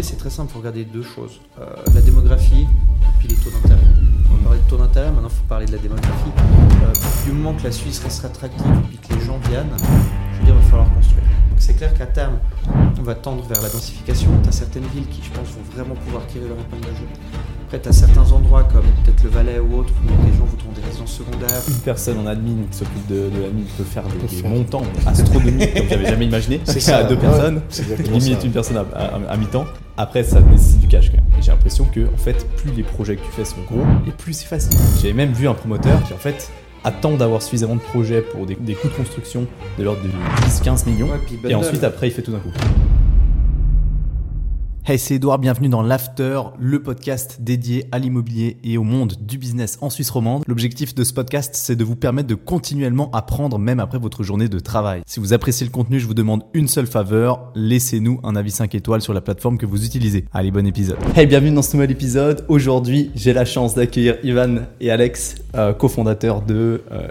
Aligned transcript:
c'est 0.00 0.16
très 0.16 0.30
simple, 0.30 0.48
il 0.50 0.52
faut 0.54 0.58
regarder 0.60 0.84
deux 0.84 1.02
choses. 1.02 1.40
Euh, 1.60 1.66
la 1.94 2.00
démographie 2.00 2.66
puis 3.18 3.28
les 3.28 3.34
taux 3.34 3.50
d'intérêt. 3.50 3.80
On 4.30 4.36
va 4.36 4.42
parler 4.44 4.60
de 4.60 4.70
taux 4.70 4.78
d'intérêt, 4.78 5.10
maintenant 5.10 5.28
il 5.28 5.36
faut 5.36 5.44
parler 5.48 5.66
de 5.66 5.72
la 5.72 5.78
démographie. 5.78 6.30
Euh, 6.38 6.92
du 7.26 7.32
moment 7.32 7.52
que 7.54 7.64
la 7.64 7.72
Suisse 7.72 8.00
reste 8.02 8.24
attractive 8.24 8.64
et 8.92 8.96
que 8.96 9.14
les 9.14 9.20
gens 9.20 9.38
viennent, 9.48 9.68
je 9.76 10.38
veux 10.38 10.44
dire, 10.46 10.54
il 10.54 10.62
va 10.62 10.70
falloir 10.70 10.94
construire. 10.94 11.24
Donc 11.50 11.58
c'est 11.58 11.74
clair 11.74 11.92
qu'à 11.92 12.06
terme, 12.06 12.38
on 12.98 13.02
va 13.02 13.14
tendre 13.14 13.44
vers 13.44 13.60
la 13.60 13.68
densification. 13.68 14.30
Tu 14.42 14.48
as 14.48 14.52
certaines 14.52 14.86
villes 14.94 15.08
qui, 15.08 15.22
je 15.22 15.30
pense, 15.30 15.48
vont 15.48 15.74
vraiment 15.74 15.94
pouvoir 15.94 16.26
tirer 16.26 16.48
leur 16.48 16.58
épingle 16.58 16.86
de 16.86 16.96
jeu. 16.96 17.06
Après, 17.74 17.84
tu 17.84 17.88
as 17.88 17.92
certains 17.92 18.30
endroits 18.32 18.64
comme 18.64 18.82
peut-être 19.02 19.22
le 19.24 19.30
Valais 19.30 19.58
ou 19.58 19.78
autre 19.78 19.94
où 20.04 20.26
les 20.26 20.36
gens 20.36 20.44
voudront 20.44 20.72
des 20.76 20.82
résidences 20.86 21.12
secondaires. 21.12 21.62
Une 21.66 21.74
personne 21.76 22.18
en 22.18 22.26
admin 22.26 22.64
qui 22.70 22.76
s'occupe 22.76 23.06
de, 23.08 23.30
de 23.34 23.42
l'admin 23.42 23.62
peut 23.78 23.84
faire 23.84 24.02
des, 24.02 24.36
des 24.42 24.46
montants 24.46 24.82
astronomiques 25.06 25.72
comme 25.74 25.88
j'avais 25.88 26.04
jamais 26.10 26.26
imaginé. 26.26 26.60
C'est 26.64 26.80
ça, 26.80 26.98
à 26.98 27.04
deux 27.04 27.14
ouais, 27.14 27.20
personnes, 27.22 27.62
limite 28.12 28.40
ça. 28.40 28.44
une 28.46 28.52
personne 28.52 28.76
à, 28.76 28.84
à- 28.94 29.32
à 29.32 29.36
mi-temps. 29.38 29.64
Après, 29.96 30.22
ça 30.22 30.42
nécessite 30.42 30.80
du 30.80 30.86
cash 30.86 31.08
quand 31.12 31.16
même. 31.16 31.24
Et 31.38 31.42
j'ai 31.42 31.50
l'impression 31.50 31.86
que, 31.86 32.00
en 32.12 32.18
fait, 32.18 32.46
plus 32.58 32.72
les 32.72 32.82
projets 32.82 33.16
que 33.16 33.22
tu 33.24 33.32
fais 33.32 33.46
sont 33.46 33.62
gros, 33.66 33.80
et 34.06 34.10
plus 34.10 34.34
c'est 34.34 34.44
facile. 34.48 34.78
J'ai 35.00 35.14
même 35.14 35.32
vu 35.32 35.48
un 35.48 35.54
promoteur 35.54 36.02
qui, 36.06 36.12
en 36.12 36.18
fait, 36.18 36.50
attend 36.84 37.12
d'avoir 37.16 37.40
suffisamment 37.40 37.76
de 37.76 37.80
projets 37.80 38.20
pour 38.20 38.44
des, 38.44 38.54
des 38.54 38.74
coûts 38.74 38.88
de 38.88 38.92
construction 38.94 39.46
de 39.78 39.82
l'ordre 39.84 40.02
de 40.02 40.08
10-15 40.46 40.90
millions. 40.90 41.08
Ouais, 41.08 41.50
et 41.50 41.54
ensuite, 41.54 41.84
après, 41.84 42.08
il 42.08 42.10
fait 42.10 42.20
tout 42.20 42.32
d'un 42.32 42.38
coup. 42.40 42.50
Hey, 44.84 44.98
c'est 44.98 45.14
Edouard, 45.14 45.38
bienvenue 45.38 45.68
dans 45.68 45.80
l'After, 45.80 46.40
le 46.58 46.82
podcast 46.82 47.36
dédié 47.38 47.86
à 47.92 48.00
l'immobilier 48.00 48.56
et 48.64 48.78
au 48.78 48.82
monde 48.82 49.14
du 49.20 49.38
business 49.38 49.78
en 49.80 49.90
Suisse 49.90 50.10
romande. 50.10 50.42
L'objectif 50.48 50.92
de 50.92 51.04
ce 51.04 51.12
podcast, 51.12 51.52
c'est 51.54 51.76
de 51.76 51.84
vous 51.84 51.94
permettre 51.94 52.26
de 52.26 52.34
continuellement 52.34 53.08
apprendre 53.12 53.60
même 53.60 53.78
après 53.78 54.00
votre 54.00 54.24
journée 54.24 54.48
de 54.48 54.58
travail. 54.58 55.02
Si 55.06 55.20
vous 55.20 55.32
appréciez 55.32 55.64
le 55.64 55.70
contenu, 55.70 56.00
je 56.00 56.06
vous 56.08 56.14
demande 56.14 56.42
une 56.52 56.66
seule 56.66 56.88
faveur, 56.88 57.52
laissez-nous 57.54 58.18
un 58.24 58.34
avis 58.34 58.50
5 58.50 58.74
étoiles 58.74 59.02
sur 59.02 59.14
la 59.14 59.20
plateforme 59.20 59.56
que 59.56 59.66
vous 59.66 59.86
utilisez. 59.86 60.24
Allez, 60.32 60.50
bon 60.50 60.66
épisode. 60.66 60.98
Hey, 61.14 61.28
bienvenue 61.28 61.54
dans 61.54 61.62
ce 61.62 61.76
nouvel 61.76 61.92
épisode. 61.92 62.44
Aujourd'hui, 62.48 63.12
j'ai 63.14 63.32
la 63.32 63.44
chance 63.44 63.76
d'accueillir 63.76 64.16
Ivan 64.24 64.62
et 64.80 64.90
Alex, 64.90 65.36
euh, 65.54 65.72
cofondateurs 65.72 66.42
de 66.42 66.82
euh, 66.90 67.06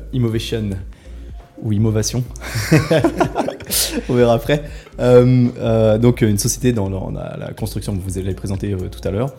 ou 1.61 1.71
Immovation. 1.71 2.23
On 4.09 4.13
verra 4.13 4.33
après. 4.33 4.63
Euh, 4.99 5.47
euh, 5.59 5.97
donc 5.97 6.21
une 6.21 6.37
société 6.37 6.73
dans 6.73 6.89
la, 6.89 7.53
construction, 7.57 7.93
vous 7.93 8.19
l'avez 8.19 8.33
présenté 8.33 8.73
euh, 8.73 8.89
tout 8.89 9.05
à 9.07 9.11
l'heure, 9.11 9.33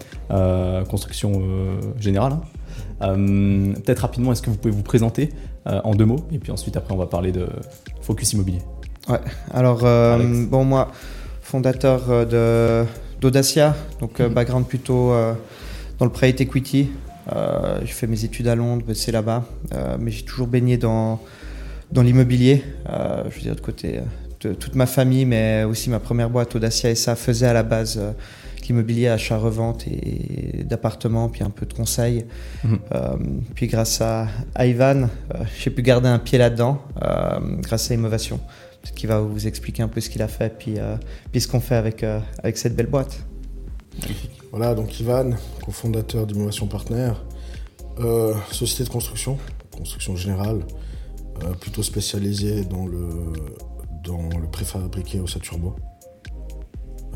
construction 0.88 1.42
générale. 1.98 2.34
hein. 3.00 3.16
Peut-être 3.84 4.00
rapidement, 4.00 4.32
est-ce 4.32 4.42
que 4.42 4.50
vous 4.50 4.56
pouvez 4.56 4.74
vous 4.74 4.82
présenter 4.82 5.30
en 5.66 5.94
deux 5.94 6.06
mots? 6.06 6.26
Et 6.32 6.38
puis 6.38 6.52
ensuite, 6.52 6.76
après, 6.76 6.94
on 6.94 6.98
va 6.98 7.06
parler 7.06 7.32
de 7.32 7.46
focus 8.00 8.32
immobilier. 8.32 8.60
Ouais, 9.08 9.20
alors, 9.52 9.80
bon, 9.80 10.64
moi, 10.64 10.90
fondateur 11.42 12.26
de 12.26 12.84
d'Audacia, 13.20 13.76
donc 14.00 14.18
euh, 14.20 14.28
background 14.28 14.66
plutôt 14.66 15.12
dans 15.98 16.04
le 16.04 16.10
private 16.10 16.40
equity. 16.40 16.90
J'ai 17.82 17.92
fait 17.92 18.08
mes 18.08 18.24
études 18.24 18.48
à 18.48 18.56
Londres, 18.56 18.82
bossé 18.86 19.12
là-bas, 19.12 19.44
mais 20.00 20.10
j'ai 20.10 20.24
toujours 20.24 20.48
baigné 20.48 20.76
dans, 20.76 21.20
dans 21.92 22.02
l'immobilier. 22.02 22.64
Euh, 22.88 23.24
je 23.30 23.36
veux 23.36 23.42
dire, 23.42 23.54
de 23.54 23.60
côté 23.60 23.98
euh, 23.98 24.02
de 24.40 24.54
toute 24.54 24.74
ma 24.74 24.86
famille, 24.86 25.26
mais 25.26 25.64
aussi 25.64 25.90
ma 25.90 26.00
première 26.00 26.30
boîte, 26.30 26.56
Audacia, 26.56 26.90
et 26.90 26.94
ça 26.94 27.14
faisait 27.14 27.46
à 27.46 27.52
la 27.52 27.62
base 27.62 27.98
euh, 27.98 28.12
l'immobilier, 28.66 29.08
achat-revente 29.08 29.86
et 29.86 30.64
d'appartements, 30.64 31.28
puis 31.28 31.44
un 31.44 31.50
peu 31.50 31.66
de 31.66 31.74
conseil. 31.74 32.24
Mhm. 32.64 32.78
Euh, 32.94 33.16
puis 33.54 33.66
grâce 33.66 34.00
à, 34.00 34.26
à 34.54 34.66
Ivan, 34.66 35.08
j'ai 35.58 35.70
pu 35.70 35.82
garder 35.82 36.08
un 36.08 36.18
pied 36.18 36.38
là-dedans, 36.38 36.80
grâce 37.60 37.90
à 37.90 37.94
Innovation. 37.94 38.38
Peut-être 38.80 38.94
qu'il 38.94 39.08
va 39.08 39.20
vous 39.20 39.46
expliquer 39.46 39.82
un 39.82 39.88
peu 39.88 40.00
ce 40.00 40.08
qu'il 40.08 40.22
a 40.22 40.28
fait, 40.28 40.56
puis, 40.56 40.76
puis 41.32 41.40
ce 41.40 41.48
qu'on 41.48 41.60
fait 41.60 41.74
avec, 41.74 42.04
avec 42.38 42.56
cette 42.56 42.76
belle 42.76 42.86
boîte. 42.86 43.18
Voilà, 44.52 44.76
donc 44.76 44.98
Ivan, 45.00 45.30
cofondateur 45.64 46.24
d'Innovation 46.24 46.68
Partner, 46.68 47.12
société 48.52 48.84
de 48.84 48.90
construction, 48.90 49.38
construction 49.76 50.14
générale, 50.14 50.60
plutôt 51.60 51.82
spécialisée 51.82 52.64
dans 52.64 52.86
le, 52.86 53.08
dans 54.04 54.28
le 54.38 54.46
préfabriqué 54.50 55.20
au 55.20 55.26
Saturbois. 55.26 55.76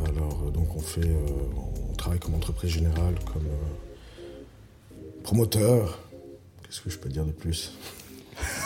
Alors, 0.04 0.44
euh, 0.47 0.50
donc 0.50 0.77
on 0.77 0.81
fait, 0.81 1.00
euh, 1.06 1.27
on 1.91 1.94
travaille 1.94 2.19
comme 2.19 2.34
entreprise 2.34 2.71
générale, 2.71 3.15
comme 3.32 3.47
euh, 3.47 4.97
promoteur. 5.22 5.99
Qu'est-ce 6.62 6.81
que 6.81 6.91
je 6.91 6.99
peux 6.99 7.09
dire 7.09 7.25
de 7.25 7.32
plus? 7.32 7.72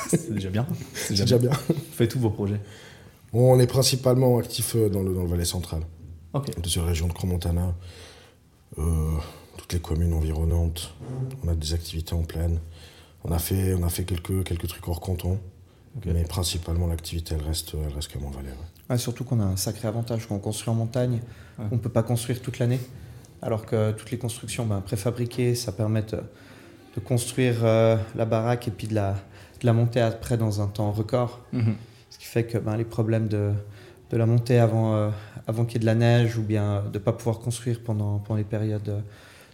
C'est 0.09 0.33
déjà 0.33 0.51
bien. 0.51 0.67
C'est 0.95 1.15
déjà 1.15 1.39
bien. 1.39 1.53
Faites 1.93 2.11
tous 2.11 2.19
vos 2.19 2.31
projets. 2.31 2.61
Bon, 3.33 3.55
on 3.55 3.61
est 3.61 3.67
principalement 3.67 4.39
actif 4.39 4.75
euh, 4.75 4.89
dans 4.89 5.03
le, 5.03 5.15
dans 5.15 5.23
le 5.23 5.29
Valais 5.29 5.45
central. 5.45 5.83
Ok. 6.33 6.51
Dans 6.57 6.83
la 6.83 6.89
région 6.89 7.07
de 7.07 7.13
Cromontana, 7.13 7.75
euh, 8.79 9.17
toutes 9.57 9.73
les 9.73 9.81
communes 9.81 10.13
environnantes. 10.13 10.95
On 11.45 11.49
a 11.49 11.55
des 11.55 11.75
activités 11.75 12.15
en 12.15 12.23
pleine. 12.23 12.59
On 13.25 13.33
a 13.33 13.39
fait, 13.39 13.75
on 13.75 13.83
a 13.83 13.89
fait 13.89 14.05
quelques, 14.05 14.45
quelques 14.45 14.69
trucs 14.69 14.87
hors 14.89 15.01
canton. 15.01 15.39
Mais 16.07 16.23
principalement, 16.23 16.87
l'activité, 16.87 17.35
elle 17.35 17.45
reste, 17.45 17.75
elle 17.75 17.93
reste 17.93 18.13
comme 18.13 18.25
en 18.25 18.31
Valais. 18.31 18.49
ouais. 18.51 18.55
Ouais, 18.91 18.99
surtout 18.99 19.25
qu'on 19.25 19.41
a 19.41 19.45
un 19.45 19.57
sacré 19.57 19.89
avantage 19.89 20.27
quand 20.27 20.37
on 20.37 20.39
construit 20.39 20.71
en 20.71 20.75
montagne. 20.75 21.21
Ouais. 21.59 21.67
On 21.73 21.75
ne 21.75 21.81
peut 21.81 21.89
pas 21.89 22.03
construire 22.05 22.41
toute 22.41 22.59
l'année. 22.59 22.81
Alors 23.43 23.67
que 23.67 23.91
toutes 23.93 24.11
les 24.11 24.19
constructions 24.19 24.67
ben, 24.67 24.81
préfabriquées, 24.81 25.55
ça 25.55 25.73
permet 25.73 26.03
de, 26.03 26.19
de 26.97 27.01
construire 27.01 27.65
euh, 27.65 27.97
la 28.15 28.25
baraque 28.25 28.69
et 28.69 28.71
puis 28.71 28.87
de 28.87 28.95
la, 28.95 29.13
de 29.61 29.67
la 29.67 29.73
monter 29.73 30.01
après 30.01 30.37
dans 30.37 30.61
un 30.61 30.67
temps 30.69 30.93
record. 30.93 31.41
Mhm. 31.53 31.75
Ce 32.11 32.19
qui 32.19 32.27
fait 32.27 32.45
que 32.45 32.59
ben, 32.59 32.77
les 32.77 32.85
problèmes 32.85 33.29
de, 33.29 33.53
de 34.11 34.17
la 34.17 34.27
montée 34.27 34.59
avant, 34.59 34.95
euh, 34.95 35.11
avant 35.47 35.65
qu'il 35.65 35.75
y 35.75 35.77
ait 35.79 35.81
de 35.81 35.87
la 35.87 35.95
neige 35.95 36.37
ou 36.37 36.43
bien 36.43 36.83
de 36.83 36.99
ne 36.99 37.03
pas 37.03 37.13
pouvoir 37.13 37.41
construire 37.41 37.81
pendant, 37.83 38.19
pendant 38.19 38.39
les 38.39 38.45
périodes 38.45 38.83
de, 38.85 38.97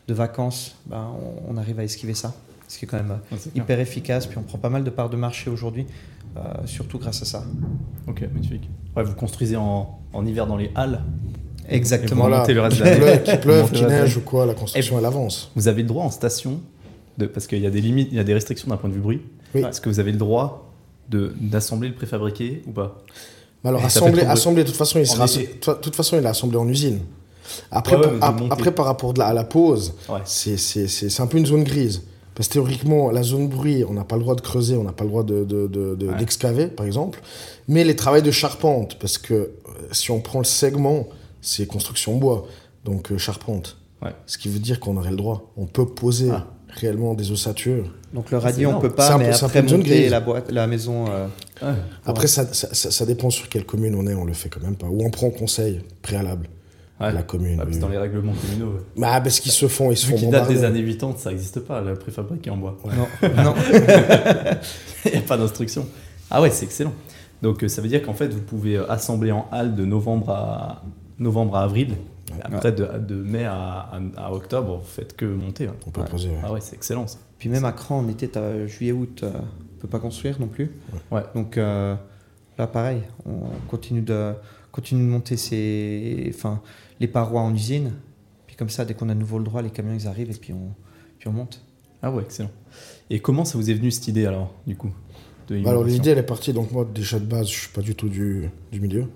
de 0.09 0.15
vacances, 0.15 0.77
ben, 0.87 1.15
on, 1.49 1.55
on 1.55 1.57
arrive 1.57 1.79
à 1.81 1.85
esquiver 1.85 2.15
ça. 2.15 2.35
Ce 2.69 2.79
qui 2.79 2.85
est 2.85 2.89
quand 2.89 2.97
même 2.97 3.11
Ouais, 3.11 3.39
c'est 3.39 3.53
clair. 3.53 3.65
hyper 3.65 3.81
efficace. 3.81 4.27
Puis 4.27 4.39
on 4.39 4.43
prend 4.43 4.59
pas 4.59 4.69
mal 4.71 4.83
de 4.85 4.91
parts 4.91 5.11
de 5.11 5.17
marché 5.17 5.51
aujourd'hui, 5.51 5.87
euh, 6.37 6.41
surtout 6.67 6.99
grâce 6.99 7.23
à 7.23 7.25
ça. 7.25 7.45
Ok, 8.09 8.23
magnifique. 8.33 8.69
Ouais, 8.97 9.05
vous 9.05 9.15
construisez 9.15 9.57
en, 9.57 9.99
en 10.13 10.27
hiver 10.27 10.47
dans 10.47 10.57
les 10.57 10.71
halles. 10.75 11.03
Exactement. 11.69 12.23
Voilà. 12.23 12.39
monter 12.41 12.55
le 12.55 12.61
reste 12.63 12.79
de 12.79 12.85
Qu'il 12.85 13.01
l'année. 13.03 13.41
pleuve, 13.41 13.73
de 13.73 13.87
neige 13.87 14.17
ou 14.17 14.21
quoi, 14.21 14.47
la 14.47 14.55
construction, 14.55 14.99
elle 14.99 15.05
avance. 15.05 15.51
Vous 15.57 15.69
avez 15.69 15.83
le 15.83 15.89
droit 15.89 16.05
en 16.05 16.11
station, 16.11 16.61
de, 17.19 17.27
parce 17.27 17.47
qu'il 17.47 17.61
y 17.61 17.67
a 17.67 17.71
des 17.71 17.81
limites, 17.81 18.09
il 18.13 18.17
y 18.17 18.21
a 18.21 18.25
des 18.25 18.35
restrictions 18.35 18.69
d'un 18.69 18.77
point 18.77 18.89
de 18.89 18.95
vue 18.95 19.01
bruit. 19.01 19.21
Oui. 19.55 19.63
Est-ce 19.63 19.81
que 19.81 19.89
vous 19.89 19.99
avez 20.01 20.13
le 20.13 20.19
droit 20.19 20.71
d'assembler 21.09 21.89
le 21.89 21.95
préfabriqué 21.95 22.63
ou 22.67 22.73
pas? 22.73 23.03
Mais 23.65 23.71
alors, 23.71 23.81
Et 23.81 23.85
de- 23.85 23.87
assembler, 24.27 24.63
de 24.63 24.69
toute 24.69 24.77
façon, 24.77 24.99
il 25.01 25.07
sera, 25.07 25.27
toute- 25.27 25.95
façon, 25.97 26.19
il 26.19 26.25
est 26.25 26.29
assemblé 26.29 26.57
en 26.57 26.69
usine. 26.69 27.01
Après, 27.71 27.97
Ouais, 27.97 28.07
ouais, 28.07 28.19
pour- 28.19 28.53
après 28.53 28.73
par 28.73 28.87
rapport 28.87 29.13
de 29.13 29.19
la- 29.21 29.27
à 29.29 29.33
la 29.35 29.45
pause, 29.45 29.95
Ouais. 30.09 30.21
c'est 30.25 31.21
un 31.21 31.27
peu 31.27 31.39
une 31.39 31.47
zone 31.47 31.65
grise. 31.65 32.03
Parce 32.37 32.49
que 32.49 32.53
théoriquement, 32.53 33.11
la 33.11 33.23
zone 33.25 33.49
bruit, 33.49 33.83
on 33.89 33.95
n'a 33.95 34.05
pas 34.05 34.15
le 34.17 34.23
droit 34.23 34.35
de 34.37 34.43
creuser, 34.43 34.77
on 34.77 34.85
n'a 34.85 34.93
pas 34.93 35.05
le 35.05 35.11
droit 35.11 35.25
d'excaver, 35.25 35.47
de, 35.47 35.67
de, 35.67 35.95
de- 35.97 36.07
Ouais. 36.07 36.17
d'excaver, 36.19 36.67
par 36.69 36.85
exemple. 36.87 37.21
Mais 37.67 37.83
les 37.83 37.97
travaux 37.97 38.21
de 38.21 38.31
charpente, 38.31 38.99
parce 39.01 39.17
que 39.19 39.33
euh, 39.35 39.51
si 39.91 40.11
on 40.11 40.21
prend 40.21 40.39
le 40.41 40.45
segment, 40.45 41.09
c'est 41.41 41.67
construction 41.67 42.17
bois, 42.17 42.47
donc 42.85 43.11
euh, 43.11 43.19
charpente. 43.19 43.79
Ouais. 44.03 44.11
Ce 44.27 44.37
qui 44.37 44.49
veut 44.51 44.59
dire 44.59 44.79
qu'on 44.81 44.97
aurait 44.99 45.11
le 45.11 45.17
droit. 45.17 45.51
On 45.57 45.65
peut 45.67 45.87
poser 45.87 46.29
Ah. 46.31 46.47
réellement 46.69 47.15
des 47.15 47.31
ossatures. 47.33 47.91
Donc 48.13 48.31
le 48.31 48.37
radis, 48.39 48.67
on 48.67 48.79
peut 48.81 48.91
pas, 48.91 49.17
mais 49.17 49.31
après 49.43 49.63
monter 49.63 49.79
grise. 49.83 50.11
la, 50.11 50.21
boîte, 50.21 50.51
la 50.53 50.67
maison. 50.67 51.07
euh, 51.09 51.27
Après, 52.05 52.27
ça- 52.27 52.47
ça 52.53 53.07
dépend 53.07 53.31
sur 53.31 53.49
quelle 53.49 53.65
commune 53.65 53.95
on 53.95 54.07
est, 54.07 54.15
on 54.15 54.25
le 54.27 54.35
fait 54.35 54.51
quand 54.51 54.61
même 54.61 54.77
pas. 54.77 54.87
Ou 54.87 55.03
on 55.05 55.11
prend 55.11 55.31
conseil 55.31 55.81
préalable 56.03 56.49
Ouais. 57.01 57.07
à 57.09 57.13
la 57.13 57.23
commune. 57.23 57.59
Que 57.59 57.67
oui. 57.69 57.79
dans 57.79 57.89
les 57.89 57.99
règlements 57.99 58.33
communaux, 58.33 58.73
ouais. 58.73 58.81
Bah, 58.97 59.21
parce 59.21 59.41
qu'ils 59.41 59.53
se 59.53 59.69
font, 59.69 59.91
ils 59.91 59.97
se 59.97 60.07
vu 60.07 60.13
font 60.13 60.19
qu'ils 60.19 60.31
datent 60.31 60.49
des 60.49 60.65
années 60.65 60.83
80, 60.85 61.15
ça 61.19 61.31
n'existe 61.31 61.61
pas, 61.61 61.81
le 61.83 61.95
préfabriqué 61.95 62.49
en 62.51 62.57
bois. 62.57 62.77
Non, 62.85 63.29
non. 63.45 63.55
Il 65.05 65.11
n'y 65.13 65.19
a 65.19 65.21
pas 65.23 65.37
d'instruction. 65.37 65.87
Ah 66.31 66.41
ouais, 66.41 66.51
c'est 66.51 66.65
excellent. 66.65 66.93
Donc 67.43 67.63
euh, 67.63 67.69
ça 67.69 67.83
veut 67.83 67.89
dire 67.89 68.03
qu'en 68.03 68.15
fait, 68.15 68.29
vous 68.29 68.41
pouvez 68.41 68.77
euh, 68.77 68.91
assembler 68.91 69.31
en 69.33 69.47
halle 69.53 69.75
de 69.75 69.85
novembre 69.85 70.31
à, 70.31 70.83
novembre 71.19 71.57
à 71.57 71.65
avril. 71.65 71.95
Après, 72.43 72.73
de, 72.73 72.87
de 72.99 73.15
mai 73.15 73.45
à, 73.45 73.55
à- 73.55 74.01
à 74.17 74.33
octobre, 74.33 74.79
vous 74.79 74.87
faites 74.87 75.15
que 75.17 75.27
monter. 75.27 75.67
ouais. 75.67 75.75
On 75.87 75.91
peut 75.91 76.01
Ouais. 76.01 76.09
poser. 76.09 76.29
ouais. 76.31 76.41
Ah 76.43 76.53
ouais, 76.53 76.61
c'est 76.61 76.75
excellent 76.77 77.07
ça. 77.07 77.19
Puis 77.39 77.49
même 77.49 77.65
à 77.65 77.73
Cran, 77.73 77.99
en 77.99 78.09
été, 78.09 78.27
t'as 78.29 78.67
juillet-août, 78.67 79.21
euh, 79.23 79.31
on 79.35 79.81
peut 79.81 79.89
pas 79.89 79.99
construire 80.01 80.41
non 80.41 80.49
plus. 80.49 80.73
Ouais. 81.11 81.23
Donc 81.35 81.57
euh, 81.59 81.95
là, 82.59 82.67
pareil, 82.67 83.03
on 83.27 83.41
continue 83.69 84.01
de, 84.01 84.33
continue 84.77 85.01
de 85.01 85.09
monter 85.09 85.39
ces, 85.39 86.31
enfin, 86.35 86.61
les 87.01 87.09
parois 87.09 87.41
en 87.41 87.55
usine. 87.55 87.93
Puis 88.47 88.57
comme 88.57 88.69
ça, 88.69 88.85
dès 88.85 88.93
qu'on 88.93 89.09
a 89.09 89.15
de 89.15 89.19
nouveau 89.19 89.39
le 89.39 89.45
droit, 89.45 89.63
les 89.63 89.71
camions 89.71 89.95
ils 89.99 90.07
arrivent 90.07 90.31
et 90.31 90.39
puis 90.39 90.53
on, 90.53 90.75
puis 91.19 91.29
on 91.29 91.33
monte. 91.33 91.65
Ah 92.03 92.13
ouais, 92.13 92.23
excellent. 92.23 92.51
Et 93.09 93.19
comment 93.21 93.47
ça 93.47 93.57
vous 93.57 93.71
est 93.71 93.75
venu 93.75 93.91
cette 93.91 94.07
idée 94.07 94.27
alors, 94.27 94.55
du 94.67 94.77
coup 94.77 94.91
de 95.49 95.59
Bah, 95.61 95.71
alors 95.71 95.85
l'idée 95.85 96.11
elle 96.11 96.19
est 96.19 96.23
partie, 96.23 96.53
donc 96.53 96.73
moi 96.73 96.87
déjà 96.95 97.19
de 97.19 97.25
base 97.25 97.49
je 97.49 97.59
suis 97.59 97.73
pas 97.73 97.81
du 97.81 97.95
tout 97.95 98.09
du, 98.09 98.51
du 98.71 98.81
milieu, 98.81 99.07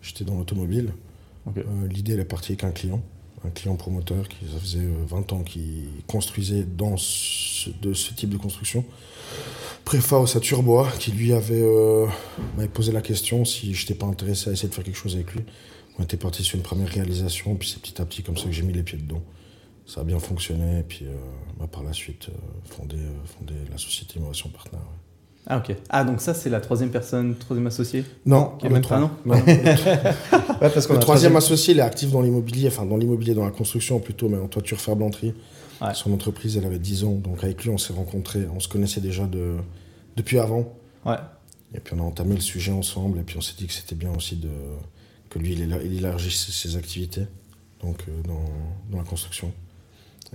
j'étais 0.00 0.24
dans 0.24 0.38
l'automobile. 0.38 0.94
Euh, 1.48 1.62
l'idée 1.88 2.14
elle 2.14 2.20
est 2.20 2.24
partie 2.24 2.52
avec 2.52 2.64
un 2.64 2.70
client, 2.70 3.02
un 3.44 3.50
client 3.50 3.76
promoteur 3.76 4.28
qui 4.28 4.46
faisait 4.60 4.78
euh, 4.78 5.04
20 5.06 5.32
ans 5.32 5.42
qu'il 5.42 5.84
construisait 6.06 6.64
dans 6.64 6.96
ce, 6.96 7.70
de 7.82 7.92
ce 7.92 8.12
type 8.14 8.30
de 8.30 8.36
construction. 8.36 8.84
Préfa 9.84 10.16
au 10.16 10.26
Saturbois 10.26 10.90
qui 10.98 11.12
lui 11.12 11.32
avait, 11.32 11.60
euh, 11.60 12.06
posé 12.72 12.92
la 12.92 13.02
question 13.02 13.44
si 13.44 13.74
je 13.74 13.82
n'étais 13.82 13.94
pas 13.94 14.06
intéressé 14.06 14.50
à 14.50 14.52
essayer 14.52 14.68
de 14.68 14.74
faire 14.74 14.84
quelque 14.84 14.96
chose 14.96 15.14
avec 15.14 15.32
lui. 15.34 15.42
on 15.98 16.02
était 16.02 16.16
parti 16.16 16.42
sur 16.42 16.56
une 16.56 16.62
première 16.62 16.88
réalisation, 16.88 17.54
puis 17.56 17.68
c'est 17.68 17.80
petit 17.80 18.00
à 18.00 18.06
petit 18.06 18.22
comme 18.22 18.36
ça 18.36 18.44
que 18.46 18.52
j'ai 18.52 18.62
mis 18.62 18.72
les 18.72 18.82
pieds 18.82 18.98
dedans. 18.98 19.22
Ça 19.86 20.00
a 20.00 20.04
bien 20.04 20.18
fonctionné, 20.18 20.80
et 20.80 20.82
puis 20.82 21.04
euh, 21.04 21.14
bah, 21.58 21.66
par 21.70 21.82
la 21.82 21.92
suite, 21.92 22.30
euh, 22.30 22.32
fonder, 22.64 22.96
euh, 22.96 23.26
fonder 23.26 23.54
la 23.70 23.76
société 23.76 24.18
Innovation 24.18 24.48
Partner. 24.48 24.78
Ah 25.46 25.58
ok. 25.58 25.76
Ah 25.90 26.04
donc 26.04 26.20
ça 26.20 26.32
c'est 26.34 26.48
la 26.50 26.60
troisième 26.60 26.90
personne, 26.90 27.34
troisième 27.36 27.66
associé 27.66 28.04
Non, 28.24 28.52
Qui 28.58 28.66
est 28.66 28.70
le 28.70 28.80
trois- 28.80 28.96
pas, 28.96 29.02
non 29.02 29.10
non, 29.26 29.34
le 29.34 29.52
Ouais, 30.62 30.70
parce 30.70 30.86
qu'on 30.86 30.94
Le 30.94 31.00
troisième 31.00 31.36
associé, 31.36 31.74
il 31.74 31.80
est 31.80 31.82
actif 31.82 32.10
dans 32.10 32.22
l'immobilier, 32.22 32.68
enfin 32.68 32.86
dans 32.86 32.96
l'immobilier, 32.96 33.34
dans 33.34 33.44
la 33.44 33.50
construction 33.50 33.98
plutôt, 34.00 34.28
mais 34.28 34.38
en 34.38 34.48
toiture 34.48 34.80
ferblanterie. 34.80 35.34
Ouais. 35.82 35.92
Son 35.92 36.12
entreprise, 36.12 36.56
elle 36.56 36.64
avait 36.64 36.78
10 36.78 37.04
ans, 37.04 37.12
donc 37.12 37.42
avec 37.44 37.62
lui, 37.64 37.70
on 37.70 37.76
s'est 37.78 37.92
rencontrés, 37.92 38.46
on 38.54 38.60
se 38.60 38.68
connaissait 38.68 39.00
déjà 39.02 39.26
de, 39.26 39.56
depuis 40.16 40.38
avant. 40.38 40.72
Ouais. 41.04 41.16
Et 41.74 41.80
puis 41.80 41.94
on 41.94 42.00
a 42.00 42.04
entamé 42.06 42.36
le 42.36 42.40
sujet 42.40 42.72
ensemble, 42.72 43.18
et 43.18 43.22
puis 43.22 43.36
on 43.36 43.40
s'est 43.42 43.54
dit 43.58 43.66
que 43.66 43.72
c'était 43.72 43.96
bien 43.96 44.12
aussi 44.16 44.36
de, 44.36 44.48
que 45.28 45.38
lui, 45.38 45.52
il, 45.52 45.60
éla- 45.68 45.82
il 45.84 45.98
élargisse 45.98 46.46
ses, 46.46 46.52
ses 46.52 46.76
activités 46.76 47.26
donc, 47.82 47.98
euh, 48.08 48.12
dans, 48.26 48.44
dans 48.92 48.98
la 48.98 49.04
construction. 49.04 49.52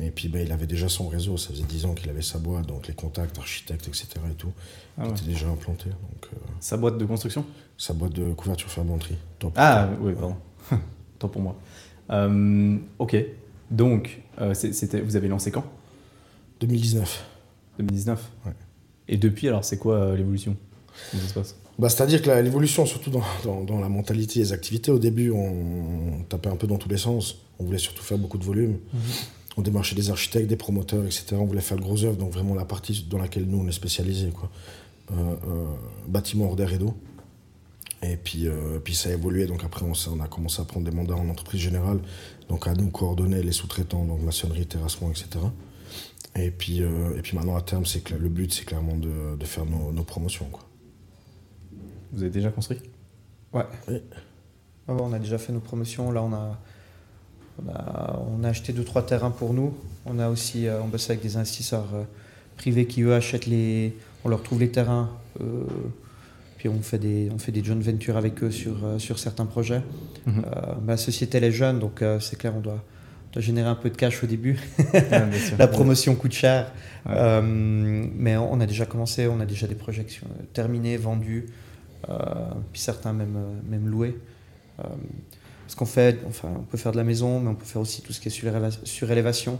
Et 0.02 0.12
puis 0.12 0.30
ben, 0.30 0.46
il 0.46 0.52
avait 0.52 0.68
déjà 0.68 0.88
son 0.88 1.08
réseau, 1.10 1.36
ça 1.38 1.50
faisait 1.50 1.64
10 1.64 1.86
ans 1.86 1.94
qu'il 1.94 2.10
avait 2.10 2.22
sa 2.22 2.38
boîte, 2.38 2.68
donc 2.68 2.88
les 2.88 2.94
contacts, 2.94 3.38
architectes, 3.38 3.88
etc. 3.88 4.08
et 4.30 4.34
tout, 4.36 4.52
Ah 5.00 5.04
qui 5.06 5.10
ouais. 5.12 5.18
étaient 5.18 5.30
déjà 5.32 5.48
implantés. 5.48 5.90
Donc 5.90 6.30
euh, 6.34 6.38
Sa 6.60 6.78
boîte 6.78 6.98
de 6.98 7.06
construction? 7.06 7.46
sa 7.78 7.94
boîte 7.94 8.12
de 8.14 8.34
couverture 8.34 8.70
ferblanterie. 8.70 9.16
top. 9.40 9.54
Ah 9.56 9.90
oui, 10.02 10.14
pardon. 10.14 10.36
Tant 11.20 11.30
pour 11.30 11.42
moi. 11.42 11.56
Euh, 12.12 12.78
ok. 13.00 13.16
Donc, 13.72 14.22
euh, 14.42 14.54
c'était, 14.54 15.00
vous 15.02 15.16
avez 15.16 15.28
lancé 15.30 15.50
quand? 15.52 15.64
2019. 16.60 17.26
2019 17.78 18.32
Ouais. 18.46 18.52
Et 19.08 19.18
depuis, 19.18 19.48
alors, 19.48 19.64
c'est 19.64 19.78
quoi 19.78 19.96
euh, 19.96 20.16
l'évolution? 20.18 20.56
Comment 21.12 21.24
ça 21.24 21.30
se 21.30 21.34
passe? 21.34 21.56
Bah, 21.78 21.88
C'est-à-dire 21.88 22.22
que 22.22 22.30
l'évolution, 22.42 22.86
surtout 22.86 23.10
dans, 23.10 23.22
dans- 23.46 23.64
dans 23.64 23.80
la 23.80 23.88
mentalité 23.90 24.40
des 24.42 24.52
activités, 24.52 24.92
au 24.92 25.00
début, 25.00 25.32
on, 25.32 25.38
on 26.20 26.24
tapait 26.28 26.50
un 26.50 26.58
peu 26.58 26.68
dans 26.68 26.78
tous 26.78 26.90
les 26.90 26.98
sens. 26.98 27.38
On 27.60 27.64
voulait 27.64 27.78
surtout 27.78 28.04
faire 28.04 28.18
beaucoup 28.18 28.38
de 28.38 28.44
volume. 28.44 28.78
On 29.56 29.62
démarchait 29.62 29.96
des 29.96 30.10
architectes, 30.10 30.48
des 30.48 30.56
promoteurs, 30.58 31.06
etc. 31.06 31.28
On 31.40 31.46
voulait 31.46 31.62
faire 31.62 31.78
le 31.78 31.84
gros 31.84 32.04
œuvre, 32.04 32.18
donc 32.18 32.32
vraiment 32.32 32.56
la 32.56 32.66
partie 32.66 33.06
dans 33.10 33.18
laquelle 33.18 33.46
nous, 33.46 33.60
on 33.60 33.68
est 33.68 33.72
spécialisé. 33.74 34.30
Quoi. 34.30 34.50
Euh, 35.12 35.36
euh, 35.48 35.66
bâtiment 36.08 36.46
hors 36.46 36.56
d'air 36.56 36.72
et 36.72 36.78
d'eau. 36.78 36.94
Et 38.04 38.16
puis, 38.16 38.48
euh, 38.48 38.80
puis 38.80 38.94
ça 38.94 39.10
a 39.10 39.14
évolué. 39.14 39.48
Donc 39.48 39.64
après, 39.64 39.84
on, 39.84 39.94
on 40.12 40.20
a 40.20 40.28
commencé 40.28 40.62
à 40.62 40.66
prendre 40.66 40.86
des 40.90 40.96
mandats 40.96 41.16
en 41.16 41.28
entreprise 41.30 41.62
générale. 41.62 42.00
Donc 42.48 42.68
à 42.68 42.74
nous 42.74 42.90
coordonner 42.90 43.42
les 43.42 43.52
sous-traitants, 43.52 44.06
donc 44.06 44.22
maçonnerie, 44.22 44.66
terrassement, 44.68 45.10
etc. 45.10 45.28
Et 46.36 46.52
puis, 46.52 46.84
euh, 46.84 47.18
et 47.18 47.22
puis 47.22 47.36
maintenant, 47.36 47.56
à 47.56 47.62
terme, 47.62 47.86
c'est 47.86 48.02
que 48.02 48.14
le 48.14 48.30
but, 48.30 48.54
c'est 48.54 48.66
clairement 48.66 48.96
de, 48.96 49.36
de 49.36 49.46
faire 49.46 49.66
nos, 49.66 49.92
nos 49.92 50.04
promotions. 50.04 50.46
Quoi. 50.52 50.62
Vous 52.14 52.22
avez 52.22 52.32
déjà 52.32 52.52
construit? 52.52 52.78
Ouais. 53.52 53.66
Oui. 53.88 54.02
Ah 54.88 54.94
ouais, 54.94 55.02
on 55.04 55.12
a 55.14 55.20
déjà 55.20 55.38
fait 55.38 55.52
nos 55.52 55.60
promotions. 55.60 56.12
Là, 56.12 56.22
on 56.22 56.34
a, 56.34 56.58
on 57.64 57.70
a, 57.70 58.20
on 58.38 58.44
a 58.44 58.50
acheté 58.50 58.74
deux 58.74 58.84
trois 58.84 59.06
terrains 59.06 59.32
pour 59.32 59.54
nous. 59.54 59.74
On 60.06 60.20
a 60.20 60.30
aussi, 60.30 60.68
euh, 60.68 60.82
on 60.82 60.88
bosse 60.88 61.10
avec 61.10 61.22
des 61.22 61.36
investisseurs 61.36 61.88
euh, 61.94 62.04
privés 62.58 62.86
qui 62.86 63.02
eux 63.02 63.14
achètent 63.14 63.48
les, 63.48 63.96
on 64.24 64.30
leur 64.30 64.44
trouve 64.44 64.60
les 64.60 64.70
terrains. 64.70 65.10
euh, 65.42 65.64
puis 66.58 66.68
on 66.68 66.82
fait 66.82 66.98
des, 67.00 67.30
on 67.34 67.38
fait 67.40 67.54
des 67.54 67.64
joint 67.64 67.80
ventures 67.80 68.18
avec 68.18 68.44
eux 68.44 68.52
sur, 68.52 68.84
euh, 68.84 69.00
sur 69.00 69.18
certains 69.18 69.46
projets. 69.46 69.82
Euh, 70.28 70.32
la 70.86 70.98
société 70.98 71.38
elle 71.38 71.46
est 71.46 71.52
jeune, 71.54 71.80
donc 71.80 72.04
c'est 72.20 72.38
clair, 72.38 72.54
on 72.56 72.60
doit, 72.60 72.84
on 73.30 73.34
doit 73.34 73.42
générer 73.42 73.70
un 73.70 73.76
peu 73.76 73.90
de 73.90 73.96
cash 73.96 74.22
au 74.24 74.28
début. 74.28 74.60
Ouais. 74.94 75.30
La 75.58 75.68
promotion 75.68 76.16
coûte 76.16 76.34
cher. 76.34 76.72
Ouais. 77.08 77.42
Mais 77.42 78.36
on 78.36 78.60
a 78.60 78.66
déjà 78.66 78.86
commencé, 78.86 79.28
on 79.28 79.40
a 79.40 79.46
déjà 79.46 79.68
des 79.68 79.76
projections 79.76 80.28
terminées, 80.54 80.98
vendues, 80.98 81.46
puis 82.74 82.82
certains 82.82 83.14
même, 83.14 83.38
même 83.70 83.88
loués. 83.88 84.18
Parce 84.78 85.76
qu'on 85.76 85.86
fait, 85.86 86.18
enfin, 86.28 86.50
on 86.58 86.64
peut 86.64 86.78
faire 86.78 86.92
de 86.92 86.98
la 86.98 87.04
maison, 87.04 87.40
mais 87.40 87.50
on 87.50 87.56
peut 87.56 87.66
faire 87.66 87.82
aussi 87.82 88.02
tout 88.02 88.12
ce 88.12 88.20
qui 88.20 88.28
est 88.28 88.32
suréléva- 88.32 88.80
surélévation 88.84 89.60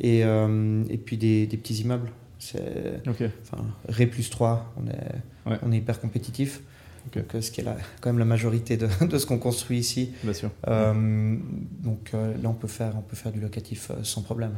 et, 0.00 0.20
et 0.20 0.96
puis 0.98 1.16
des, 1.16 1.46
des 1.46 1.56
petits 1.56 1.74
immeubles. 1.82 2.10
C'est, 2.40 3.00
enfin, 3.06 3.62
Ré 3.88 4.06
plus 4.06 4.28
3, 4.30 4.72
on 4.76 4.88
est, 4.88 5.50
Ouais. 5.50 5.58
on 5.62 5.70
est 5.72 5.76
hyper 5.78 6.00
compétitif. 6.00 6.60
Ok. 7.06 7.14
Donc, 7.22 7.34
euh, 7.34 7.40
ce 7.40 7.50
qui 7.50 7.60
est 7.60 7.64
la- 7.64 7.76
quand 8.00 8.08
même 8.10 8.18
la 8.18 8.24
majorité 8.24 8.76
de, 8.76 8.88
de 9.06 9.18
ce 9.18 9.26
qu'on 9.26 9.38
construit 9.38 9.78
ici. 9.78 10.12
Bien 10.24 10.32
sûr. 10.32 10.50
Euh, 10.68 11.36
donc 11.82 12.10
euh, 12.14 12.32
là, 12.42 12.48
on 12.48 12.54
peut 12.54 12.66
faire, 12.68 12.92
on 12.96 13.02
peut 13.02 13.16
faire 13.16 13.30
du 13.32 13.40
locatif 13.40 13.92
sans 14.02 14.22
problème. 14.22 14.52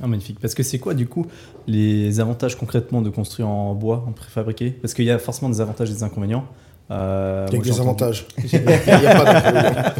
Ah, 0.00 0.06
magnifique. 0.06 0.38
Parce 0.40 0.54
que 0.54 0.62
c'est 0.62 0.78
quoi, 0.78 0.94
du 0.94 1.06
coup, 1.08 1.26
les 1.66 2.20
avantages 2.20 2.56
concrètement 2.56 3.02
de 3.02 3.10
construire 3.10 3.48
en 3.48 3.74
bois, 3.74 4.04
en 4.06 4.12
préfabriqué? 4.12 4.70
Parce 4.70 4.94
qu'il 4.94 5.04
y 5.06 5.10
a 5.10 5.18
forcément 5.18 5.48
des 5.50 5.60
avantages 5.60 5.90
et 5.90 5.94
des 5.94 6.02
inconvénients. 6.02 6.46
Euh, 6.90 7.46
Il 7.48 7.54
y 7.54 7.56
a 7.56 7.58
moi, 7.58 7.64
que 7.64 7.68
des 7.68 7.74
j'ai 7.74 7.80
entendu- 7.80 8.04
avantages. 8.04 8.26
A. 9.86 9.94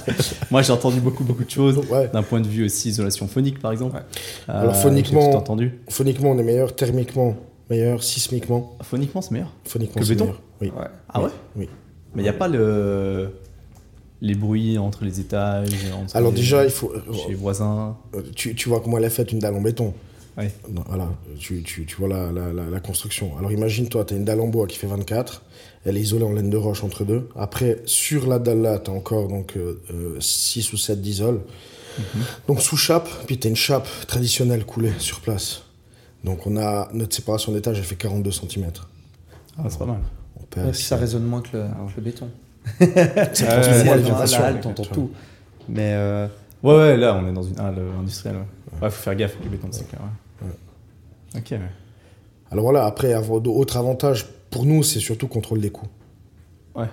Moi, 0.50 0.62
j'ai 0.62 0.72
entendu 0.72 1.00
beaucoup, 1.00 1.24
beaucoup 1.24 1.44
de 1.44 1.50
choses. 1.50 1.78
Ouais. 1.90 2.08
D'un 2.12 2.22
point 2.22 2.40
de 2.40 2.46
vue 2.46 2.64
aussi 2.64 2.88
isolation 2.90 3.26
phonique, 3.26 3.58
par 3.58 3.72
exemple. 3.72 3.96
Ouais. 3.96 4.02
Euh, 4.48 4.60
Alors, 4.60 4.74
j'ai 4.74 4.82
phoniquement- 4.82 5.30
tout 5.30 5.36
entendu. 5.36 5.80
Phoniquement, 5.88 6.30
on 6.30 6.38
est 6.38 6.42
meilleur. 6.44 6.74
Thermiquement, 6.76 7.36
meilleur. 7.70 8.02
Sismiquement, 8.04 8.76
Phoniquement, 8.82 9.20
c'est 9.20 9.32
meilleur. 9.32 9.52
phoniquement, 9.64 10.00
Que 10.02 10.06
béton 10.08 10.24
meilleur. 10.26 10.40
Oui. 10.60 10.72
Ouais. 10.78 10.86
Ah 11.12 11.22
ouais 11.22 11.30
Oui. 11.56 11.68
Mais 12.14 12.22
il 12.22 12.24
n'y 12.24 12.28
a 12.30 12.32
pas 12.34 12.48
le... 12.48 13.30
les 14.22 14.34
bruits 14.34 14.78
entre 14.78 15.04
les 15.04 15.18
étages 15.20 15.68
entre 16.00 16.16
Alors 16.16 16.30
les- 16.30 16.36
déjà, 16.36 16.64
il 16.64 16.70
faut. 16.70 16.92
chez 17.12 17.28
les 17.30 17.34
voisins. 17.34 17.96
euh, 18.14 18.22
Tu, 18.34 18.54
tu 18.54 18.68
vois 18.68 18.80
comment 18.80 18.96
elle 18.98 19.04
est 19.04 19.10
faite, 19.10 19.32
une 19.32 19.38
dalle 19.40 19.54
en 19.56 19.60
béton. 19.60 19.92
Ouais. 20.36 20.52
Non, 20.70 20.82
Voilà, 20.86 21.08
tu, 21.38 21.62
tu, 21.62 21.86
tu 21.86 21.96
vois 21.96 22.08
la, 22.08 22.30
la, 22.30 22.52
la, 22.52 22.64
la 22.70 22.80
construction. 22.80 23.36
Alors 23.38 23.52
imagine-toi, 23.52 24.04
tu 24.04 24.14
as 24.14 24.16
une 24.18 24.24
dalle 24.24 24.40
en 24.40 24.48
bois 24.48 24.66
qui 24.66 24.76
fait 24.76 24.86
24, 24.86 25.42
elle 25.86 25.96
est 25.96 26.00
isolée 26.00 26.24
en 26.24 26.32
laine 26.32 26.50
de 26.50 26.56
roche 26.56 26.84
entre 26.84 27.04
deux. 27.04 27.28
Après, 27.36 27.80
sur 27.86 28.26
la 28.26 28.38
dalle 28.38 28.60
là, 28.60 28.78
tu 28.78 28.90
as 28.90 28.94
encore 28.94 29.28
donc, 29.28 29.54
6 30.20 30.72
ou 30.72 30.76
7 30.76 31.00
d'isoles. 31.00 31.40
Mhm. 31.98 32.22
Donc 32.48 32.60
sous 32.60 32.76
chape, 32.76 33.08
puis 33.26 33.38
tu 33.38 33.46
as 33.46 33.50
une 33.50 33.56
chape 33.56 33.88
traditionnelle 34.06 34.66
coulée 34.66 34.92
sur 34.98 35.20
place. 35.20 35.62
Donc 36.24 36.46
on 36.46 36.56
a 36.58 36.88
notre 36.92 37.14
séparation 37.16 37.52
d'étage, 37.52 37.78
elle 37.78 37.84
fait 37.84 37.96
42 37.96 38.30
cm. 38.30 38.66
Ah, 39.58 39.62
c'est 39.70 39.78
pas 39.78 39.86
mal. 39.86 40.00
On 40.38 40.42
perd 40.44 40.66
Ouais, 40.66 40.72
puis 40.72 40.82
ça 40.82 40.96
résonne 40.96 41.24
moins 41.24 41.40
que 41.40 41.56
le, 41.56 41.62
Ah 41.62 41.82
ouais. 41.84 41.90
le 41.96 42.02
béton. 42.02 42.28
ça 42.78 42.84
ouais, 43.60 44.00
moins 44.02 44.26
la 44.26 44.44
halle, 44.44 44.60
t'entends 44.60 44.82
tout. 44.84 45.10
Mais 45.68 45.92
euh, 45.94 46.26
Ouais, 46.62 46.74
ouais, 46.74 46.96
là, 46.96 47.14
on 47.14 47.26
est 47.28 47.32
dans 47.32 47.42
une 47.42 47.58
halle 47.58 47.78
euh, 47.78 47.98
industrielle. 48.00 48.36
Ouais, 48.36 48.82
ouais 48.82 48.90
faut 48.90 49.02
faire 49.02 49.14
gaffe 49.14 49.32
avec 49.32 49.44
le 49.44 49.50
béton, 49.50 49.68
c'est 49.70 49.88
clair. 49.88 50.00
Ok, 51.36 51.46
ouais. 51.52 51.60
Alors 52.50 52.64
voilà, 52.64 52.86
après, 52.86 53.12
avoir 53.12 53.40
d'autres 53.40 53.76
avantages, 53.76 54.26
pour 54.50 54.64
nous, 54.64 54.82
c'est 54.82 55.00
surtout 55.00 55.28
contrôle 55.28 55.60
des 55.60 55.70
coûts. 55.70 55.88
Ouais. 56.74 56.86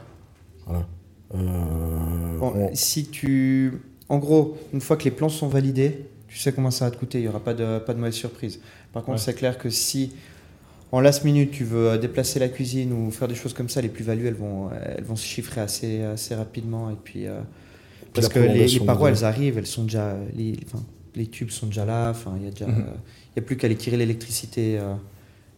Voilà. 0.65 0.87
Euh, 1.35 2.37
bon, 2.39 2.53
on- 2.55 2.75
si 2.75 3.05
tu. 3.07 3.73
En 4.09 4.17
gros, 4.19 4.57
une 4.73 4.81
fois 4.81 4.97
que 4.97 5.03
les 5.05 5.11
plans 5.11 5.29
sont 5.29 5.47
validés, 5.47 6.05
tu 6.27 6.37
sais 6.37 6.51
combien 6.51 6.71
ça 6.71 6.85
va 6.85 6.91
te 6.91 6.97
coûter. 6.97 7.19
Il 7.19 7.21
n'y 7.21 7.27
aura 7.27 7.39
pas 7.39 7.53
de, 7.53 7.79
pas 7.79 7.93
de 7.93 7.99
mauvaise 7.99 8.13
surprise. 8.15 8.59
Par 8.91 9.03
contre, 9.03 9.17
Ouais. 9.19 9.23
c'est 9.23 9.33
clair 9.33 9.57
que 9.57 9.69
si 9.69 10.11
en 10.91 10.99
last 10.99 11.23
minute 11.23 11.51
tu 11.51 11.63
veux 11.63 11.89
euh, 11.91 11.97
déplacer 11.97 12.39
la 12.39 12.49
cuisine 12.49 12.91
ou 12.93 13.09
faire 13.11 13.27
des 13.27 13.35
choses 13.35 13.53
comme 13.53 13.69
ça, 13.69 13.81
les 13.81 13.89
plus-values 13.89 14.27
elles 14.27 14.33
vont, 14.35 14.69
elles 14.71 15.03
vont 15.03 15.15
se 15.15 15.25
chiffrer 15.25 15.61
assez, 15.61 16.01
assez 16.03 16.35
rapidement. 16.35 16.89
Et 16.91 16.95
puis, 17.03 17.25
euh, 17.27 17.39
parce 18.13 18.27
que 18.29 18.39
les, 18.39 18.79
parois 18.81 19.09
elles 19.09 19.23
arrivent, 19.23 19.57
elles 19.57 19.65
sont 19.65 19.83
déjà. 19.83 20.15
Les, 20.35 20.55
enfin, 20.65 20.83
les 21.15 21.27
tubes 21.27 21.49
sont 21.49 21.67
déjà 21.67 21.85
là. 21.85 22.09
Enfin, 22.11 22.33
il 22.37 22.45
y 22.45 22.47
a 22.47 22.51
déjà. 22.51 22.67
Mhm. 22.67 22.79
euh, 22.81 22.91
il 23.35 23.39
y 23.39 23.43
a 23.43 23.45
plus 23.45 23.57
qu'à 23.57 23.65
aller 23.67 23.75
tirer 23.75 23.97
l'électricité 23.97 24.77
euh, 24.79 24.93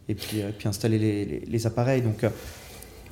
et 0.08 0.14
puis, 0.14 0.40
euh, 0.42 0.50
puis 0.56 0.68
installer 0.68 0.98
les, 0.98 1.24
les- 1.24 1.40
les 1.46 1.66
appareils. 1.66 2.00
Donc, 2.02 2.24
euh, 2.24 2.30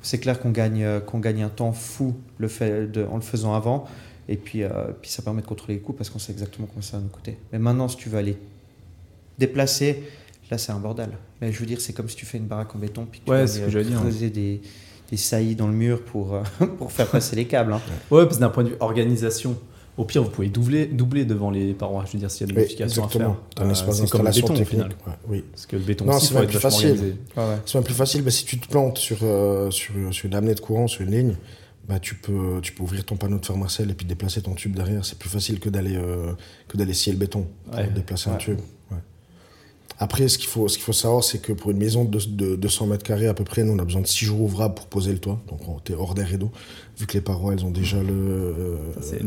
c'est 0.03 0.19
clair 0.19 0.41
qu'on 0.41 0.51
gagne, 0.51 0.83
euh, 0.83 1.01
qu'on 1.01 1.19
gagne 1.19 1.43
un 1.43 1.49
temps 1.49 1.73
fou 1.73 2.15
le 2.39 2.49
fait 2.49 2.87
de- 2.91 3.05
en 3.05 3.17
le 3.17 3.23
faisant 3.23 3.55
avant. 3.55 3.87
Et 4.29 4.37
puis, 4.37 4.63
euh, 4.63 4.69
puis 5.03 5.11
ça 5.11 5.23
permet 5.23 5.43
de 5.43 5.47
contrôler 5.47 5.75
les 5.75 5.81
coûts 5.81 5.93
parce 5.93 6.09
qu'on 6.11 6.19
sait 6.19 6.33
exactement 6.33 6.67
combien 6.67 6.83
ça 6.83 6.97
va 6.97 7.03
nous 7.03 7.09
coûter. 7.11 7.37
Mais 7.53 7.59
maintenant, 7.59 7.89
si 7.89 7.97
tu 7.99 8.09
veux 8.09 8.17
aller 8.19 8.39
déplacer, 9.39 10.03
là, 10.51 10.59
c'est 10.59 10.73
un 10.73 10.79
bordel. 10.79 11.11
Mais 11.41 11.53
je 11.53 11.59
veux 11.61 11.67
dire, 11.67 11.81
c'est 11.81 11.93
comme 11.93 12.09
si 12.09 12.17
tu 12.17 12.27
fais 12.27 12.39
une 12.39 12.47
baraque 12.47 12.75
en 12.75 12.79
béton 12.79 13.07
puis 13.11 13.21
que 13.21 13.25
tu 13.27 13.31
Ouais, 13.31 13.47
j'allais 13.47 13.85
dire, 13.85 14.01
creuser 14.01 14.31
des, 14.31 14.61
des 15.11 15.17
saillies 15.17 15.57
dans 15.57 15.67
le 15.67 15.73
mur 15.75 16.03
pour, 16.03 16.35
euh, 16.35 16.43
pour 16.79 16.93
faire 16.93 17.09
passer 17.09 17.37
les 17.37 17.47
câbles. 17.47 17.73
hein. 17.73 17.81
Ouais, 18.11 18.25
parce 18.25 18.37
que 18.37 18.41
d'un 18.41 18.49
point 18.51 18.65
de 18.65 18.71
vue 18.71 18.77
organisation, 18.81 19.57
au 19.97 20.05
pire, 20.05 20.23
vous 20.25 20.31
pouvez 20.31 20.49
doubler, 20.49 20.87
doubler 20.87 21.25
devant 21.25 21.51
les 21.51 21.73
parois. 21.73 22.05
Je 22.07 22.13
veux 22.15 22.19
dire, 22.19 22.31
s'il 22.31 22.47
y 22.47 22.51
a 22.51 22.53
des 22.53 22.61
modifications 22.61 23.05
à 23.05 23.09
faire. 23.09 23.31
un 23.59 23.67
Euh, 23.69 23.71
espace 23.71 24.01
c'est 24.01 24.11
comme 24.11 24.23
le 24.23 24.27
d'installation 24.27 24.43
béton, 24.49 24.55
au 24.55 24.57
technique. 24.57 24.69
final. 24.71 24.91
Ouais, 25.07 25.13
oui. 25.29 25.45
Parce 25.53 25.67
que 25.67 25.77
le 25.77 25.83
béton 25.83 26.05
Non, 26.05 26.19
c'est 26.19 26.35
même 26.35 26.47
plus 26.47 26.59
facile. 26.59 27.17
C'est 27.65 27.75
même 27.77 27.85
plus 27.85 27.95
facile, 27.95 28.23
bah, 28.23 28.31
si 28.31 28.45
tu 28.45 28.59
te 28.59 28.69
plantes 28.69 28.99
sur, 28.99 29.19
euh, 29.23 29.71
sur, 29.71 29.93
sur 30.13 30.27
une 30.27 30.35
amenée 30.35 30.55
de 30.55 30.61
courant, 30.61 30.89
sur 30.89 31.03
une 31.03 31.11
ligne, 31.13 31.35
bah, 31.89 31.99
tu, 32.01 32.15
peux, 32.15 32.61
tu 32.63 32.73
peux 32.73 32.83
ouvrir 32.83 33.05
ton 33.05 33.17
panneau 33.17 33.39
de 33.39 33.45
fer 33.47 33.57
Marcel 33.57 33.91
et 33.91 33.95
puis 33.95 34.07
déplacer 34.07 34.41
ton 34.43 34.55
tube 34.55 34.75
derrière. 34.75 35.05
C'est 35.05 35.19
plus 35.19 35.29
facile 35.31 35.61
que 35.61 35.69
d'aller 35.69 35.97
euh, 35.97 36.33
que 36.67 36.77
d'aller 36.77 36.95
scier 36.95 37.13
le 37.13 37.19
béton 37.19 37.47
pour 37.71 37.79
Ouais, 37.79 37.87
déplacer 37.89 38.31
un 38.31 38.37
tube. 38.37 38.59
Après, 39.99 40.27
ce 40.27 40.39
qu'il 40.39 40.49
faut, 40.49 40.67
ce 40.69 40.77
qu'il 40.77 40.85
faut 40.85 40.93
savoir, 40.93 41.23
c'est 41.23 41.39
que 41.39 41.53
pour 41.53 41.71
une 41.71 41.77
maison 41.79 42.05
de, 42.05 42.19
de 42.27 42.57
200 42.57 42.87
mètres 42.87 43.05
carrés 43.05 43.29
à 43.29 43.35
peu 43.35 43.45
près, 43.45 43.63
nous, 43.63 43.73
on 43.75 43.79
a 43.79 43.85
besoin 43.85 44.01
de 44.03 44.07
6 44.09 44.25
jours 44.25 44.41
ouvrables 44.41 44.75
pour 44.75 44.87
poser 44.87 45.13
le 45.13 45.19
toit. 45.19 45.41
Donc, 45.49 45.61
on 45.69 45.77
est 45.91 45.95
hors 45.95 46.15
d'air 46.15 46.33
et 46.35 46.37
d'eau. 46.37 46.51
Vu 46.99 47.07
que 47.07 47.13
les 47.15 47.21
parois, 47.21 47.53
elles 47.53 47.65
ont 47.65 47.71
déjà 47.71 47.99
le, 48.03 48.13
euh, 48.13 48.77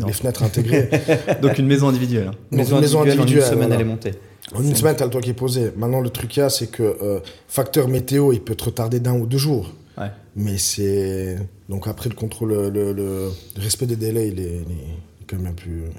les 0.06 0.12
fenêtres 0.14 0.44
intégrées. 0.44 0.90
Donc 1.42 1.58
une 1.58 1.68
maison 1.68 1.88
individuelle. 1.88 2.28
hein. 2.28 2.36
Donc, 2.52 2.60
Maison 2.60 2.76
une 2.76 2.82
maison 2.82 3.02
individuelle, 3.02 3.22
en 3.22 3.38
une 3.38 3.42
semaine, 3.44 3.58
voilà. 3.60 3.76
elle 3.76 3.82
est 3.82 3.84
montée. 3.86 4.12
En 4.54 4.62
une 4.64 4.76
semaine, 4.76 4.96
t'as 4.98 5.06
le 5.06 5.12
toit 5.12 5.22
qui 5.22 5.30
est 5.30 5.34
posé. 5.34 5.72
Maintenant, 5.78 6.02
le 6.02 6.10
truc 6.10 6.30
qu'il 6.32 6.42
y 6.42 6.46
a, 6.46 6.50
c'est 6.50 6.68
que 6.68 6.84
euh, 6.84 7.20
facteur 7.48 7.88
météo, 7.88 8.32
il 8.34 8.42
peut 8.42 8.56
te 8.56 8.66
retarder 8.66 9.00
d'un 9.00 9.18
ou 9.18 9.26
deux 9.26 9.38
jours. 9.38 9.72
Ouais. 9.98 10.12
Mais 10.36 10.58
c'est. 10.58 11.38
Donc 11.70 11.88
après, 11.88 12.10
le 12.10 12.16
contrôle, 12.16 12.52
le, 12.74 13.30
respect 13.58 13.86
des 13.88 13.96
délais, 13.96 14.28
il 14.30 14.40
est, 14.40 14.44
il 14.68 14.72
est 14.74 15.26
quand 15.28 15.38
même 15.40 15.56
plus. 15.56 15.84
euh, 15.84 15.90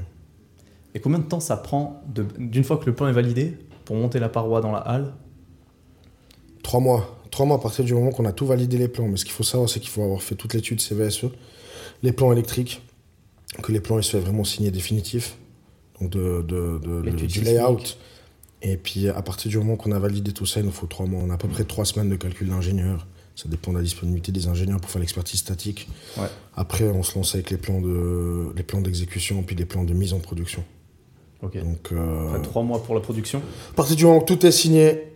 Et 0.95 1.01
combien 1.01 1.19
de 1.19 1.25
temps 1.25 1.41
ça 1.41 1.57
prend 1.57 2.03
de- 2.15 2.27
d'une 2.39 2.65
fois 2.65 2.77
que 2.79 2.87
le 2.87 2.95
plan 2.95 3.09
est 3.09 3.13
validé 3.13 3.55
pour 3.89 3.97
monter 3.97 4.19
la 4.19 4.29
paroi 4.29 4.61
dans 4.61 4.71
la 4.71 4.81
halle 4.81 5.15
Trois 6.63 6.79
mois. 6.81 7.19
Trois 7.31 7.47
mois 7.47 7.57
à 7.57 7.59
partir 7.59 7.87
du 7.87 7.95
moment 7.95 8.11
qu'on 8.11 8.27
a 8.27 8.33
tout 8.33 8.45
validé 8.47 8.77
les 8.77 8.87
plans. 8.89 9.09
Mais 9.09 9.17
ce 9.17 9.25
qu'il 9.25 9.33
faut 9.33 9.43
savoir, 9.45 9.71
c'est 9.71 9.81
qu'il 9.81 9.89
faut 9.89 10.03
avoir 10.03 10.21
fait 10.23 10.35
toute 10.35 10.53
l'étude 10.53 10.79
CVSE, 10.83 11.25
E, 11.25 11.31
les 12.03 12.13
plans 12.13 12.31
électriques, 12.31 12.83
que 13.63 13.73
les 13.73 13.81
plans 13.81 13.99
ils 13.99 14.05
soient 14.05 14.21
vraiment 14.21 14.45
signés 14.45 14.71
définitifs, 14.71 15.39
donc 15.99 16.11
de, 16.11 16.43
de- 16.47 16.79
de- 16.83 17.01
L'étude 17.01 17.21
de- 17.21 17.27
du 17.27 17.29
sismique. 17.31 17.45
layout. 17.47 17.79
Et 18.61 18.77
puis 18.77 19.09
à 19.09 19.23
partir 19.23 19.51
du 19.51 19.57
moment 19.57 19.77
qu'on 19.77 19.93
a 19.93 19.99
validé 19.99 20.33
tout 20.33 20.45
ça, 20.45 20.61
il 20.61 20.67
nous 20.67 20.73
faut 20.73 20.87
trois 20.87 21.07
mois. 21.07 21.23
On 21.25 21.31
a 21.31 21.35
à 21.35 21.39
peu 21.39 21.49
près 21.49 21.65
trois 21.65 21.87
semaines 21.87 22.11
de 22.11 22.17
calcul 22.17 22.49
d'ingénieur. 22.51 23.07
Ça 23.37 23.49
dépend 23.49 23.73
de 23.73 23.79
la 23.79 23.83
disponibilité 23.85 24.33
des 24.33 24.49
ingénieurs 24.49 24.81
pour 24.83 24.91
faire 24.91 25.01
l'expertise 25.01 25.41
statique. 25.41 25.89
Ouais. 26.19 26.27
Après, 26.57 26.85
on 26.91 27.03
se 27.03 27.15
lance 27.17 27.35
avec 27.37 27.49
les 27.51 27.57
plans 27.57 27.81
de 27.81 28.53
les 28.55 28.65
plans 28.65 28.83
d'exécution 28.83 29.43
puis 29.45 29.57
les 29.57 29.65
plans 29.65 29.85
de 29.85 29.95
mise 29.95 30.13
en 30.13 30.19
production. 30.19 30.63
Ok. 31.43 31.57
Donc, 31.59 31.93
euh, 31.93 32.29
Après 32.29 32.43
trois 32.43 32.63
mois 32.63 32.83
pour 32.83 32.95
la 32.95 33.01
production. 33.01 33.41
à 33.71 33.75
partir 33.75 33.97
du 33.97 34.05
moment 34.05 34.19
où 34.19 34.25
tout 34.25 34.45
est 34.45 34.51
signé, 34.51 35.13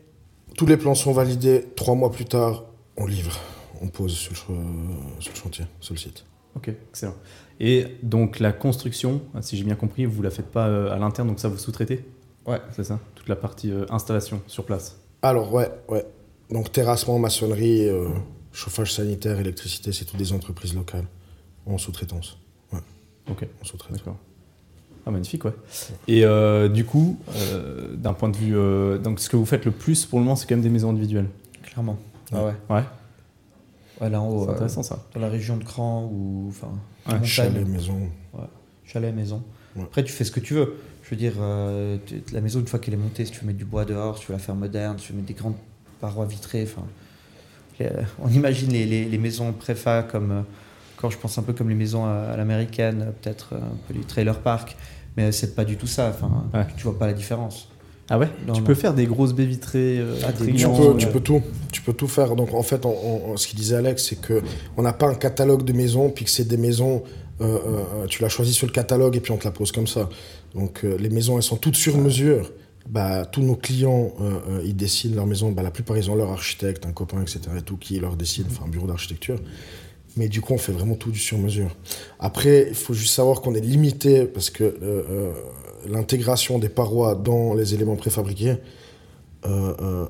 tous 0.56 0.66
les 0.66 0.76
plans 0.76 0.94
sont 0.94 1.12
validés, 1.12 1.64
trois 1.76 1.94
mois 1.94 2.10
plus 2.12 2.24
tard, 2.26 2.64
on 2.96 3.06
livre, 3.06 3.38
on 3.80 3.88
pose 3.88 4.12
sur 4.14 4.32
le, 4.32 4.36
ch- 4.36 5.20
sur 5.20 5.32
le 5.32 5.38
chantier, 5.38 5.64
sur 5.80 5.94
le 5.94 5.98
site. 5.98 6.24
Ok, 6.54 6.70
excellent. 6.90 7.14
Et 7.58 7.86
donc 8.02 8.38
la 8.38 8.52
construction, 8.52 9.22
si 9.40 9.56
j'ai 9.56 9.64
bien 9.64 9.74
compris, 9.74 10.04
vous 10.04 10.20
la 10.22 10.30
faites 10.30 10.50
pas 10.50 10.68
euh, 10.68 10.92
à 10.92 10.98
l'interne, 10.98 11.28
donc 11.28 11.40
ça 11.40 11.48
vous 11.48 11.56
sous-traitez? 11.58 12.04
Ouais. 12.46 12.60
C'est 12.76 12.84
ça? 12.84 12.98
Toute 13.14 13.28
la 13.28 13.36
partie 13.36 13.70
euh, 13.70 13.86
installation 13.90 14.42
sur 14.46 14.64
place? 14.66 14.98
Alors, 15.22 15.52
ouais, 15.54 15.70
ouais. 15.88 16.04
Donc, 16.50 16.70
terrassement, 16.72 17.18
maçonnerie, 17.18 17.88
euh, 17.88 18.08
chauffage 18.52 18.92
sanitaire, 18.92 19.38
électricité, 19.40 19.92
c'est 19.92 20.04
toutes 20.04 20.18
des 20.18 20.32
entreprises 20.32 20.74
locales 20.74 21.06
en 21.66 21.78
sous-traitance. 21.78 22.36
Ok, 23.30 23.46
En 23.60 23.64
sous-traitance. 23.64 23.98
d'accord. 23.98 24.16
Ah, 25.06 25.10
magnifique, 25.10 25.44
ouais. 25.44 25.52
Et 26.06 26.24
euh, 26.24 26.68
du 26.68 26.84
coup, 26.84 27.18
euh, 27.36 27.94
d'un 27.96 28.12
point 28.12 28.28
de 28.28 28.36
vue. 28.36 28.56
euh, 28.56 28.98
donc 28.98 29.18
ce 29.18 29.28
que 29.28 29.36
vous 29.36 29.44
faites 29.46 29.64
le 29.64 29.72
plus 29.72 30.06
pour 30.06 30.18
le 30.20 30.24
moment, 30.24 30.36
c'est 30.36 30.46
quand 30.46 30.54
même 30.54 30.62
des 30.62 30.68
maisons 30.70 30.90
individuelles. 30.90 31.28
Clairement. 31.64 31.98
Ah 32.32 32.44
ouais. 32.44 32.52
Ouais, 32.70 32.82
Ouais, 34.00 34.10
là 34.10 34.20
en 34.20 34.28
haut, 34.28 34.44
c'est 34.44 34.50
euh, 34.50 34.52
intéressant 34.54 34.82
ça. 34.82 34.98
dans 35.14 35.20
la 35.20 35.28
région 35.28 35.56
de 35.56 35.64
Cran 35.64 36.08
ou 36.12 36.46
enfin 36.48 36.68
Ouais, 37.08 37.24
Chalet, 37.24 37.66
maison. 37.66 37.98
chalet, 38.84 39.14
maison. 39.14 39.42
Ouais. 39.76 39.82
Après, 39.82 40.04
tu 40.04 40.12
fais 40.12 40.24
ce 40.24 40.30
que 40.30 40.40
tu 40.40 40.54
veux. 40.54 40.74
Je 41.02 41.10
veux 41.10 41.16
dire, 41.16 41.34
euh, 41.40 41.98
la 42.32 42.40
maison, 42.40 42.60
une 42.60 42.66
fois 42.68 42.78
qu'elle 42.78 42.94
est 42.94 42.98
montée, 42.98 43.24
si 43.24 43.32
tu 43.32 43.40
veux 43.40 43.46
mettre 43.46 43.58
du 43.58 43.64
bois 43.64 43.84
dehors, 43.84 44.16
si 44.18 44.22
tu 44.24 44.28
veux 44.32 44.38
la 44.38 44.42
faire 44.42 44.54
moderne, 44.54 44.98
si 44.98 45.06
tu 45.06 45.12
veux 45.12 45.16
mettre 45.18 45.28
des 45.28 45.34
grandes 45.34 45.56
parois 46.00 46.26
vitrées, 46.26 46.62
enfin, 46.64 46.86
on 48.22 48.28
imagine 48.28 48.70
les, 48.70 48.86
les- 48.86 49.04
les 49.06 49.18
maisons 49.18 49.52
préfa 49.52 50.04
comme, 50.04 50.30
euh, 50.30 50.42
quand 51.02 51.10
je 51.10 51.18
pense 51.18 51.36
un 51.36 51.42
peu 51.42 51.52
comme 51.52 51.68
les 51.68 51.74
maisons 51.74 52.04
à, 52.06 52.30
à 52.32 52.36
l'américaine, 52.36 53.12
peut-être 53.20 53.50
euh, 53.52 53.56
un 53.58 53.76
peu 53.88 53.92
du 53.92 54.00
trailer 54.00 54.38
park, 54.38 54.76
mais 55.16 55.32
c'est 55.32 55.54
pas 55.54 55.64
du 55.66 55.76
tout 55.76 55.86
ça. 55.88 56.08
Enfin, 56.14 56.44
Ouais. 56.54 56.64
tu 56.76 56.84
vois 56.84 56.98
pas 56.98 57.06
la 57.06 57.12
différence. 57.12 57.68
Ah 58.08 58.18
ouais? 58.18 58.28
Non, 58.46 58.52
Tu 58.54 58.60
non. 58.60 58.66
peux 58.66 58.74
faire 58.74 58.94
des 58.94 59.06
grosses 59.06 59.32
baies 59.32 59.44
vitrées 59.46 59.98
euh, 59.98 60.14
Ah, 60.24 60.32
Tu 60.32 60.44
peux, 60.52 60.64
euh, 60.64 60.94
tu 60.96 61.06
peux 61.08 61.20
tout, 61.20 61.42
tu 61.72 61.82
peux 61.82 61.92
tout 61.92 62.08
faire. 62.08 62.34
Donc 62.36 62.54
en 62.54 62.62
fait, 62.62 62.84
on- 62.86 63.30
on- 63.32 63.36
ce 63.36 63.46
qu'il 63.48 63.58
disait 63.58 63.76
Alex, 63.76 64.06
c'est 64.08 64.20
que 64.20 64.42
on 64.76 64.82
n'a 64.82 64.92
pas 64.92 65.06
un 65.08 65.14
catalogue 65.14 65.64
de 65.64 65.72
maisons, 65.72 66.10
puis 66.10 66.24
que 66.24 66.30
c'est 66.30 66.46
des 66.46 66.56
maisons, 66.56 67.02
euh, 67.40 67.58
euh, 67.66 68.06
tu 68.06 68.22
l'as 68.22 68.28
choisi 68.28 68.52
sur 68.52 68.66
le 68.66 68.72
catalogue 68.72 69.16
et 69.16 69.20
puis 69.20 69.32
on 69.32 69.38
te 69.38 69.44
la 69.44 69.50
pose 69.50 69.72
comme 69.72 69.86
ça. 69.86 70.08
Donc 70.54 70.84
euh, 70.84 70.96
les 70.98 71.08
maisons, 71.10 71.36
elles 71.36 71.42
sont 71.42 71.56
toutes 71.56 71.76
sur 71.76 71.96
mesure. 71.98 72.52
Bah, 72.88 73.24
tous 73.24 73.42
nos 73.42 73.54
clients, 73.54 74.12
euh, 74.20 74.32
euh, 74.50 74.62
ils 74.64 74.74
dessinent 74.76 75.14
leur 75.14 75.24
maison. 75.26 75.52
Bah, 75.52 75.62
la 75.62 75.70
plupart, 75.70 75.96
ils 75.96 76.10
ont 76.10 76.16
leur 76.16 76.32
architecte, 76.32 76.84
un 76.84 76.92
copain, 76.92 77.22
etc. 77.22 77.40
Et 77.56 77.62
tout 77.62 77.76
qui 77.76 77.98
leur 78.00 78.16
dessine, 78.16 78.44
enfin 78.50 78.64
un 78.66 78.68
bureau 78.68 78.88
d'architecture. 78.88 79.38
Mais 80.16 80.28
du 80.28 80.40
coup, 80.42 80.52
on 80.52 80.58
fait 80.58 80.72
vraiment 80.72 80.94
tout 80.94 81.10
du 81.10 81.18
sur 81.18 81.38
mesure. 81.38 81.74
Après, 82.20 82.66
il 82.68 82.74
faut 82.74 82.92
juste 82.94 83.14
savoir 83.14 83.40
qu'on 83.40 83.54
est 83.54 83.60
limité 83.60 84.24
parce 84.26 84.50
que 84.50 84.62
euh, 84.64 84.76
euh, 84.82 85.32
l'intégration 85.88 86.58
des 86.58 86.68
parois 86.68 87.14
dans 87.14 87.54
les 87.54 87.72
éléments 87.74 87.96
préfabriqués, 87.96 88.56
euh, 89.46 89.74
euh, 89.80 90.06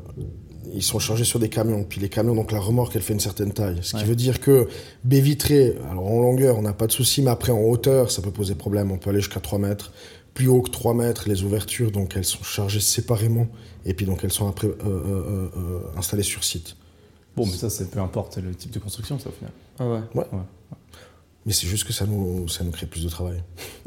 ils 0.75 0.82
sont 0.82 0.99
chargés 0.99 1.25
sur 1.25 1.38
des 1.38 1.49
camions. 1.49 1.85
Puis 1.85 2.00
les 2.00 2.09
camions, 2.09 2.35
donc 2.35 2.50
la 2.52 2.59
remorque, 2.59 2.97
elle 2.97 3.02
fait 3.02 3.12
une 3.12 3.21
certaine 3.21 3.52
taille. 3.52 3.78
Ce 3.82 3.90
qui 3.92 3.97
Ouais. 4.02 4.04
veut 4.04 4.16
dire 4.16 4.40
que 4.40 4.68
baie 5.04 5.21
vitrée, 5.21 5.76
alors 5.90 6.06
en 6.11 6.21
longueur, 6.21 6.59
on 6.59 6.62
n'a 6.62 6.73
pas 6.73 6.87
de 6.88 6.92
souci, 6.92 7.23
mais 7.23 7.30
après 7.30 7.52
en 7.52 7.61
hauteur, 7.62 8.11
ça 8.11 8.23
peut 8.23 8.30
poser 8.32 8.54
problème. 8.56 8.90
On 8.90 8.99
peut 8.99 9.11
aller 9.11 9.21
jusqu'à 9.21 9.40
3 9.40 9.59
mètres. 9.59 9.92
Plus 10.35 10.49
haut 10.49 10.62
que 10.62 10.71
3 10.71 10.94
mètres, 10.94 11.28
les 11.28 11.42
ouvertures, 11.44 11.92
donc 11.92 12.14
elles 12.16 12.25
sont 12.25 12.42
chargées 12.42 12.80
séparément. 12.80 13.47
Et 13.85 13.94
puis 13.94 14.06
donc 14.06 14.25
elles 14.25 14.32
sont 14.32 14.49
après 14.49 14.68
installées 15.97 16.23
sur 16.23 16.42
site. 16.44 16.76
Bon, 17.37 17.47
mais 17.47 17.52
ça, 17.56 17.71
c'est 17.71 17.90
peu 17.90 17.99
importe 18.00 18.37
le 18.38 18.54
type 18.54 18.73
de 18.73 18.78
construction, 18.78 19.18
ça 19.18 19.28
au 19.28 19.32
final. 19.32 19.52
Ah 19.79 19.87
ouais. 19.88 20.00
Mais 21.47 21.52
c'est 21.52 21.67
juste 21.67 21.85
que 21.85 21.93
ça 21.93 22.07
nous, 22.07 22.47
ça 22.49 22.62
nous 22.64 22.71
crée 22.71 22.87
plus 22.87 23.02
de 23.05 23.09
travail. 23.09 23.43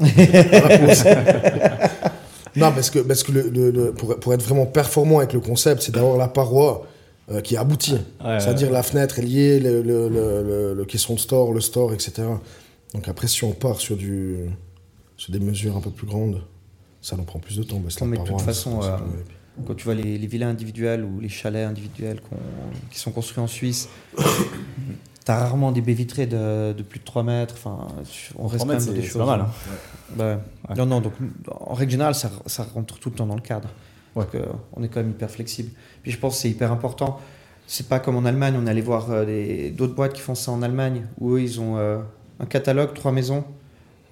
non, 2.56 2.72
parce 2.72 2.90
que, 2.90 2.98
parce 3.00 3.22
que 3.22 3.32
le, 3.32 3.48
le- 3.48 3.70
le- 3.70 3.92
pour, 3.92 4.18
pour 4.18 4.34
être 4.34 4.42
vraiment 4.42 4.66
performant 4.66 5.18
avec 5.18 5.32
le 5.32 5.40
concept, 5.40 5.82
c'est 5.82 5.92
d'avoir 5.92 6.16
la 6.16 6.28
paroi 6.28 6.86
euh, 7.30 7.40
qui 7.40 7.56
aboutit. 7.56 7.94
Ouais, 8.24 8.40
C'est-à-dire 8.40 8.70
la 8.70 8.82
fenêtre 8.82 9.18
est 9.18 9.22
liée, 9.22 9.58
le, 9.60 9.82
le, 9.82 10.84
caisson 10.84 11.14
de 11.14 11.18
store, 11.20 11.52
le 11.52 11.60
store, 11.60 11.92
etc. 11.94 12.22
Donc 12.94 13.08
après, 13.08 13.26
si 13.26 13.42
on 13.44 13.52
part 13.52 13.80
sur, 13.80 13.96
du, 13.96 14.36
sur 15.16 15.32
des 15.32 15.40
mesures 15.40 15.76
un 15.76 15.80
peu 15.80 15.90
plus 15.90 16.06
grandes, 16.06 16.42
ça 17.02 17.16
nous 17.16 17.24
prend 17.24 17.38
plus 17.38 17.56
de 17.56 17.62
temps. 17.62 17.80
parce 17.80 18.00
Non, 18.00 18.06
la 18.06 18.12
mais 18.12 18.18
de 18.24 18.28
toute 18.28 18.40
façon, 18.42 18.80
euh, 18.82 18.96
Quand 19.66 19.74
tu 19.74 19.84
vois 19.84 19.94
les, 19.94 20.18
les 20.18 20.26
villas 20.26 20.48
individuelles 20.50 21.04
ou 21.04 21.20
les 21.20 21.28
chalets 21.28 21.66
individuels 21.66 22.20
qu'on- 22.20 22.36
qui 22.90 22.98
sont 22.98 23.10
construits 23.12 23.42
en 23.42 23.46
Suisse, 23.46 23.88
tu 25.26 25.32
as 25.32 25.38
rarement 25.38 25.72
des 25.72 25.80
baies 25.82 25.92
vitrées 25.92 26.26
de, 26.26 26.72
de 26.72 26.82
plus 26.82 27.00
de 27.00 27.04
3 27.04 27.22
mètres. 27.24 27.54
Enfin, 27.58 27.88
on 28.38 28.46
reste 28.46 28.64
3 28.64 28.74
quand 28.74 28.80
même 28.80 28.86
dans 28.86 28.92
des 28.92 29.02
choses. 29.02 29.18
pas 29.20 29.26
mal. 29.26 29.40
hein. 29.42 29.48
Ouais. 30.18 30.24
Ouais. 30.24 30.74
Non, 30.76 30.86
non, 30.86 31.00
donc 31.02 31.12
en 31.60 31.74
règle 31.74 31.90
générale, 31.92 32.14
ça, 32.14 32.30
ça 32.46 32.64
rentre 32.74 32.98
tout 32.98 33.10
le 33.10 33.16
temps 33.16 33.26
dans 33.26 33.34
le 33.34 33.40
cadre. 33.42 33.68
Ouais. 34.14 34.24
On 34.74 34.82
est 34.82 34.88
quand 34.88 35.00
même 35.00 35.10
hyper 35.10 35.30
flexible. 35.30 35.70
Puis 36.02 36.12
je 36.12 36.18
pense 36.18 36.36
que 36.36 36.40
c'est 36.42 36.50
hyper 36.50 36.72
important. 36.72 37.20
C'est 37.66 37.88
pas 37.88 37.98
comme 37.98 38.16
en 38.16 38.24
Allemagne, 38.24 38.54
on 38.56 38.66
allait 38.68 38.80
voir 38.80 39.08
euh, 39.10 39.70
d'autres 39.72 39.94
boîtes 39.94 40.12
qui 40.12 40.20
font 40.20 40.36
ça 40.36 40.52
en 40.52 40.62
Allemagne, 40.62 41.04
où 41.20 41.32
eux, 41.34 41.42
ils 41.42 41.60
ont 41.60 41.76
euh, 41.76 41.98
un 42.38 42.46
catalogue, 42.46 42.94
trois 42.94 43.10
maisons. 43.10 43.44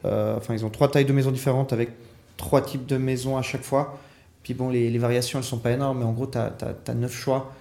Euh, 0.05 0.37
enfin, 0.37 0.55
ils 0.55 0.65
ont 0.67 0.71
trois 0.71 0.91
tailles 0.91 1.05
de 1.05 1.13
maisons 1.13 1.31
différentes 1.31 1.73
avec 1.73 1.91
trois 2.37 2.61
types 2.63 2.85
de 2.87 2.97
maisons 2.97 3.37
à 3.37 3.43
chaque 3.43 3.63
fois. 3.63 3.97
Puis 4.43 4.53
bon, 4.55 4.69
les, 4.69 4.91
les 4.91 4.99
variations, 4.99 5.39
elles 5.39 5.45
sont 5.45 5.59
pas 5.59 5.71
énormes, 5.71 6.01
mais 6.01 6.05
en 6.05 6.13
gros, 6.13 6.27
tu 6.27 6.37
as, 6.39 6.95
neuf 6.95 7.15
choix. 7.15 7.53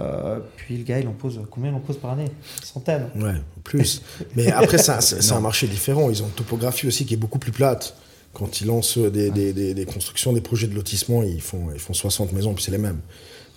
Euh, 0.00 0.38
puis 0.56 0.76
le 0.76 0.84
gars, 0.84 1.00
il 1.00 1.08
en 1.08 1.12
pose 1.12 1.40
combien 1.50 1.70
il 1.70 1.74
en 1.74 1.80
pose 1.80 1.98
par 1.98 2.12
année? 2.12 2.26
Centaines. 2.62 3.08
Ouais, 3.16 3.34
plus. 3.64 4.02
Mais 4.36 4.50
après, 4.52 4.78
c'est 4.78 5.32
un 5.32 5.40
marché 5.40 5.66
différent. 5.66 6.10
Ils 6.10 6.22
ont 6.22 6.26
une 6.26 6.32
topographie 6.32 6.86
aussi 6.86 7.04
qui 7.06 7.14
est 7.14 7.18
beaucoup 7.18 7.38
plus 7.40 7.52
plate. 7.52 7.96
Quand 8.32 8.60
ils 8.60 8.68
lancent 8.68 8.98
des, 8.98 9.30
des, 9.30 9.52
des, 9.52 9.74
des 9.74 9.84
constructions, 9.86 10.32
des 10.32 10.40
projets 10.40 10.68
de 10.68 10.74
lotissement, 10.76 11.24
ils 11.24 11.40
font, 11.40 11.70
ils 11.74 11.80
font 11.80 11.92
60 11.94 12.32
maisons, 12.32 12.54
puis 12.54 12.62
c'est 12.62 12.70
les 12.70 12.78
mêmes. 12.78 13.00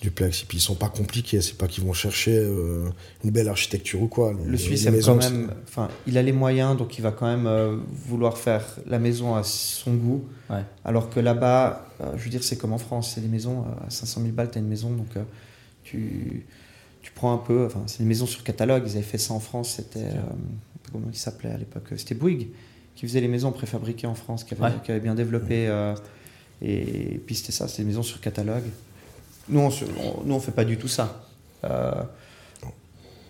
Duplex. 0.01 0.41
Et 0.41 0.45
puis 0.47 0.57
ils 0.57 0.61
sont 0.61 0.73
pas 0.75 0.89
compliqués. 0.89 1.39
C'est 1.41 1.57
pas 1.57 1.67
qu'ils 1.67 1.83
vont 1.83 1.93
chercher 1.93 2.35
euh, 2.37 2.89
une 3.23 3.29
belle 3.29 3.47
architecture 3.47 4.01
ou 4.01 4.07
quoi. 4.07 4.33
Les- 4.43 4.51
Le 4.51 4.57
Suisse 4.57 4.85
aime 4.87 4.99
quand 5.01 5.15
même. 5.15 5.51
Enfin, 5.67 5.87
il 6.07 6.17
a 6.17 6.21
les 6.23 6.31
moyens, 6.33 6.75
donc 6.75 6.97
il 6.97 7.01
va 7.03 7.11
quand 7.11 7.27
même 7.27 7.45
euh, 7.47 7.77
vouloir 8.07 8.37
faire 8.39 8.65
la 8.87 8.97
maison 8.99 9.35
à 9.35 9.43
son 9.43 9.93
goût. 9.93 10.25
Ouais. 10.49 10.63
Alors 10.83 11.09
que 11.11 11.19
là-bas, 11.21 11.87
euh, 12.01 12.11
je 12.17 12.23
veux 12.23 12.29
dire, 12.31 12.43
c'est 12.43 12.57
comme 12.57 12.73
en 12.73 12.77
France, 12.79 13.11
c'est 13.13 13.21
des 13.21 13.27
maisons 13.29 13.59
euh, 13.59 13.87
à 13.87 13.89
500 13.91 14.21
000 14.21 14.33
balles, 14.33 14.49
tu 14.51 14.57
as 14.57 14.61
une 14.61 14.67
maison, 14.67 14.89
donc 14.89 15.07
euh, 15.15 15.21
tu, 15.83 16.45
tu 17.01 17.11
prends 17.11 17.33
un 17.33 17.37
peu. 17.37 17.65
Enfin, 17.65 17.83
c'est 17.87 17.99
une 17.99 18.07
maison 18.07 18.25
sur 18.25 18.43
catalogue. 18.43 18.83
Ils 18.87 18.93
avaient 18.93 19.01
fait 19.01 19.17
ça 19.17 19.33
en 19.33 19.39
France. 19.39 19.73
C'était 19.77 19.99
euh, 19.99 20.21
comment 20.91 21.07
il 21.11 21.17
s'appelait 21.17 21.51
à 21.51 21.57
l'époque 21.57 21.87
C'était 21.97 22.15
Bouygues 22.15 22.47
qui 22.95 23.07
faisait 23.07 23.21
les 23.21 23.27
maisons 23.27 23.51
préfabriquées 23.51 24.05
en 24.07 24.13
France, 24.15 24.43
qui 24.43 24.53
avait, 24.53 24.63
Ouais. 24.63 24.71
qui 24.83 24.91
avait 24.91 24.99
bien 24.99 25.15
développé. 25.15 25.67
euh, 25.67 25.95
et 26.61 27.19
puis 27.25 27.35
c'était 27.35 27.51
ça, 27.51 27.67
c'était 27.67 27.81
des 27.83 27.87
maisons 27.89 28.03
sur 28.03 28.21
catalogue. 28.21 28.63
Nous, 29.49 29.59
on, 29.59 29.67
on- 29.69 30.23
nous, 30.23 30.35
on 30.35 30.39
fait 30.39 30.51
pas 30.51 30.63
du 30.63 30.77
tout 30.77 30.87
ça. 30.87 31.25
Euh, 31.65 31.91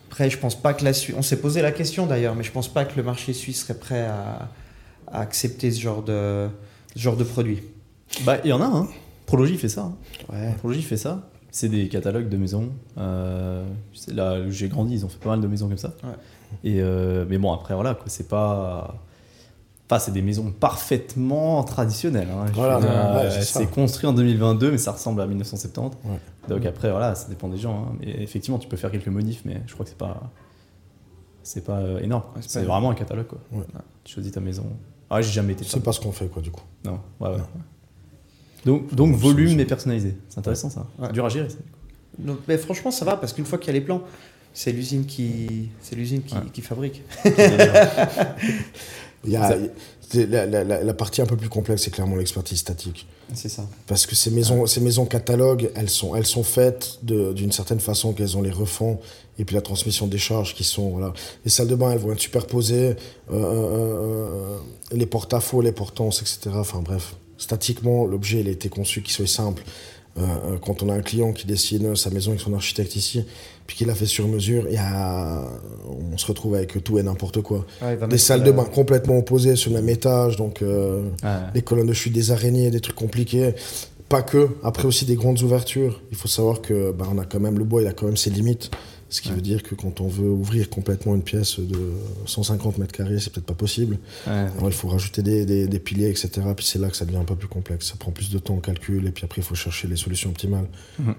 après, 0.09 0.29
je 0.29 0.37
pense 0.37 0.59
pas 0.61 0.73
que 0.73 0.83
la 0.83 0.93
Suisse. 0.93 1.15
On 1.17 1.21
s'est 1.23 1.39
posé 1.39 1.61
la 1.61 1.71
question 1.71 2.05
d'ailleurs, 2.05 2.35
mais 2.35 2.43
je 2.43 2.51
pense 2.51 2.67
pas 2.71 2.85
que 2.85 2.95
le 2.95 3.03
marché 3.03 3.33
suisse 3.33 3.61
serait 3.61 3.73
prêt 3.79 4.01
à, 4.03 4.49
à 5.07 5.21
accepter 5.21 5.71
ce 5.71 5.79
genre 5.81 6.03
de, 6.03 6.47
ce 6.95 6.99
genre 7.01 7.17
de 7.17 7.23
produit. 7.23 7.63
Bah, 8.23 8.37
il 8.43 8.49
y 8.49 8.53
en 8.53 8.61
a, 8.61 8.65
hein. 8.65 8.87
Prologie 9.25 9.57
fait 9.57 9.69
ça. 9.69 9.81
hein. 9.81 9.95
Ouais. 10.31 10.53
Prologie 10.59 10.83
fait 10.83 10.97
ça. 10.97 11.27
C'est 11.55 11.69
des 11.69 11.87
catalogues 11.87 12.29
de 12.29 12.37
maisons. 12.37 12.71
Euh, 12.97 13.63
c'est 13.93 14.11
là 14.13 14.39
où 14.41 14.49
j'ai 14.49 14.69
grandi, 14.69 14.95
ils 14.95 15.05
ont 15.05 15.07
fait 15.07 15.19
pas 15.19 15.29
mal 15.29 15.39
de 15.39 15.45
maisons 15.47 15.67
comme 15.67 15.77
ça. 15.77 15.93
Ouais. 16.03 16.09
Et 16.63 16.81
euh, 16.81 17.25
mais 17.29 17.37
bon, 17.37 17.53
après, 17.53 17.75
voilà, 17.75 17.93
quoi, 17.93 18.05
c'est 18.07 18.27
pas. 18.27 18.95
Enfin, 19.87 19.99
c'est 19.99 20.11
des 20.11 20.23
maisons 20.23 20.51
parfaitement 20.51 21.63
traditionnelles. 21.63 22.29
hein. 22.33 22.45
Voilà, 22.55 22.79
ouais, 22.79 22.85
euh, 22.87 23.41
c'est 23.41 23.69
construit 23.69 24.07
en 24.09 24.13
2022, 24.13 24.71
mais 24.71 24.77
ça 24.79 24.93
ressemble 24.93 25.21
à 25.21 25.27
1970. 25.27 25.97
Ouais. 26.05 26.17
Donc 26.49 26.65
après, 26.65 26.89
voilà, 26.89 27.13
ça 27.13 27.29
dépend 27.29 27.49
des 27.49 27.57
gens. 27.59 27.83
hein. 27.91 27.95
Mais 27.99 28.09
effectivement, 28.23 28.57
tu 28.57 28.67
peux 28.67 28.77
faire 28.77 28.89
quelques 28.89 29.07
modifs, 29.09 29.43
mais 29.45 29.61
je 29.67 29.73
crois 29.73 29.83
que 29.83 29.89
c'est 29.91 29.97
pas. 29.97 30.31
C'est 31.43 31.63
pas 31.65 31.81
énorme. 32.01 32.23
Ouais, 32.35 32.41
c'est 32.41 32.63
vraiment 32.63 32.89
un 32.89 32.95
catalogue, 32.95 33.27
quoi. 33.27 33.39
Ouais. 33.51 33.65
Tu 34.03 34.13
choisis 34.15 34.31
ta 34.31 34.39
maison. 34.39 34.65
Ah, 35.11 35.21
j'ai 35.21 35.31
jamais 35.33 35.53
été 35.53 35.65
C'est 35.65 35.81
pas 35.83 35.91
ce 35.91 35.99
qu'on 35.99 36.13
fait, 36.13 36.27
quoi, 36.27 36.41
du 36.41 36.49
coup. 36.49 36.63
Non, 36.83 36.99
ouais, 37.19 37.29
ouais. 37.29 37.37
Non. 37.37 37.43
Donc, 38.65 39.13
volume 39.15 39.55
mais 39.55 39.65
personnalisé. 39.65 40.15
C'est 40.29 40.39
intéressant 40.39 40.69
ça. 40.69 40.87
Ouais. 40.99 41.07
C'est 41.07 41.13
dur 41.13 41.25
à 41.25 41.29
gérer. 41.29 41.49
ça. 41.49 41.57
Donc, 42.19 42.37
mais 42.47 42.57
franchement, 42.57 42.91
ça 42.91 43.03
va 43.05 43.17
parce 43.17 43.33
qu'une 43.33 43.45
fois 43.45 43.57
qu'il 43.57 43.67
y 43.67 43.71
a 43.71 43.73
les 43.79 43.85
plans, 43.85 44.03
c'est 44.53 44.71
l'usine 44.71 45.05
qui, 45.05 45.69
c'est 45.81 45.95
l'usine 45.95 46.21
qui, 46.21 46.35
Ouais. 46.35 46.41
qui 46.53 46.61
fabrique. 46.61 47.01
Il 49.25 49.31
y 49.31 49.35
a, 49.37 49.55
la, 50.15 50.45
la- 50.45 50.63
la- 50.63 50.83
la 50.83 50.93
partie 50.93 51.21
un 51.21 51.25
peu 51.25 51.37
plus 51.37 51.47
complexe, 51.49 51.83
c'est 51.83 51.91
clairement 51.91 52.17
l'expertise 52.17 52.59
statique. 52.59 53.07
C'est 53.33 53.47
ça. 53.49 53.63
Parce 53.87 54.05
que 54.05 54.15
ces 54.15 54.29
maisons, 54.31 54.65
ces 54.65 54.81
maisons 54.81 55.05
catalogues, 55.05 55.71
elles 55.75 55.89
sont, 55.89 56.13
elles 56.15 56.25
sont 56.25 56.43
faites 56.43 56.99
d'une 57.03 57.51
certaine 57.53 57.79
façon 57.79 58.11
qu'elles 58.13 58.35
ont 58.37 58.41
les 58.41 58.51
refonds 58.51 58.99
et 59.39 59.45
puis 59.45 59.55
la 59.55 59.61
transmission 59.61 60.07
des 60.07 60.17
charges 60.17 60.53
qui 60.55 60.63
sont 60.65 60.89
voilà. 60.89 61.13
Les 61.45 61.49
salles 61.51 61.69
de 61.69 61.75
bain, 61.75 61.91
elles 61.91 61.99
vont 61.99 62.11
être 62.11 62.19
superposées, 62.19 62.89
euh, 62.89 62.95
euh, 63.31 63.37
euh, 63.39 64.57
les 64.91 65.05
porte-à-faux, 65.05 65.61
les 65.61 65.71
portances, 65.71 66.21
etc. 66.21 66.51
Enfin 66.55 66.81
bref, 66.81 67.15
statiquement, 67.37 68.05
l'objet 68.05 68.39
il 68.41 68.47
a 68.47 68.51
été 68.51 68.69
conçu 68.69 69.01
qu'il 69.01 69.13
soit 69.13 69.27
simple. 69.27 69.63
Euh, 70.15 70.21
euh, 70.21 70.57
quand 70.61 70.83
on 70.83 70.89
a 70.89 70.93
un 70.93 71.01
client 71.01 71.33
qui 71.33 71.47
dessine 71.47 71.95
sa 71.95 72.11
maison 72.11 72.31
avec 72.31 72.41
son 72.41 72.53
architecte 72.53 72.95
ici, 72.95 73.23
puis 73.65 73.75
qu'il 73.77 73.89
a 73.89 73.95
fait 73.95 74.05
sur 74.05 74.27
mesure, 74.27 74.67
a, 74.77 75.43
on 76.13 76.17
se 76.19 76.27
retrouve 76.27 76.53
avec 76.53 76.83
tout 76.83 76.99
et 76.99 77.03
n'importe 77.03 77.41
quoi. 77.41 77.65
Ouais, 77.81 77.95
va 77.95 78.05
Des 78.05 78.19
salles 78.19 78.41
le- 78.41 78.45
de 78.47 78.51
bain 78.51 78.65
complètement 78.65 79.17
opposées 79.17 79.55
sur 79.55 79.71
le 79.71 79.77
même 79.77 79.89
étage, 79.89 80.35
donc 80.37 80.61
euh, 80.61 81.01
Ouais. 81.23 81.29
les 81.55 81.61
colonnes 81.63 81.87
de 81.87 81.93
chute 81.93 82.13
des 82.13 82.29
araignées, 82.29 82.69
des 82.69 82.79
trucs 82.79 82.95
compliqués. 82.95 83.55
Pas 84.07 84.21
que, 84.21 84.49
après 84.63 84.85
aussi 84.85 85.05
des 85.05 85.15
grandes 85.15 85.41
ouvertures. 85.41 85.99
Il 86.11 86.17
faut 86.17 86.27
savoir 86.27 86.61
que 86.61 86.91
bah, 86.91 87.07
on 87.11 87.17
a 87.17 87.25
quand 87.25 87.39
même 87.39 87.57
le 87.57 87.63
bois, 87.65 87.81
il 87.81 87.87
a 87.87 87.93
quand 87.93 88.05
même 88.05 88.17
ses 88.17 88.29
limites. 88.29 88.69
Ce 89.13 89.21
qui 89.21 89.31
veut 89.31 89.41
dire 89.41 89.61
que 89.61 89.75
quand 89.75 90.01
on 90.01 90.07
veut 90.07 90.29
ouvrir 90.29 90.69
complètement 90.71 91.13
une 91.13 91.21
pièce 91.21 91.59
de 91.59 91.77
150 92.25 92.79
mètres 92.79 92.91
carrés, 92.93 93.19
c'est 93.19 93.31
peut-être 93.31 93.45
pas 93.45 93.53
possible. 93.53 93.99
Ouais. 94.25 94.33
Alors, 94.33 94.67
il 94.67 94.73
faut 94.73 94.87
rajouter 94.87 95.21
des, 95.21 95.45
des- 95.45 95.67
des 95.67 95.79
piliers, 95.79 96.09
etc. 96.09 96.29
Puis 96.55 96.65
c'est 96.65 96.79
là 96.79 96.89
que 96.89 96.97
ça 96.97 97.05
devient 97.05 97.17
un 97.17 97.23
peu 97.23 97.35
plus 97.35 97.47
complexe. 97.47 97.89
Ça 97.89 97.95
prend 97.99 98.11
plus 98.11 98.31
de 98.31 98.39
temps 98.39 98.55
au 98.55 98.59
calcul 98.59 99.05
et 99.05 99.11
puis 99.11 99.23
après 99.25 99.41
il 99.41 99.43
faut 99.43 99.53
chercher 99.55 99.87
les 99.87 99.95
solutions 99.97 100.31
optimales. 100.31 100.65
Mhm. 100.99 101.13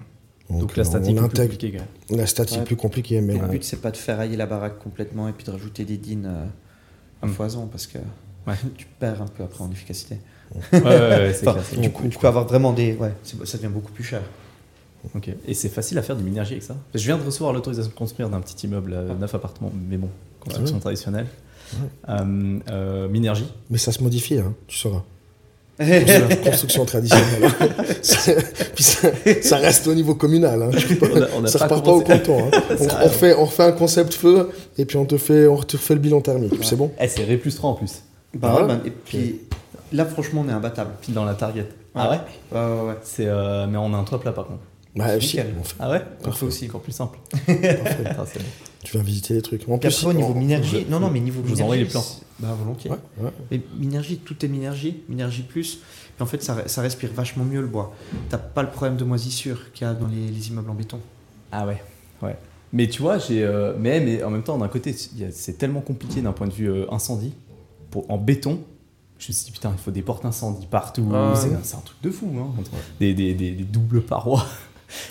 Donc, 0.58 0.76
la 0.76 0.82
euh, 0.82 0.84
statique 0.84 1.16
on 1.18 1.24
est 1.24 1.28
plus 1.28 1.38
compliquée 1.48 1.78
la 2.10 2.26
statique 2.26 2.58
Ouais. 2.58 2.64
plus 2.64 2.76
compliquée, 2.76 3.20
mais 3.20 3.38
Le 3.38 3.46
but, 3.46 3.62
c'est 3.64 3.80
pas 3.80 3.90
de 3.92 3.96
ferrailler 3.96 4.36
la 4.36 4.46
baraque 4.46 4.78
complètement 4.80 5.28
et 5.28 5.32
puis 5.32 5.44
de 5.46 5.50
rajouter 5.52 5.84
des 5.84 5.96
dînes 5.96 6.26
euh, 6.26 6.44
à 7.22 7.26
Mm. 7.26 7.30
foison 7.30 7.66
parce 7.68 7.86
que 7.86 7.98
Ouais. 8.46 8.54
tu 8.76 8.86
perds 8.98 9.22
un 9.22 9.26
peu 9.28 9.42
après 9.44 9.62
en 9.62 9.70
efficacité. 9.70 10.16
Ouais, 10.54 10.60
ouais, 10.80 10.80
ouais, 10.82 11.32
c'est 11.32 11.42
Enfin, 11.48 11.52
clair, 11.54 11.64
c'est 11.70 11.76
du 11.76 11.80
clair. 11.88 11.92
coup, 11.92 12.08
tu 12.08 12.18
peux 12.18 12.26
avoir 12.26 12.46
vraiment 12.46 12.72
des. 12.72 12.94
Ouais, 12.96 13.12
ça 13.44 13.56
devient 13.56 13.72
beaucoup 13.72 13.92
plus 13.92 14.04
cher. 14.04 14.20
Ok. 15.14 15.30
Et 15.46 15.54
c'est 15.54 15.68
facile 15.68 15.98
à 15.98 16.02
faire 16.02 16.16
du 16.16 16.24
minergie 16.24 16.52
avec 16.52 16.62
ça 16.64 16.76
Je 16.94 17.04
viens 17.04 17.16
de 17.18 17.22
recevoir 17.24 17.52
l'autorisation 17.52 17.90
de 17.90 17.94
construire 17.96 18.28
d'un 18.30 18.40
petit 18.40 18.66
immeuble, 18.66 18.92
euh, 18.94 19.14
neuf 19.20 19.34
appartements, 19.34 19.70
mais 19.88 19.96
bon, 19.96 20.08
construction 20.40 20.74
Ah 20.74 20.78
ouais. 20.78 20.80
traditionnelle. 20.82 21.26
Ouais. 21.74 21.88
Euh, 22.10 22.58
euh, 22.70 23.08
minergie. 23.08 23.46
mais 23.70 23.78
ça 23.78 23.90
se 23.92 24.02
modifie, 24.02 24.38
hein, 24.38 24.54
tu 24.66 24.78
sauras. 24.78 25.02
Construction 26.44 26.84
traditionnelle. 26.84 27.50
Puis 28.74 28.84
ça, 28.84 29.08
ça 29.42 29.56
reste 29.56 29.86
au 29.88 29.94
niveau 29.94 30.14
communal. 30.14 30.62
hein. 30.62 30.70
Tu 30.76 30.94
peux 30.94 31.08
pas- 31.08 31.16
On 31.16 31.22
a- 31.22 31.26
on 31.40 31.44
a 31.44 31.48
ça 31.48 31.58
pas 31.66 31.76
repart 31.76 31.84
pas 31.84 31.90
au 31.92 32.00
comptoir. 32.02 32.44
hein. 32.52 32.60
On, 32.80 33.40
on 33.40 33.44
refait 33.44 33.64
un 33.64 33.72
concept 33.72 34.14
feu 34.14 34.50
et 34.78 34.84
puis 34.84 34.96
on 34.96 35.04
te 35.04 35.16
fait, 35.16 35.48
on 35.48 35.56
te 35.58 35.76
refait 35.76 35.94
le 35.94 36.00
bilan 36.00 36.20
thermique. 36.20 36.50
puis 36.54 36.64
C'est 36.66 36.76
bon. 36.76 36.92
Eh, 37.00 37.08
c'est 37.08 37.24
Ré 37.24 37.36
plus 37.38 37.56
3 37.56 37.70
en 37.70 37.74
plus, 37.74 38.02
Bah 38.34 38.54
Ah 38.56 38.62
ouais, 38.66 38.72
ouais 38.72 38.78
et 38.86 38.90
puis 38.90 39.40
là, 39.92 40.04
franchement, 40.04 40.44
on 40.46 40.48
est 40.48 40.52
imbattable. 40.52 40.90
pile 41.00 41.14
dans 41.14 41.24
la 41.24 41.34
target. 41.34 41.66
Ah 41.96 42.08
ouais 42.10 42.18
Ouais, 42.52 42.58
ouais, 42.60 42.88
ouais. 42.90 42.94
c'est, 43.02 43.26
euh, 43.26 43.66
Mais 43.68 43.76
on 43.78 43.92
a 43.94 43.96
un 43.96 44.04
toit 44.04 44.20
plat 44.20 44.32
par 44.32 44.46
contre. 44.46 44.60
Bah, 44.96 45.16
aussi, 45.16 45.38
on 45.58 45.64
fait- 45.64 45.74
Ah 45.80 45.90
ouais 45.90 46.02
Parfait 46.22 46.46
aussi. 46.46 46.66
Encore 46.68 46.82
plus 46.82 46.92
simple. 46.92 47.18
parfait. 48.16 48.40
Tu 48.84 48.92
viens 48.92 49.02
visiter 49.02 49.32
les 49.32 49.40
trucs. 49.40 49.66
En 49.66 49.78
plus, 49.78 49.88
après, 49.88 50.06
au 50.08 50.12
niveau 50.12 50.32
on- 50.34 50.38
minergie. 50.38 50.84
je- 50.86 50.90
non, 50.90 51.00
non, 51.00 51.10
mais 51.10 51.18
niveau 51.20 51.42
je 51.42 51.54
vous 51.54 51.62
envoie 51.62 51.74
les 51.76 51.86
plans. 51.86 52.04
Bah, 52.38 52.54
volontiers. 52.58 52.90
Ouais, 52.90 52.98
ouais. 53.18 53.30
Mais 53.50 53.60
minergie, 53.78 54.18
tout 54.18 54.44
est 54.44 54.48
minergie, 54.48 55.02
minergie 55.08 55.42
plus. 55.42 55.78
Et 56.18 56.22
en 56.22 56.26
fait, 56.26 56.42
ça, 56.42 56.68
ça 56.68 56.82
respire 56.82 57.10
vachement 57.14 57.44
mieux 57.44 57.62
le 57.62 57.66
bois. 57.66 57.94
T'as 58.28 58.36
pas 58.36 58.62
le 58.62 58.68
problème 58.68 58.96
de 58.98 59.04
moisissure 59.04 59.72
qu'il 59.72 59.86
y 59.86 59.90
a 59.90 59.94
dans 59.94 60.06
les, 60.06 60.28
les 60.28 60.48
immeubles 60.48 60.68
en 60.68 60.74
béton. 60.74 61.00
Ah 61.50 61.66
ouais, 61.66 61.82
ouais. 62.22 62.36
Mais 62.74 62.86
tu 62.88 63.00
vois, 63.00 63.16
j'ai. 63.16 63.42
euh, 63.42 63.72
mais, 63.78 64.00
mais 64.00 64.22
en 64.22 64.28
même 64.30 64.42
temps, 64.42 64.58
d'un 64.58 64.68
côté, 64.68 64.94
c'est 65.30 65.56
tellement 65.56 65.80
compliqué 65.80 66.20
d'un 66.20 66.32
point 66.32 66.46
de 66.46 66.52
vue 66.52 66.68
euh, 66.70 66.84
incendie. 66.92 67.32
Pour, 67.90 68.04
en 68.10 68.18
béton, 68.18 68.60
je 69.18 69.28
me 69.28 69.32
suis 69.32 69.46
dit, 69.46 69.50
putain, 69.52 69.72
il 69.74 69.80
faut 69.82 69.92
des 69.92 70.02
portes 70.02 70.26
incendie 70.26 70.66
partout. 70.66 71.08
Ah 71.14 71.30
ouais. 71.32 71.36
c'est, 71.62 71.74
un 71.76 71.80
truc 71.80 71.96
de 72.02 72.10
fou, 72.10 72.30
hein. 72.38 72.48
Des, 73.00 73.14
des, 73.14 73.32
des, 73.32 73.52
des 73.52 73.64
doubles 73.64 74.02
parois. 74.02 74.44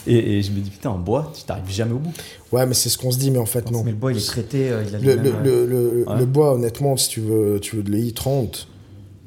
Et, 0.07 0.37
et 0.37 0.41
je 0.41 0.51
me 0.51 0.59
dis, 0.59 0.69
putain, 0.69 0.89
en 0.91 0.99
bois, 0.99 1.31
tu 1.35 1.43
t'arrives 1.43 1.69
jamais 1.69 1.93
au 1.93 1.99
bout. 1.99 2.13
Ouais, 2.51 2.65
mais 2.65 2.73
c'est 2.73 2.89
ce 2.89 2.97
qu'on 2.97 3.11
se 3.11 3.17
dit, 3.17 3.31
mais 3.31 3.39
en 3.39 3.45
fait, 3.45 3.69
non. 3.71 3.83
Mais 3.83 3.91
le 3.91 3.97
bois, 3.97 4.11
il 4.11 4.17
est 4.17 4.25
traité, 4.25 4.69
euh, 4.69 4.83
il 4.87 4.95
a 4.95 4.99
Le, 4.99 5.15
le, 5.15 5.21
mêmes, 5.21 5.43
le, 5.43 5.65
le- 5.65 6.03
Ouais. 6.09 6.17
le 6.17 6.25
bois, 6.25 6.53
honnêtement, 6.53 6.95
si 6.97 7.09
tu 7.09 7.19
veux, 7.21 7.59
tu 7.61 7.75
veux 7.77 7.83
de 7.83 7.91
l'EI30 7.91 8.65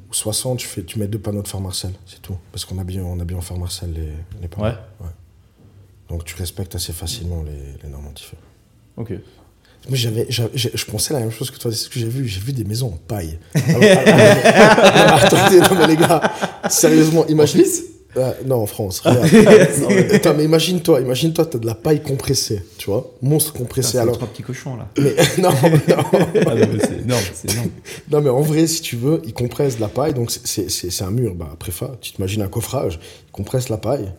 ou 0.09 0.13
60, 0.13 0.59
tu, 0.59 0.67
fais, 0.67 0.83
tu 0.83 0.99
mets 0.99 1.07
deux 1.07 1.19
panneaux 1.19 1.41
de 1.41 1.47
fer 1.47 1.59
Marcel, 1.59 1.91
c'est 2.05 2.21
tout. 2.21 2.37
Parce 2.51 2.65
qu'on 2.65 2.77
a 2.79 2.83
bien, 2.83 3.03
on 3.03 3.19
a 3.19 3.25
bien 3.25 3.37
en 3.37 3.41
fer 3.41 3.57
Marcel 3.57 3.91
les, 3.93 4.09
les 4.41 4.47
panneaux. 4.47 4.67
Ouais. 5.01 5.07
Donc 6.09 6.23
tu 6.23 6.35
respectes 6.35 6.73
assez 6.75 6.93
facilement 6.93 7.43
les, 7.43 7.83
les 7.83 7.89
normes 7.89 8.07
anti-feu. 8.07 8.37
Ok. 8.95 9.11
Moi, 9.89 9.95
j'avais, 9.95 10.25
je 10.29 10.85
pensais 10.85 11.13
la 11.13 11.19
même 11.21 11.31
chose 11.31 11.49
que 11.51 11.57
toi. 11.57 11.71
C'est 11.71 11.77
ce 11.85 11.89
que 11.89 11.99
j'ai 11.99 12.09
vu. 12.09 12.27
J'ai 12.27 12.39
vu 12.41 12.51
des 12.51 12.63
maisons 12.65 12.87
en 12.87 12.97
paille. 13.07 13.37
Alors, 13.53 13.81
alors, 13.83 15.23
attendez, 15.23 15.59
non, 15.59 15.75
mais 15.77 15.87
les 15.87 15.95
gars, 15.97 16.21
sérieusement, 16.69 17.25
imagine. 17.27 17.63
Ah, 18.19 18.33
non, 18.45 18.55
en 18.57 18.65
France. 18.65 18.99
regarde. 19.05 20.11
Attends, 20.13 20.33
mais 20.35 20.45
imagine-toi, 20.45 21.01
imagine-toi, 21.01 21.45
t'as 21.45 21.59
de 21.59 21.65
la 21.65 21.75
paille 21.75 22.01
compressée, 22.01 22.63
tu 22.77 22.89
vois, 22.89 23.11
monstre 23.21 23.53
compressé. 23.53 23.97
Alors, 23.97 24.15
trois 24.15 24.27
petits 24.27 24.43
cochons 24.43 24.75
là. 24.75 24.87
mais 24.97 25.15
non, 25.41 25.49
non, 25.87 25.95
Ah 26.45 26.55
non, 26.55 26.67
mais 26.73 26.79
c'est 26.79 27.01
énorme, 27.03 27.69
non, 28.11 28.21
mais 28.21 28.29
en 28.29 28.41
vrai, 28.41 28.65
si 28.67 28.81
tu 28.81 28.95
veux, 28.95 29.21
ils 29.25 29.33
compressent 29.33 29.75
de 29.75 29.81
la 29.81 29.87
paille, 29.89 30.13
donc 30.13 30.31
c'est- 30.31 30.45
c'est 30.45 30.69
c'est- 30.69 30.89
c'est 30.89 31.03
un 31.03 31.11
mur, 31.11 31.35
bah, 31.35 31.49
préfa. 31.59 31.91
Tu 32.01 32.11
t'imagines 32.13 32.41
un 32.41 32.47
coffrage, 32.47 32.99
ils 33.27 33.31
compressent 33.31 33.69
la 33.69 33.77
paille. 33.77 34.11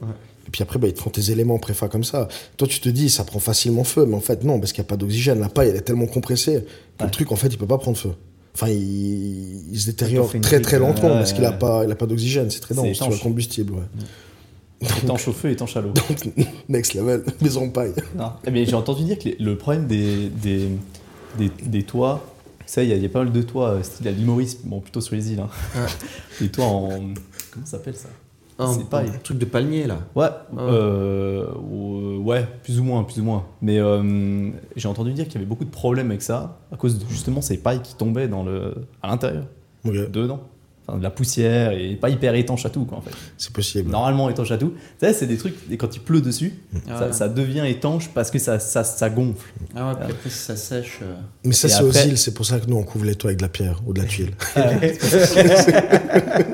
Et 0.47 0.51
puis 0.51 0.63
après, 0.63 0.79
bah, 0.79 0.89
ils 0.89 0.95
te 0.95 1.01
font 1.01 1.11
tes 1.11 1.31
éléments 1.31 1.59
préfa 1.59 1.89
comme 1.89 2.05
ça. 2.05 2.27
Toi, 2.57 2.67
tu 2.69 2.81
te 2.81 2.89
dis, 2.89 3.11
ça 3.11 3.25
prend 3.25 3.39
facilement 3.39 3.85
feu, 3.85 4.07
mais 4.07 4.15
en 4.17 4.21
fait, 4.21 4.45
non, 4.45 4.59
parce 4.59 4.73
qu'il 4.73 4.81
n'y 4.83 4.87
a 4.87 4.89
pas 4.89 4.97
d'oxygène. 4.97 5.41
La 5.41 5.51
paille, 5.51 5.69
elle 5.69 5.77
est 5.77 5.83
tellement 5.83 6.07
compressée 6.07 6.53
que 6.53 7.03
Ouais. 7.03 7.07
le 7.07 7.11
truc, 7.11 7.33
en 7.33 7.37
fait, 7.37 7.49
il 7.49 7.59
peut 7.59 7.67
pas 7.67 7.77
prendre 7.79 7.99
feu. 7.99 8.13
Enfin, 8.61 8.73
il, 8.73 9.73
il 9.73 9.79
se 9.81 9.87
détériore 9.87 10.33
très 10.43 10.61
très 10.61 10.81
lentement 10.81 11.11
ouais, 11.11 11.15
parce 11.19 11.33
qu'il 11.33 11.43
n'a 11.43 11.53
pas, 11.53 11.85
il 11.85 11.93
a 11.93 11.95
pas 11.95 12.07
d'oxygène. 12.07 12.51
C'est 12.51 12.59
très 12.59 12.75
C'est 12.75 12.81
dense, 12.83 12.97
étanche. 12.97 13.15
le 13.15 13.21
combustible, 13.21 13.75
ouais. 13.75 14.89
Étanche 15.03 15.29
au 15.29 15.33
feu, 15.33 15.51
étanche 15.51 15.77
à 15.77 15.81
l'eau. 15.81 15.93
Next 16.69 16.95
level, 16.95 17.23
maison 17.41 17.69
paille. 17.71 17.93
Non. 18.17 18.33
Eh 18.47 18.51
bien, 18.51 18.65
j'ai 18.65 18.75
entendu 18.75 19.05
dire 19.05 19.19
que 19.19 19.25
les- 19.29 19.37
le 19.39 19.57
problème 19.57 19.87
des, 19.87 20.29
des, 20.29 20.69
des, 21.39 21.51
des 21.65 21.83
toits, 21.85 22.25
ça, 22.67 22.83
il 22.83 22.89
y, 22.89 22.93
a- 22.93 22.97
il 22.97 23.03
y 23.03 23.07
a 23.07 23.09
pas 23.09 23.23
mal 23.25 23.33
de 23.33 23.43
toits 23.43 23.71
euh, 23.71 23.83
style 23.83 24.07
à 24.09 24.13
Maurice, 24.13 24.59
bon, 24.65 24.81
plutôt 24.81 25.01
sur 25.01 25.15
les 25.15 25.33
îles. 25.33 25.41
Hein. 25.41 25.49
Des 26.41 26.49
toits 26.49 26.67
en. 26.67 26.89
Comment 26.91 27.65
ça 27.65 27.73
s'appelle 27.73 27.97
ça? 27.97 28.09
Un, 28.61 28.73
C'est 28.73 28.93
un 28.95 29.05
truc 29.23 29.39
de 29.39 29.45
palmier 29.45 29.87
là. 29.87 29.99
Ouais, 30.17 30.27
Ah. 30.27 30.47
euh, 30.61 31.45
euh, 31.47 32.17
ouais, 32.19 32.45
plus 32.65 32.81
ou 32.81 32.85
moins, 32.85 33.05
plus 33.05 33.21
ou 33.21 33.25
moins. 33.25 33.45
Mais 33.63 33.79
euh, 33.79 34.51
j'ai 34.75 34.89
entendu 34.89 35.13
dire 35.13 35.27
qu'il 35.27 35.35
y 35.35 35.39
avait 35.39 35.47
beaucoup 35.47 35.65
de 35.65 35.71
problèmes 35.71 36.11
avec 36.11 36.23
ça, 36.23 36.59
à 36.73 36.77
cause 36.77 36.99
de 36.99 37.05
justement 37.09 37.41
ces 37.41 37.59
pailles 37.59 37.83
qui 37.83 37.95
tombaient 37.95 38.27
dans 38.29 38.43
le, 38.43 38.75
à 39.03 39.09
l'intérieur, 39.09 39.45
Ok, 39.85 40.11
dedans. 40.11 40.41
Enfin, 40.91 40.97
de 40.99 41.03
la 41.03 41.11
poussière 41.11 41.73
et 41.73 41.97
pas 41.97 42.09
hyper 42.09 42.35
étanche 42.35 42.65
à 42.65 42.71
tout, 42.71 42.87
quoi, 42.87 42.97
en 42.97 43.01
fait. 43.03 43.11
C'est 43.37 43.53
possible. 43.53 43.91
Normalement 43.91 44.31
étanche 44.31 44.51
à 44.51 44.57
tout. 44.57 44.71
Tu 44.99 45.07
sais, 45.07 45.13
c'est 45.13 45.27
des 45.27 45.37
trucs, 45.37 45.55
et 45.71 45.77
quand 45.77 45.95
il 45.95 46.01
pleut 46.01 46.23
dessus, 46.23 46.55
Ah 46.89 46.99
ça, 46.99 47.07
ouais. 47.09 47.13
ça 47.13 47.29
devient 47.29 47.65
étanche 47.69 48.09
parce 48.15 48.31
que 48.31 48.39
ça, 48.39 48.59
ça, 48.59 48.85
ça 48.85 49.11
gonfle. 49.11 49.53
Ah 49.77 49.89
ouais, 49.91 49.95
puis 50.01 50.13
après, 50.13 50.31
si 50.31 50.39
ça 50.39 50.57
sèche. 50.57 51.01
euh, 51.03 51.15
Mais 51.45 51.53
ça, 51.53 51.69
c'est 51.69 51.83
aux 51.85 51.89
après- 51.91 52.09
îles, 52.09 52.17
c'est 52.19 52.33
pour 52.33 52.47
ça 52.47 52.59
que 52.59 52.67
nous, 52.67 52.77
on 52.77 52.85
couvre 52.85 53.05
les 53.05 53.15
toits 53.17 53.29
avec 53.29 53.39
de 53.39 53.43
la 53.45 53.51
pierre 53.51 53.83
ou 53.87 53.93
de 53.93 54.01
la 54.01 54.07
tuile. 54.07 54.31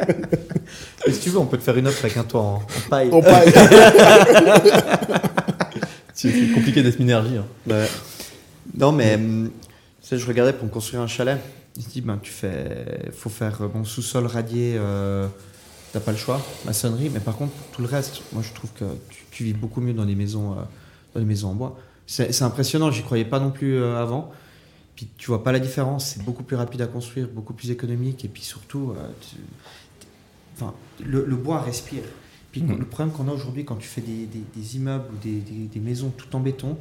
Si 1.10 1.20
tu 1.20 1.30
veux, 1.30 1.38
on 1.38 1.46
peut 1.46 1.58
te 1.58 1.62
faire 1.62 1.76
une 1.76 1.86
offre 1.86 2.04
avec 2.04 2.16
un 2.16 2.24
toit 2.24 2.40
en, 2.40 2.54
en 2.54 2.88
paille. 2.88 3.10
en 3.12 3.20
paille. 3.20 3.52
C'est 6.14 6.52
compliqué 6.54 6.82
d'être 6.82 6.98
minergie. 6.98 7.36
Hein. 7.36 7.44
Ouais. 7.68 7.86
Non, 8.78 8.92
mais 8.92 9.16
hum, 9.16 9.50
tu 10.02 10.08
sais, 10.08 10.18
je 10.18 10.26
regardais 10.26 10.52
pour 10.52 10.64
me 10.66 10.70
construire 10.70 11.02
un 11.02 11.06
chalet. 11.06 11.38
Il 11.76 11.82
se 11.82 11.88
dit, 11.88 12.00
ben, 12.00 12.18
tu 12.22 12.30
fais, 12.30 13.10
faut 13.12 13.28
faire 13.30 13.62
euh, 13.62 13.68
bon 13.68 13.84
sous-sol 13.84 14.26
radié, 14.26 14.76
euh, 14.78 15.26
t'as 15.92 15.98
pas 16.00 16.12
le 16.12 16.16
choix, 16.16 16.40
maçonnerie, 16.64 17.10
mais 17.12 17.18
par 17.20 17.36
contre, 17.36 17.52
tout 17.72 17.82
le 17.82 17.88
reste, 17.88 18.22
moi 18.32 18.42
je 18.48 18.52
trouve 18.54 18.70
que 18.78 18.84
tu, 19.10 19.24
tu 19.32 19.44
vis 19.44 19.54
beaucoup 19.54 19.80
mieux 19.80 19.92
dans 19.92 20.04
les 20.04 20.14
maisons, 20.14 20.52
euh, 20.52 20.62
dans 21.14 21.20
les 21.20 21.26
maisons 21.26 21.48
en 21.48 21.54
bois. 21.54 21.76
C'est 22.06 22.32
c'est 22.32 22.44
impressionnant, 22.44 22.92
j'y 22.92 23.02
croyais 23.02 23.24
pas 23.24 23.40
non 23.40 23.50
plus 23.50 23.76
euh, 23.76 24.00
avant. 24.00 24.30
Puis 24.94 25.08
tu 25.18 25.26
vois 25.26 25.42
pas 25.42 25.50
la 25.50 25.58
différence, 25.58 26.06
c'est 26.06 26.22
beaucoup 26.22 26.44
plus 26.44 26.54
rapide 26.54 26.80
à 26.82 26.86
construire, 26.86 27.26
beaucoup 27.26 27.54
plus 27.54 27.72
économique, 27.72 28.24
et 28.24 28.28
puis 28.28 28.42
surtout, 28.42 28.92
euh, 28.96 29.02
tu- 29.20 29.36
enfin, 30.54 30.74
le, 31.04 31.24
le 31.26 31.36
bois 31.36 31.60
respire. 31.60 32.02
Puis 32.52 32.62
Mhm. 32.62 32.78
le 32.78 32.84
problème 32.86 33.12
qu'on 33.14 33.28
a 33.28 33.32
aujourd'hui 33.32 33.64
quand 33.64 33.76
tu 33.76 33.88
fais 33.88 34.00
des, 34.00 34.26
des- 34.26 34.44
des 34.54 34.76
immeubles 34.76 35.04
ou 35.12 35.16
des, 35.22 35.40
des- 35.40 35.66
des 35.72 35.80
maisons 35.80 36.12
tout 36.16 36.34
en 36.36 36.40
béton, 36.40 36.76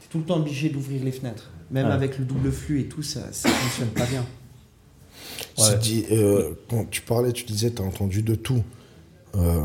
tu 0.00 0.06
es 0.06 0.08
tout 0.10 0.18
le 0.18 0.24
temps 0.24 0.38
obligé 0.38 0.68
d'ouvrir 0.68 1.02
les 1.04 1.12
fenêtres. 1.12 1.50
Même 1.70 1.86
Ouais. 1.86 1.92
avec 1.92 2.18
le 2.18 2.24
double 2.24 2.50
flux 2.52 2.80
et 2.80 2.86
tout, 2.86 3.02
ça 3.02 3.20
ne 3.20 3.32
fonctionne 3.32 3.88
pas 3.90 4.06
bien. 4.06 4.24
Ouais. 5.58 5.64
Tu 5.74 5.78
dis, 5.78 6.04
euh, 6.10 6.50
quand 6.68 6.88
tu 6.90 7.02
parlais, 7.02 7.32
tu 7.32 7.44
disais, 7.44 7.70
tu 7.70 7.80
as 7.82 7.84
entendu 7.84 8.22
de 8.22 8.34
tout. 8.34 8.62
Euh, 9.36 9.64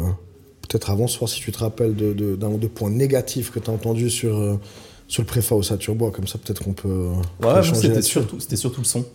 Peut-être 0.70 0.89
avant 0.89 1.08
ce 1.08 1.17
soir, 1.17 1.30
si 1.30 1.39
tu 1.39 1.50
te 1.54 1.60
rappelles 1.60 1.96
de- 1.96 2.12
de- 2.12 2.36
d'un 2.36 2.50
ou 2.50 2.58
deux 2.58 2.67
points 2.67 2.89
négatifs 2.89 3.52
que 3.52 3.60
tu 3.60 3.70
as 3.70 3.74
entendus 3.74 4.10
sur, 4.10 4.36
euh, 4.36 4.60
sur 5.08 5.24
le 5.24 5.28
préfa 5.28 5.56
au 5.56 5.63
Saturbois, 5.63 6.12
comme 6.12 6.28
ça 6.28 6.38
peut-être 6.38 6.62
qu'on 6.62 6.74
peut, 6.74 6.89
euh, 6.89 7.13
Ouais, 7.41 7.63
c'était 7.74 8.02
surtout, 8.02 8.41
c'était 8.41 8.58
surtout 8.58 8.82
le 8.82 8.86
son. 8.86 9.06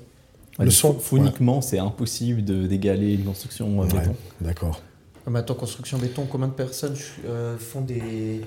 Le 0.59 0.71
son, 0.71 0.95
Phoniquement, 0.95 1.61
c'est 1.63 1.79
impossible 1.79 2.45
de- 2.45 2.67
d'égaler 2.67 3.15
une 3.15 3.25
construction 3.25 3.81
euh, 3.81 3.85
Ouais, 3.87 3.93
béton. 4.01 4.15
D'accord. 4.41 4.81
Mais 5.31 5.39
attends, 5.39 5.55
construction 5.55 5.99
béton, 5.99 6.27
combien 6.31 6.49
de 6.49 6.53
personnes 6.53 6.95
euh, 7.27 7.57
font 7.57 7.81
des, 7.81 8.41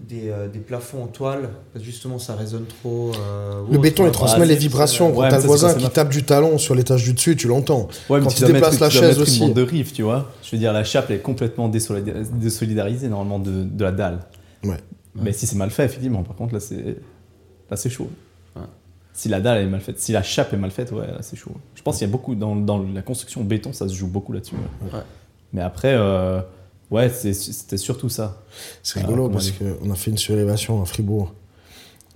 des, 0.00 0.28
euh, 0.30 0.48
des 0.48 0.58
plafonds 0.58 1.04
en 1.04 1.06
toile, 1.06 1.48
parce 1.72 1.84
que 1.84 1.90
justement 1.90 2.18
ça 2.18 2.34
résonne 2.34 2.66
trop. 2.66 3.12
euh, 3.18 3.62
Le 3.70 3.78
béton, 3.78 4.04
il 4.04 4.12
transmet 4.12 4.40
Ouais, 4.40 4.46
les 4.46 4.56
vibrations. 4.56 5.08
ouais, 5.10 5.14
Quand 5.14 5.22
mais 5.22 5.30
t'as 5.30 5.36
le 5.38 5.42
voisin 5.44 5.74
qui 5.74 5.88
tape 5.88 6.10
du 6.10 6.24
talon 6.24 6.58
sur 6.58 6.74
l'étage 6.74 7.04
du 7.04 7.12
dessus, 7.14 7.34
tu 7.36 7.46
l'entends. 7.48 7.88
Ouais, 8.10 8.18
mais 8.18 8.24
Quand 8.26 8.30
tu 8.34 8.44
déplaces 8.44 8.78
la 8.80 8.88
tu 8.88 8.98
chaise 8.98 9.18
aussi. 9.20 9.38
une 9.40 9.46
bande 9.46 9.54
de 9.56 9.62
rive, 9.62 9.92
tu 9.92 10.02
vois. 10.02 10.30
Je 10.42 10.50
veux 10.52 10.58
dire, 10.58 10.72
la 10.72 10.84
chape 10.84 11.06
elle 11.08 11.16
est 11.16 11.20
complètement 11.20 11.68
désolida- 11.68 12.12
désolidarisée 12.32 13.08
normalement 13.08 13.38
de, 13.38 13.62
de 13.64 13.84
la 13.84 13.92
dalle. 13.92 14.18
Ouais. 14.64 14.76
Mais 15.14 15.32
si 15.32 15.46
c'est 15.46 15.56
mal 15.56 15.70
fait, 15.70 15.84
effectivement, 15.84 16.22
par 16.24 16.36
contre, 16.36 16.52
là 16.54 16.60
c'est 16.60 16.96
là 17.70 17.76
c'est 17.76 17.90
chaud. 17.90 18.10
Si 19.18 19.28
la 19.28 19.40
dalle 19.40 19.62
est 19.62 19.66
mal 19.66 19.80
faite, 19.80 19.98
si 19.98 20.12
la 20.12 20.22
chape 20.22 20.52
est 20.52 20.56
mal 20.56 20.70
faite, 20.70 20.92
ouais, 20.92 21.06
c'est 21.22 21.34
chaud. 21.36 21.50
Je 21.74 21.82
pense 21.82 21.98
qu'il 21.98 22.06
y 22.06 22.10
a 22.10 22.12
beaucoup 22.12 22.36
dans, 22.36 22.54
dans 22.54 22.78
la 22.78 23.02
construction 23.02 23.42
béton, 23.42 23.72
ça 23.72 23.88
se 23.88 23.94
joue 23.94 24.06
beaucoup 24.06 24.32
là-dessus. 24.32 24.54
ouais. 24.54 24.92
Ouais. 24.96 25.02
Mais 25.52 25.60
après, 25.60 25.94
euh, 25.94 26.40
ouais, 26.92 27.08
c'est- 27.08 27.32
c'était 27.32 27.78
surtout 27.78 28.08
ça. 28.08 28.40
C'est 28.84 29.00
rigolo 29.00 29.28
parce 29.28 29.50
qu'on 29.50 29.90
a 29.90 29.94
fait 29.96 30.12
une 30.12 30.18
surélévation 30.18 30.80
à 30.80 30.84
Fribourg. 30.84 31.34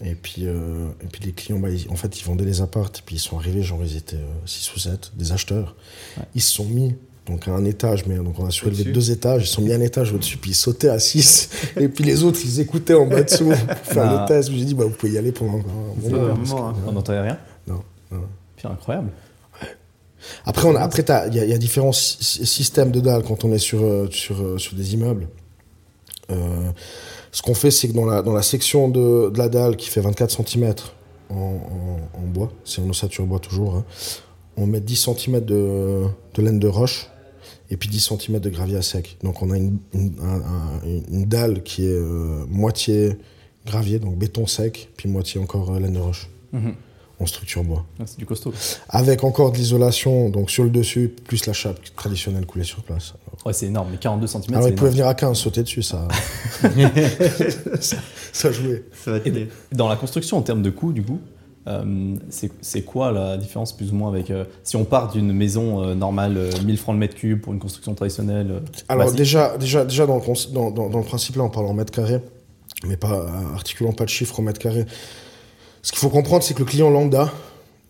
Et 0.05 0.15
puis, 0.15 0.47
euh, 0.47 0.91
et 1.03 1.07
puis 1.07 1.25
les 1.25 1.33
clients, 1.33 1.59
bah, 1.59 1.71
ils- 1.71 1.88
en 1.91 1.97
fait, 1.97 2.21
ils 2.21 2.25
vendaient 2.25 2.45
les 2.45 2.61
appartes. 2.61 3.01
Et 3.01 3.03
puis 3.05 3.17
ils 3.17 3.21
sont 3.21 3.37
arrivés, 3.37 3.62
genre 3.65 3.81
ils 3.83 3.97
étaient 3.97 4.17
6 4.47 4.73
ou 4.75 4.79
7, 4.79 5.11
des 5.17 5.33
acheteurs. 5.33 5.75
Ouais. 6.19 6.25
Ils 6.37 6.41
se 6.41 6.53
sont 6.53 6.67
mis 6.67 6.95
donc 7.27 7.47
à 7.47 7.53
un 7.53 7.65
étage, 7.65 8.05
mais 8.07 8.17
donc 8.17 8.39
on 8.39 8.47
a 8.47 8.51
surélevé 8.51 8.83
Au-dessus. 8.83 8.93
deux 8.93 9.11
étages. 9.13 9.43
Ils 9.45 9.47
se 9.47 9.55
sont 9.55 9.63
mis 9.63 9.73
un 9.73 9.81
étage 9.81 10.13
au-dessus, 10.13 10.37
puis 10.39 10.51
ils 10.51 10.55
sautaient 10.55 10.89
à 10.89 10.99
6. 10.99 11.51
et 11.77 11.89
puis 11.89 12.03
les 12.05 12.25
autres, 12.25 12.41
ils 12.45 12.61
écoutaient 12.61 12.95
en 12.95 13.07
bas 13.07 13.23
dessous 13.23 13.47
pour 13.51 13.77
faire 13.95 14.05
Ah. 14.11 14.23
le 14.23 14.29
test. 14.29 14.51
J'ai 14.51 14.65
dit, 14.65 14.75
bah, 14.75 14.85
vous 14.85 14.91
pouvez 14.91 15.13
y 15.13 15.19
aller 15.19 15.31
pendant 15.33 15.59
un 15.59 15.63
bon 15.97 16.11
moment. 16.11 16.35
que- 16.35 16.51
hein. 16.53 16.75
On 16.87 16.93
n'entendait 16.93 17.21
rien. 17.21 17.39
Non, 17.67 17.83
non. 18.11 18.23
Puis 18.57 18.67
incroyable. 18.67 19.11
Après, 20.45 20.67
on 20.69 20.75
a- 20.77 20.81
après, 20.81 21.03
il 21.29 21.35
y, 21.35 21.41
a- 21.41 21.45
il 21.45 21.51
y 21.51 21.53
a 21.55 21.59
différents 21.59 21.93
sy- 21.93 22.47
systèmes 22.47 22.91
de 22.93 23.01
dalles 23.01 23.23
quand 23.23 23.45
on 23.45 23.53
est 23.53 23.59
sur, 23.59 23.83
euh, 23.83 24.09
sur, 24.11 24.41
euh, 24.41 24.59
sur 24.59 24.77
des 24.77 24.95
immeubles. 24.95 25.29
Euh, 26.31 26.71
ce 27.33 27.43
qu'on 27.43 27.55
fait, 27.55 27.71
c'est 27.71 27.89
que 27.89 27.93
dans 27.93 28.05
la, 28.05 28.23
dans 28.23 28.33
la 28.33 28.43
section 28.43 28.89
de, 28.89 29.31
de 29.31 29.39
la 29.39 29.49
dalle 29.49 29.77
qui 29.77 29.89
fait 29.89 30.01
24 30.01 30.31
cm 30.31 30.75
en, 31.31 31.35
en- 31.35 32.19
en 32.19 32.27
bois, 32.27 32.53
c'est 32.65 32.81
en 32.81 32.89
ossature 32.89 33.27
bois 33.27 33.41
toujours, 33.41 33.75
hein, 33.77 33.85
on 34.57 34.67
met 34.67 34.81
10 34.81 34.97
cm 34.97 35.41
de, 35.45 36.05
de 36.35 36.43
laine 36.43 36.59
de 36.61 36.69
roche 36.69 37.09
et 37.73 37.77
puis 37.77 37.89
10 37.89 38.01
cm 38.19 38.39
de 38.39 38.51
gravier 38.51 38.77
à 38.77 38.83
sec. 38.83 39.17
Donc 39.25 39.43
on 39.43 39.51
a 39.51 39.57
une, 39.57 39.79
une, 39.95 40.13
un- 40.23 40.27
un- 40.41 40.81
une 41.11 41.25
dalle 41.25 41.63
qui 41.63 41.87
est 41.87 41.91
euh, 41.93 42.45
moitié 42.49 43.17
gravier, 43.67 43.99
donc 43.99 44.17
béton 44.19 44.47
sec, 44.47 44.91
puis 44.97 45.09
moitié 45.09 45.41
encore 45.41 45.73
euh, 45.75 45.81
laine 45.81 45.95
de 45.95 45.99
roche 45.99 46.29
Mhm. 46.53 46.75
en 47.19 47.25
structure 47.27 47.65
bois 47.65 47.87
Ouais, 47.99 48.05
C'est 48.07 48.19
du 48.19 48.27
costaud. 48.27 48.53
avec 48.91 49.25
encore 49.25 49.53
de 49.53 49.57
l'isolation 49.57 50.29
donc 50.29 50.51
sur 50.51 50.65
le 50.65 50.71
dessus 50.71 51.09
plus 51.27 51.47
la 51.47 51.53
chape 51.55 51.79
traditionnelle 51.97 52.45
coulée 52.45 52.65
sur 52.65 52.83
place. 52.83 53.15
Ouais, 53.47 53.53
c'est 53.55 53.67
énorme. 53.67 53.89
Mais 53.91 53.97
42 53.97 54.27
cm, 54.27 54.43
Ah 54.55 54.61
c'est 54.63 54.69
il 54.69 54.75
pouvait 54.75 54.91
venir 54.91 55.07
à 55.09 55.15
15 55.15 55.37
sauter 55.39 55.63
dessus 55.63 55.83
ça. 55.83 56.07
ça, 57.81 57.97
ça 58.33 58.53
jouait. 58.53 58.85
Ça 59.05 59.13
va 59.13 59.21
t'aider. 59.21 59.49
dans 59.73 59.89
la 59.89 59.97
construction, 59.97 60.37
en 60.37 60.43
termes 60.43 60.63
de 60.63 60.71
coût, 60.71 60.93
du 60.93 61.03
coup, 61.03 61.21
euh, 61.68 62.14
c'est 62.61 62.83
quoi 62.83 63.12
la 63.12 63.37
différence 63.37 63.72
plus 63.77 63.92
ou 63.92 63.94
moins 63.94 64.09
avec 64.11 64.31
euh, 64.31 64.44
si 64.64 64.77
on 64.77 64.85
part 64.85 65.12
d'une 65.12 65.33
maison 65.33 65.83
euh, 65.83 65.94
normale, 65.94 66.37
euh, 66.37 66.51
1000 66.64 66.77
francs 66.77 66.94
le 66.94 66.98
mètre 66.98 67.14
cube 67.14 67.40
pour 67.40 67.53
une 67.53 67.61
construction 67.61 67.94
traditionnelle 67.94 68.62
Alors 68.88 69.12
déjà, 69.12 69.57
déjà, 69.59 69.85
déjà 69.85 70.07
dans, 70.07 70.16
le, 70.16 70.20
cons- 70.22 70.51
dans, 70.53 70.70
dans- 70.70 70.88
dans 70.88 70.98
le 70.98 71.05
principe 71.05 71.37
là 71.37 71.44
on 71.44 71.51
parle 71.51 71.66
en 71.66 71.75
mètres 71.75 71.92
carrés, 71.92 72.20
mais 72.87 72.96
pas 72.96 73.27
articulant 73.55 73.92
pas 73.92 74.05
de 74.05 74.11
chiffres 74.11 74.40
en 74.40 74.42
mètres 74.42 74.59
carrés. 74.61 74.87
Ce 75.83 75.92
qu'il 75.92 76.01
faut 76.01 76.09
comprendre 76.09 76.42
c'est 76.42 76.55
que 76.55 76.61
le 76.61 76.64
client 76.64 76.90
lambda 76.90 77.31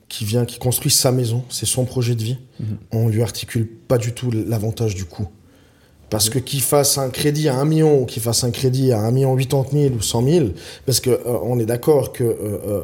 qui 0.09 0.27
vient, 0.27 0.45
qui 0.45 0.59
construit 0.59 0.91
sa 0.93 1.11
maison, 1.11 1.43
c'est 1.49 1.65
son 1.65 1.87
projet 1.87 2.15
de 2.15 2.23
vie, 2.23 2.37
Mhm. 2.61 2.77
on 2.93 3.09
lui 3.09 3.23
articule 3.23 3.67
pas 3.67 3.97
du 3.97 4.13
tout 4.13 4.31
l'avantage 4.31 4.95
du 4.95 5.07
coût. 5.07 5.29
Parce 6.11 6.29
que 6.29 6.39
qu'il 6.39 6.61
fasse 6.61 6.99
un 6.99 7.09
crédit 7.09 7.49
à 7.49 7.57
1 7.59 7.65
million 7.65 8.03
ou 8.03 8.05
qu'il 8.05 8.21
fasse 8.21 8.45
un 8.45 8.51
crédit 8.51 8.93
à 8.93 9.01
1 9.01 9.11
million 9.13 9.35
80 9.35 9.69
000 9.73 9.95
ou 9.95 10.03
100 10.03 10.23
000, 10.29 10.47
parce 10.85 11.01
que 11.01 11.09
euh, 11.09 11.39
on 11.43 11.59
est 11.59 11.65
d'accord 11.65 12.13
que 12.13 12.23
euh, 12.23 12.83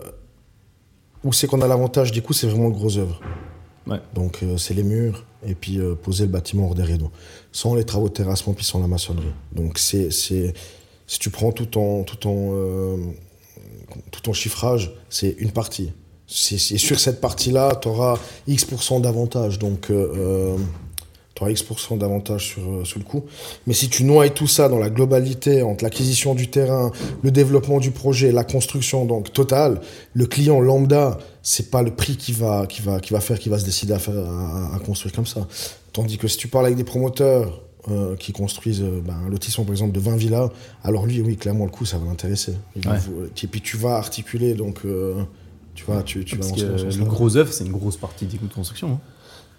où 1.28 1.32
c'est 1.34 1.46
qu'on 1.46 1.60
a 1.60 1.66
l'avantage 1.68 2.10
du 2.10 2.22
coût, 2.22 2.32
c'est 2.32 2.46
vraiment 2.46 2.68
le 2.68 2.74
gros 2.74 2.96
œuvre. 2.96 3.20
Ouais. 3.86 4.00
Donc 4.14 4.38
euh, 4.42 4.56
c'est 4.56 4.72
les 4.72 4.82
murs 4.82 5.26
et 5.46 5.54
puis 5.54 5.78
euh, 5.78 5.94
poser 5.94 6.24
le 6.24 6.30
bâtiment 6.30 6.64
hors 6.64 6.74
des 6.74 6.82
rideaux. 6.82 7.10
Sans 7.52 7.74
les 7.74 7.84
travaux 7.84 8.08
de 8.08 8.14
terrassement 8.14 8.54
puis 8.54 8.64
sans 8.64 8.80
la 8.80 8.86
maçonnerie. 8.86 9.34
Donc 9.52 9.78
c'est 9.78 10.10
c'est 10.10 10.54
si 11.06 11.18
tu 11.18 11.28
prends 11.28 11.52
tout 11.52 11.76
en 11.76 12.02
tout 12.02 12.26
en 12.26 12.50
euh, 12.52 12.96
tout 14.10 14.30
en 14.30 14.32
chiffrage, 14.32 14.94
c'est 15.10 15.36
une 15.38 15.50
partie. 15.50 15.92
C'est 16.26 16.56
c'est 16.56 16.78
sur 16.78 16.98
cette 16.98 17.20
partie-là, 17.20 17.76
tu 17.76 17.88
auras 17.88 18.18
X% 18.46 19.00
d'avantage. 19.00 19.58
Donc 19.58 19.92
euh, 21.38 21.38
tu 21.38 21.42
auras 21.42 21.50
X% 21.50 21.96
d'avantage 21.96 22.46
sur, 22.46 22.62
euh, 22.62 22.84
sur 22.84 22.98
le 22.98 23.04
coût. 23.04 23.24
Mais 23.66 23.74
si 23.74 23.88
tu 23.88 24.04
noies 24.04 24.28
tout 24.30 24.46
ça 24.46 24.68
dans 24.68 24.78
la 24.78 24.90
globalité 24.90 25.62
entre 25.62 25.84
l'acquisition 25.84 26.34
du 26.34 26.48
terrain, 26.48 26.90
le 27.22 27.30
développement 27.30 27.78
du 27.78 27.90
projet, 27.90 28.32
la 28.32 28.44
construction 28.44 29.04
donc 29.04 29.32
totale, 29.32 29.80
le 30.14 30.26
client 30.26 30.60
lambda, 30.60 31.18
c'est 31.42 31.70
pas 31.70 31.82
le 31.82 31.90
prix 31.94 32.16
qui 32.16 32.32
va, 32.32 32.66
qui 32.66 32.82
va, 32.82 33.00
qui 33.00 33.12
va 33.12 33.20
faire, 33.20 33.38
qui 33.38 33.48
va 33.48 33.58
se 33.58 33.64
décider 33.64 33.92
à, 33.92 33.98
faire, 33.98 34.14
à, 34.18 34.74
à 34.74 34.78
construire 34.80 35.14
comme 35.14 35.26
ça. 35.26 35.46
Tandis 35.92 36.18
que 36.18 36.28
si 36.28 36.36
tu 36.36 36.48
parles 36.48 36.66
avec 36.66 36.76
des 36.76 36.84
promoteurs 36.84 37.62
euh, 37.90 38.16
qui 38.16 38.32
construisent 38.32 38.82
euh, 38.82 39.00
ben, 39.02 39.14
un 39.26 39.30
lotissement 39.30 39.64
par 39.64 39.72
exemple 39.72 39.92
de 39.92 40.00
20 40.00 40.16
villas, 40.16 40.50
alors 40.84 41.06
lui, 41.06 41.20
oui, 41.22 41.36
clairement 41.36 41.64
le 41.64 41.70
coût, 41.70 41.86
ça 41.86 41.96
va 41.96 42.04
l'intéresser. 42.06 42.52
Ouais. 42.76 42.98
Et 43.42 43.46
puis 43.46 43.60
tu 43.62 43.76
vas 43.76 43.96
articuler, 43.96 44.54
donc 44.54 44.80
euh, 44.84 45.22
tu 45.74 45.84
vas, 45.86 46.02
tu, 46.02 46.24
tu 46.24 46.36
vas 46.36 46.46
Parce 46.46 46.60
que 46.60 46.98
le 46.98 47.04
gros 47.04 47.36
œuvre, 47.36 47.52
c'est 47.52 47.64
une 47.64 47.72
grosse 47.72 47.96
partie 47.96 48.26
des 48.26 48.36
coûts 48.36 48.46
de 48.48 48.52
construction. 48.52 48.92
hein. 48.94 49.00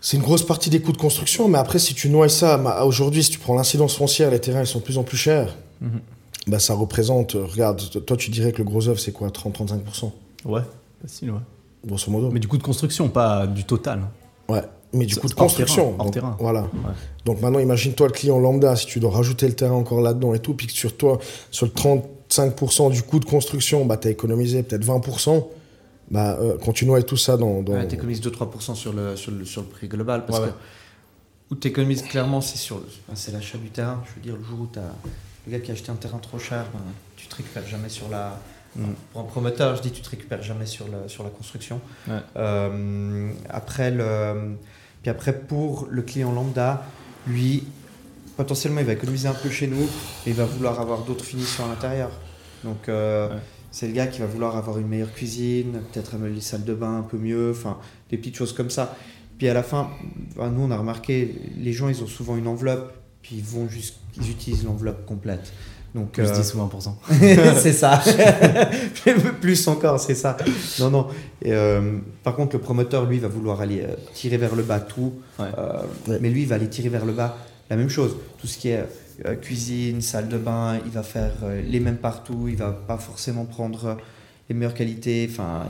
C'est 0.01 0.17
une 0.17 0.23
grosse 0.23 0.43
partie 0.45 0.69
des 0.69 0.79
coûts 0.81 0.93
de 0.93 0.97
construction, 0.97 1.47
mais 1.49 1.57
après, 1.57 1.77
si 1.79 1.93
tu 1.93 2.09
noies 2.09 2.29
ça, 2.29 2.57
bah, 2.57 2.85
aujourd'hui, 2.85 3.23
si 3.23 3.31
tu 3.31 3.39
prends 3.39 3.55
l'incidence 3.55 3.95
foncière, 3.95 4.31
les 4.31 4.39
terrains, 4.39 4.61
ils 4.61 4.67
sont 4.67 4.79
de 4.79 4.83
plus 4.83 4.97
en 4.97 5.03
plus 5.03 5.17
chers. 5.17 5.55
Mhm. 5.81 5.99
Bah, 6.47 6.59
ça 6.59 6.73
représente, 6.73 7.35
euh, 7.35 7.45
regarde, 7.45 7.81
toi, 8.05 8.15
tu 8.17 8.29
dirais 8.31 8.51
que 8.53 8.59
le 8.59 8.63
gros 8.63 8.87
œuvre, 8.87 8.99
c'est 8.99 9.11
quoi 9.11 9.29
30-35%, 9.29 10.11
Ouais, 10.45 10.61
facile, 11.01 11.31
ouais. 11.31 11.39
grosso 11.85 12.09
modo. 12.09 12.29
Mais 12.31 12.39
du 12.39 12.47
coup 12.47 12.57
de 12.57 12.63
construction, 12.63 13.09
pas 13.09 13.45
du 13.45 13.65
total. 13.65 14.03
Ouais, 14.47 14.61
mais 14.93 15.05
du 15.05 15.15
coup 15.17 15.27
de 15.27 15.33
construction. 15.33 15.83
terrain, 15.91 15.95
hors 15.99 16.05
donc, 16.05 16.13
terrain. 16.13 16.37
Voilà. 16.39 16.67
Donc 17.25 17.41
maintenant, 17.41 17.59
imagine-toi 17.59 18.07
le 18.07 18.13
client 18.13 18.39
lambda, 18.39 18.75
si 18.77 18.85
tu 18.85 18.99
dois 18.99 19.11
rajouter 19.11 19.47
le 19.47 19.53
terrain 19.53 19.75
encore 19.75 20.01
là-dedans 20.01 20.33
et 20.33 20.39
tout, 20.39 20.53
puis 20.53 20.65
que 20.67 20.73
sur 20.73 20.95
toi, 20.95 21.19
sur 21.51 21.65
le 21.65 21.71
35% 21.73 22.89
du 22.91 23.03
coût 23.03 23.19
de 23.19 23.25
construction, 23.25 23.85
bah, 23.85 23.97
tu 23.97 24.07
as 24.07 24.11
économisé 24.11 24.63
peut-être 24.63 24.85
20%. 24.85 25.45
Bah, 26.11 26.37
euh, 26.41 26.57
tu 26.73 26.85
noies 26.85 27.03
tout 27.03 27.17
ça 27.17 27.37
dans. 27.37 27.61
dans... 27.61 27.73
Ouais, 27.73 27.87
t'économises 27.87 28.21
2-3% 28.21 28.75
sur 28.75 28.93
le, 28.93 29.15
sur, 29.15 29.31
le, 29.31 29.45
sur 29.45 29.61
le 29.61 29.67
prix 29.67 29.87
global. 29.87 30.25
Parce 30.25 30.39
Ouais, 30.39 30.47
que 30.47 30.53
où 31.51 31.55
t'économises 31.55 32.03
clairement, 32.03 32.41
c'est 32.41 32.57
sur 32.57 32.81
c'est 33.15 33.31
l'achat 33.31 33.57
du 33.57 33.69
terrain. 33.69 34.03
Je 34.05 34.15
veux 34.15 34.21
dire, 34.21 34.35
le 34.35 34.43
jour 34.43 34.61
où 34.61 34.65
t'as 34.67 34.81
le 35.45 35.51
gars 35.51 35.59
qui 35.59 35.71
a 35.71 35.73
acheté 35.73 35.91
un 35.91 35.95
terrain 35.95 36.17
trop 36.19 36.39
cher, 36.39 36.65
ben, 36.73 36.79
tu 37.15 37.27
te 37.27 37.35
récupères 37.35 37.67
jamais 37.67 37.89
sur 37.89 38.09
la. 38.09 38.39
Mm. 38.75 38.83
Pour 39.11 39.21
un 39.21 39.25
promoteur, 39.25 39.75
je 39.75 39.81
dis, 39.81 39.91
tu 39.91 40.01
te 40.01 40.09
récupères 40.09 40.43
jamais 40.43 40.65
sur 40.65 40.87
la, 40.87 41.07
sur 41.07 41.23
la 41.23 41.29
construction. 41.29 41.81
Ouais. 42.07 42.19
Euh, 42.37 43.31
après, 43.49 43.89
le, 43.89 44.55
puis 45.01 45.09
après, 45.09 45.33
pour 45.33 45.87
le 45.89 46.01
client 46.03 46.31
lambda, 46.31 46.83
lui, 47.25 47.63
potentiellement, 48.37 48.79
il 48.81 48.85
va 48.85 48.93
économiser 48.93 49.27
un 49.27 49.33
peu 49.33 49.49
chez 49.49 49.65
nous 49.67 49.83
et 50.25 50.29
il 50.29 50.33
va 50.33 50.45
vouloir 50.45 50.79
avoir 50.79 50.99
d'autres 50.99 51.25
finitions 51.25 51.65
à 51.65 51.69
l'intérieur. 51.69 52.11
Donc, 52.63 52.89
euh, 52.89 53.29
Ouais. 53.29 53.41
C'est 53.71 53.87
le 53.87 53.93
gars 53.93 54.07
qui 54.07 54.19
va 54.19 54.25
vouloir 54.25 54.57
avoir 54.57 54.77
une 54.79 54.87
meilleure 54.87 55.13
cuisine, 55.13 55.81
peut-être 55.91 56.15
améliorer 56.15 56.35
les 56.35 56.41
salles 56.41 56.63
de 56.63 56.73
bain 56.73 56.97
un 56.97 57.03
peu 57.03 57.17
mieux, 57.17 57.51
enfin, 57.51 57.77
des 58.09 58.17
petites 58.17 58.35
choses 58.35 58.53
comme 58.53 58.69
ça. 58.69 58.95
Puis 59.37 59.47
à 59.47 59.53
la 59.53 59.63
fin, 59.63 59.89
ben, 60.35 60.49
nous, 60.49 60.61
on 60.61 60.71
a 60.71 60.77
remarqué, 60.77 61.35
les 61.57 61.73
gens, 61.73 61.87
ils 61.89 62.03
ont 62.03 62.07
souvent 62.07 62.35
une 62.35 62.47
enveloppe, 62.47 62.93
puis 63.21 63.35
ils 63.37 63.43
vont 63.43 63.69
juste, 63.69 63.95
ils 64.17 64.29
utilisent 64.31 64.65
l'enveloppe 64.65 65.05
complète. 65.05 65.53
Donc, 65.95 66.11
Plus 66.11 66.23
euh, 66.27 66.35
10 66.35 66.53
ou 66.53 66.57
20%. 66.59 66.93
c'est 67.59 67.73
ça. 67.73 68.01
Plus 69.41 69.67
encore, 69.67 69.99
c'est 69.99 70.13
ça. 70.13 70.37
Non, 70.79 70.91
non. 70.91 71.07
Et, 71.41 71.51
euh, 71.51 71.97
par 72.23 72.35
contre, 72.35 72.55
le 72.55 72.61
promoteur, 72.61 73.05
lui, 73.05 73.17
va 73.17 73.27
vouloir 73.27 73.61
aller 73.61 73.81
euh, 73.81 73.95
tirer 74.13 74.37
vers 74.37 74.55
le 74.55 74.63
bas 74.63 74.79
tout. 74.79 75.13
Ouais. 75.39 75.45
Euh, 75.57 75.81
Ouais. 76.07 76.19
Mais 76.21 76.29
lui, 76.29 76.43
il 76.43 76.47
va 76.47 76.55
aller 76.55 76.69
tirer 76.69 76.89
vers 76.89 77.05
le 77.05 77.13
bas 77.13 77.37
la 77.69 77.75
même 77.75 77.89
chose. 77.89 78.15
Tout 78.39 78.47
ce 78.47 78.57
qui 78.57 78.69
est 78.69 78.83
euh, 79.25 79.35
cuisine, 79.35 80.01
salle 80.01 80.27
de 80.29 80.37
bain, 80.37 80.79
il 80.85 80.91
va 80.91 81.03
faire 81.03 81.31
euh, 81.43 81.61
les 81.61 81.79
mêmes 81.79 81.97
partout. 81.97 82.47
Il 82.47 82.55
va 82.55 82.71
pas 82.71 82.97
forcément 82.97 83.45
prendre 83.45 83.85
euh, 83.85 83.95
les 84.49 84.55
meilleures 84.55 84.73
qualités. 84.73 85.27
Enfin, 85.29 85.67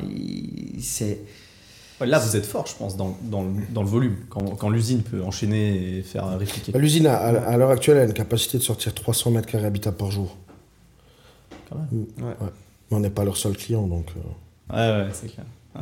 c'est. 0.79 1.19
Là, 2.01 2.17
vous 2.19 2.37
êtes 2.37 2.45
fort, 2.45 2.65
je 2.65 2.75
pense, 2.75 2.95
dans, 2.95 3.17
dans, 3.23 3.43
le, 3.43 3.49
dans 3.71 3.83
le 3.83 3.89
volume. 3.89 4.15
Quand, 4.29 4.55
quand 4.55 4.69
l'usine 4.69 5.01
peut 5.03 5.21
enchaîner 5.21 5.97
et 5.97 6.01
faire 6.01 6.37
répliquer. 6.37 6.71
Bah, 6.71 6.79
L'usine, 6.79 7.07
à, 7.07 7.17
à- 7.17 7.57
l'heure 7.57 7.71
actuelle, 7.71 7.97
a 7.97 8.05
une 8.05 8.13
capacité 8.13 8.57
de 8.57 8.63
sortir 8.63 8.93
300 8.93 9.31
mètres 9.31 9.47
carrés 9.49 9.65
habitables 9.65 9.97
par 9.97 10.09
jour. 10.09 10.37
Quand 11.69 11.75
même. 11.75 12.05
Ouais. 12.25 12.35
Mais 12.89 12.97
on 12.97 12.99
n'est 13.01 13.09
pas 13.09 13.25
leur 13.25 13.35
seul 13.37 13.55
client, 13.57 13.85
donc. 13.85 14.05
euh, 14.15 14.73
Ouais, 14.73 15.03
ouais, 15.05 15.09
c'est 15.13 15.27
clair. 15.27 15.45
Ouais. 15.75 15.81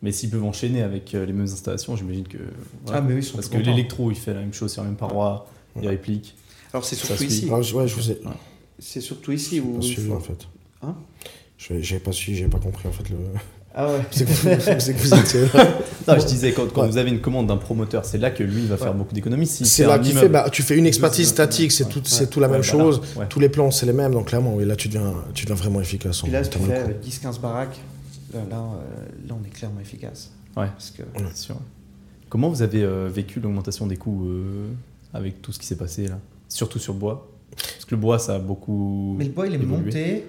Mais 0.00 0.12
s'ils 0.12 0.30
peuvent 0.30 0.44
enchaîner 0.44 0.82
avec 0.82 1.14
euh, 1.14 1.24
les 1.26 1.32
mêmes 1.32 1.44
installations, 1.46 1.96
j'imagine 1.96 2.28
que. 2.28 2.38
voilà. 2.84 2.98
Ah, 2.98 3.02
mais 3.02 3.14
oui, 3.14 3.20
ils 3.20 3.24
sont 3.24 3.34
Parce 3.36 3.48
que 3.48 3.56
contents. 3.56 3.70
l'électro, 3.70 4.10
il 4.10 4.16
fait 4.16 4.34
la 4.34 4.40
même 4.40 4.52
chose 4.54 4.72
sur 4.72 4.82
la 4.82 4.88
même 4.88 4.96
paroi, 4.98 5.46
il 5.82 5.88
réplique. 5.88 6.34
Alors, 6.72 6.84
c'est 6.84 6.96
surtout 6.96 7.22
ici. 7.24 7.44
alors, 7.46 7.62
je- 7.62 7.74
ouais, 7.74 7.86
je 7.88 7.94
vous 7.94 8.10
ai 8.10 8.20
C'est 8.78 9.00
surtout 9.00 9.32
ici 9.32 9.60
où. 9.60 9.74
pas 9.78 9.84
il 9.84 9.88
suivi 9.92 10.08
faut- 10.08 10.14
en 10.16 10.20
fait. 10.20 10.46
Hein 10.82 10.96
Je- 11.56 11.80
J'ai 11.80 11.98
pas 11.98 12.12
suivi, 12.12 12.36
j'ai 12.38 12.48
pas 12.48 12.58
compris 12.58 12.88
en 12.88 12.92
fait 12.92 13.08
le. 13.10 13.16
Ah 13.76 13.88
ouais. 13.90 14.00
C'est 14.12 14.24
que, 14.24 14.30
vous- 14.30 14.80
c'est 14.80 14.94
que 14.94 14.98
vous 15.00 15.14
étiez 15.14 15.40
Non, 16.06 16.14
je 16.18 16.26
disais, 16.26 16.52
quand, 16.52 16.72
quand 16.72 16.82
Ouais. 16.82 16.88
vous 16.88 16.96
avez 16.96 17.10
une 17.10 17.20
commande 17.20 17.48
d'un 17.48 17.56
promoteur, 17.56 18.04
c'est 18.04 18.18
là 18.18 18.30
que 18.30 18.44
lui 18.44 18.66
va 18.66 18.76
faire 18.76 18.88
Ouais. 18.92 18.94
beaucoup 18.98 19.14
d'économies. 19.14 19.46
Si 19.48 19.64
C'est 19.66 19.84
là 19.86 19.98
qu'il 19.98 20.12
fait, 20.16 20.28
bah, 20.28 20.48
tu 20.52 20.62
fais 20.62 20.76
une 20.76 20.86
expertise 20.86 21.28
statique, 21.28 21.72
c'est 21.72 21.88
tout, 21.88 22.00
c'est 22.04 22.28
tout 22.30 22.38
la 22.38 22.46
Ouais, 22.48 22.52
même 22.58 22.62
voilà. 22.62 22.84
chose. 22.84 23.00
Ouais. 23.16 23.26
Tous 23.28 23.40
les 23.40 23.48
plans, 23.48 23.70
c'est 23.72 23.86
les 23.86 23.92
mêmes, 23.92 24.12
donc 24.12 24.28
clairement, 24.28 24.54
oui, 24.54 24.64
là, 24.64 24.76
tu 24.76 24.86
deviens, 24.88 25.14
tu 25.34 25.44
deviens 25.44 25.56
vraiment 25.56 25.80
efficace. 25.80 26.20
en 26.20 26.24
Puis 26.24 26.32
là, 26.32 26.42
tu 26.44 26.56
fais 26.58 26.64
coût. 26.64 26.70
euh, 26.70 26.92
10-15 27.02 27.40
baraques, 27.40 27.80
là, 28.32 28.40
là, 28.48 28.58
euh, 28.58 29.28
là, 29.28 29.34
on 29.40 29.44
est 29.44 29.50
clairement 29.50 29.80
efficace. 29.80 30.30
Ouais. 30.56 30.66
Parce 30.68 30.90
que 30.92 31.02
sûr. 31.34 31.56
Comment 32.28 32.50
vous 32.50 32.62
avez 32.62 32.82
euh, 32.84 33.08
vécu 33.12 33.40
l'augmentation 33.40 33.88
des 33.88 33.96
coûts 33.96 34.24
euh, 34.28 34.68
avec 35.14 35.40
tout 35.40 35.52
ce 35.52 35.58
qui 35.58 35.66
s'est 35.66 35.76
passé 35.76 36.08
là 36.08 36.18
Surtout 36.48 36.78
sur 36.78 36.92
le 36.92 36.98
bois 36.98 37.30
Parce 37.56 37.84
que 37.86 37.94
le 37.94 38.00
bois, 38.00 38.18
ça 38.18 38.34
a 38.34 38.38
beaucoup. 38.38 39.14
Mais 39.18 39.24
le 39.24 39.30
bois, 39.30 39.46
il 39.46 39.54
est 39.54 39.56
évolué. 39.56 39.84
monté, 39.86 40.26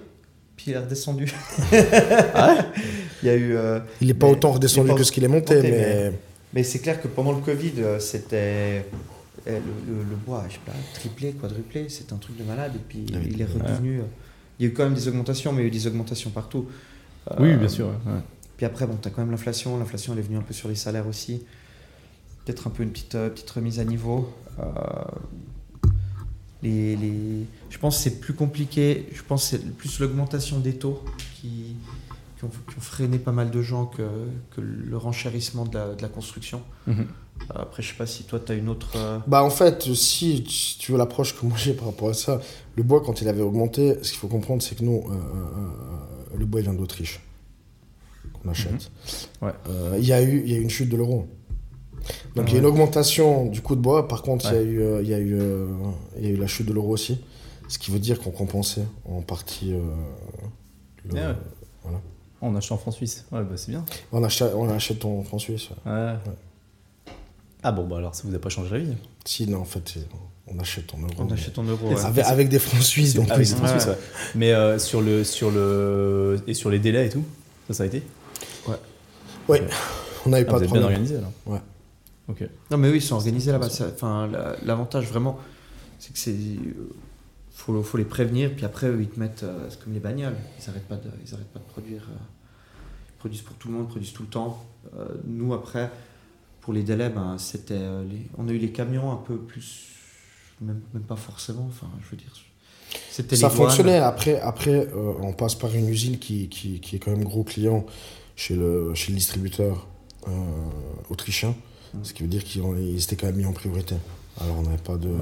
puis 0.56 0.70
il 0.70 0.72
est 0.74 0.78
redescendu. 0.78 1.26
Ah 2.34 2.54
ouais? 2.54 2.64
Il 3.22 3.26
y 3.26 3.30
a 3.30 3.34
eu. 3.36 3.54
euh, 3.56 3.80
Il 4.00 4.06
n'est 4.08 4.14
pas 4.14 4.26
mais- 4.26 4.32
autant 4.32 4.52
redescendu 4.52 4.88
pas 4.88 4.94
que 4.94 5.02
ce 5.04 5.12
qu'il 5.12 5.24
est 5.24 5.28
monté, 5.28 5.56
monté, 5.56 5.70
mais, 5.70 6.12
Mais 6.54 6.62
c'est 6.62 6.78
clair 6.78 7.00
que 7.02 7.08
pendant 7.08 7.32
le 7.32 7.40
Covid, 7.42 7.72
euh, 7.78 7.98
c'était. 7.98 8.86
euh, 9.48 9.58
Le, 9.88 9.94
le- 9.94 10.04
le 10.10 10.16
bois, 10.16 10.44
je 10.48 10.54
sais 10.54 10.60
pas, 10.66 10.72
triplé, 10.94 11.32
quadruplé, 11.32 11.86
c'est 11.88 12.12
un 12.12 12.16
truc 12.16 12.36
de 12.36 12.44
malade. 12.44 12.72
Et 12.76 12.80
puis 12.88 13.06
Ah 13.14 13.18
oui. 13.22 13.28
il 13.32 13.40
est 13.40 13.44
redevenu. 13.44 14.00
Il 14.58 14.64
y 14.66 14.68
a 14.68 14.70
eu 14.70 14.74
quand 14.74 14.84
même 14.84 14.94
des 14.94 15.06
augmentations, 15.08 15.52
mais 15.52 15.60
il 15.62 15.64
y 15.64 15.66
a 15.66 15.68
eu 15.68 15.70
des 15.78 15.86
augmentations 15.86 16.30
partout. 16.30 16.66
Euh, 17.30 17.34
Oui, 17.40 17.54
bien 17.56 17.68
sûr. 17.68 17.86
ouais. 17.88 18.20
Puis 18.56 18.64
après, 18.66 18.86
bon, 18.86 18.96
tu 19.00 19.06
as 19.08 19.10
quand 19.10 19.20
même 19.22 19.30
l'inflation. 19.30 19.78
L'inflation, 19.78 20.12
elle 20.14 20.20
est 20.20 20.22
venue 20.22 20.38
un 20.38 20.42
peu 20.42 20.54
sur 20.54 20.68
les 20.68 20.74
salaires 20.74 21.06
aussi. 21.06 21.42
Peut-être 22.46 22.66
un 22.68 22.70
peu 22.70 22.82
une 22.84 22.90
petite, 22.90 23.14
euh, 23.16 23.28
petite 23.28 23.50
remise 23.50 23.78
à 23.80 23.84
niveau. 23.84 24.32
Euh, 24.60 24.62
les, 26.62 26.96
les... 26.96 27.44
Je 27.70 27.78
pense 27.78 27.96
que 27.98 28.02
c'est 28.04 28.20
plus 28.20 28.34
compliqué. 28.34 29.08
Je 29.12 29.22
pense 29.22 29.42
que 29.50 29.56
c'est 29.56 29.72
plus 29.74 29.98
l'augmentation 30.00 30.58
des 30.60 30.74
taux 30.76 31.02
qui, 31.40 31.74
qui, 32.38 32.44
ont, 32.44 32.48
qui 32.48 32.78
ont 32.78 32.80
freiné 32.80 33.18
pas 33.18 33.32
mal 33.32 33.50
de 33.50 33.62
gens 33.62 33.86
que, 33.86 34.02
que 34.52 34.60
le 34.60 34.96
renchérissement 34.96 35.64
de 35.64 35.74
la, 35.76 35.94
de 35.94 36.02
la 36.02 36.08
construction. 36.08 36.62
Mhm. 36.86 37.00
Euh, 37.50 37.54
Après, 37.56 37.82
je 37.82 37.88
sais 37.90 37.94
pas 37.96 38.06
si 38.06 38.22
toi, 38.24 38.38
tu 38.40 38.52
as 38.52 38.54
une 38.54 38.68
autre. 38.68 38.92
euh, 38.96 39.18
Bah 39.26 39.42
en 39.42 39.50
fait, 39.50 39.92
si 39.94 40.44
tu 40.78 40.92
veux 40.92 40.98
l'approche 40.98 41.38
que 41.38 41.44
moi 41.44 41.58
j'ai 41.58 41.74
par 41.74 41.86
rapport 41.86 42.08
à 42.08 42.14
ça, 42.14 42.40
le 42.76 42.82
bois 42.82 43.02
quand 43.04 43.20
il 43.20 43.28
avait 43.28 43.42
augmenté, 43.42 43.96
ce 44.02 44.10
qu'il 44.10 44.18
faut 44.20 44.28
comprendre 44.28 44.62
c'est 44.62 44.78
que 44.78 44.84
nous, 44.84 45.02
euh, 45.10 45.12
euh, 45.12 45.14
euh, 45.14 46.38
le 46.38 46.46
bois 46.46 46.60
il 46.60 46.62
vient 46.62 46.72
d'Autriche, 46.72 47.20
qu'on 48.32 48.48
achète. 48.48 48.90
Ouais. 49.42 49.50
Euh, 49.68 49.96
Il 49.98 50.06
y, 50.06 50.14
a 50.14 50.22
eu- 50.22 50.42
il 50.46 50.50
y 50.50 50.54
a 50.54 50.58
eu 50.58 50.62
une 50.62 50.70
chute 50.70 50.88
de 50.88 50.96
l'euro. 50.96 51.28
Donc 52.34 52.48
il 52.50 52.52
y 52.52 52.52
a 52.52 52.54
Ouais. 52.54 52.58
une 52.60 52.66
augmentation 52.66 53.46
du 53.46 53.60
coût 53.62 53.76
de 53.76 53.80
bois, 53.80 54.08
par 54.08 54.22
contre 54.22 54.46
il 54.50 54.54
y 54.54 54.58
a 54.58 54.62
eu, 54.62 54.80
euh, 54.82 55.02
il 55.02 55.08
y, 55.08 55.14
a 55.14 55.18
eu, 55.18 55.34
euh, 55.40 55.66
il 56.18 56.24
y 56.24 56.28
a 56.28 56.30
eu 56.30 56.36
la 56.36 56.46
chute 56.46 56.66
de 56.66 56.72
l'euro 56.72 56.90
aussi, 56.90 57.18
ce 57.68 57.78
qui 57.78 57.90
veut 57.90 57.98
dire 57.98 58.20
qu'on 58.20 58.30
compensait 58.30 58.84
en 59.06 59.22
partie 59.22 59.72
euh, 59.72 59.80
le- 61.10 61.18
Ah 61.20 61.28
ouais. 61.30 61.34
voilà. 61.82 62.00
En 62.42 62.54
achetant 62.54 62.74
en 62.74 62.78
francs 62.78 62.94
suisse. 62.94 63.24
Ouais, 63.32 63.42
bah 63.42 63.56
c'est 63.56 63.70
bien. 63.70 63.84
on, 64.12 64.22
achète, 64.22 64.52
on 64.54 64.68
achète 64.68 65.04
en 65.04 65.22
francs 65.24 65.40
suisses. 65.40 65.70
ouais. 65.70 65.92
Ouais. 65.92 66.12
Ah 67.62 67.72
bon, 67.72 67.84
bah 67.86 67.96
alors 67.96 68.14
ça 68.14 68.22
vous 68.26 68.34
a 68.34 68.38
pas 68.38 68.50
changé 68.50 68.70
la 68.70 68.78
vie 68.78 68.92
Si, 69.24 69.48
non, 69.48 69.60
en 69.60 69.64
fait, 69.64 69.88
c'est- 69.88 70.06
on 70.46 70.58
achète 70.60 70.94
en 70.94 70.98
euros. 70.98 71.10
On 71.18 71.24
mais- 71.24 71.32
achète 71.32 71.58
en 71.58 71.64
euros. 71.64 71.88
Ouais. 71.88 72.04
Avec, 72.04 72.24
avec 72.26 72.48
des 72.48 72.58
francs 72.60 72.82
suisses, 72.82 73.14
donc 73.14 73.30
Avec 73.30 73.46
oui, 73.48 73.52
francs 73.54 73.64
Ouais. 73.68 73.80
suisses, 73.80 73.86
ouais. 73.88 73.98
Mais 74.36 74.52
euh, 74.52 74.78
sur, 74.78 75.00
le, 75.00 75.24
sur 75.24 75.50
le. 75.50 76.40
Et 76.46 76.54
sur 76.54 76.70
les 76.70 76.78
délais 76.78 77.06
et 77.06 77.08
tout 77.08 77.24
Ça, 77.68 77.74
ça 77.74 77.82
a 77.82 77.86
été? 77.86 78.02
Ouais, 79.48 79.62
on 80.26 80.30
n'avait 80.30 80.44
Ah, 80.48 80.50
pas 80.50 80.58
Vous 80.58 80.58
de 80.60 80.64
êtes 80.66 80.70
bien 80.72 80.80
problème. 80.80 80.84
organisé 80.84 81.16
alors 81.16 81.30
Ouais. 81.46 81.58
Ok. 82.28 82.42
Non, 82.70 82.76
mais 82.78 82.90
oui, 82.90 82.96
ils 82.98 83.02
sont 83.02 83.14
organisés 83.14 83.52
là-bas. 83.52 83.68
Enfin, 83.94 84.26
la- 84.26 84.56
l'avantage 84.64 85.06
vraiment, 85.06 85.38
c'est 85.98 86.12
que 86.12 86.18
c'est. 86.18 86.32
euh, 86.32 86.90
Faut, 87.52 87.82
faut 87.82 87.96
les 87.96 88.04
prévenir, 88.04 88.54
puis 88.54 88.64
après, 88.66 88.88
eux, 88.88 88.98
ils 89.00 89.08
te 89.08 89.18
mettent. 89.18 89.42
euh, 89.44 89.66
c'est 89.70 89.82
comme 89.82 89.94
les 89.94 90.00
bagnoles. 90.00 90.36
Ils 90.60 90.66
n'arrêtent 90.66 90.86
pas, 90.88 90.96
de- 90.96 91.10
ils 91.26 91.34
arrêtent 91.34 91.52
pas 91.52 91.58
de 91.60 91.64
produire. 91.64 92.02
euh, 92.10 92.16
ils 93.08 93.18
produisent 93.18 93.40
pour 93.42 93.56
tout 93.56 93.68
le 93.68 93.74
monde, 93.74 93.84
ils 93.86 93.90
produisent 93.90 94.12
tout 94.12 94.22
le 94.24 94.28
temps. 94.28 94.62
Euh, 94.98 95.06
nous, 95.26 95.54
après, 95.54 95.90
pour 96.60 96.72
les 96.74 96.82
délais, 96.82 97.08
ben, 97.08 97.38
c'était. 97.38 97.74
euh, 97.78 98.04
les- 98.04 98.26
on 98.36 98.46
a 98.48 98.52
eu 98.52 98.58
les 98.58 98.70
camions 98.72 99.10
un 99.10 99.16
peu 99.16 99.36
plus. 99.38 99.86
Même, 100.60 100.80
même 100.94 101.02
pas 101.04 101.16
forcément. 101.16 101.66
Enfin, 101.68 101.88
je 102.04 102.10
veux 102.10 102.16
dire. 102.16 102.32
C'était 103.10 103.36
Ça 103.36 103.48
les 103.48 103.54
douanes. 103.54 103.68
fonctionnait. 103.68 103.98
Après, 103.98 104.38
après 104.40 104.88
euh, 104.92 105.12
on 105.20 105.32
passe 105.32 105.54
par 105.54 105.74
une 105.74 105.88
usine 105.88 106.18
qui, 106.18 106.48
qui, 106.48 106.80
qui 106.80 106.96
est 106.96 106.98
quand 106.98 107.10
même 107.10 107.24
gros 107.24 107.42
client 107.44 107.84
chez 108.36 108.54
le, 108.54 108.94
chez 108.94 109.12
le 109.12 109.18
distributeur 109.18 109.86
euh, 110.28 110.30
autrichien. 111.10 111.54
Mm. 111.94 111.98
Ce 112.04 112.12
qui 112.14 112.22
veut 112.22 112.28
dire 112.28 112.44
qu'ils 112.44 113.02
étaient 113.02 113.16
quand 113.16 113.26
même 113.26 113.36
mis 113.36 113.44
en 113.46 113.52
priorité. 113.52 113.94
Alors 114.40 114.58
on 114.58 114.62
n'avait 114.62 114.76
pas, 114.76 114.96
de, 114.96 115.08
Ouais. 115.08 115.20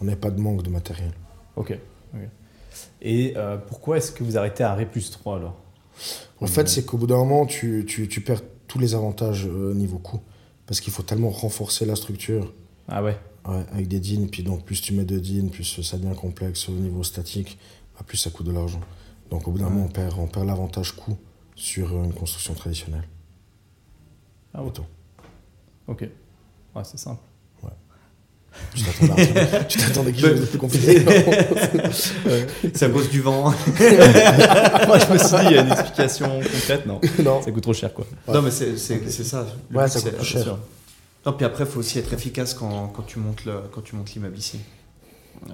on 0.00 0.06
pas 0.16 0.30
de 0.30 0.40
manque 0.40 0.62
de 0.62 0.70
matériel. 0.70 1.12
Ok. 1.56 1.78
Et 3.00 3.32
euh, 3.36 3.56
pourquoi 3.56 3.96
est-ce 3.98 4.12
que 4.12 4.22
vous 4.24 4.36
arrêtez 4.36 4.62
à 4.64 4.74
Ré 4.74 4.86
plus 4.86 5.10
3 5.10 5.36
alors? 5.36 5.56
En 6.40 6.46
fait, 6.46 6.68
c'est 6.68 6.84
qu'au 6.84 6.98
bout 6.98 7.06
d'un 7.06 7.16
moment, 7.16 7.46
tu, 7.46 7.84
tu, 7.86 8.06
tu 8.08 8.20
perds 8.20 8.42
tous 8.66 8.78
les 8.78 8.94
avantages 8.94 9.46
euh, 9.46 9.72
niveau 9.74 9.98
coût. 9.98 10.20
Parce 10.66 10.80
qu'il 10.80 10.92
faut 10.92 11.02
tellement 11.02 11.30
renforcer 11.30 11.86
la 11.86 11.94
structure 11.96 12.52
Ah 12.88 13.02
ouais? 13.02 13.16
Ouais, 13.46 13.64
avec 13.72 13.88
des 13.88 14.00
DIN. 14.00 14.26
Puis 14.30 14.42
donc, 14.42 14.64
plus 14.64 14.80
tu 14.82 14.92
mets 14.92 15.04
de 15.04 15.18
DIN, 15.18 15.48
plus 15.48 15.80
ça 15.80 15.96
devient 15.96 16.14
complexe 16.16 16.68
au 16.68 16.72
niveau 16.72 17.02
statique, 17.02 17.56
bah, 17.94 18.04
plus 18.06 18.16
ça 18.18 18.30
coûte 18.30 18.46
de 18.46 18.52
l'argent. 18.52 18.80
Donc, 19.30 19.46
au 19.48 19.52
bout 19.52 19.58
d'un 19.58 19.66
Ouais. 19.66 19.70
moment, 19.70 19.86
on 19.86 19.88
perd, 19.88 20.18
on 20.18 20.26
perd 20.26 20.46
l'avantage 20.46 20.92
coût 20.92 21.16
sur 21.54 21.92
euh, 21.96 22.04
une 22.04 22.12
construction 22.12 22.52
traditionnelle. 22.54 23.04
Ah 24.52 24.62
ouais. 24.62 24.66
Et. 24.68 24.84
Ok. 25.88 26.02
Ouais, 26.74 26.82
c'est 26.84 26.98
simple. 26.98 27.20
Tu 28.74 28.84
t'attendais 28.84 29.66
tu 29.68 29.78
quelque 29.78 30.20
chose 30.20 30.40
de 30.40 30.46
plus 30.46 30.58
compliqué. 30.58 31.04
C'est 32.74 32.86
à 32.86 32.88
cause 32.88 33.10
du 33.10 33.20
vent. 33.20 33.50
Moi, 34.86 34.98
je 34.98 35.12
me 35.12 35.18
suis 35.18 35.28
dit, 35.28 35.44
il 35.44 35.52
y 35.52 35.58
a 35.58 35.60
une 35.62 35.72
explication 35.72 36.40
concrète. 36.40 36.86
Non, 36.86 37.00
non. 37.22 37.42
ça 37.42 37.50
coûte 37.52 37.62
trop 37.62 37.74
cher 37.74 37.92
quoi. 37.92 38.06
Ouais. 38.26 38.32
Non, 38.34 38.40
mais 38.42 38.50
c'est 38.50 38.76
ça. 38.78 39.44
Le 39.70 39.76
Ouais, 39.76 39.84
but, 39.84 39.90
ça 39.90 40.10
coûte 40.10 40.22
cher. 40.22 40.42
sûr. 40.42 40.58
Non, 41.26 41.32
puis 41.34 41.44
après, 41.44 41.64
il 41.64 41.70
faut 41.70 41.80
aussi 41.80 41.98
être 41.98 42.12
efficace 42.14 42.54
quand, 42.54 42.88
quand 42.88 43.02
tu 43.02 43.18
montes 43.18 43.44
le- 43.44 43.62
quand 43.72 43.82
tu 43.82 43.94
montes 43.96 44.14
l'immeuble 44.14 44.38
ici. 44.38 44.60
Euh, 45.48 45.52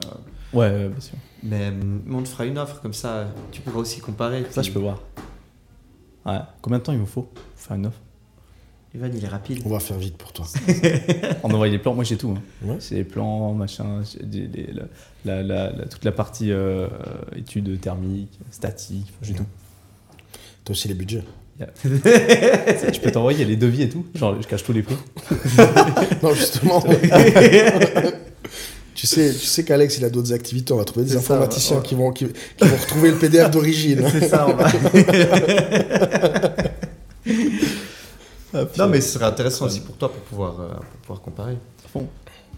Ouais, 0.53 0.71
ouais, 0.71 0.89
bien 0.89 1.01
sûr. 1.01 1.15
mais 1.43 1.73
on 2.11 2.23
te 2.23 2.29
fera 2.29 2.45
une 2.45 2.59
offre 2.59 2.81
comme 2.83 2.93
ça, 2.95 3.27
tu 3.51 3.63
pourras 3.63 3.79
aussi 3.81 3.99
comparer. 4.01 4.45
Ça, 4.51 4.61
puis 4.61 4.69
je 4.71 4.75
peux 4.75 4.81
voir. 4.81 5.01
Ouais. 6.25 6.39
Combien 6.61 6.79
de 6.79 6.85
temps 6.85 6.93
il 6.93 6.99
vous 6.99 7.07
faut 7.07 7.23
pour 7.23 7.43
faire 7.57 7.77
une 7.77 7.87
offre? 7.87 7.99
Evan, 8.95 9.11
il 9.17 9.25
est 9.25 9.29
rapide. 9.29 9.61
On 9.65 9.71
va 9.71 9.81
faire 9.81 9.97
vite 9.99 10.17
pour 10.19 10.33
toi. 10.33 10.45
On 11.43 11.51
envoie 11.51 11.67
les 11.69 11.79
plans, 11.79 11.95
moi 11.95 12.05
j'ai 12.05 12.17
tout. 12.17 12.35
hein. 12.37 12.43
Ouais. 12.63 12.77
J'ai 12.87 12.97
les 12.97 13.05
plans, 13.05 13.55
machin, 13.55 14.03
j'ai 14.05 14.23
des- 14.27 14.47
des- 14.47 14.71
la, 14.75 14.83
la- 15.25 15.43
la- 15.43 15.73
la- 15.73 15.87
toute 15.87 16.05
la 16.05 16.13
partie 16.13 16.53
euh, 16.53 16.87
euh, 16.89 16.91
études 17.39 17.81
thermiques, 17.81 18.39
statiques, 18.51 19.11
j'ai 19.23 19.33
tout. 19.33 19.47
T'as 20.65 20.73
aussi 20.73 20.89
les 20.89 20.95
budgets. 20.95 21.25
Je 21.59 23.01
peux 23.01 23.11
t'envoyer 23.11 23.45
les 23.47 23.57
devis 23.57 23.83
et 23.83 23.89
tout, 23.89 24.05
genre 24.15 24.37
je 24.41 24.47
cache 24.47 24.63
tous 24.65 24.73
les 24.75 24.83
prix. 24.83 24.97
Non, 26.23 26.35
justement. 26.35 26.81
tu 28.95 29.07
sais, 29.07 29.33
tu 29.33 29.47
sais 29.47 29.65
qu'Alex, 29.65 29.97
il 29.99 30.05
a 30.05 30.11
d'autres 30.11 30.33
activités. 30.35 30.73
On 30.73 30.77
va 30.77 30.85
trouver 30.85 31.05
des 31.07 31.13
C'est 31.13 31.19
ça, 31.19 31.35
informaticiens 31.35 31.77
ouais. 31.79 31.83
qui, 31.83 31.95
vont, 31.95 32.13
qui, 32.13 32.27
qui 32.27 32.69
vont 32.69 32.77
retrouver 32.77 33.11
le 33.11 33.17
PDF 33.17 33.51
d'origine. 33.51 34.05
C'est 34.11 34.29
ça, 34.29 34.47
on 34.49 34.55
va. 34.55 34.71
Non, 38.79 38.89
mais 38.89 39.01
ce 39.01 39.15
serait 39.15 39.25
intéressant 39.25 39.67
aussi 39.67 39.81
pour 39.81 39.97
toi 39.97 40.11
pour 40.13 40.23
pouvoir, 40.23 40.61
euh, 40.61 40.69
pour 40.75 41.01
pouvoir 41.01 41.21
comparer. 41.21 41.57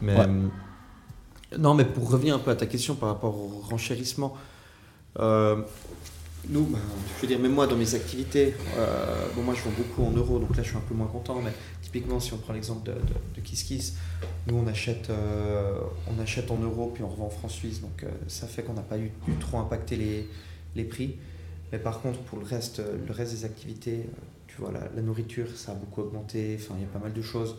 Mais, 0.00 0.16
Ouais. 0.16 0.24
hum, 0.24 0.50
non, 1.58 1.74
mais 1.74 1.84
pour 1.84 2.10
revenir 2.10 2.34
un 2.34 2.38
peu 2.38 2.50
à 2.50 2.56
ta 2.56 2.66
question 2.66 2.94
par 2.96 3.10
rapport 3.10 3.36
au 3.36 3.60
renchérissement, 3.70 4.36
euh, 5.20 5.62
nous, 6.48 6.64
ben, 6.64 6.78
je 7.16 7.22
veux 7.22 7.28
dire, 7.28 7.38
même 7.38 7.52
moi 7.54 7.66
dans 7.66 7.76
mes 7.76 7.94
activités, 7.94 8.54
euh, 8.76 9.26
bon, 9.34 9.42
moi 9.42 9.54
je 9.54 9.62
vends 9.62 9.74
beaucoup 9.76 10.04
en 10.04 10.10
euros, 10.10 10.38
donc 10.38 10.56
là 10.56 10.62
je 10.62 10.68
suis 10.68 10.76
un 10.76 10.80
peu 10.88 10.94
moins 10.94 11.06
content, 11.06 11.40
mais 11.42 11.52
typiquement 11.80 12.18
si 12.20 12.32
on 12.34 12.38
prend 12.38 12.52
l'exemple 12.52 12.84
de, 12.86 12.92
de, 12.92 13.36
de 13.36 13.40
Kiss 13.42 13.62
Kiss, 13.62 13.94
nous 14.46 14.56
on 14.56 14.66
achète, 14.66 15.08
euh, 15.10 15.78
on 16.14 16.20
achète 16.20 16.50
en 16.50 16.58
euros 16.58 16.90
puis 16.92 17.02
on 17.04 17.08
revend 17.08 17.26
en 17.26 17.30
francs 17.30 17.50
suisses, 17.52 17.80
donc 17.80 18.02
euh, 18.02 18.08
ça 18.28 18.46
fait 18.46 18.62
qu'on 18.62 18.74
n'a 18.74 18.82
pas 18.82 18.98
eu, 18.98 19.12
eu 19.28 19.34
trop 19.40 19.58
impacté 19.58 19.96
les, 19.96 20.28
les 20.74 20.84
prix. 20.84 21.16
Mais 21.72 21.78
par 21.78 22.00
contre, 22.02 22.18
pour 22.20 22.38
le 22.40 22.44
reste, 22.44 22.80
euh, 22.80 22.96
le 23.06 23.12
reste 23.14 23.32
des 23.32 23.44
activités, 23.44 24.00
euh, 24.06 24.20
tu 24.54 24.60
vois, 24.62 24.70
la, 24.72 24.80
la 24.94 25.02
nourriture, 25.02 25.46
ça 25.56 25.72
a 25.72 25.74
beaucoup 25.74 26.02
augmenté, 26.02 26.56
enfin 26.60 26.74
il 26.78 26.82
y 26.82 26.84
a 26.84 26.88
pas 26.88 26.98
mal 27.00 27.12
de 27.12 27.22
choses 27.22 27.56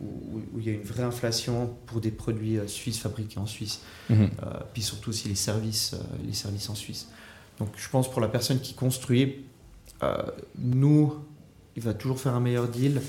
où, 0.00 0.06
où- 0.06 0.42
où 0.54 0.58
il 0.58 0.66
y 0.66 0.70
a 0.70 0.72
une 0.72 0.82
vraie 0.82 1.04
inflation 1.04 1.74
pour 1.86 2.00
des 2.00 2.10
produits 2.10 2.58
euh, 2.58 2.66
suisses 2.66 2.98
fabriqués 2.98 3.38
en 3.38 3.46
Suisse. 3.46 3.80
Mhm. 4.10 4.22
Euh, 4.42 4.46
puis 4.72 4.82
surtout 4.82 5.10
aussi 5.10 5.28
les 5.28 5.34
services, 5.36 5.94
euh, 5.94 5.98
les 6.26 6.32
services 6.32 6.68
en 6.70 6.74
Suisse. 6.74 7.08
Donc 7.58 7.68
je 7.76 7.88
pense 7.88 8.10
pour 8.10 8.20
la 8.20 8.28
personne 8.28 8.60
qui 8.60 8.74
construit, 8.74 9.44
nous, 10.58 11.14
il 11.76 11.82
va 11.82 11.94
toujours 11.94 12.18
faire 12.20 12.34
un 12.34 12.40
meilleur 12.40 12.66
deal, 12.66 13.00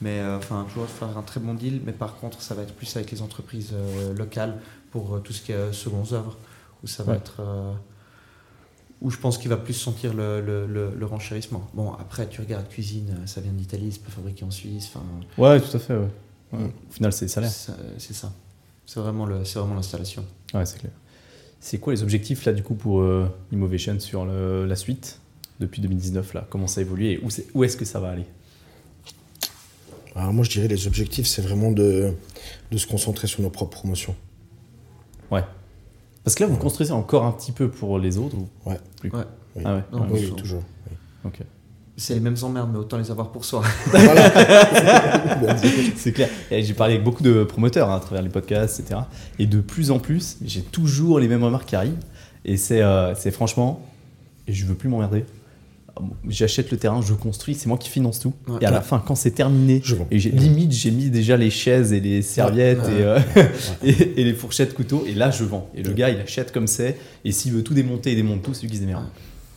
mais 0.00 0.24
enfin 0.24 0.64
toujours 0.68 0.88
faire 0.88 1.16
un 1.18 1.22
très 1.22 1.40
bon 1.40 1.52
deal, 1.54 1.82
mais 1.84 1.92
par 1.92 2.16
contre 2.16 2.40
ça 2.40 2.54
va 2.54 2.62
être 2.62 2.72
plus 2.74 2.96
avec 2.96 3.10
les 3.10 3.20
entreprises 3.20 3.72
locales 4.16 4.56
pour 4.90 5.20
tout 5.22 5.34
ce 5.34 5.42
qui 5.42 5.52
est 5.52 5.72
secondes 5.74 6.10
œuvres, 6.12 6.38
où 6.82 6.86
ça 6.86 7.02
va 7.02 7.12
Ouais. 7.12 7.18
être... 7.18 7.42
où 9.00 9.10
je 9.10 9.16
pense 9.18 9.38
qu'il 9.38 9.48
va 9.48 9.56
plus 9.56 9.74
sentir 9.74 10.12
le, 10.14 10.40
le, 10.40 10.66
le- 10.66 10.92
le 10.96 11.06
renchérissement. 11.06 11.68
Bon, 11.74 11.92
après, 11.92 12.28
tu 12.28 12.40
regardes 12.40 12.68
cuisine, 12.68 13.16
euh, 13.22 13.26
ça 13.26 13.40
vient 13.40 13.52
d'Italie, 13.52 13.90
c'est 13.92 14.02
pas 14.02 14.10
fabriqué 14.10 14.44
en 14.44 14.50
Suisse. 14.50 14.90
Enfin, 14.92 15.04
Ouais, 15.36 15.60
tout 15.60 15.76
à 15.76 15.80
fait, 15.80 15.94
ouais. 15.94 16.08
Ouais. 16.52 16.64
Au 16.88 16.92
final, 16.92 17.12
c'est 17.12 17.26
les 17.26 17.30
salaires. 17.30 17.50
c'est 17.98 18.14
ça. 18.14 18.32
C'est 18.86 19.00
vraiment 19.00 19.26
le- 19.26 19.44
c'est 19.44 19.58
vraiment 19.58 19.74
l'installation. 19.74 20.24
Ouais, 20.54 20.64
c'est 20.66 20.78
clair. 20.78 20.92
C'est 21.60 21.78
quoi 21.78 21.92
les 21.92 22.02
objectifs 22.02 22.44
là 22.44 22.52
du 22.52 22.62
coup 22.62 22.74
pour 22.74 23.00
euh, 23.00 23.28
Immovation 23.52 23.98
sur 24.00 24.24
le- 24.24 24.64
la 24.64 24.76
suite 24.76 25.20
depuis 25.60 25.82
2019 25.82 26.32
là? 26.34 26.46
Comment 26.50 26.66
ça 26.68 26.80
évolue 26.80 27.06
et 27.06 27.18
où, 27.22 27.28
où 27.54 27.64
est-ce 27.64 27.76
que 27.76 27.84
ça 27.84 27.98
va 28.00 28.10
aller? 28.10 28.24
Alors 30.14 30.32
moi 30.32 30.44
je 30.44 30.50
dirais 30.50 30.68
les 30.68 30.86
objectifs 30.86 31.26
c'est 31.26 31.42
vraiment 31.42 31.70
de, 31.70 32.12
de 32.70 32.78
se 32.78 32.86
concentrer 32.86 33.26
sur 33.26 33.42
nos 33.42 33.50
propres 33.50 33.76
promotions. 33.78 34.16
Ouais. 35.30 35.44
Parce 36.28 36.34
que 36.34 36.44
là 36.44 36.50
vous 36.50 36.58
construisez 36.58 36.92
encore 36.92 37.24
un 37.24 37.32
petit 37.32 37.52
peu 37.52 37.70
pour 37.70 37.98
les 37.98 38.18
autres 38.18 38.36
ou 38.36 38.46
Ouais. 38.68 38.78
plus 39.00 39.10
Ouais. 39.10 39.22
Oui. 39.56 39.62
Ah 39.64 39.76
ouais. 39.76 39.84
Non, 39.90 40.00
Oui, 40.02 40.06
Bonjour. 40.10 40.36
toujours. 40.36 40.62
oui. 40.86 40.92
Ok. 41.24 41.38
C'est 41.96 42.12
les 42.12 42.20
mêmes 42.20 42.36
emmerdes, 42.42 42.68
mais 42.70 42.78
autant 42.78 42.98
les 42.98 43.10
avoir 43.10 43.32
pour 43.32 43.46
soi. 43.46 43.62
C'est 45.96 46.12
clair. 46.12 46.28
J'ai 46.50 46.74
parlé 46.74 46.96
avec 46.96 47.04
beaucoup 47.04 47.22
de 47.22 47.44
promoteurs 47.44 47.90
hein, 47.90 47.96
à 47.96 48.00
travers 48.00 48.20
les 48.20 48.28
podcasts, 48.28 48.78
etc. 48.80 49.00
Et 49.38 49.46
de 49.46 49.62
plus 49.62 49.90
en 49.90 50.00
plus, 50.00 50.36
j'ai 50.44 50.60
toujours 50.60 51.18
les 51.18 51.28
mêmes 51.28 51.42
remarques 51.42 51.64
qui 51.70 51.76
arrivent. 51.76 51.96
Et 52.44 52.58
c'est 52.58 52.82
euh, 52.82 53.14
c'est 53.14 53.30
franchement, 53.30 53.80
et 54.46 54.52
je 54.52 54.66
veux 54.66 54.74
plus 54.74 54.90
m'emmerder. 54.90 55.24
J'achète 56.28 56.70
le 56.70 56.76
terrain, 56.76 57.00
je 57.02 57.12
construis, 57.14 57.54
c'est 57.54 57.66
moi 57.66 57.78
qui 57.78 57.88
finance 57.88 58.18
tout. 58.20 58.32
Ouais. 58.46 58.58
et 58.60 58.66
à 58.66 58.70
la 58.70 58.80
fin, 58.80 58.98
quand 59.04 59.14
c'est 59.14 59.30
terminé, 59.32 59.80
Je 59.84 59.94
vends. 59.94 60.06
et 60.10 60.18
j'ai- 60.18 60.30
limite 60.30 60.72
j'ai 60.72 60.90
mis 60.90 61.10
déjà 61.10 61.36
les 61.36 61.50
chaises 61.50 61.92
et 61.92 62.00
les 62.00 62.22
serviettes 62.22 62.82
Ouais. 62.84 63.00
Et, 63.00 63.02
euh, 63.02 63.20
et, 63.82 64.20
et 64.20 64.24
les 64.24 64.34
fourchettes 64.34 64.74
couteaux, 64.74 65.04
et 65.06 65.14
là 65.14 65.30
je 65.30 65.44
vends. 65.44 65.70
Et 65.74 65.82
le 65.82 65.90
Ouais. 65.90 65.94
gars 65.96 66.10
il 66.10 66.18
achète 66.20 66.52
comme 66.52 66.66
c'est, 66.66 66.96
et 67.24 67.32
s'il 67.32 67.52
veut 67.52 67.62
tout 67.62 67.74
démonter, 67.74 68.12
il 68.12 68.16
démonte 68.16 68.42
tout, 68.42 68.54
celui 68.54 68.68
qui 68.68 68.76
se 68.76 68.80
démerde. 68.82 69.04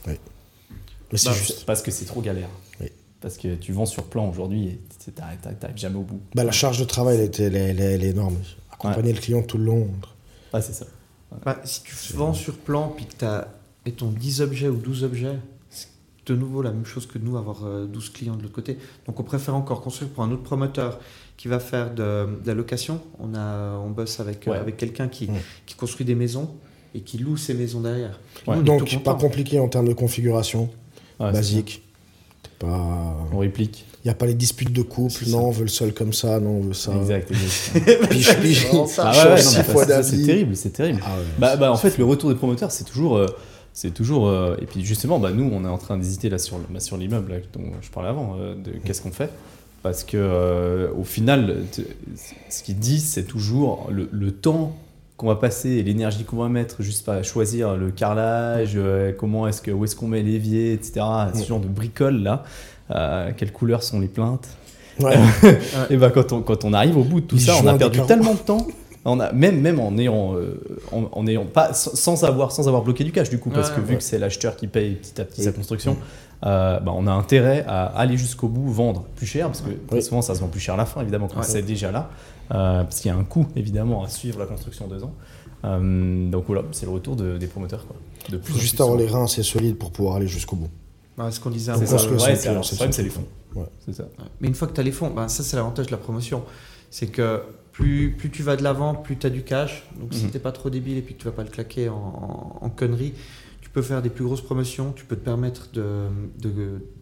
Mais 0.08 1.18
c'est 1.18 1.30
Bah, 1.30 1.36
juste. 1.36 1.66
Parce 1.66 1.82
que 1.82 1.92
c'est 1.92 2.06
trop 2.06 2.22
galère. 2.22 2.48
Oui. 2.80 2.88
Parce 3.20 3.38
que 3.38 3.56
tu 3.56 3.74
vends 3.74 3.86
sur 3.86 4.04
plan 4.06 4.30
aujourd'hui 4.30 4.68
et 4.68 4.80
t'arrives- 5.12 5.38
jamais 5.76 5.98
au 5.98 6.04
bout. 6.04 6.22
Bah, 6.36 6.44
la 6.46 6.52
charge 6.54 6.80
de 6.80 6.86
travail, 6.86 7.18
elle, 7.18 7.26
était, 7.26 7.44
elle, 7.44 7.56
est- 7.56 7.60
elle 7.70 7.80
est- 7.82 7.94
elle 7.96 8.04
est 8.06 8.10
énorme. 8.10 8.38
Accompagner 8.72 9.12
le 9.14 9.20
client 9.20 9.42
tout 9.44 9.58
le 9.58 9.66
long. 9.66 9.90
Ah, 10.54 10.62
c'est 10.62 10.74
ça. 10.74 10.86
Bah, 11.46 11.60
si 11.66 11.84
tu 11.84 11.94
vends 12.14 12.34
sur 12.34 12.56
plan 12.58 12.94
puis 12.96 13.06
que 13.06 13.16
tu 13.20 13.26
as 13.26 13.48
mettons, 13.86 14.10
10 14.12 14.42
objets 14.42 14.68
ou 14.70 14.76
12 14.78 15.04
objets, 15.04 15.36
de 16.26 16.36
nouveau 16.36 16.62
la 16.62 16.72
même 16.72 16.86
chose 16.86 17.06
que 17.08 17.18
nous, 17.18 17.38
avoir 17.38 17.66
euh, 17.66 17.86
12 17.86 18.10
clients 18.12 18.36
de 18.36 18.44
l'autre 18.44 18.54
côté. 18.54 18.78
Donc 19.08 19.20
on 19.20 19.24
préfère 19.24 19.56
encore 19.56 19.82
construire 19.82 20.10
pour 20.12 20.24
un 20.24 20.32
autre 20.32 20.44
promoteur 20.44 21.00
qui 21.38 21.48
va 21.48 21.60
faire 21.60 21.90
de, 21.94 22.26
de 22.44 22.48
la 22.48 22.54
location. 22.54 23.02
On, 23.20 23.34
a, 23.34 23.78
on 23.80 23.90
bosse 23.90 24.20
avec, 24.20 24.48
euh, 24.48 24.52
Ouais. 24.52 24.58
avec 24.58 24.78
quelqu'un 24.78 25.08
qui, 25.08 25.26
Ouais. 25.26 25.42
qui 25.66 25.76
construit 25.76 26.06
des 26.06 26.16
maisons 26.16 26.50
et 26.94 27.00
qui 27.02 27.18
loue 27.18 27.38
ces 27.38 27.54
maisons 27.54 27.82
derrière. 27.82 28.20
Ouais. 28.48 28.58
Nous, 28.58 28.64
Donc, 28.64 29.04
pas 29.04 29.16
compliqué 29.16 29.60
en 29.60 29.68
termes 29.68 29.88
de 29.88 29.94
configuration. 29.94 30.70
Basique. 31.20 31.84
Pas... 32.60 33.16
On 33.32 33.38
réplique. 33.40 33.86
Il 34.04 34.08
n'y 34.08 34.12
a 34.12 34.16
pas 34.16 34.26
les 34.26 34.34
disputes 34.34 34.74
de 34.74 34.82
couple. 34.82 35.26
Non, 35.28 35.48
on 35.48 35.52
veut 35.52 35.62
le 35.64 35.68
seul 35.70 35.94
comme 35.94 36.12
ça. 36.12 36.40
Non, 36.40 36.58
on 36.58 36.62
veut 36.62 36.74
ça. 36.74 36.92
Exact. 36.96 37.32
Piche, 38.10 38.36
piche. 38.40 38.68
Ah 38.98 39.30
ouais, 39.34 39.38
c'est 39.42 40.24
terrible, 40.26 40.56
c'est 40.56 40.72
terrible. 40.72 41.00
Ah 41.06 41.16
ouais. 41.18 41.24
Bah, 41.38 41.56
bah, 41.56 41.72
en 41.72 41.76
fait, 41.78 41.98
le 42.00 42.06
retour 42.06 42.30
des 42.32 42.36
promoteurs, 42.36 42.72
c'est 42.72 42.84
toujours, 42.84 43.18
euh, 43.18 43.28
c'est 43.74 43.94
toujours, 43.94 44.28
euh, 44.28 44.56
et 44.62 44.66
puis 44.66 44.84
justement, 44.84 45.20
bah, 45.20 45.32
nous, 45.32 45.50
on 45.54 45.64
est 45.64 45.68
en 45.70 45.78
train 45.78 45.98
d'hésiter 45.98 46.30
là 46.30 46.38
sur, 46.38 46.58
bah, 46.70 46.80
sur 46.80 46.98
l'immeuble 46.98 47.42
dont 47.54 47.72
je 47.82 47.90
parlais 47.90 48.10
avant, 48.10 48.36
euh, 48.40 48.54
de 48.56 48.72
qu'est-ce 48.84 49.02
qu'on 49.02 49.12
fait, 49.12 49.30
parce 49.84 50.04
que 50.04 50.18
euh, 50.18 50.90
au 50.98 51.04
final, 51.04 51.58
ce 52.50 52.64
qu'ils 52.64 52.78
disent, 52.80 53.06
c'est 53.08 53.24
toujours 53.24 53.88
le, 53.92 54.10
le 54.12 54.32
temps 54.32 54.76
qu'on 55.18 55.28
va 55.28 55.36
passer 55.36 55.70
et 55.70 55.84
l'énergie 55.84 56.24
qu'on 56.24 56.38
va 56.38 56.50
mettre 56.50 56.82
juste 56.82 57.08
à 57.08 57.22
choisir 57.24 57.76
le 57.78 57.92
carrelage, 57.92 58.72
euh, 58.76 59.12
comment 59.18 59.48
est-ce 59.48 59.62
que, 59.62 59.72
où 59.72 59.86
est-ce 59.86 59.96
qu'on 59.96 60.08
met 60.08 60.22
l'évier, 60.24 60.74
etc. 60.74 60.94
Ce 61.34 61.40
Ouais. 61.40 61.46
genre 61.46 61.60
de 61.60 61.68
bricole 61.68 62.22
là, 62.24 62.44
quelles 63.38 63.52
couleurs 63.54 63.84
sont 63.84 64.00
les 64.00 64.08
plaintes. 64.08 64.48
Ouais. 65.00 65.16
Et 65.90 65.96
ben 65.98 66.10
quand 66.10 66.34
on, 66.34 66.42
quand 66.42 66.66
on 66.66 66.74
arrive 66.74 66.98
au 66.98 67.04
bout 67.04 67.22
de 67.22 67.26
tout 67.26 67.36
Les 67.38 67.42
ça, 67.42 67.54
on 67.64 67.68
a 67.68 67.78
perdu 67.78 68.02
tellement 68.06 68.34
de 68.34 68.40
temps. 68.40 68.68
On 69.04 69.20
a, 69.20 69.32
même, 69.32 69.60
même 69.62 69.80
en 69.80 69.98
ayant, 69.98 70.36
euh, 70.36 70.60
en, 70.92 71.06
en 71.12 71.26
ayant 71.28 71.46
pas, 71.46 71.74
sans 71.74 72.24
avoir, 72.24 72.52
sans 72.52 72.68
avoir 72.68 72.84
bloqué 72.84 73.04
du 73.04 73.12
cash 73.12 73.30
du 73.32 73.40
coup, 73.40 73.50
parce 73.50 73.70
Ouais, 73.70 73.76
que 73.78 73.82
vu 73.82 73.98
que 73.98 74.04
c'est 74.04 74.20
l'acheteur 74.20 74.56
qui 74.56 74.68
paye 74.68 74.94
petit 74.96 75.20
à 75.20 75.26
petit 75.26 75.40
Oui. 75.42 75.46
sa 75.46 75.52
construction, 75.54 75.98
euh, 76.46 76.80
bah, 76.80 76.92
on 76.96 77.08
a 77.08 77.12
intérêt 77.12 77.66
à 77.68 77.86
aller 77.86 78.16
jusqu'au 78.18 78.48
bout, 78.48 78.70
vendre 78.72 79.06
plus 79.16 79.26
cher, 79.26 79.48
parce 79.48 79.62
que 79.62 79.70
Oui. 79.92 80.04
souvent 80.04 80.22
ça 80.22 80.36
se 80.36 80.42
vend 80.42 80.48
plus 80.50 80.60
cher 80.60 80.76
à 80.76 80.78
la 80.78 80.86
fin, 80.86 81.02
évidemment, 81.02 81.28
quand 81.28 81.40
Ouais. 81.40 81.44
c'est 81.46 81.64
déjà 81.64 81.92
là, 81.92 82.12
euh, 82.54 82.84
parce 82.84 83.00
qu'il 83.00 83.10
y 83.10 83.14
a 83.14 83.18
un 83.18 83.24
coût 83.24 83.48
évidemment 83.56 84.04
à 84.04 84.08
suivre 84.08 84.38
la 84.40 84.46
construction 84.46 84.88
deux 84.88 85.04
ans. 85.04 85.14
Euh, 85.66 86.30
donc 86.30 86.46
voilà, 86.48 86.64
c'est 86.72 86.86
le 86.86 86.92
retour 86.92 87.16
de- 87.16 87.38
des 87.38 87.48
promoteurs. 87.48 87.86
Quoi. 87.88 87.96
De 88.30 88.38
plus 88.38 88.58
juste 88.58 88.80
avoir 88.82 88.98
les 88.98 89.08
reins 89.08 89.24
assez 89.26 89.44
solides 89.44 89.78
pour 89.78 89.92
pouvoir 89.92 90.16
aller 90.18 90.28
jusqu'au 90.28 90.56
bout. 90.56 90.70
Bah, 91.18 91.30
ce 91.32 91.40
qu'on 91.40 91.50
disait 91.50 91.72
avant. 91.72 91.82
c'est 91.82 91.88
c'est 91.88 92.06
problème, 92.08 92.64
son 92.64 92.92
c'est 92.92 93.04
les 93.04 93.10
fonds. 93.10 93.26
Ouais. 93.56 93.66
C'est 93.86 93.94
ça. 93.94 94.06
Mais 94.40 94.48
une 94.48 94.54
fois 94.56 94.68
que 94.68 94.74
tu 94.74 94.80
as 94.80 94.84
les 94.84 94.92
fonds, 94.92 95.10
ben 95.10 95.28
ça 95.28 95.44
c'est 95.44 95.56
l'avantage 95.58 95.88
de 95.88 95.92
la 95.92 95.98
promotion. 95.98 96.44
C'est 96.90 97.08
que 97.08 97.42
plus, 97.72 98.12
plus 98.18 98.30
tu 98.30 98.44
vas 98.44 98.56
de 98.56 98.64
l'avant, 98.64 98.94
plus 98.96 99.18
tu 99.18 99.28
as 99.28 99.30
du 99.30 99.44
cash. 99.44 99.86
Donc 100.00 100.14
si 100.14 100.26
Mhm. 100.26 100.32
tu 100.32 100.40
pas 100.40 100.52
trop 100.52 100.70
débile 100.70 100.98
et 100.98 101.02
puis 101.02 101.16
que 101.16 101.20
tu 101.20 101.26
vas 101.26 101.32
pas 101.32 101.44
le 101.44 101.50
claquer 101.50 101.90
en, 101.90 101.96
en, 101.96 102.66
en 102.66 102.70
conneries, 102.70 103.14
tu 103.62 103.70
peux 103.70 103.82
faire 103.82 104.02
des 104.02 104.10
plus 104.10 104.26
grosses 104.26 104.42
promotions, 104.42 104.92
tu 104.92 105.06
peux 105.06 105.16
te 105.16 105.24
permettre 105.24 105.70
de, 105.72 106.08
de, 106.42 106.50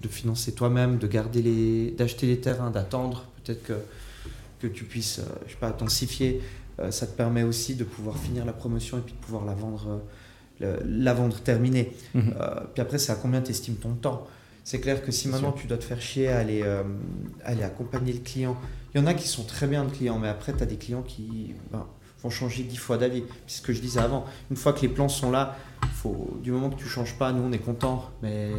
de 0.02 0.08
financer 0.08 0.52
toi-même, 0.54 0.98
de 1.00 1.08
garder 1.08 1.42
les, 1.42 1.92
d'acheter 1.92 2.28
les 2.28 2.40
terrains, 2.40 2.70
d'attendre. 2.70 3.26
Peut-être 3.44 3.64
que, 3.64 3.74
que 4.62 4.68
tu 4.68 4.84
puisses, 4.84 5.20
euh, 5.20 5.24
je 5.48 5.52
sais 5.54 5.58
pas, 5.60 5.72
densifier. 5.72 6.42
Euh, 6.80 6.92
ça 6.92 7.08
te 7.08 7.16
permet 7.18 7.44
aussi 7.44 7.76
de 7.76 7.84
pouvoir 7.84 8.18
finir 8.18 8.46
la 8.46 8.54
promotion 8.54 8.98
et 9.00 9.02
puis 9.02 9.14
de 9.14 9.20
pouvoir 9.20 9.46
la 9.46 9.54
vendre, 9.54 10.02
euh, 10.62 10.78
la 10.86 11.14
vendre 11.14 11.40
terminée. 11.40 11.92
Mhm. 12.14 12.34
Euh, 12.40 12.60
puis 12.74 12.82
après, 12.82 13.00
c'est 13.00 13.12
à 13.12 13.16
combien 13.16 13.42
tu 13.42 13.50
estimes 13.52 13.76
ton 13.76 13.94
temps? 13.94 14.28
C'est 14.64 14.80
clair 14.80 15.04
que 15.04 15.12
si 15.12 15.28
maintenant 15.30 15.52
sûr. 15.54 15.62
tu 15.62 15.68
dois 15.68 15.78
te 15.78 15.84
faire 15.84 16.00
chier 16.02 16.28
à 16.28 16.38
aller, 16.40 16.62
euh, 16.64 16.84
aller 17.44 17.64
accompagner 17.64 18.14
le 18.14 18.20
client, 18.20 18.56
il 18.94 19.02
y 19.02 19.04
en 19.04 19.08
a 19.08 19.14
qui 19.14 19.28
sont 19.28 19.44
très 19.44 19.68
bien 19.68 19.86
de 19.86 19.92
clients, 19.92 20.20
mais 20.20 20.28
après, 20.28 20.54
tu 20.54 20.64
as 20.64 20.66
des 20.66 20.78
clients 20.78 21.04
qui 21.04 21.54
ben, 21.72 21.86
vont 22.24 22.30
changer 22.30 22.64
dix 22.64 22.78
fois 22.78 22.98
d'avis. 22.98 23.24
C'est 23.48 23.58
ce 23.58 23.62
que 23.62 23.74
je 23.74 23.82
disais 23.82 24.00
avant. 24.00 24.26
Une 24.50 24.58
fois 24.58 24.74
que 24.74 24.82
les 24.82 24.90
plans 24.90 25.10
sont 25.10 25.32
là, 25.32 25.56
faut, 25.94 26.38
du 26.42 26.52
moment 26.52 26.70
que 26.70 26.80
tu 26.80 26.88
changes 26.88 27.16
pas, 27.16 27.32
nous 27.32 27.44
on 27.44 27.52
est 27.52 27.60
content, 27.60 28.10
mais 28.22 28.52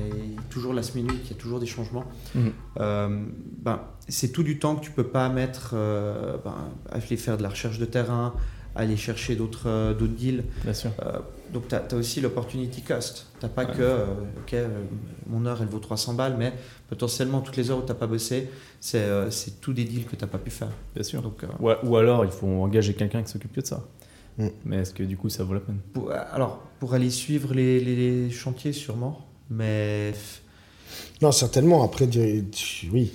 toujours 0.48 0.72
last 0.72 0.94
minute, 0.94 1.20
il 1.24 1.30
y 1.30 1.34
a 1.34 1.36
toujours 1.36 1.60
des 1.60 1.66
changements. 1.66 2.04
Mhm. 2.34 2.52
Euh, 2.78 3.24
ben, 3.58 3.80
c'est 4.08 4.32
tout 4.32 4.42
du 4.42 4.58
temps 4.58 4.76
que 4.76 4.84
tu 4.84 4.90
peux 4.90 5.06
pas 5.06 5.28
mettre 5.28 5.72
euh, 5.74 6.36
ben, 6.44 6.54
à 6.90 6.96
aller 6.96 7.16
faire 7.16 7.36
de 7.36 7.42
la 7.42 7.48
recherche 7.48 7.78
de 7.78 7.84
terrain, 7.84 8.34
aller 8.74 8.96
chercher 8.96 9.36
d'autres 9.36 9.68
euh, 9.68 9.94
d'autres 9.94 10.14
deals. 10.14 10.44
Bien 10.64 10.74
sûr. 10.74 10.90
Donc 11.52 11.66
tu 11.68 11.74
as, 11.74 11.94
aussi 11.94 12.20
l'opportunity 12.20 12.82
cost. 12.82 13.26
Tu 13.40 13.48
pas 13.48 13.64
Ouais. 13.64 13.72
que, 13.76 13.82
euh, 13.82 14.04
ok, 14.42 14.54
euh, 14.54 14.68
mon 15.28 15.44
heure 15.46 15.58
elle 15.60 15.68
vaut 15.68 15.78
300 15.80 16.14
balles, 16.14 16.36
mais 16.38 16.52
potentiellement 16.88 17.40
toutes 17.40 17.56
les 17.56 17.70
heures 17.70 17.78
où 17.82 17.86
tu 17.86 17.92
pas 17.94 18.06
bossé, 18.06 18.48
c'est 18.80 18.98
euh, 18.98 19.30
c'est 19.30 19.60
tout 19.60 19.72
des 19.72 19.84
deals 19.84 20.04
que 20.06 20.14
tu 20.16 20.26
pas 20.26 20.38
pu 20.38 20.50
faire. 20.50 20.70
Bien 20.94 21.02
sûr. 21.02 21.22
Donc, 21.22 21.42
euh, 21.42 21.48
Ou, 21.58 21.88
ou 21.88 21.96
alors, 21.96 22.24
il 22.24 22.30
faut 22.30 22.46
engager 22.46 22.94
quelqu'un 22.94 23.22
qui 23.22 23.30
s'occupe 23.32 23.52
que 23.52 23.60
de 23.62 23.66
ça. 23.66 23.84
Mm. 24.38 24.46
Mais 24.64 24.76
est-ce 24.76 24.94
que 24.94 25.02
du 25.02 25.16
coup, 25.16 25.28
ça 25.28 25.42
vaut 25.42 25.54
la 25.54 25.60
peine? 25.60 25.78
Pour, 25.92 26.12
alors, 26.12 26.62
pour 26.78 26.94
aller 26.94 27.10
suivre 27.10 27.52
les, 27.52 27.80
les- 27.80 27.96
les 27.96 28.30
chantiers, 28.30 28.72
sûrement, 28.72 29.26
mais, 29.50 30.12
Non, 31.20 31.32
certainement. 31.32 31.82
Après, 31.82 32.06
oui. 32.92 33.12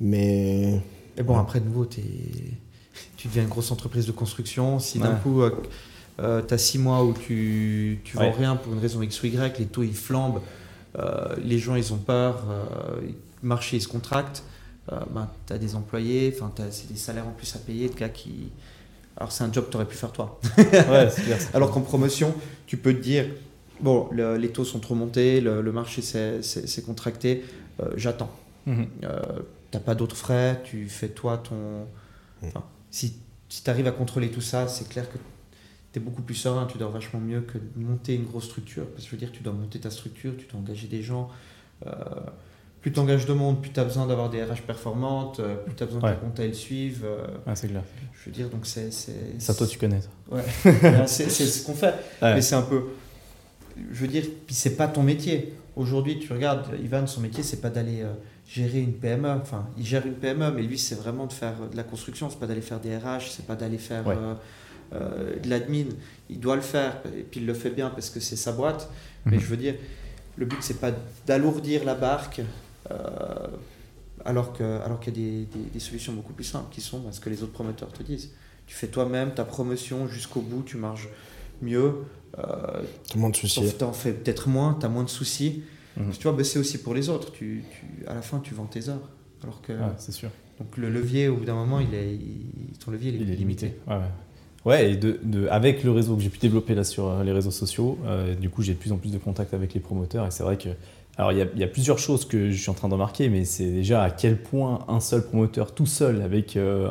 Mais. 0.00 0.80
mais 1.16 1.22
bon, 1.22 1.34
Ouais. 1.34 1.40
après, 1.40 1.60
de 1.60 1.64
nouveau, 1.66 1.86
t'es- 1.86 2.02
tu 3.16 3.28
deviens 3.28 3.42
une 3.44 3.48
grosse 3.48 3.70
entreprise 3.70 4.06
de 4.06 4.12
construction. 4.12 4.78
Si 4.78 4.98
d'un 4.98 5.12
Ouais. 5.12 5.16
Coup, 6.18 6.22
tu 6.46 6.54
as 6.54 6.58
six 6.58 6.78
mois 6.78 7.04
où 7.04 7.12
tu, 7.14 8.00
tu 8.04 8.16
vends 8.16 8.24
Ouais. 8.24 8.30
rien 8.36 8.56
pour 8.56 8.72
une 8.72 8.78
raison 8.80 9.02
X 9.02 9.22
ou 9.22 9.26
Y, 9.26 9.58
les 9.58 9.66
taux 9.66 9.82
ils 9.82 9.94
flambent, 9.94 10.40
euh, 10.98 11.34
les 11.42 11.58
gens 11.58 11.74
ils 11.74 11.92
ont 11.92 11.98
peur, 11.98 12.44
euh, 12.50 13.00
le 13.42 13.48
marché 13.48 13.76
il 13.76 13.80
se 13.82 13.88
contracte, 13.88 14.42
euh, 14.92 14.98
ben, 15.10 15.28
tu 15.46 15.52
as 15.52 15.58
des 15.58 15.74
employés, 15.74 16.36
c'est 16.70 16.90
des 16.92 16.98
salaires 16.98 17.26
en 17.26 17.32
plus 17.32 17.54
à 17.56 17.58
payer 17.58 17.88
de 17.88 17.94
gars 17.94 18.08
qui. 18.08 18.50
Alors, 19.16 19.30
c'est 19.30 19.44
un 19.44 19.52
job 19.52 19.66
que 19.66 19.70
tu 19.70 19.76
aurais 19.76 19.86
pu 19.86 19.96
faire 19.96 20.10
toi. 20.12 20.40
Ouais, 20.58 21.08
c'est 21.10 21.22
clair. 21.22 21.38
Alors 21.54 21.70
qu'en 21.70 21.82
promotion, 21.82 22.34
tu 22.66 22.76
peux 22.78 22.94
te 22.94 23.00
dire 23.02 23.26
bon, 23.80 24.08
le- 24.10 24.36
les 24.36 24.48
taux 24.50 24.64
sont 24.64 24.80
trop 24.80 24.94
montés, 24.94 25.40
le, 25.40 25.60
le 25.60 25.72
marché 25.72 26.00
s'est 26.02 26.82
contracté, 26.84 27.44
euh, 27.80 27.90
j'attends. 27.96 28.30
Mhm. 28.66 28.86
Euh, 29.04 29.20
T'as 29.70 29.80
pas 29.80 29.94
d'autres 29.94 30.16
frais, 30.16 30.60
tu 30.64 30.86
fais 30.88 31.08
toi 31.08 31.38
ton. 31.38 31.86
Enfin, 32.44 32.62
si 32.90 33.14
si 33.48 33.62
tu 33.64 33.70
arrives 33.70 33.86
à 33.86 33.90
contrôler 33.92 34.30
tout 34.30 34.42
ça, 34.42 34.68
c'est 34.68 34.86
clair 34.88 35.10
que 35.10 35.16
tu 35.92 35.98
es 35.98 36.02
beaucoup 36.02 36.22
plus 36.22 36.34
serein, 36.34 36.66
tu 36.66 36.78
dors 36.78 36.90
vachement 36.90 37.20
mieux 37.20 37.40
que 37.42 37.58
de 37.58 37.64
monter 37.84 38.14
une 38.14 38.24
grosse 38.24 38.44
structure. 38.44 38.86
Parce 38.88 39.04
que 39.04 39.10
je 39.10 39.14
veux 39.16 39.18
dire, 39.20 39.32
tu 39.32 39.42
dois 39.42 39.52
monter 39.52 39.78
ta 39.80 39.90
structure, 39.90 40.32
tu 40.38 40.46
dois 40.46 40.60
engager 40.60 40.86
des 40.88 41.02
gens. 41.02 41.28
Euh, 41.86 41.90
plus 42.80 42.90
tu 42.92 42.98
engages 42.98 43.26
de 43.26 43.32
monde, 43.32 43.60
plus 43.62 43.70
tu 43.70 43.78
as 43.78 43.84
besoin 43.84 44.06
d'avoir 44.06 44.28
des 44.28 44.42
RH 44.42 44.62
performantes, 44.66 45.38
euh, 45.40 45.54
plus 45.56 45.74
tu 45.74 45.82
as 45.82 45.86
besoin 45.86 46.00
Ouais. 46.02 46.10
que 46.10 46.14
ta 46.20 46.20
compta 46.26 46.44
elle 46.44 46.54
suive. 46.54 47.02
euh, 47.04 47.26
Ouais, 47.46 47.54
c'est 47.54 47.68
clair. 47.68 47.82
je 48.12 48.24
veux 48.30 48.34
dire, 48.34 48.48
donc 48.48 48.66
c'est. 48.66 48.90
Ça, 49.38 49.54
toi, 49.54 49.66
tu 49.66 49.78
connais. 49.78 50.00
ça. 50.00 50.08
Ouais. 50.30 50.42
c'est 51.06 51.30
c'est 51.30 51.46
ce 51.46 51.64
qu'on 51.64 51.74
fait. 51.74 51.94
Ouais. 52.20 52.34
Mais 52.34 52.42
c'est 52.42 52.56
un 52.56 52.62
peu. 52.62 52.82
Je 53.92 54.00
veux 54.00 54.08
dire, 54.08 54.24
puis 54.46 54.54
c'est 54.54 54.76
pas 54.76 54.88
ton 54.88 55.02
métier. 55.02 55.54
Aujourd'hui, 55.76 56.18
tu 56.18 56.30
regardes, 56.32 56.66
Ivan, 56.82 57.06
son 57.06 57.20
métier, 57.22 57.42
c'est 57.42 57.60
pas 57.62 57.70
d'aller 57.70 58.02
euh, 58.02 58.12
gérer 58.46 58.80
une 58.80 58.92
PME. 58.92 59.28
Enfin, 59.30 59.66
il 59.78 59.86
gère 59.86 60.04
une 60.06 60.12
PME, 60.14 60.50
mais 60.50 60.62
lui, 60.62 60.78
c'est 60.78 60.94
vraiment 60.96 61.26
de 61.26 61.32
faire 61.32 61.54
de 61.70 61.76
la 61.76 61.82
construction. 61.84 62.28
C'est 62.28 62.38
pas 62.38 62.46
d'aller 62.46 62.60
faire 62.60 62.80
des 62.80 62.94
RH, 62.96 63.30
c'est 63.30 63.46
pas 63.46 63.54
d'aller 63.56 63.78
faire 63.78 64.06
Ouais. 64.06 64.14
euh, 64.18 64.34
euh, 64.94 65.38
de 65.38 65.48
l'admin. 65.48 65.86
Il 66.30 66.40
doit 66.40 66.56
le 66.56 66.62
faire, 66.62 67.00
et 67.16 67.22
puis 67.22 67.40
il 67.40 67.46
le 67.46 67.54
fait 67.54 67.70
bien 67.70 67.90
parce 67.90 68.10
que 68.10 68.20
c'est 68.20 68.36
sa 68.36 68.52
boîte. 68.52 68.88
Mais 69.26 69.36
Mhm. 69.36 69.40
je 69.42 69.46
veux 69.46 69.56
dire, 69.56 69.74
le 70.36 70.46
but, 70.46 70.58
c'est 70.62 70.80
pas 70.80 70.92
d'alourdir 71.26 71.84
la 71.84 71.94
barque. 71.94 72.40
euh, 72.90 73.46
alors 74.24 74.52
que 74.52 74.62
alors 74.84 75.00
qu'il 75.00 75.16
y 75.16 75.20
a 75.20 75.30
des, 75.30 75.44
des- 75.46 75.70
des 75.72 75.80
solutions 75.80 76.12
beaucoup 76.12 76.32
plus 76.32 76.44
simples 76.44 76.72
qui 76.72 76.80
sont 76.80 77.00
ben, 77.00 77.10
ce 77.12 77.20
que 77.20 77.30
les 77.30 77.42
autres 77.42 77.52
promoteurs 77.52 77.92
te 77.92 78.02
disent. 78.02 78.30
Tu 78.66 78.74
fais 78.74 78.86
toi-même 78.88 79.34
ta 79.34 79.44
promotion 79.44 80.06
jusqu'au 80.06 80.40
bout, 80.40 80.62
tu 80.64 80.76
marges 80.76 81.08
mieux, 81.60 81.94
euh, 82.38 82.82
Tout 83.08 83.16
le 83.16 83.20
monde 83.20 83.36
souci. 83.36 83.54
Sauf 83.60 83.72
que 83.72 83.78
t'en 83.78 83.92
fais 83.92 84.12
peut-être 84.12 84.48
moins, 84.48 84.76
tu 84.78 84.86
as 84.86 84.88
moins 84.88 85.04
de 85.04 85.08
soucis. 85.10 85.62
Mhm. 85.96 86.12
tu 86.12 86.22
vois, 86.22 86.32
bosser 86.32 86.58
aussi 86.58 86.78
pour 86.78 86.94
les 86.94 87.08
autres. 87.08 87.32
Tu, 87.32 87.64
à 88.06 88.14
la 88.14 88.22
fin, 88.22 88.38
tu 88.40 88.54
vends 88.54 88.64
tes 88.66 88.88
heures. 88.88 89.08
Alors 89.42 89.60
que. 89.60 89.72
c'est 89.98 90.12
sûr. 90.12 90.30
Donc 90.58 90.76
le 90.76 90.88
levier, 90.90 91.28
au 91.28 91.36
bout 91.36 91.44
d'un 91.44 91.54
moment, 91.54 91.80
il 91.80 91.92
est, 91.94 92.18
ton 92.84 92.90
levier, 92.92 93.12
il 93.12 93.30
est, 93.30 93.34
limité. 93.34 93.76
Ouais, 93.86 93.96
de, 94.66 95.48
avec 95.50 95.82
le 95.82 95.90
réseau 95.90 96.16
que 96.16 96.22
j'ai 96.22 96.28
pu 96.28 96.38
développer 96.38 96.74
là 96.74 96.84
sur 96.84 97.08
euh, 97.08 97.24
les 97.24 97.32
réseaux 97.32 97.50
sociaux, 97.50 97.98
euh, 98.06 98.34
du 98.34 98.48
coup 98.48 98.62
j'ai 98.62 98.74
de 98.74 98.78
plus 98.78 98.92
en 98.92 98.96
plus 98.96 99.12
de 99.12 99.18
contacts 99.18 99.54
avec 99.54 99.74
les 99.74 99.80
promoteurs 99.80 100.26
et 100.26 100.30
c'est 100.30 100.44
vrai 100.44 100.56
que 100.56 100.68
alors 101.18 101.32
il 101.32 101.38
y, 101.38 101.62
a, 101.62 101.66
plusieurs 101.66 101.98
choses 101.98 102.24
que 102.24 102.50
je 102.50 102.58
suis 102.58 102.70
en 102.70 102.74
train 102.74 102.88
de 102.88 102.94
remarquer, 102.94 103.28
mais 103.28 103.44
c'est 103.44 103.70
déjà 103.70 104.02
à 104.02 104.10
quel 104.10 104.38
point 104.38 104.86
un 104.88 104.98
seul 104.98 105.22
promoteur 105.22 105.74
tout 105.74 105.84
seul 105.84 106.22
avec 106.22 106.56
euh, 106.56 106.88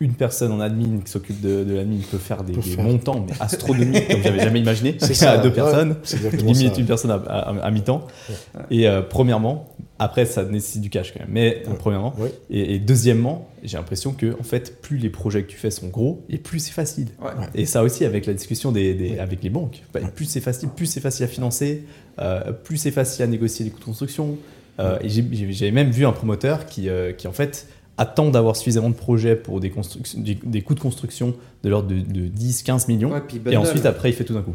une 0.00 0.14
personne 0.14 0.52
en 0.52 0.60
admin 0.60 1.00
qui 1.00 1.10
s'occupe 1.10 1.40
de, 1.40 1.64
de 1.64 1.74
l'admin 1.74 1.98
peut 2.10 2.18
faire 2.18 2.44
des, 2.44 2.54
montants 2.76 3.24
mais 3.26 3.34
astronomiques 3.40 4.08
comme 4.08 4.22
j'avais 4.22 4.40
jamais 4.40 4.60
imaginé. 4.60 4.96
C'est 4.98 5.14
ça, 5.14 5.32
à 5.32 5.38
deux 5.38 5.52
personnes, 5.52 5.96
limite 6.32 6.78
une 6.78 6.86
personne 6.86 7.10
à, 7.10 7.70
mi-temps. 7.70 8.06
Et 8.70 8.86
premièrement, 9.10 9.68
après, 9.98 10.26
ça 10.26 10.44
nécessite 10.44 10.80
du 10.80 10.90
cash 10.90 11.12
quand 11.12 11.20
même. 11.20 11.30
Mais 11.30 11.62
premièrement. 11.78 12.14
Et, 12.50 12.78
deuxièmement, 12.78 13.48
j'ai 13.62 13.76
l'impression 13.76 14.12
que 14.12 14.38
en 14.38 14.44
fait, 14.44 14.80
plus 14.80 14.98
les 14.98 15.10
projets 15.10 15.42
que 15.42 15.48
tu 15.48 15.56
fais 15.56 15.70
sont 15.70 15.88
gros, 15.88 16.24
et 16.28 16.38
plus 16.38 16.60
c'est 16.60 16.72
facile. 16.72 17.08
Et 17.54 17.66
ça 17.66 17.82
aussi, 17.82 18.04
avec 18.04 18.26
la 18.26 18.34
discussion 18.34 18.72
des, 18.72 19.18
avec 19.18 19.42
les 19.42 19.50
banques, 19.50 19.82
bah, 19.92 20.00
plus 20.14 20.26
c'est 20.26 20.40
facile, 20.40 20.68
plus 20.68 20.86
c'est 20.86 21.00
facile 21.00 21.24
à 21.24 21.28
financer, 21.28 21.84
euh, 22.20 22.52
plus 22.52 22.76
c'est 22.76 22.90
facile 22.90 23.24
à 23.24 23.26
négocier 23.26 23.64
les 23.64 23.70
coûts 23.70 23.80
de 23.80 23.84
construction. 23.84 24.36
Euh, 24.80 24.98
et 25.02 25.08
j'ai 25.08 25.70
même 25.72 25.90
vu 25.90 26.06
un 26.06 26.12
promoteur 26.12 26.66
qui, 26.66 26.88
euh, 26.88 27.12
qui 27.12 27.26
en 27.26 27.32
fait 27.32 27.66
attend 27.98 28.30
d'avoir 28.30 28.56
suffisamment 28.56 28.88
de 28.88 28.94
projets 28.94 29.36
pour 29.36 29.60
des, 29.60 29.72
des, 30.44 30.62
coûts 30.62 30.74
de 30.74 30.80
construction 30.80 31.34
de 31.62 31.68
l'ordre 31.68 31.88
de, 31.88 32.28
10-15 32.28 32.88
millions. 32.88 33.12
et 33.50 33.56
ensuite, 33.56 33.84
après, 33.84 34.10
il 34.10 34.14
fait 34.14 34.24
tout 34.24 34.34
d'un 34.34 34.42
coup. 34.42 34.54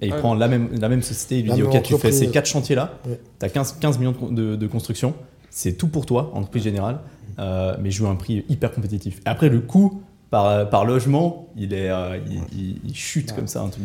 Et 0.00 0.08
il 0.08 0.14
prend 0.14 0.34
la 0.34 0.48
même, 0.48 0.68
la 0.80 0.88
même 0.88 1.02
société, 1.02 1.38
il 1.38 1.44
lui 1.46 1.52
dit 1.52 1.62
Ok, 1.62 1.80
tu 1.82 1.96
fais 1.96 2.12
ces 2.12 2.28
quatre 2.28 2.46
chantiers-là, 2.46 2.98
tu 3.38 3.46
as 3.46 3.48
15, 3.48 3.78
15 3.80 3.98
millions 3.98 4.14
de, 4.30 4.56
de 4.56 4.66
construction, 4.66 5.14
c'est 5.48 5.74
tout 5.74 5.86
pour 5.86 6.06
toi, 6.06 6.32
entreprise 6.34 6.64
générale, 6.64 7.00
euh, 7.38 7.76
mais 7.80 7.90
je 7.90 8.02
veux 8.02 8.08
un 8.08 8.16
prix 8.16 8.44
hyper 8.48 8.72
compétitif. 8.72 9.20
Et 9.24 9.28
après, 9.28 9.48
le 9.48 9.60
coût 9.60 10.02
par, 10.30 10.68
par 10.70 10.84
logement, 10.84 11.50
il, 11.56 11.72
est, 11.72 11.90
euh, 11.90 12.18
il, 12.52 12.94
chute 12.94 13.32
comme 13.32 13.46
ça 13.46 13.64
truc. 13.70 13.84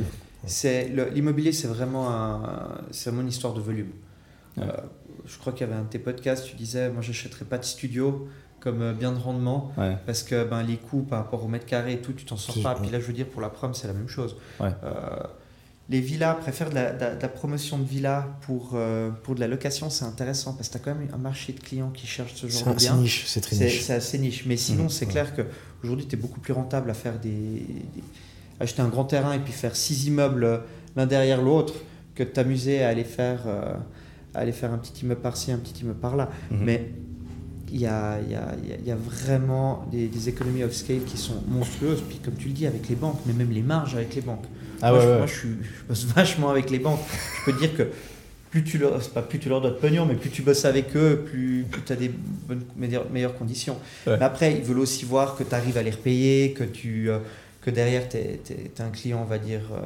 L'immobilier, 1.13 1.51
c'est 1.51 1.67
vraiment, 1.67 2.09
un, 2.09 2.69
vraiment 3.05 3.21
une 3.21 3.27
histoire 3.27 3.53
de 3.53 3.61
volume. 3.61 3.91
Euh, 4.57 4.65
je 5.25 5.37
crois 5.37 5.53
qu'il 5.53 5.67
y 5.67 5.69
avait 5.69 5.79
un 5.79 5.83
de 5.83 5.89
tes 5.89 5.99
podcasts, 5.99 6.45
tu 6.45 6.55
disais 6.55 6.89
Moi, 6.89 7.01
j'achèterais 7.01 7.45
pas 7.45 7.57
de 7.57 7.65
studio 7.65 8.27
comme 8.71 8.93
bien 8.93 9.11
de 9.11 9.19
rendement 9.19 9.71
parce 10.05 10.23
que 10.23 10.43
ben, 10.43 10.63
les 10.63 10.77
coûts 10.77 11.03
par 11.03 11.19
rapport 11.19 11.43
au 11.43 11.47
mètre 11.47 11.65
carré 11.65 11.93
et 11.93 11.99
tout, 11.99 12.13
tu 12.13 12.25
t'en 12.25 12.37
sors 12.37 12.61
pas. 12.61 12.75
Puis 12.75 12.89
là, 12.89 12.99
je 12.99 13.05
veux 13.05 13.13
dire, 13.13 13.27
pour 13.27 13.41
la 13.41 13.49
prom, 13.49 13.73
c'est 13.73 13.87
la 13.87 13.93
même 13.93 14.09
chose 14.09 14.35
les 15.89 16.01
villas, 16.01 16.37
préfèrent 16.39 16.69
de 16.69 16.75
la, 16.75 17.29
promotion 17.29 17.77
de 17.77 17.85
villas 17.85 18.25
pour, 18.41 18.71
euh, 18.73 19.09
pour 19.23 19.35
de 19.35 19.39
la 19.39 19.47
location, 19.47 19.89
c'est 19.89 20.03
intéressant 20.03 20.53
parce 20.53 20.67
que 20.67 20.73
tu 20.73 20.79
as 20.79 20.81
quand 20.81 20.99
même 20.99 21.07
un 21.13 21.17
marché 21.17 21.53
de 21.53 21.59
clients 21.59 21.91
qui 21.91 22.07
cherchent 22.07 22.35
ce 22.35 22.47
genre 22.47 22.73
de 22.73 22.77
bien. 22.77 22.97
C'est 23.25 23.41
très 23.41 23.55
niche. 23.55 23.83
C'est 23.83 23.93
assez 23.93 24.17
niche. 24.17 24.45
Mais 24.45 24.57
sinon, 24.57 24.85
mmh, 24.85 24.89
c'est 24.89 25.05
clair 25.05 25.33
qu'aujourd'hui, 25.33 26.05
tu 26.05 26.15
es 26.15 26.19
beaucoup 26.19 26.41
plus 26.41 26.51
rentable 26.51 26.89
à 26.89 26.93
faire 26.93 27.19
des, 27.19 27.65
acheter 28.59 28.81
un 28.81 28.89
grand 28.89 29.05
terrain 29.05 29.33
et 29.33 29.39
puis 29.39 29.53
faire 29.53 29.75
six 29.75 30.07
immeubles 30.07 30.61
l'un 30.95 31.05
derrière 31.05 31.41
l'autre 31.41 31.75
que 32.15 32.23
de 32.23 32.29
t'amuser 32.29 32.83
à 32.83 32.89
aller 32.89 33.05
faire, 33.05 33.43
euh, 33.45 33.73
aller 34.33 34.51
faire 34.51 34.73
un 34.73 34.79
petit 34.79 35.03
immeuble 35.03 35.21
par-ci, 35.21 35.53
un 35.53 35.59
petit 35.59 35.83
immeuble 35.83 35.99
par-là. 35.99 36.29
Mmh. 36.51 36.57
Mais 36.59 36.91
il 37.71 37.81
y 37.81 37.85
a, 37.85 38.19
y, 38.21 38.35
a, 38.35 38.55
y 38.85 38.91
a, 38.91 38.95
vraiment 38.95 39.85
des, 39.91 40.07
des, 40.07 40.29
économies 40.29 40.63
of 40.63 40.73
scale 40.73 41.03
qui 41.05 41.17
sont 41.17 41.43
monstrueuses. 41.47 42.01
Puis 42.07 42.19
comme 42.19 42.35
tu 42.35 42.47
le 42.47 42.53
dis, 42.53 42.65
avec 42.65 42.87
les 42.89 42.95
banques, 42.95 43.19
mais 43.25 43.33
même 43.33 43.51
les 43.51 43.61
marges 43.61 43.95
avec 43.95 44.15
les 44.15 44.21
banques. 44.21 44.45
Ah 44.81 44.91
moi, 44.91 45.25
je, 45.25 45.47
je, 45.47 45.47
bosse 45.87 46.05
vachement 46.15 46.49
avec 46.49 46.69
les 46.69 46.79
banques. 46.79 46.99
Je 47.39 47.51
peux 47.51 47.59
dire 47.59 47.75
que 47.75 47.89
plus 48.49 48.63
tu 48.63 48.77
leur, 48.77 48.99
pas 49.09 49.21
plus 49.21 49.39
tu 49.39 49.49
leur 49.49 49.61
donnes 49.61 49.73
de 49.73 49.77
pognon, 49.77 50.05
mais 50.05 50.15
plus 50.15 50.29
tu 50.29 50.41
bosses 50.41 50.65
avec 50.65 50.95
eux, 50.95 51.25
plus, 51.25 51.65
tu 51.85 51.91
as 51.91 51.95
des 51.95 52.09
bonnes, 52.09 52.63
meilleures, 52.77 53.37
conditions. 53.37 53.77
Mais 54.05 54.21
après, 54.21 54.55
ils 54.55 54.63
veulent 54.63 54.79
aussi 54.79 55.05
voir 55.05 55.35
que 55.35 55.43
tu 55.43 55.53
arrives 55.53 55.77
à 55.77 55.83
les 55.83 55.91
repayer, 55.91 56.53
que, 56.53 56.63
tu, 56.63 57.09
euh, 57.09 57.19
que 57.61 57.69
derrière, 57.69 58.07
tu 58.07 58.17
es, 58.17 58.39
un 58.79 58.89
client, 58.89 59.21
on 59.21 59.29
va 59.29 59.37
dire, 59.37 59.61
euh, 59.73 59.81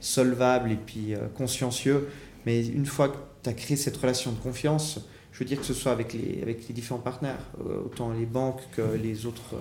solvable 0.00 0.72
et 0.72 0.76
puis 0.76 1.14
euh, 1.14 1.18
consciencieux. 1.36 2.08
Mais 2.46 2.64
une 2.64 2.86
fois 2.86 3.08
que 3.08 3.16
tu 3.42 3.50
as 3.50 3.52
créé 3.52 3.76
cette 3.76 3.96
relation 3.96 4.30
de 4.30 4.38
confiance, 4.38 5.00
je 5.34 5.38
veux 5.40 5.44
dire 5.44 5.58
que 5.58 5.66
ce 5.66 5.74
soit 5.74 5.92
avec 5.92 6.14
les, 6.14 6.40
avec 6.40 6.66
les 6.68 6.74
différents 6.74 7.00
partenaires, 7.00 7.44
autant 7.84 8.12
les 8.12 8.24
banques 8.24 8.62
que 8.72 8.82
les 8.94 9.26
autres 9.26 9.56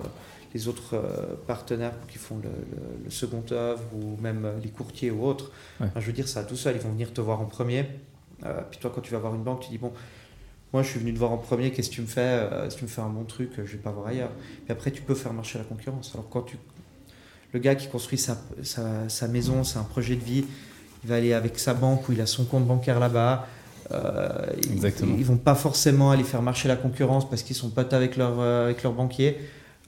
les 0.53 0.67
autres 0.67 0.95
euh, 0.95 1.36
partenaires 1.47 1.93
qui 2.07 2.17
font 2.17 2.39
le, 2.43 3.09
second 3.09 3.43
œuvre 3.51 3.84
ou 3.93 4.17
même 4.21 4.47
les 4.63 4.69
courtiers 4.69 5.11
ou 5.11 5.26
autres. 5.26 5.51
je 5.95 6.05
veux 6.05 6.13
dire, 6.13 6.28
ça 6.28 6.43
tout 6.43 6.55
seul, 6.55 6.76
ils 6.76 6.82
vont 6.82 6.91
venir 6.91 7.13
te 7.13 7.21
voir 7.21 7.41
en 7.41 7.45
premier. 7.45 7.86
Euh, 8.45 8.61
puis 8.69 8.80
toi, 8.80 8.91
quand 8.93 9.01
tu 9.01 9.11
vas 9.11 9.19
voir 9.19 9.36
une 9.36 9.43
banque, 9.43 9.61
tu 9.61 9.69
dis 9.69 9.78
bon, 9.78 9.91
moi 10.71 10.84
je 10.84 10.89
suis 10.89 10.99
venu 10.99 11.13
te 11.13 11.19
voir 11.19 11.32
en 11.32 11.38
premier, 11.38 11.71
qu'est-ce 11.71 11.89
que 11.89 11.95
tu 11.95 12.01
me 12.01 12.07
fais 12.07 12.21
euh, 12.21 12.69
Si 12.69 12.78
tu 12.78 12.84
me 12.84 12.89
fais 12.89 13.01
un 13.01 13.09
bon 13.09 13.24
truc, 13.24 13.51
je 13.57 13.61
vais 13.63 13.78
pas 13.78 13.91
voir 13.91 14.07
ailleurs. 14.07 14.32
Puis 14.63 14.71
après, 14.71 14.91
tu 14.91 15.01
peux 15.01 15.15
faire 15.15 15.34
marcher 15.34 15.57
la 15.57 15.65
concurrence. 15.65 16.11
Alors 16.13 16.30
quand 16.30 16.43
tu, 16.43 16.57
le 17.51 17.59
gars 17.59 17.76
qui 17.76 17.88
construit 17.88 18.17
sa, 18.17 18.38
sa, 18.63 19.28
maison, 19.28 19.63
c'est 19.63 19.80
un 19.80 19.84
projet 19.84 20.15
de 20.15 20.24
vie, 20.24 20.45
il 21.03 21.09
va 21.09 21.15
aller 21.15 21.34
avec 21.34 21.59
sa 21.59 21.74
banque 21.74 22.09
ou 22.09 22.13
il 22.13 22.21
a 22.21 22.26
son 22.26 22.45
compte 22.45 22.65
bancaire 22.65 22.99
là-bas. 22.99 23.47
Exactement. 24.71 25.13
Ils, 25.15 25.21
ils, 25.21 25.25
vont 25.25 25.38
pas 25.38 25.55
forcément 25.55 26.11
aller 26.11 26.23
faire 26.23 26.41
marcher 26.41 26.67
la 26.67 26.75
concurrence 26.75 27.29
parce 27.29 27.43
qu'ils 27.43 27.55
sont 27.55 27.69
potes 27.69 27.93
avec 27.93 28.17
leur, 28.17 28.39
avec 28.39 28.84
leur 28.84 28.93
banquier. 28.93 29.38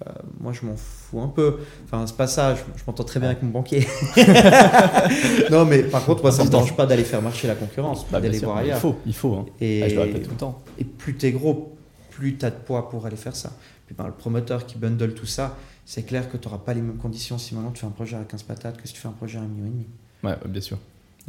Euh, 0.06 0.12
moi, 0.42 0.52
je 0.52 0.66
m'en 0.66 0.76
fous 0.76 1.22
un 1.22 1.30
peu. 1.30 1.60
Enfin, 1.86 2.06
c'est 2.06 2.18
pas 2.18 2.28
ça. 2.28 2.56
Je, 2.56 2.62
m'entends 2.86 3.06
très 3.06 3.20
bien 3.20 3.30
avec 3.30 3.42
mon 3.42 3.50
banquier. 3.50 3.88
non, 5.50 5.64
mais 5.66 5.84
par 5.84 6.04
contre, 6.04 6.22
moi, 6.22 6.32
ça 6.34 6.44
me 6.44 6.50
dérange 6.50 6.76
pas 6.76 6.86
d'aller 6.86 7.06
faire 7.06 7.22
marcher 7.22 7.48
la 7.48 7.56
concurrence, 7.56 8.06
bah, 8.12 8.20
d'aller 8.20 8.40
voir 8.40 8.58
ailleurs. 8.58 8.78
Il 8.78 8.82
faut, 8.82 8.96
il 9.06 9.16
faut. 9.16 9.34
Hein. 9.36 9.46
Et, 9.62 9.84
ah, 9.84 9.90
je 9.90 9.96
le 9.96 10.02
répète 10.02 10.24
tout 10.24 10.32
le 10.32 10.38
temps. 10.38 10.62
Et 10.78 10.84
plus 10.84 11.16
t'es 11.16 11.32
gros, 11.32 11.78
plus 12.10 12.38
tu 12.38 12.46
as 12.46 12.50
de 12.50 12.56
poids 12.56 12.90
pour 12.90 13.06
aller 13.06 13.16
faire 13.16 13.36
ça. 13.36 13.52
Puis 13.86 13.96
ben, 13.96 14.08
le 14.08 14.14
promoteur 14.14 14.66
qui 14.66 14.78
bundle 14.78 15.14
tout 15.14 15.28
ça, 15.28 15.56
c'est 15.86 16.04
clair 16.04 16.30
que 16.30 16.36
tu 16.36 16.48
n'auras 16.48 16.60
pas 16.60 16.74
les 16.74 16.82
mêmes 16.82 16.98
conditions 16.98 17.38
si 17.38 17.56
maintenant 17.56 17.72
tu 17.72 17.82
fais 17.82 17.88
un 17.88 17.92
projet 17.92 18.18
à 18.18 18.24
15 18.24 18.44
patates 18.44 18.82
que 18.82 18.88
si 18.88 18.96
tu 18.96 19.00
fais 19.00 19.08
un 19.08 19.12
projet 19.12 19.38
à 19.38 19.42
1,5 19.42 19.46
million. 19.46 19.86
Ouais, 20.24 20.36
bien 20.48 20.62
sûr. 20.62 20.78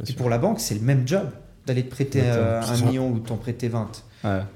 et 0.05 0.13
pour 0.13 0.29
la 0.29 0.39
banque, 0.39 0.59
c'est 0.59 0.75
le 0.75 0.81
même 0.81 1.07
job 1.07 1.29
d'aller 1.67 1.83
te 1.83 1.91
prêter 1.91 2.21
euh, 2.23 2.61
un 2.61 2.85
million 2.85 3.09
ou 3.09 3.19
t'en 3.19 3.35
prêter 3.35 3.67
20. 3.67 4.03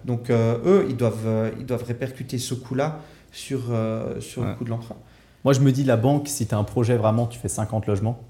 Donc 0.05 0.29
euh, 0.29 0.57
eux, 0.65 0.87
ils 0.89 0.97
doivent, 0.97 1.51
ils 1.59 1.65
doivent 1.65 1.83
répercuter 1.83 2.37
ce 2.39 2.53
coût-là 2.55 2.99
sur, 3.31 3.65
euh, 3.69 4.19
sur 4.19 4.43
le 4.43 4.53
coût 4.55 4.63
de 4.63 4.69
l'emprunt. 4.69 4.95
Moi, 5.43 5.53
je 5.53 5.59
me 5.59 5.71
dis, 5.71 5.83
la 5.83 5.97
banque, 5.97 6.27
si 6.27 6.45
tu 6.47 6.53
as 6.53 6.57
un 6.57 6.63
projet 6.63 6.95
vraiment, 6.97 7.25
tu 7.27 7.39
fais 7.39 7.47
50 7.47 7.87
logements, 7.87 8.21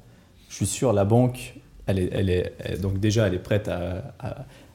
je 0.50 0.56
suis 0.56 0.66
sûr, 0.66 0.94
la 0.94 1.04
banque, 1.04 1.56
elle 1.86 2.00
est, 2.00 2.10
elle 2.14 2.30
est, 2.30 2.82
donc 2.82 3.00
déjà, 3.00 3.28
elle 3.28 3.34
est 3.34 3.40
prête 3.40 3.68
à, 3.68 4.16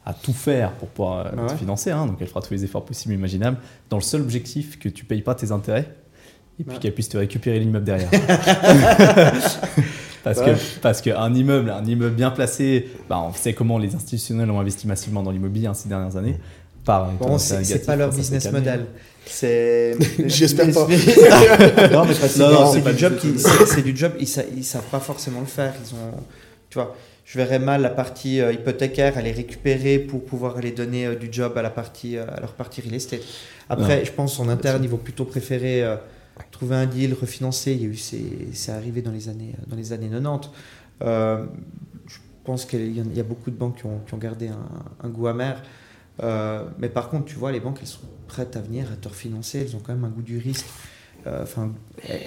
à, 0.04 0.12
tout 0.12 0.34
faire 0.34 0.72
pour 0.72 0.88
pouvoir 0.88 1.26
euh, 1.26 1.48
te 1.48 1.54
financer. 1.54 1.90
Hein, 1.90 2.06
donc, 2.06 2.18
elle 2.20 2.26
fera 2.26 2.42
tous 2.42 2.52
les 2.52 2.64
efforts 2.64 2.84
possibles 2.84 3.14
et 3.14 3.16
imaginables, 3.16 3.56
dans 3.88 3.96
le 3.96 4.02
seul 4.02 4.20
objectif 4.20 4.78
que 4.78 4.88
tu 4.88 5.04
ne 5.04 5.08
payes 5.08 5.22
pas 5.22 5.34
tes 5.34 5.50
intérêts 5.50 5.88
et 6.58 6.64
puis 6.64 6.78
qu'elle 6.78 6.94
puisse 6.94 7.08
te 7.08 7.18
récupérer 7.18 7.58
l'immeuble 7.58 7.84
derrière. 7.84 8.10
parce 10.34 10.40
que 10.40 10.80
parce 10.80 11.00
qu'un 11.00 11.34
immeuble, 11.34 11.70
un 11.70 11.84
immeuble 11.84 12.14
bien 12.14 12.30
placé, 12.30 12.88
bah, 13.08 13.22
on 13.26 13.32
sait 13.32 13.52
comment 13.52 13.78
les 13.78 13.94
institutionnels 13.94 14.50
ont 14.50 14.60
investi 14.60 14.86
massivement 14.86 15.22
dans 15.22 15.30
l'immobilier 15.30 15.68
hein, 15.68 15.74
ces 15.74 15.88
dernières 15.88 16.16
années. 16.16 16.36
Bon, 16.84 17.38
c'est 17.38 17.84
pas 17.84 17.96
leur 17.96 18.10
business 18.10 18.50
model. 18.52 18.86
C'est. 19.24 19.96
J'espère 20.26 20.72
pas. 20.72 20.86
non, 21.92 22.04
mais 22.04 22.14
c'est 22.14 22.92
du 22.92 22.98
job. 22.98 23.14
C'est 23.66 23.82
du 23.82 23.96
job. 23.96 24.12
Ils, 24.20 24.28
ils 24.56 24.64
savent 24.64 24.88
pas 24.90 25.00
forcément 25.00 25.40
le 25.40 25.46
faire. 25.46 25.74
Ils 25.84 25.94
ont, 25.94 26.22
tu 26.70 26.78
vois, 26.78 26.94
je 27.24 27.38
verrais 27.38 27.58
mal 27.58 27.82
la 27.82 27.90
partie 27.90 28.40
euh, 28.40 28.52
hypothécaire 28.52 29.18
aller 29.18 29.32
récupérer 29.32 29.98
pour 29.98 30.24
pouvoir 30.24 30.58
aller 30.58 30.70
donner 30.70 31.06
euh, 31.06 31.16
du 31.16 31.28
job 31.30 31.58
à 31.58 31.62
la 31.62 31.70
partie, 31.70 32.16
euh, 32.16 32.24
à 32.24 32.40
leur 32.40 32.52
partie 32.52 32.80
real 32.80 32.94
estate. 32.94 33.20
Après, 33.68 34.04
je 34.04 34.12
pense 34.12 34.38
en 34.38 34.48
interne, 34.48 34.84
ils 34.84 34.88
vont 34.88 34.96
plutôt 34.96 35.24
préférer 35.24 35.84
trouver 36.50 36.76
un 36.76 36.86
deal, 36.86 37.14
refinancer. 37.14 37.72
Il 37.72 37.82
y 37.82 37.84
a 37.84 37.88
eu, 37.88 37.96
c'est 37.96 38.72
arrivé 38.72 39.02
dans 39.02 39.12
les 39.12 39.28
années, 39.28 39.54
dans 39.66 39.76
les 39.76 39.92
années 39.92 40.08
90. 40.08 40.50
je 41.00 42.18
pense 42.44 42.64
qu'il 42.64 43.16
y, 43.16 43.20
a 43.20 43.24
beaucoup 43.24 43.50
de 43.50 43.56
banques 43.56 43.78
qui 43.78 43.86
ont, 43.86 44.00
qui 44.06 44.14
ont 44.14 44.18
gardé 44.18 44.48
un, 44.48 44.68
un 45.02 45.08
goût 45.08 45.26
amer. 45.26 45.62
Euh, 46.22 46.64
mais 46.78 46.88
par 46.88 47.08
contre, 47.08 47.26
tu 47.26 47.36
vois, 47.36 47.52
les 47.52 47.60
banques, 47.60 47.78
elles 47.80 47.86
sont 47.86 48.00
prêtes 48.26 48.56
à 48.56 48.60
venir, 48.60 48.90
à 48.92 48.96
te 48.96 49.08
refinancer. 49.08 49.60
Elles 49.60 49.76
ont 49.76 49.80
quand 49.80 49.94
même 49.94 50.04
un 50.04 50.08
goût 50.10 50.22
du 50.22 50.38
risque, 50.38 50.66
euh, 51.26 51.42
enfin, 51.42 51.72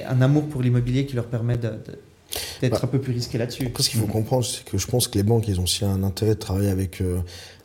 un 0.07 0.22
amour 0.22 0.47
pour 0.47 0.62
l'immobilier 0.62 1.05
qui 1.05 1.16
leur 1.16 1.26
permet 1.26 1.57
d'être 1.57 1.99
bah, 2.62 2.80
un 2.84 2.88
peu 2.88 2.99
plus 2.99 3.14
risqué 3.14 3.38
là-dessus. 3.38 3.72
Ce 3.78 3.89
qu'il 3.89 3.99
faut 3.99 4.07
comprendre, 4.07 4.45
c'est 4.45 4.64
que 4.64 4.78
je 4.78 4.88
pense 4.88 5.07
que 5.07 5.18
les 5.18 5.24
banques, 5.24 5.47
ils 5.47 5.60
ont 5.60 5.64
aussi 5.64 5.86
un 5.86 6.03
intérêt 6.03 6.36
de 6.36 6.39
travailler 6.39 6.70
avec, 6.70 7.01
euh, 7.01 7.22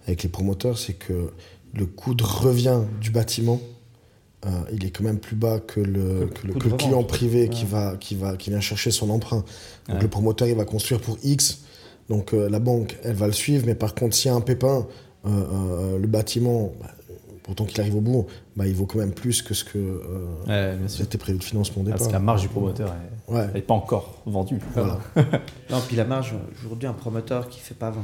avec 0.07 0.23
les 0.23 0.29
promoteurs, 0.29 0.79
c'est 0.79 0.95
que 0.95 1.31
le 1.75 1.87
coût 1.87 2.15
de 2.15 2.23
revient 2.23 2.81
du 3.01 3.11
bâtiment, 3.11 3.61
il 4.73 4.85
est 4.85 4.91
quand 4.91 5.05
même 5.05 5.19
plus 5.19 5.37
bas 5.37 5.59
que 5.61 5.81
le, 5.81 6.27
que, 6.27 6.47
le, 6.47 6.55
client 6.77 7.03
privé 7.03 7.49
qui, 7.49 7.65
va, 7.65 7.97
qui, 7.99 8.15
va, 8.15 8.37
qui 8.37 8.51
vient 8.51 8.61
chercher 8.61 8.91
son 8.91 9.11
emprunt. 9.11 9.45
Donc 9.89 10.03
le 10.03 10.09
promoteur, 10.09 10.49
il 10.49 10.57
va 10.57 10.65
construire 10.65 11.01
pour 11.01 11.19
X. 11.23 11.61
Donc 12.09 12.33
la 12.33 12.59
banque, 12.59 12.97
elle 13.05 13.15
va 13.15 13.27
le 13.27 13.33
suivre, 13.33 13.65
mais 13.67 13.75
par 13.75 13.95
contre, 13.95 14.15
s'il 14.15 14.31
y 14.31 14.35
a 14.35 14.37
un 14.37 14.41
pépin, 14.43 14.87
euh, 15.27 15.31
euh, 15.31 15.99
le 15.99 16.07
bâtiment, 16.07 16.73
bah, 16.81 16.91
pourtant 17.43 17.65
qu'il 17.65 17.81
arrive 17.81 17.97
au 17.97 18.01
bout, 18.01 18.27
bah, 18.57 18.67
il 18.67 18.75
vaut 18.75 18.85
quand 18.85 18.99
même 18.99 19.13
plus 19.13 19.41
que 19.41 19.55
ce 19.55 19.65
que 19.65 19.79
euh, 20.49 20.77
c'était 20.87 21.17
prévu 21.17 21.39
de 21.39 21.45
financement 21.45 21.81
au 21.83 21.85
départ. 21.85 21.99
Parce 21.99 22.09
que 22.09 22.13
la 22.13 22.19
marge 22.19 22.43
du 22.43 22.49
promoteur 22.49 22.93
n'est 23.55 23.63
pas 23.63 23.75
encore 23.75 24.23
vendue. 24.27 24.59
non, 25.71 25.81
puis 25.87 25.97
la 25.97 26.05
marge, 26.05 26.35
aujourd'hui, 26.59 26.89
un 26.89 26.93
promoteur 26.93 27.49
qui 27.49 27.59
ne 27.61 27.65
fait 27.65 27.75
pas 27.75 27.91
20%, 27.91 27.95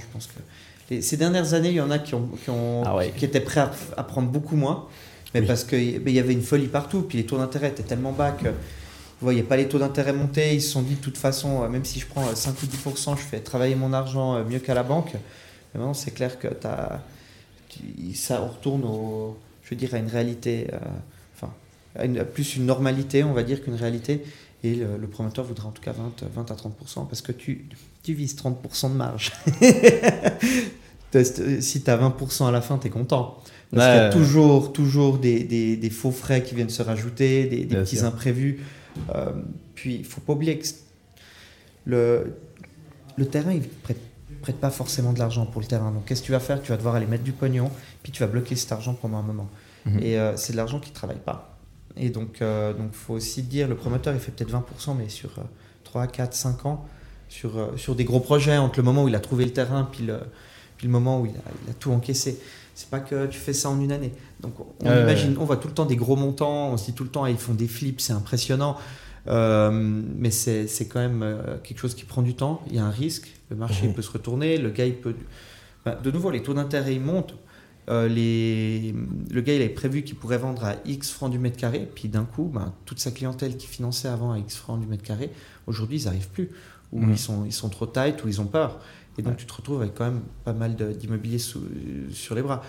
je 0.00 0.06
pense 0.12 0.26
que 0.26 0.94
Et 0.94 1.02
ces 1.02 1.18
dernières 1.18 1.52
années, 1.52 1.68
il 1.68 1.74
y 1.76 1.80
en 1.82 1.90
a 1.90 1.98
qui, 1.98 2.14
ont, 2.14 2.28
qui, 2.42 2.48
ont- 2.48 2.82
Ah 2.86 2.96
ouais. 2.96 3.12
qui 3.14 3.26
étaient 3.26 3.40
prêts 3.40 3.60
à, 3.60 3.70
à 3.98 4.02
prendre 4.02 4.28
beaucoup 4.30 4.56
moins, 4.56 4.86
mais 5.34 5.40
Oui. 5.40 5.46
parce 5.46 5.64
qu'il 5.64 6.08
y 6.10 6.18
avait 6.18 6.32
une 6.32 6.42
folie 6.42 6.66
partout, 6.66 7.02
puis 7.02 7.18
les 7.18 7.26
taux 7.26 7.38
d'intérêt 7.38 7.68
étaient 7.68 7.82
tellement 7.82 8.12
bas 8.12 8.32
que 8.32 8.48
vous 8.48 9.26
voyez 9.26 9.42
pas 9.42 9.56
les 9.56 9.68
taux 9.68 9.78
d'intérêt 9.78 10.12
monter, 10.14 10.54
ils 10.54 10.62
se 10.62 10.70
sont 10.70 10.82
dit 10.82 10.94
de 10.94 11.00
toute 11.00 11.18
façon, 11.18 11.62
euh, 11.62 11.68
même 11.68 11.84
si 11.84 12.00
je 12.00 12.06
prends 12.06 12.26
euh, 12.26 12.34
5 12.34 12.54
ou 12.62 12.66
10%, 12.66 13.16
je 13.18 13.22
fais 13.22 13.40
travailler 13.40 13.74
mon 13.74 13.92
argent 13.92 14.34
euh, 14.36 14.44
mieux 14.44 14.60
qu'à 14.60 14.72
la 14.74 14.82
banque. 14.82 15.12
Mais 15.14 15.78
maintenant, 15.78 15.92
c'est 15.94 16.10
clair 16.12 16.38
que 16.38 16.48
tu- 17.68 18.14
ça 18.14 18.42
on 18.42 18.48
retourne 18.48 18.84
au, 18.84 19.36
je 19.62 19.70
veux 19.70 19.76
dire, 19.76 19.94
à 19.94 19.98
une 19.98 20.08
réalité, 20.08 20.66
euh, 20.72 20.78
enfin, 21.36 21.52
à 21.96 22.04
une- 22.06 22.18
à 22.18 22.24
plus 22.24 22.56
une 22.56 22.66
normalité, 22.66 23.22
on 23.22 23.32
va 23.34 23.42
dire, 23.42 23.62
qu'une 23.62 23.74
réalité. 23.74 24.22
Et 24.64 24.74
le, 24.74 24.96
le 24.98 25.06
promoteur 25.06 25.44
voudra 25.44 25.68
en 25.68 25.72
tout 25.72 25.82
cas 25.82 25.92
20, 25.92 26.24
20 26.34 26.50
à 26.50 26.54
30% 26.54 27.06
parce 27.06 27.22
que 27.22 27.32
tu, 27.32 27.66
tu 28.02 28.12
vises 28.14 28.34
30% 28.36 28.88
de 28.90 28.94
marge. 28.94 29.32
Si 31.12 31.82
tu 31.82 31.90
as 31.90 31.96
20% 31.96 32.46
à 32.46 32.50
la 32.52 32.60
fin, 32.60 32.78
tu 32.78 32.86
es 32.86 32.90
content. 32.90 33.36
Parce 33.72 33.86
qu'il 33.86 33.96
y 33.96 33.98
a 34.06 34.10
toujours, 34.10 34.72
toujours 34.72 35.18
des, 35.18 35.44
des- 35.44 35.76
des 35.76 35.90
faux 35.90 36.10
frais 36.10 36.42
qui 36.42 36.54
viennent 36.54 36.70
se 36.70 36.82
rajouter, 36.82 37.46
des, 37.46 37.64
petits 37.66 37.98
sûr. 37.98 38.06
imprévus? 38.06 38.60
Euh, 39.14 39.30
puis, 39.74 39.96
il 39.96 40.04
faut 40.04 40.20
pas 40.20 40.32
oublier 40.32 40.58
que 40.58 40.66
le, 41.86 42.34
le 43.16 43.26
terrain, 43.26 43.52
il 43.52 43.62
prête, 43.62 44.00
prête 44.42 44.56
pas 44.56 44.70
forcément 44.70 45.12
de 45.12 45.18
l'argent 45.18 45.46
pour 45.46 45.60
le 45.60 45.66
terrain. 45.66 45.90
Donc, 45.92 46.04
qu'est-ce 46.06 46.20
que 46.22 46.26
tu 46.26 46.32
vas 46.32 46.40
faire? 46.40 46.60
Tu 46.62 46.70
vas 46.70 46.76
devoir 46.76 46.94
aller 46.96 47.06
mettre 47.06 47.22
du 47.24 47.32
pognon, 47.32 47.70
puis 48.02 48.12
tu 48.12 48.20
vas 48.20 48.26
bloquer 48.26 48.56
cet 48.56 48.72
argent 48.72 48.94
pendant 48.94 49.18
un 49.18 49.22
moment. 49.22 49.48
Mhm. 49.86 50.00
Et 50.02 50.18
euh, 50.18 50.36
c'est 50.36 50.52
de 50.52 50.56
l'argent 50.56 50.80
qui 50.80 50.90
ne 50.90 50.94
travaille 50.94 51.20
pas. 51.24 51.56
Et 51.96 52.10
donc, 52.10 52.38
il 52.40 52.76
donc 52.76 52.92
faut 52.92 53.14
aussi 53.14 53.42
dire, 53.42 53.68
le 53.68 53.74
promoteur, 53.76 54.14
il 54.14 54.20
fait 54.20 54.32
peut-être 54.32 54.52
20%, 54.52 54.96
mais 54.98 55.08
sur 55.08 55.30
euh, 55.38 55.42
3, 55.84 56.06
4, 56.06 56.34
5 56.34 56.66
ans, 56.66 56.86
sur, 57.28 57.56
euh, 57.58 57.76
sur 57.76 57.94
des 57.94 58.04
gros 58.04 58.20
projets, 58.20 58.56
entre 58.56 58.78
le 58.78 58.84
moment 58.84 59.04
où 59.04 59.08
il 59.08 59.14
a 59.14 59.20
trouvé 59.20 59.44
le 59.44 59.52
terrain, 59.52 59.88
puis 59.90 60.04
le, 60.04 60.18
puis 60.76 60.86
le 60.86 60.92
moment 60.92 61.20
où 61.20 61.26
il 61.26 61.32
a, 61.32 61.40
il 61.66 61.70
a 61.70 61.74
tout 61.74 61.90
encaissé. 61.92 62.38
C'est 62.80 62.88
pas 62.88 63.00
que 63.00 63.26
tu 63.26 63.38
fais 63.38 63.52
ça 63.52 63.68
en 63.68 63.78
une 63.78 63.92
année. 63.92 64.10
Donc, 64.40 64.54
on 64.58 64.86
imagine, 64.86 65.36
on 65.38 65.44
voit 65.44 65.58
tout 65.58 65.68
le 65.68 65.74
temps 65.74 65.84
des 65.84 65.96
gros 65.96 66.16
montants, 66.16 66.70
on 66.70 66.78
se 66.78 66.86
dit 66.86 66.94
tout 66.94 67.04
le 67.04 67.10
temps, 67.10 67.24
ah, 67.24 67.30
ils 67.30 67.36
font 67.36 67.52
des 67.52 67.68
flips, 67.68 68.00
c'est 68.00 68.14
impressionnant. 68.14 68.78
Euh, 69.28 69.70
mais 69.70 70.30
c'est 70.30 70.88
quand 70.88 71.00
même 71.00 71.22
euh, 71.22 71.58
quelque 71.62 71.78
chose 71.78 71.94
qui 71.94 72.06
prend 72.06 72.22
du 72.22 72.34
temps. 72.34 72.62
Il 72.68 72.76
y 72.76 72.78
a 72.78 72.84
un 72.86 72.90
risque. 72.90 73.34
Le 73.50 73.56
marché 73.56 73.86
peut 73.88 74.00
se 74.00 74.10
retourner. 74.10 74.56
Le 74.56 74.70
gars, 74.70 74.86
il 74.86 74.94
peut. 74.94 75.14
De 76.02 76.10
nouveau, 76.10 76.30
les 76.30 76.42
taux 76.42 76.54
d'intérêt 76.54 76.94
ils 76.94 77.02
montent. 77.02 77.34
Euh, 77.90 78.08
les... 78.08 78.94
Le 79.30 79.40
gars, 79.42 79.52
il 79.54 79.60
avait 79.60 79.68
prévu 79.68 80.02
qu'il 80.02 80.16
pourrait 80.16 80.38
vendre 80.38 80.64
à 80.64 80.76
X 80.86 81.10
francs 81.10 81.30
du 81.30 81.38
mètre 81.38 81.58
carré. 81.58 81.86
Puis 81.94 82.08
d'un 82.08 82.24
coup, 82.24 82.50
bah, 82.50 82.72
toute 82.86 82.98
sa 82.98 83.10
clientèle 83.10 83.58
qui 83.58 83.66
finançait 83.66 84.08
avant 84.08 84.32
à 84.32 84.38
X 84.38 84.56
francs 84.56 84.80
du 84.80 84.86
mètre 84.86 85.02
carré, 85.02 85.28
aujourd'hui, 85.66 86.00
ils 86.00 86.04
n'arrivent 86.06 86.30
plus. 86.30 86.48
Ou 86.92 87.02
ils, 87.10 87.18
sont, 87.18 87.44
ils 87.44 87.52
sont 87.52 87.68
trop 87.68 87.86
tight, 87.86 88.24
ou 88.24 88.28
ils 88.28 88.40
ont 88.40 88.46
peur. 88.46 88.80
Et 89.20 89.22
donc, 89.22 89.32
Ouais. 89.34 89.38
tu 89.38 89.46
te 89.46 89.52
retrouves 89.52 89.82
avec 89.82 89.94
quand 89.94 90.04
même 90.06 90.22
pas 90.44 90.52
mal 90.54 90.74
d'immobilier 90.74 91.38
sur 91.38 91.60
les 92.34 92.42
bras. 92.42 92.62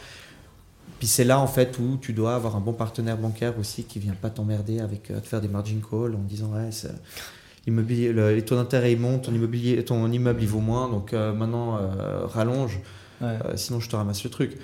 Puis 0.99 1.07
c'est 1.07 1.23
là 1.23 1.39
en 1.39 1.47
fait 1.47 1.79
où 1.79 1.97
tu 1.97 2.13
dois 2.13 2.35
avoir 2.35 2.55
un 2.55 2.59
bon 2.59 2.73
partenaire 2.73 3.17
bancaire 3.17 3.57
aussi 3.57 3.85
qui 3.85 3.97
vient 3.99 4.13
pas 4.13 4.29
t'emmerder 4.29 4.79
avec 4.81 5.09
euh, 5.09 5.19
te 5.19 5.27
faire 5.27 5.41
des 5.41 5.47
margin 5.47 5.79
calls 5.81 6.13
en 6.13 6.19
disant 6.27 6.51
ouais 6.53 6.69
l'immobilier 7.65 8.11
le- 8.13 8.35
les 8.35 8.43
taux 8.45 8.55
d'intérêt 8.55 8.91
ils 8.91 8.99
montent 8.99 9.23
ton 9.23 9.33
immobilier 9.33 9.83
ton 9.83 10.11
immeuble 10.11 10.41
il 10.43 10.47
vaut 10.47 10.59
moins 10.59 10.89
donc 10.89 11.13
euh, 11.13 11.33
maintenant 11.33 11.77
euh, 11.77 12.25
rallonge 12.27 12.79
Ouais. 13.21 13.29
euh, 13.45 13.55
sinon 13.55 13.79
je 13.79 13.89
te 13.89 13.95
ramasse 13.95 14.23
le 14.23 14.29
truc 14.29 14.57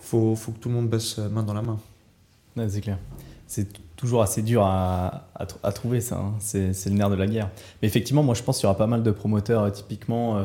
faut 0.00 0.36
faut 0.36 0.52
que 0.52 0.58
tout 0.58 0.68
le 0.68 0.74
monde 0.76 0.88
bosse 0.88 1.18
main 1.18 1.42
dans 1.42 1.54
la 1.54 1.62
main 1.62 1.78
Ouais, 2.56 2.68
c'est 2.68 2.82
clair. 2.82 2.98
C'est 3.46 3.66
toujours 3.96 4.22
assez 4.22 4.42
dur 4.42 4.62
à, 4.64 5.26
à 5.34 5.46
tr- 5.46 5.56
à 5.62 5.72
trouver 5.72 6.00
ça. 6.02 6.18
hein. 6.18 6.34
C'est 6.38 6.72
c'est 6.74 6.90
le 6.90 6.96
nerf 6.96 7.08
de 7.08 7.14
la 7.14 7.26
guerre. 7.26 7.48
Mais 7.80 7.88
effectivement, 7.88 8.22
moi 8.22 8.34
je 8.34 8.42
pense 8.42 8.58
qu'il 8.58 8.64
y 8.64 8.66
aura 8.68 8.76
pas 8.76 8.86
mal 8.86 9.02
de 9.02 9.10
promoteurs, 9.10 9.72
typiquement, 9.72 10.38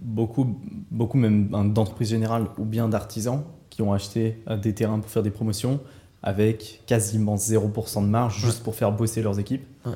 beaucoup, 0.00 0.58
beaucoup 0.90 1.18
même 1.18 1.48
hein, 1.52 1.64
d'entreprises 1.64 2.10
générales 2.10 2.46
ou 2.58 2.64
bien 2.64 2.88
d'artisans 2.88 3.42
qui 3.70 3.82
ont 3.82 3.92
acheté 3.92 4.42
euh, 4.48 4.56
des 4.56 4.74
terrains 4.74 4.98
pour 4.98 5.10
faire 5.10 5.22
des 5.22 5.30
promotions 5.30 5.80
avec 6.22 6.82
quasiment 6.86 7.36
0% 7.36 8.02
de 8.02 8.06
marge 8.08 8.40
juste 8.40 8.62
pour 8.62 8.74
faire 8.74 8.92
bosser 8.92 9.22
leurs 9.22 9.38
équipes. 9.38 9.64
Ouais. 9.86 9.92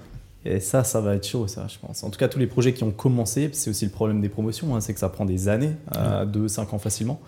Et 0.46 0.60
ça, 0.60 0.84
ça 0.84 1.00
va 1.00 1.14
être 1.14 1.26
chaud, 1.26 1.46
ça, 1.46 1.66
je 1.68 1.78
pense. 1.78 2.04
En 2.04 2.10
tout 2.10 2.18
cas, 2.18 2.28
tous 2.28 2.38
les 2.38 2.46
projets 2.46 2.74
qui 2.74 2.84
ont 2.84 2.90
commencé, 2.90 3.48
c'est 3.52 3.70
aussi 3.70 3.86
le 3.86 3.90
problème 3.90 4.20
des 4.20 4.28
promotions, 4.28 4.76
hein, 4.76 4.80
c'est 4.80 4.92
que 4.92 5.00
ça 5.00 5.08
prend 5.08 5.24
des 5.24 5.48
années, 5.48 5.72
euh, 5.96 6.26
2-5 6.26 6.74
ans 6.74 6.78
facilement. 6.78 7.18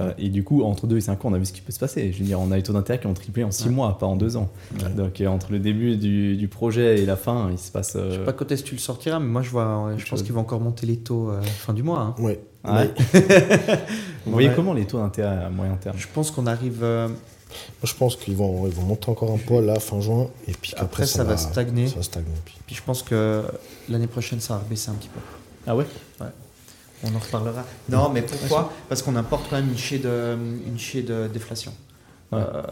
Euh, 0.00 0.12
et 0.18 0.28
du 0.28 0.42
coup, 0.42 0.64
entre 0.64 0.86
2 0.88 0.96
et 0.96 1.00
5 1.00 1.24
ans, 1.24 1.28
on 1.30 1.34
a 1.34 1.38
vu 1.38 1.44
ce 1.46 1.52
qui 1.52 1.60
peut 1.60 1.70
se 1.72 1.78
passer. 1.78 2.10
Je 2.12 2.18
veux 2.18 2.24
dire, 2.24 2.40
on 2.40 2.50
a 2.50 2.56
les 2.56 2.62
taux 2.64 2.72
d'intérêt 2.72 2.98
qui 2.98 3.06
ont 3.06 3.14
triplé 3.14 3.44
en 3.44 3.50
6 3.52 3.66
Ouais. 3.66 3.70
mois, 3.70 3.96
pas 3.96 4.06
en 4.06 4.16
2 4.16 4.36
ans. 4.36 4.48
Ouais. 4.82 4.90
Donc, 4.90 5.20
euh, 5.20 5.26
entre 5.28 5.52
le 5.52 5.60
début 5.60 5.96
du, 5.96 6.36
du 6.36 6.48
projet 6.48 6.98
et 7.00 7.06
la 7.06 7.16
fin, 7.16 7.48
il 7.52 7.58
se 7.58 7.70
passe. 7.70 7.94
euh, 7.94 8.10
je 8.10 8.18
sais 8.18 8.24
pas 8.24 8.32
quand 8.32 8.50
est-ce 8.50 8.64
que 8.64 8.68
tu 8.70 8.74
le 8.74 8.80
sortiras 8.80 9.20
mais 9.20 9.26
moi 9.28 9.42
je 9.42 9.50
vois 9.50 9.90
je 9.96 10.00
pense 10.02 10.08
chose. 10.08 10.22
qu'il 10.24 10.32
va 10.32 10.40
encore 10.40 10.60
monter 10.60 10.86
les 10.86 10.96
taux 10.96 11.30
euh, 11.30 11.40
fin 11.42 11.72
du 11.72 11.82
mois 11.84 12.00
hein. 12.00 12.14
Ouais. 12.18 12.40
Ouais. 12.64 12.90
Vous 14.26 14.32
voyez 14.32 14.48
Ouais. 14.48 14.54
comment 14.56 14.72
les 14.72 14.86
taux 14.86 14.98
d'intérêt 14.98 15.44
à 15.44 15.50
moyen 15.50 15.74
terme 15.76 15.96
je 15.98 16.06
pense 16.12 16.30
qu'on 16.30 16.46
arrive 16.46 16.80
euh, 16.82 17.08
moi, 17.08 17.16
je 17.84 17.94
pense 17.94 18.16
qu'ils 18.16 18.34
vont, 18.34 18.66
ils 18.66 18.72
vont 18.72 18.82
monter 18.82 19.10
encore 19.10 19.30
un 19.32 19.38
peu 19.38 19.60
là, 19.64 19.78
fin 19.78 20.00
juin. 20.00 20.26
Et 20.48 20.52
puis 20.60 20.72
après 20.76 21.06
ça, 21.06 21.22
va 21.22 21.36
stagner 21.36 21.86
Ça 21.86 21.96
va 21.96 22.02
stagner. 22.02 22.26
Puis- 22.44 22.56
puis 22.66 22.74
je 22.74 22.82
pense 22.82 23.04
que 23.04 23.42
l'année 23.88 24.08
prochaine 24.08 24.40
ça 24.40 24.54
va 24.54 24.62
baisser 24.68 24.90
un 24.90 24.94
petit 24.94 25.08
peu 25.08 25.20
Ah 25.66 25.76
ouais? 25.76 25.84
On 27.02 27.14
en 27.14 27.18
reparlera. 27.18 27.64
Non, 27.88 28.08
mais 28.10 28.22
pourquoi? 28.22 28.72
Parce 28.88 29.02
qu'on 29.02 29.16
importe 29.16 29.48
quand 29.50 29.56
même 29.56 29.68
une 29.68 29.76
chier 29.76 29.98
de, 29.98 30.36
une 30.66 30.78
chier 30.78 31.02
de 31.02 31.26
déflation. 31.28 31.72
Ouais. 32.32 32.38
Euh, 32.40 32.62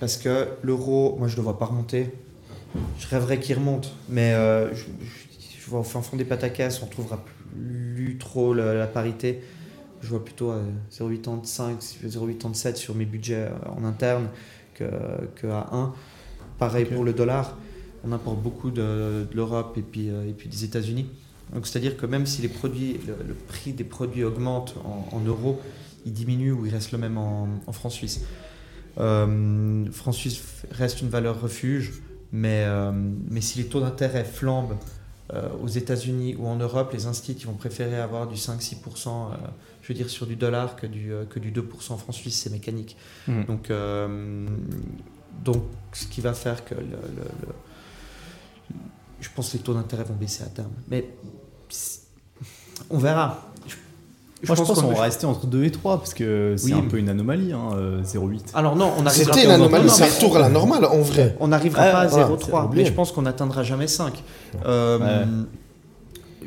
parce 0.00 0.16
que 0.16 0.48
l'euro, 0.62 1.16
moi 1.18 1.28
je 1.28 1.34
ne 1.34 1.36
le 1.38 1.42
vois 1.42 1.58
pas 1.58 1.66
remonter. 1.66 2.10
Je 2.98 3.06
rêverais 3.08 3.38
qu'il 3.38 3.56
remonte, 3.56 3.94
mais 4.08 4.32
euh, 4.32 4.74
je, 4.74 4.84
je- 4.84 5.58
je 5.64 5.70
vois 5.70 5.80
au 5.80 5.84
fin 5.84 6.02
fond 6.02 6.16
des 6.16 6.24
pataquès, 6.24 6.82
on 6.82 6.86
trouvera 6.86 7.22
plus 7.54 8.16
trop 8.18 8.52
la, 8.54 8.74
la 8.74 8.86
parité. 8.86 9.42
Je 10.02 10.08
vois 10.08 10.24
plutôt 10.24 10.50
à 10.50 10.58
0,85, 10.90 11.76
0,87 12.08 12.74
sur 12.76 12.94
mes 12.94 13.04
budgets 13.04 13.46
euh, 13.48 13.50
en 13.76 13.84
interne 13.84 14.26
que, 14.74 14.84
que 15.36 15.46
à 15.46 15.68
1. 15.72 15.92
Pareil 16.58 16.84
pour 16.86 17.04
le 17.04 17.12
dollar. 17.12 17.56
On 18.04 18.10
importe 18.10 18.40
beaucoup 18.42 18.70
de, 18.70 19.26
de 19.30 19.36
l'Europe 19.36 19.76
et 19.78 19.82
puis, 19.82 20.10
euh, 20.10 20.28
et 20.28 20.32
puis 20.32 20.48
des 20.48 20.64
États-Unis. 20.64 21.08
Donc 21.52 21.66
c'est-à-dire 21.66 21.96
que 21.96 22.06
même 22.06 22.26
si 22.26 22.40
les 22.42 22.48
produits, 22.48 22.98
le, 23.06 23.16
le 23.26 23.34
prix 23.34 23.72
des 23.72 23.84
produits 23.84 24.24
augmente 24.24 24.74
en, 24.84 25.08
en 25.16 25.20
euros, 25.20 25.60
il 26.06 26.12
diminue 26.12 26.52
ou 26.52 26.66
il 26.66 26.72
reste 26.72 26.92
le 26.92 26.98
même 26.98 27.18
en, 27.18 27.48
en 27.66 27.72
francs 27.72 27.92
suisses. 27.92 28.22
Euh, 28.98 29.90
francs 29.92 30.14
suisses 30.14 30.42
reste 30.70 31.00
une 31.02 31.08
valeur 31.08 31.40
refuge, 31.40 32.02
mais, 32.32 32.64
euh, 32.66 32.90
mais 33.30 33.40
si 33.40 33.58
les 33.58 33.66
taux 33.66 33.80
d'intérêt 33.80 34.24
flambent 34.24 34.76
euh, 35.32 35.48
aux 35.62 35.68
États-Unis 35.68 36.36
ou 36.38 36.46
en 36.46 36.56
Europe, 36.56 36.92
les 36.92 37.06
instituts 37.06 37.46
vont 37.46 37.54
préférer 37.54 37.96
avoir 38.00 38.26
du 38.26 38.34
5-6%, 38.36 38.72
euh, 39.08 39.36
je 39.82 39.88
veux 39.88 39.94
dire, 39.94 40.10
sur 40.10 40.26
du 40.26 40.36
dollar 40.36 40.76
que 40.76 40.86
du, 40.86 41.10
que 41.30 41.38
du 41.38 41.52
2% 41.52 41.92
en 41.92 41.96
francs 41.96 42.14
suisses, 42.14 42.40
c'est 42.42 42.50
mécanique. 42.50 42.96
Mhm. 43.28 43.44
Donc, 43.46 43.70
donc, 45.44 45.62
ce 45.92 46.06
qui 46.06 46.20
va 46.20 46.34
faire 46.34 46.64
que 46.64 46.74
le, 46.74 46.80
le- 46.82 47.46
le- 47.46 48.76
je 49.20 49.28
pense 49.34 49.52
que 49.52 49.56
les 49.58 49.62
taux 49.62 49.74
d'intérêt 49.74 50.04
vont 50.04 50.14
baisser 50.14 50.42
à 50.42 50.46
terme. 50.46 50.72
Mais 50.88 51.08
on 52.90 52.98
verra. 52.98 53.42
Je, 53.66 54.48
Moi, 54.48 54.56
je 54.56 54.62
pense 54.62 54.80
qu'on 54.80 54.88
va 54.92 55.02
rester 55.02 55.24
entre 55.26 55.46
2 55.46 55.64
et 55.64 55.70
3 55.70 55.98
parce 55.98 56.14
que 56.14 56.54
c'est 56.58 56.66
Oui, 56.66 56.72
un 56.72 56.82
peu 56.88 56.98
une 56.98 57.08
anomalie, 57.08 57.52
hein, 57.52 57.70
euh, 57.76 58.02
0,8. 58.02 58.40
Alors 58.54 58.74
non, 58.76 58.92
on 58.98 59.06
arrivera 59.06 59.32
C'était 59.34 59.44
une 59.44 59.52
anomalie, 59.52 59.88
c'est 59.88 60.02
un 60.02 60.06
retour 60.14 60.36
à 60.36 60.40
la 60.40 60.48
normale 60.48 60.84
en 60.84 61.00
vrai. 61.00 61.36
On 61.40 61.48
n'arrivera 61.48 61.82
Ah, 61.82 61.92
pas 61.92 61.98
à 62.00 62.06
voilà, 62.08 62.26
0,3, 62.28 62.68
c'est 62.70 62.76
mais 62.76 62.84
je 62.84 62.92
pense 62.92 63.12
qu'on 63.12 63.22
n'atteindra 63.22 63.62
jamais 63.62 63.86
5. 63.86 64.22
Euh, 64.66 65.24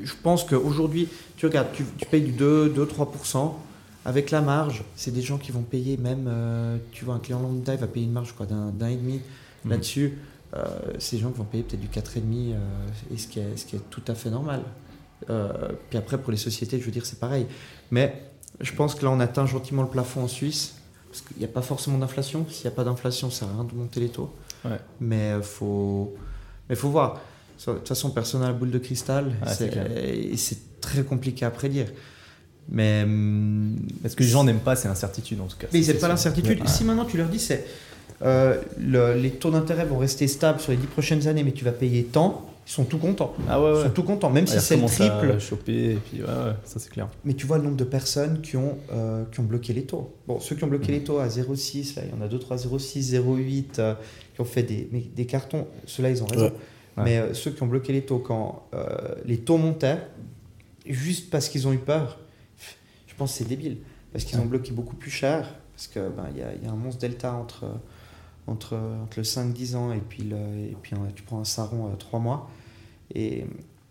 Je 0.03 0.13
pense 0.21 0.43
qu'aujourd'hui, 0.43 1.07
tu 1.38 1.45
regardes, 1.45 1.71
tu, 1.73 1.86
tu 1.97 2.05
payes 2.05 2.21
du 2.21 2.34
2-3%. 2.34 3.53
Avec 4.07 4.30
la 4.30 4.41
marge, 4.41 4.84
c'est 4.95 5.09
des 5.11 5.23
gens 5.23 5.38
qui 5.39 5.51
vont 5.51 5.63
payer 5.63 5.97
même, 5.97 6.26
euh, 6.28 6.78
tu 6.91 7.05
vois, 7.05 7.15
un 7.15 7.19
client 7.19 7.39
lambda, 7.39 7.73
il 7.73 7.80
va 7.80 7.88
payer 7.88 8.05
une 8.05 8.11
marge 8.11 8.34
quoi, 8.38 8.45
d'un 8.45 8.88
et 8.88 8.95
demi 8.97 9.19
Mhm. 9.63 9.71
là-dessus. 9.71 10.19
Euh, 10.55 10.63
c'est 10.99 11.15
des 11.15 11.23
gens 11.23 11.32
qui 11.32 11.39
vont 11.39 11.43
payer 11.45 11.63
peut-être 11.63 11.82
du 11.82 11.88
4,5, 11.88 12.53
euh, 12.53 12.57
et 13.11 13.17
ce 13.17 13.28
qui, 13.28 13.39
est, 13.39 13.57
ce 13.57 13.65
qui 13.65 13.78
est 13.78 13.89
tout 13.89 14.03
à 14.07 14.13
fait 14.13 14.30
normal. 14.30 14.61
Euh, 15.30 15.51
puis 15.89 15.97
après, 15.97 16.18
pour 16.18 16.32
les 16.32 16.38
sociétés, 16.38 16.80
je 16.80 16.86
veux 16.86 16.91
dire, 16.91 17.05
c'est 17.05 17.20
pareil. 17.20 17.45
Mais 17.91 18.22
je 18.61 18.72
pense 18.74 18.95
que 18.95 19.03
là, 19.05 19.11
on 19.11 19.20
atteint 19.20 19.45
gentiment 19.45 19.82
le 19.84 19.89
plafond 19.89 20.24
en 20.24 20.28
Suisse, 20.28 20.76
parce 21.09 21.22
qu'il 21.22 21.38
n'y 21.38 21.45
a 21.45 21.49
pas 21.49 21.61
forcément 21.61 21.97
d'inflation. 21.97 22.45
S'il 22.49 22.63
n'y 22.68 22.74
a 22.74 22.76
pas 22.76 22.84
d'inflation, 22.84 23.30
ça 23.30 23.39
sert 23.39 23.47
à 23.49 23.51
rien 23.53 23.63
de 23.63 23.74
monter 23.74 23.99
les 23.99 24.09
taux. 24.09 24.30
Ouais. 24.66 24.80
Mais 24.99 25.34
il 25.38 25.43
faut, 25.43 26.13
mais 26.70 26.76
faut 26.76 26.89
voir. 26.89 27.22
De 27.66 27.74
toute 27.74 27.88
façon, 27.88 28.09
personne 28.11 28.41
n'a 28.41 28.47
la 28.47 28.53
boule 28.53 28.72
de 28.72 28.80
cristal. 28.80 29.28
Ouais, 29.28 29.53
c'est 29.53 29.72
c'est, 29.74 30.36
c'est 30.38 30.57
très 30.82 31.03
compliqué 31.03 31.45
à 31.45 31.51
prédire. 31.51 31.88
Mais, 32.70 33.03
hum, 33.03 33.78
Parce 34.01 34.16
que 34.16 34.24
les 34.24 34.30
gens 34.30 34.43
n'aiment 34.43 34.59
pas 34.59 34.76
ces 34.76 34.88
incertitudes 34.88 35.39
en 35.39 35.45
tout 35.45 35.55
cas. 35.57 35.68
mais 35.72 35.80
ils 35.80 35.86
C'est 35.86 35.91
n'aiment 35.93 36.01
pas 36.01 36.07
l'incertitude. 36.09 36.59
Ouais. 36.61 36.68
Si 36.68 36.84
maintenant 36.84 37.05
tu 37.05 37.16
leur 37.18 37.28
dis 37.30 37.39
c'est 37.39 37.66
euh, 38.24 38.59
le- 38.80 39.13
les 39.13 39.30
taux 39.32 39.51
d'intérêt 39.51 39.86
vont 39.86 39.97
rester 39.99 40.28
stables 40.28 40.59
sur 40.59 40.72
les 40.72 40.78
10 40.78 40.88
prochaines 40.88 41.28
années, 41.28 41.43
mais 41.43 41.51
tu 41.51 41.63
vas 41.63 41.72
payer 41.72 42.03
tant, 42.05 42.49
ils 42.68 42.72
sont 42.72 42.84
tout 42.86 42.97
contents. 42.97 43.34
Ah 43.47 43.61
ouais, 43.61 43.70
Ils 43.70 43.76
ouais. 43.78 43.84
sont 43.84 43.89
tout 43.91 44.03
contents, 44.03 44.30
même 44.30 44.47
si 44.47 44.55
Ouais, 44.55 44.59
c'est 44.59 44.76
le 44.76 44.82
commence 44.82 44.99
à 45.01 45.09
triple. 45.09 45.39
choper, 45.39 45.91
et 45.91 45.95
puis 45.95 46.22
ouais, 46.22 46.28
ouais, 46.28 46.53
ça 46.63 46.80
c'est 46.80 46.89
clair. 46.89 47.07
Mais 47.24 47.34
tu 47.34 47.45
vois 47.45 47.57
le 47.57 47.63
nombre 47.63 47.78
de 47.78 47.84
personnes 47.84 48.41
qui 48.41 48.57
ont, 48.57 48.78
euh, 48.91 49.24
qui 49.32 49.39
ont 49.39 49.43
bloqué 49.43 49.74
les 49.74 49.84
taux. 49.86 50.13
Bon, 50.28 50.39
ceux 50.39 50.55
qui 50.55 50.63
ont 50.63 50.68
bloqué 50.68 50.91
les 50.91 51.03
taux 51.03 51.20
à 51.20 51.28
0,6, 51.28 51.95
là, 51.95 52.01
il 52.05 52.11
y 52.11 52.20
en 52.20 52.22
a 52.24 52.28
2, 52.28 52.39
3, 52.39 52.57
0,6, 52.57 53.11
0,8, 53.11 53.80
euh, 53.80 53.93
qui 54.34 54.41
ont 54.41 54.45
fait 54.45 54.63
des, 54.63 54.89
mais 54.91 55.01
des 55.01 55.26
cartons. 55.26 55.68
Ceux-là, 55.86 56.09
ils 56.09 56.24
ont 56.24 56.28
raison. 56.28 56.51
Mais 56.97 57.18
euh, 57.18 57.34
ceux 57.34 57.51
qui 57.51 57.61
ont 57.61 57.68
bloqué 57.68 57.91
les 57.93 58.01
taux 58.03 58.20
quand 58.20 58.68
euh, 58.74 58.86
les 59.26 59.38
taux 59.39 59.57
montaient, 59.57 59.99
juste 60.88 61.30
parce 61.30 61.49
qu'ils 61.49 61.68
ont 61.68 61.74
eu 61.74 61.78
peur, 61.78 62.20
je 62.57 62.63
je 63.11 63.16
pense 63.16 63.32
que 63.34 63.38
c'est 63.39 63.47
débile. 63.49 63.78
Parce 64.11 64.24
qu'ils 64.26 64.39
ont 64.39 64.45
bloqué 64.45 64.72
beaucoup 64.72 64.95
plus 64.95 65.11
cher. 65.11 65.47
Parce 65.76 65.88
qu'il 65.88 66.01
ben, 66.01 66.26
y, 66.38 66.41
a, 66.41 66.53
y 66.53 66.68
a 66.68 66.72
un 66.72 66.76
monstre 66.76 67.01
delta 67.01 67.34
entre, 67.34 67.66
entre, 68.48 68.76
entre 68.76 69.18
le 69.20 69.24
5-10 69.24 69.76
ans 69.76 69.91
et 69.91 70.00
puis, 70.00 70.24
le, 70.24 70.36
et 70.36 70.78
puis 70.82 70.96
tu 71.16 71.24
prends 71.24 71.39
un 71.39 71.46
saron 71.46 71.91
à 71.91 71.96
3 71.98 72.20
mois. 72.20 72.50
Et 73.14 73.46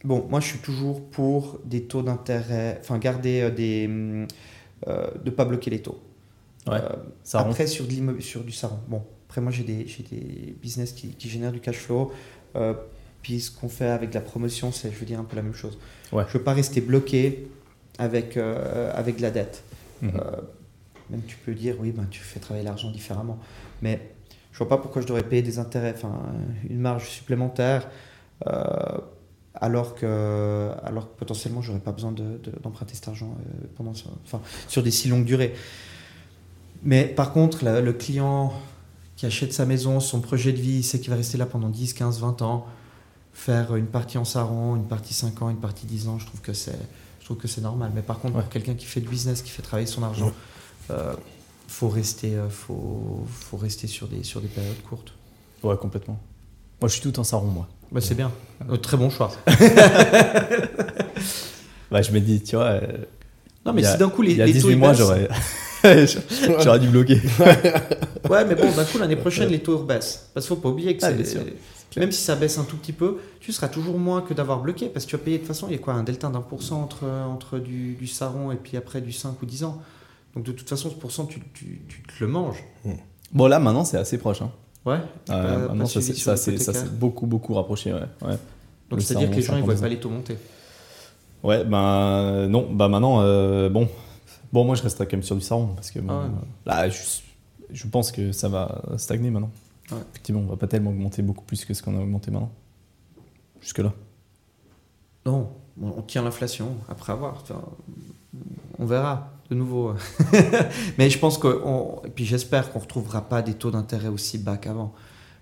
bon, 0.04 0.26
moi 0.28 0.40
je 0.40 0.46
suis 0.46 0.58
toujours 0.58 1.02
pour 1.02 1.60
des 1.64 1.84
taux 1.84 2.02
d'intérêt, 2.02 2.78
enfin 2.80 2.98
garder 2.98 3.42
euh, 3.42 3.50
des. 3.50 4.26
Euh, 4.86 5.10
de 5.24 5.30
pas 5.30 5.44
bloquer 5.44 5.70
les 5.70 5.80
taux. 5.82 6.02
Ouais, 6.66 6.80
Euh. 6.80 6.96
Après, 7.34 7.66
sur, 7.66 7.86
de 7.86 8.20
sur 8.20 8.42
du 8.42 8.52
saron. 8.52 8.78
Bon, 8.88 9.02
après, 9.34 9.40
moi, 9.42 9.50
j'ai 9.50 9.64
des, 9.64 9.84
des 10.10 10.56
business 10.62 10.92
qui, 10.92 11.08
qui 11.08 11.28
génèrent 11.28 11.50
du 11.50 11.58
cash 11.58 11.78
flow. 11.78 12.12
Euh, 12.54 12.72
puis, 13.20 13.40
ce 13.40 13.50
qu'on 13.50 13.68
fait 13.68 13.88
avec 13.88 14.14
la 14.14 14.20
promotion, 14.20 14.70
c'est, 14.70 14.92
je 14.92 14.96
veux 14.96 15.06
dire, 15.06 15.18
un 15.18 15.24
peu 15.24 15.34
la 15.34 15.42
même 15.42 15.54
chose. 15.54 15.76
Ouais. 16.12 16.22
Je 16.28 16.38
veux 16.38 16.44
pas 16.44 16.52
rester 16.52 16.80
bloqué 16.80 17.48
avec, 17.98 18.36
euh, 18.36 18.92
avec 18.94 19.16
de 19.16 19.22
la 19.22 19.32
dette. 19.32 19.64
Mhm. 20.02 20.12
Euh, 20.14 20.36
même 21.10 21.22
tu 21.26 21.36
peux 21.36 21.52
dire, 21.52 21.74
oui, 21.80 21.90
ben, 21.90 22.06
tu 22.08 22.20
fais 22.20 22.38
travailler 22.38 22.64
l'argent 22.64 22.92
différemment. 22.92 23.40
Mais 23.82 24.13
je 24.54 24.58
vois 24.58 24.68
pas 24.68 24.78
pourquoi 24.78 25.02
je 25.02 25.06
devrais 25.06 25.24
payer 25.24 25.42
des 25.42 25.58
intérêts, 25.58 25.92
enfin, 25.94 26.14
une 26.70 26.78
marge 26.80 27.08
supplémentaire. 27.10 27.88
euh, 28.46 28.62
alors 29.60 29.94
que, 29.94 30.70
alors 30.82 31.04
que 31.12 31.16
potentiellement, 31.18 31.62
j'aurais 31.62 31.78
pas 31.78 31.92
besoin 31.92 32.10
de- 32.10 32.38
de- 32.42 32.52
d'emprunter 32.62 32.94
cet 32.94 33.06
argent 33.06 33.36
euh, 33.38 33.66
pendant, 33.76 33.92
enfin, 34.24 34.40
sur 34.68 34.82
des 34.82 34.90
si 34.90 35.06
longues 35.08 35.24
durées. 35.24 35.54
Mais 36.82 37.04
par 37.04 37.32
contre, 37.32 37.64
la- 37.64 37.80
le 37.80 37.92
client 37.92 38.52
qui 39.16 39.26
achète 39.26 39.52
sa 39.52 39.64
maison, 39.64 40.00
son 40.00 40.20
projet 40.20 40.52
de 40.52 40.60
vie, 40.60 40.82
sait 40.82 40.98
qu'il 40.98 41.10
va 41.10 41.16
rester 41.16 41.38
là 41.38 41.46
pendant 41.46 41.68
10, 41.68 41.94
15, 41.94 42.18
20 42.20 42.42
ans, 42.42 42.66
faire 43.32 43.76
une 43.76 43.86
partie 43.86 44.18
en 44.18 44.24
saron, 44.24 44.74
une 44.76 44.86
partie 44.88 45.14
5 45.14 45.40
ans, 45.42 45.50
une 45.50 45.60
partie 45.60 45.86
10 45.86 46.08
ans, 46.08 46.18
je 46.18 46.26
trouve 46.26 46.40
que 46.40 46.52
c'est, 46.52 46.76
je 47.20 47.24
trouve 47.24 47.36
que 47.36 47.46
c'est 47.48 47.60
normal. 47.60 47.92
Mais 47.94 48.02
par 48.02 48.18
contre, 48.18 48.34
Ouais. 48.36 48.42
pour 48.42 48.50
quelqu'un 48.50 48.74
qui 48.74 48.86
fait 48.86 49.00
du 49.00 49.08
business, 49.08 49.40
qui 49.42 49.50
fait 49.50 49.62
travailler 49.62 49.86
son 49.86 50.02
argent, 50.02 50.32
euh, 50.90 51.14
faut 51.68 51.88
rester, 51.88 52.34
euh, 52.34 52.48
faut, 52.48 53.24
faut 53.28 53.56
rester 53.56 53.86
sur 53.86 54.06
des, 54.08 54.22
sur 54.22 54.40
des 54.40 54.48
périodes 54.48 54.82
courtes. 54.88 55.12
Ouais, 55.62 55.76
complètement. 55.76 56.18
Moi, 56.80 56.88
je 56.88 56.94
suis 56.94 57.02
tout 57.02 57.18
en 57.18 57.24
sarron, 57.24 57.46
moi. 57.46 57.68
Bah, 57.92 58.00
c'est 58.00 58.14
bien. 58.14 58.30
Euh, 58.70 58.76
très 58.76 58.96
bon 58.96 59.10
choix. 59.10 59.30
Bah, 61.90 62.02
je 62.02 62.10
me 62.12 62.18
dis, 62.20 62.42
tu 62.42 62.56
vois, 62.56 62.64
euh, 62.64 62.80
Non, 63.64 63.72
mais 63.72 63.84
si 63.84 63.96
d'un 63.98 64.08
coup 64.08 64.22
les, 64.22 64.32
il 64.32 64.38
y 64.38 64.42
a 64.42 64.46
les 64.46 64.52
taux 64.52 64.58
18 64.68 64.72
ils 64.72 64.78
mois, 64.78 64.94
j'aurais 64.94 65.28
j'aurais 66.64 66.80
dû 66.80 66.88
bloquer. 66.88 67.20
Ouais, 68.28 68.42
mais 68.46 68.54
bon, 68.54 68.72
d'un 68.74 68.84
coup, 68.86 68.96
l'année 68.98 69.16
prochaine, 69.16 69.50
les 69.50 69.58
taux 69.60 69.78
baissent. 69.80 70.30
Parce 70.32 70.46
qu'il 70.46 70.56
faut 70.56 70.60
pas 70.62 70.70
oublier 70.70 70.96
que 70.96 71.04
Ah, 71.04 71.10
c'est- 71.22 72.00
même 72.00 72.10
si 72.10 72.22
ça 72.22 72.34
baisse 72.34 72.56
un 72.58 72.64
tout 72.64 72.76
petit 72.78 72.94
peu, 72.94 73.18
tu 73.38 73.52
seras 73.52 73.68
toujours 73.68 73.98
moins 73.98 74.22
que 74.22 74.32
d'avoir 74.34 74.60
bloqué. 74.60 74.86
Parce 74.88 75.04
que 75.04 75.10
tu 75.10 75.16
vas 75.16 75.22
payer 75.22 75.36
de 75.36 75.42
toute 75.42 75.48
façon, 75.48 75.66
il 75.68 75.72
y 75.72 75.76
a 75.76 75.78
quoi 75.78 75.92
Un 75.92 76.02
delta 76.02 76.28
d'un 76.30 76.40
pour 76.40 76.62
cent 76.62 76.82
entre, 76.82 77.04
entre 77.06 77.58
du, 77.58 77.94
du 77.94 78.06
saron 78.06 78.50
et 78.50 78.56
puis 78.56 78.76
après 78.78 79.02
du 79.02 79.12
5 79.12 79.40
ou 79.42 79.46
10 79.46 79.64
ans? 79.64 79.80
Donc 80.34 80.44
de 80.44 80.52
toute 80.52 80.68
façon, 80.68 80.90
ce 80.90 80.94
pourcent, 80.94 81.26
tu, 81.26 81.40
tu, 81.54 81.82
tu 81.88 82.02
te 82.02 82.12
le 82.24 82.26
manges. 82.26 82.62
Bon, 83.32 83.46
là, 83.46 83.58
maintenant, 83.58 83.84
c'est 83.84 83.96
assez 83.98 84.18
proche. 84.18 84.42
Hein. 84.42 84.50
Ouais. 84.84 84.98
Euh, 85.30 85.68
maintenant, 85.68 85.86
ça 85.86 86.36
s'est 86.36 86.88
beaucoup, 86.90 87.26
beaucoup 87.26 87.54
rapproché. 87.54 87.92
Ouais. 87.92 88.00
ouais. 88.22 88.38
Donc 88.90 89.00
c'est-à-dire 89.00 89.30
que 89.30 89.36
les 89.36 89.42
gens, 89.42 89.54
ils 89.56 89.60
ne 89.60 89.64
voient 89.64 89.74
50%. 89.74 89.80
pas 89.80 89.88
les 89.88 90.00
taux 90.00 90.10
monter. 90.10 90.36
Ouais, 91.42 91.64
ben 91.64 91.78
euh, 91.78 92.46
non, 92.48 92.70
bah 92.72 92.88
maintenant, 92.88 93.20
euh, 93.20 93.68
bon, 93.68 93.88
bon, 94.52 94.64
moi 94.64 94.74
je 94.76 94.82
resterai 94.82 95.06
quand 95.06 95.16
même 95.16 95.22
sur 95.22 95.36
du 95.36 95.42
saron 95.42 95.68
parce 95.74 95.90
que 95.90 95.98
bon, 96.00 96.12
Ah 96.12 96.20
ouais. 96.22 96.26
euh, 96.26 96.84
là, 96.84 96.88
je, 96.88 97.02
je 97.70 97.86
pense 97.86 98.12
que 98.12 98.32
ça 98.32 98.48
va 98.48 98.82
stagner 98.96 99.30
maintenant. 99.30 99.50
Ouais. 99.90 99.98
Effectivement, 100.12 100.40
on 100.40 100.46
va 100.46 100.56
pas 100.56 100.66
tellement 100.66 100.90
augmenter 100.90 101.20
beaucoup 101.22 101.44
plus 101.44 101.64
que 101.66 101.74
ce 101.74 101.82
qu'on 101.82 101.98
a 101.98 102.00
augmenté 102.00 102.30
maintenant. 102.30 102.50
Jusque 103.60 103.78
là. 103.78 103.92
Non, 105.26 105.50
on 105.82 105.88
on 105.98 106.02
tient 106.02 106.22
l'inflation 106.22 106.76
après 106.88 107.12
avoir. 107.12 107.34
Enfin, 107.42 107.62
on 108.78 108.86
verra 108.86 109.33
de 109.50 109.54
nouveau. 109.54 109.92
Mais 110.98 111.10
je 111.10 111.18
pense 111.18 111.38
que, 111.38 111.60
on- 111.64 112.00
et 112.04 112.10
puis 112.10 112.24
j'espère 112.24 112.72
qu'on 112.72 112.78
ne 112.78 112.84
retrouvera 112.84 113.22
pas 113.28 113.42
des 113.42 113.54
taux 113.54 113.70
d'intérêt 113.70 114.08
aussi 114.08 114.38
bas 114.38 114.56
qu'avant. 114.56 114.92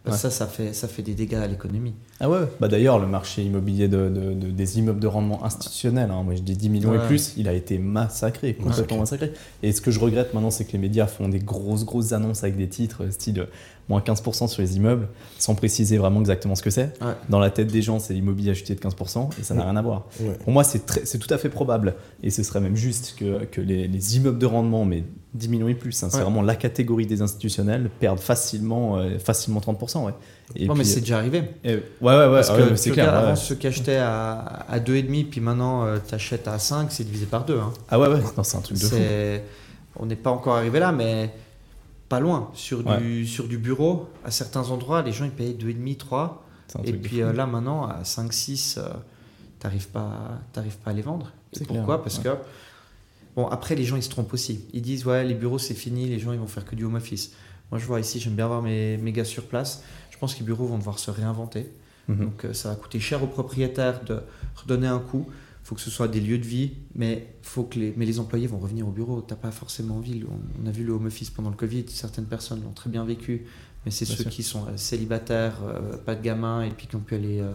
Parce 0.05 0.17
que 0.17 0.23
ça, 0.23 0.31
ça 0.31 0.47
fait, 0.49 0.73
ça 0.73 0.89
fait 0.89 1.03
des 1.03 1.15
dégâts 1.15 1.35
à 1.37 1.47
l'économie. 1.47 1.95
Ah 2.19 2.29
ouais. 2.29 2.41
Bah 2.59 2.67
d'ailleurs, 2.67 2.99
le 2.99 3.07
marché 3.07 3.45
immobilier 3.45 3.87
de, 3.87 4.09
de- 4.09 4.33
de- 4.35 4.51
des 4.51 4.79
immeubles 4.81 4.99
de 4.99 5.07
rendement 5.07 5.45
institutionnel, 5.45 6.11
hein, 6.11 6.25
moi 6.25 6.35
je 6.35 6.41
dis 6.43 6.57
10 6.57 6.71
millions 6.71 6.93
et 6.93 6.99
Ouais. 6.99 7.07
plus, 7.07 7.35
il 7.37 7.47
a 7.47 7.53
été 7.53 7.79
massacré, 7.79 8.55
complètement 8.55 8.99
massacré. 8.99 9.33
Et 9.63 9.71
ce 9.71 9.81
que 9.81 9.93
je 9.93 10.01
regrette 10.01 10.35
maintenant, 10.35 10.51
c'est 10.51 10.65
que 10.65 10.73
les 10.73 10.79
médias 10.79 11.07
font 11.07 11.29
des 11.29 11.39
grosses, 11.39 11.85
grosses 11.85 12.11
annonces 12.11 12.43
avec 12.43 12.57
des 12.57 12.69
titres 12.69 13.11
style 13.11 13.47
moins 13.89 14.01
15% 14.01 14.47
sur 14.49 14.63
les 14.63 14.77
immeubles, 14.77 15.09
sans 15.39 15.55
préciser 15.55 15.99
vraiment 15.99 16.21
exactement 16.21 16.55
ce 16.55 16.63
que 16.63 16.71
c'est. 16.71 16.93
Ouais. 17.03 17.13
Dans 17.29 17.39
la 17.41 17.51
tête 17.51 17.67
des 17.67 17.83
gens, 17.83 17.99
c'est 17.99 18.15
l'immobilier 18.15 18.51
acheté 18.53 18.75
de 18.75 18.81
15% 18.81 19.31
et 19.41 19.43
ça 19.43 19.55
n'a 19.55 19.65
rien 19.65 19.77
à 19.77 19.83
voir. 19.83 20.07
Ouais. 20.21 20.35
Pour 20.45 20.53
moi, 20.53 20.65
c'est 20.65 21.19
tout 21.19 21.35
à 21.35 21.39
fait 21.39 21.49
probable, 21.49 21.95
et 22.23 22.31
ce 22.31 22.43
serait 22.43 22.61
même 22.61 22.77
juste 22.77 23.15
que, 23.19 23.45
que 23.45 23.61
les, 23.61 23.89
les 23.89 24.17
immeubles 24.17 24.39
de 24.39 24.47
rendement, 24.47 24.85
mais 24.85 25.05
10 25.35 25.49
millions 25.49 25.69
et 25.69 25.75
plus, 25.75 26.01
hein, 26.03 26.09
c'est 26.11 26.21
vraiment 26.21 26.43
la 26.43 26.55
catégorie 26.55 27.07
des 27.07 27.23
institutionnels, 27.23 27.91
perdent 28.01 28.21
facilement, 28.21 28.99
euh, 28.99 29.19
facilement 29.19 29.61
30%. 29.61 30.05
Ouais. 30.07 30.13
Et 30.55 30.67
non, 30.67 30.75
mais 30.75 30.85
c'est 30.85 31.01
déjà 31.01 31.17
arrivé. 31.19 31.43
et- 31.65 31.75
ouais, 31.75 31.81
ouais, 32.03 32.15
ouais, 32.17 32.31
Parce 32.31 32.51
ouais, 32.51 32.69
que 32.69 32.77
c'est 32.77 32.91
clair. 32.91 33.15
avant, 33.15 33.35
ceux 33.37 33.55
qui 33.55 33.67
achetaient 33.67 33.97
à, 33.97 34.65
à 34.69 34.79
2,5, 34.79 35.25
puis 35.31 35.41
maintenant 35.41 35.87
tu 36.07 36.15
achètes 36.15 36.47
à 36.49 36.59
5, 36.59 36.93
c'est 36.93 37.05
divisé 37.05 37.27
par 37.27 37.45
2. 37.45 37.59
Hein. 37.59 37.73
Ah 37.91 37.99
ouais, 37.99 38.09
ouais, 38.09 38.21
c'est 38.43 38.57
un 38.57 38.61
truc 38.61 38.79
de 38.79 38.85
fou. 38.85 38.97
On 39.97 40.07
n'est 40.07 40.17
pas 40.17 40.31
encore 40.31 40.57
arrivé 40.57 40.79
là, 40.79 40.93
mais 40.93 41.31
pas 42.13 42.21
loin. 42.21 42.51
Sur 42.53 42.85
du, 42.85 43.27
sur 43.27 43.49
du 43.49 43.57
bureau, 43.57 44.07
à 44.23 44.31
certains 44.31 44.69
endroits, 44.69 45.01
les 45.01 45.13
gens 45.13 45.25
ils 45.25 45.31
payent 45.31 45.55
2,5, 45.55 45.97
3. 45.97 46.45
C'est 46.69 46.79
un 46.79 46.83
Et 46.83 46.93
puis 46.93 47.23
euh, 47.23 47.33
là 47.33 47.47
maintenant, 47.47 47.87
à 47.87 48.05
5, 48.05 48.31
6, 48.31 48.77
euh, 48.77 48.91
t'arrives 49.59 49.89
pas, 49.89 50.39
t'arrives 50.53 50.77
pas 50.77 50.91
à 50.91 50.93
les 50.93 51.01
vendre. 51.01 51.33
Et 51.55 51.59
C'est 51.59 51.67
pourquoi? 51.67 51.95
clair, 51.97 52.03
Parce 52.03 52.19
ouais. 52.19 52.25
que, 52.25 52.37
bon, 53.35 53.47
après, 53.47 53.75
les 53.77 53.85
gens 53.85 53.97
ils 53.97 54.03
se 54.03 54.11
trompent 54.11 54.35
aussi. 54.35 54.67
Ils 54.75 54.83
disent, 54.83 55.07
ouais, 55.07 55.25
les 55.25 55.33
bureaux 55.33 55.59
c'est 55.59 55.73
fini, 55.73 56.07
les 56.07 56.19
gens 56.19 56.35
ils 56.35 56.39
vont 56.39 56.47
faire 56.47 56.67
que 56.67 56.75
du 56.75 56.85
home 56.85 56.97
office. 56.97 57.33
Moi 57.71 57.79
je 57.79 57.87
vois 57.87 57.99
ici, 57.99 58.21
j'aime 58.21 58.35
bien 58.35 58.45
avoir 58.45 58.61
mes, 58.61 58.99
mes 58.99 59.13
gars 59.13 59.25
sur 59.25 59.45
place. 59.45 59.83
Je 60.11 60.19
pense 60.19 60.35
que 60.35 60.41
les 60.41 60.45
bureaux 60.45 60.67
vont 60.67 60.77
devoir 60.77 60.99
se 60.99 61.11
réinventer. 61.11 61.67
Mhm. 62.09 62.19
Donc 62.19 62.45
euh, 62.45 62.53
ça 62.53 62.69
va 62.69 62.75
coûter 62.75 63.01
cher 63.01 63.23
aux 63.23 63.27
propriétaires 63.27 64.05
de 64.05 64.21
redonner 64.57 64.87
un 64.89 64.99
coup. 64.99 65.27
Il 65.63 65.67
faut 65.69 65.75
que 65.77 65.81
ce 65.81 65.91
soit 65.91 66.09
des 66.09 66.21
lieux 66.21 66.39
de 66.39 66.45
vie, 66.45 66.73
mais, 66.97 67.35
faut 67.43 67.63
que 67.63 67.79
les, 67.79 67.95
mais 67.97 68.05
les 68.05 68.19
employés 68.19 68.49
vont 68.49 68.59
revenir 68.59 68.87
au 68.89 68.91
bureau. 68.91 69.23
Tu 69.23 69.33
n'as 69.33 69.39
pas 69.39 69.53
forcément 69.53 69.97
envie. 69.99 70.25
On, 70.29 70.63
on 70.63 70.67
a 70.67 70.73
vu 70.73 70.85
le 70.85 70.93
home 70.93 71.07
office 71.07 71.31
pendant 71.31 71.51
le 71.51 71.57
Covid, 71.57 71.85
certaines 71.89 72.25
personnes 72.27 72.63
l'ont 72.65 72.73
très 72.73 72.91
bien 72.91 73.05
vécu, 73.05 73.47
mais 73.85 73.91
c'est 73.93 74.05
ceux 74.05 74.23
sûr. 74.25 74.31
qui 74.31 74.43
sont 74.43 74.65
euh, 74.67 74.77
célibataires, 74.77 75.61
euh, 75.65 75.97
pas 75.97 76.17
de 76.17 76.23
gamins, 76.23 76.63
et 76.63 76.71
puis 76.71 76.89
qui 76.89 76.97
ont 76.97 77.01
pu 77.01 77.15
aller 77.15 77.39
euh, 77.41 77.53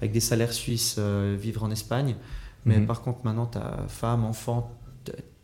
avec 0.00 0.10
des 0.12 0.20
salaires 0.20 0.52
suisses 0.52 0.96
euh, 0.98 1.36
vivre 1.40 1.62
en 1.62 1.70
Espagne. 1.70 2.16
Mais 2.64 2.78
Mhm. 2.80 2.86
par 2.86 3.02
contre, 3.02 3.20
maintenant, 3.24 3.46
ta 3.46 3.84
femme, 3.88 4.24
enfant, 4.24 4.76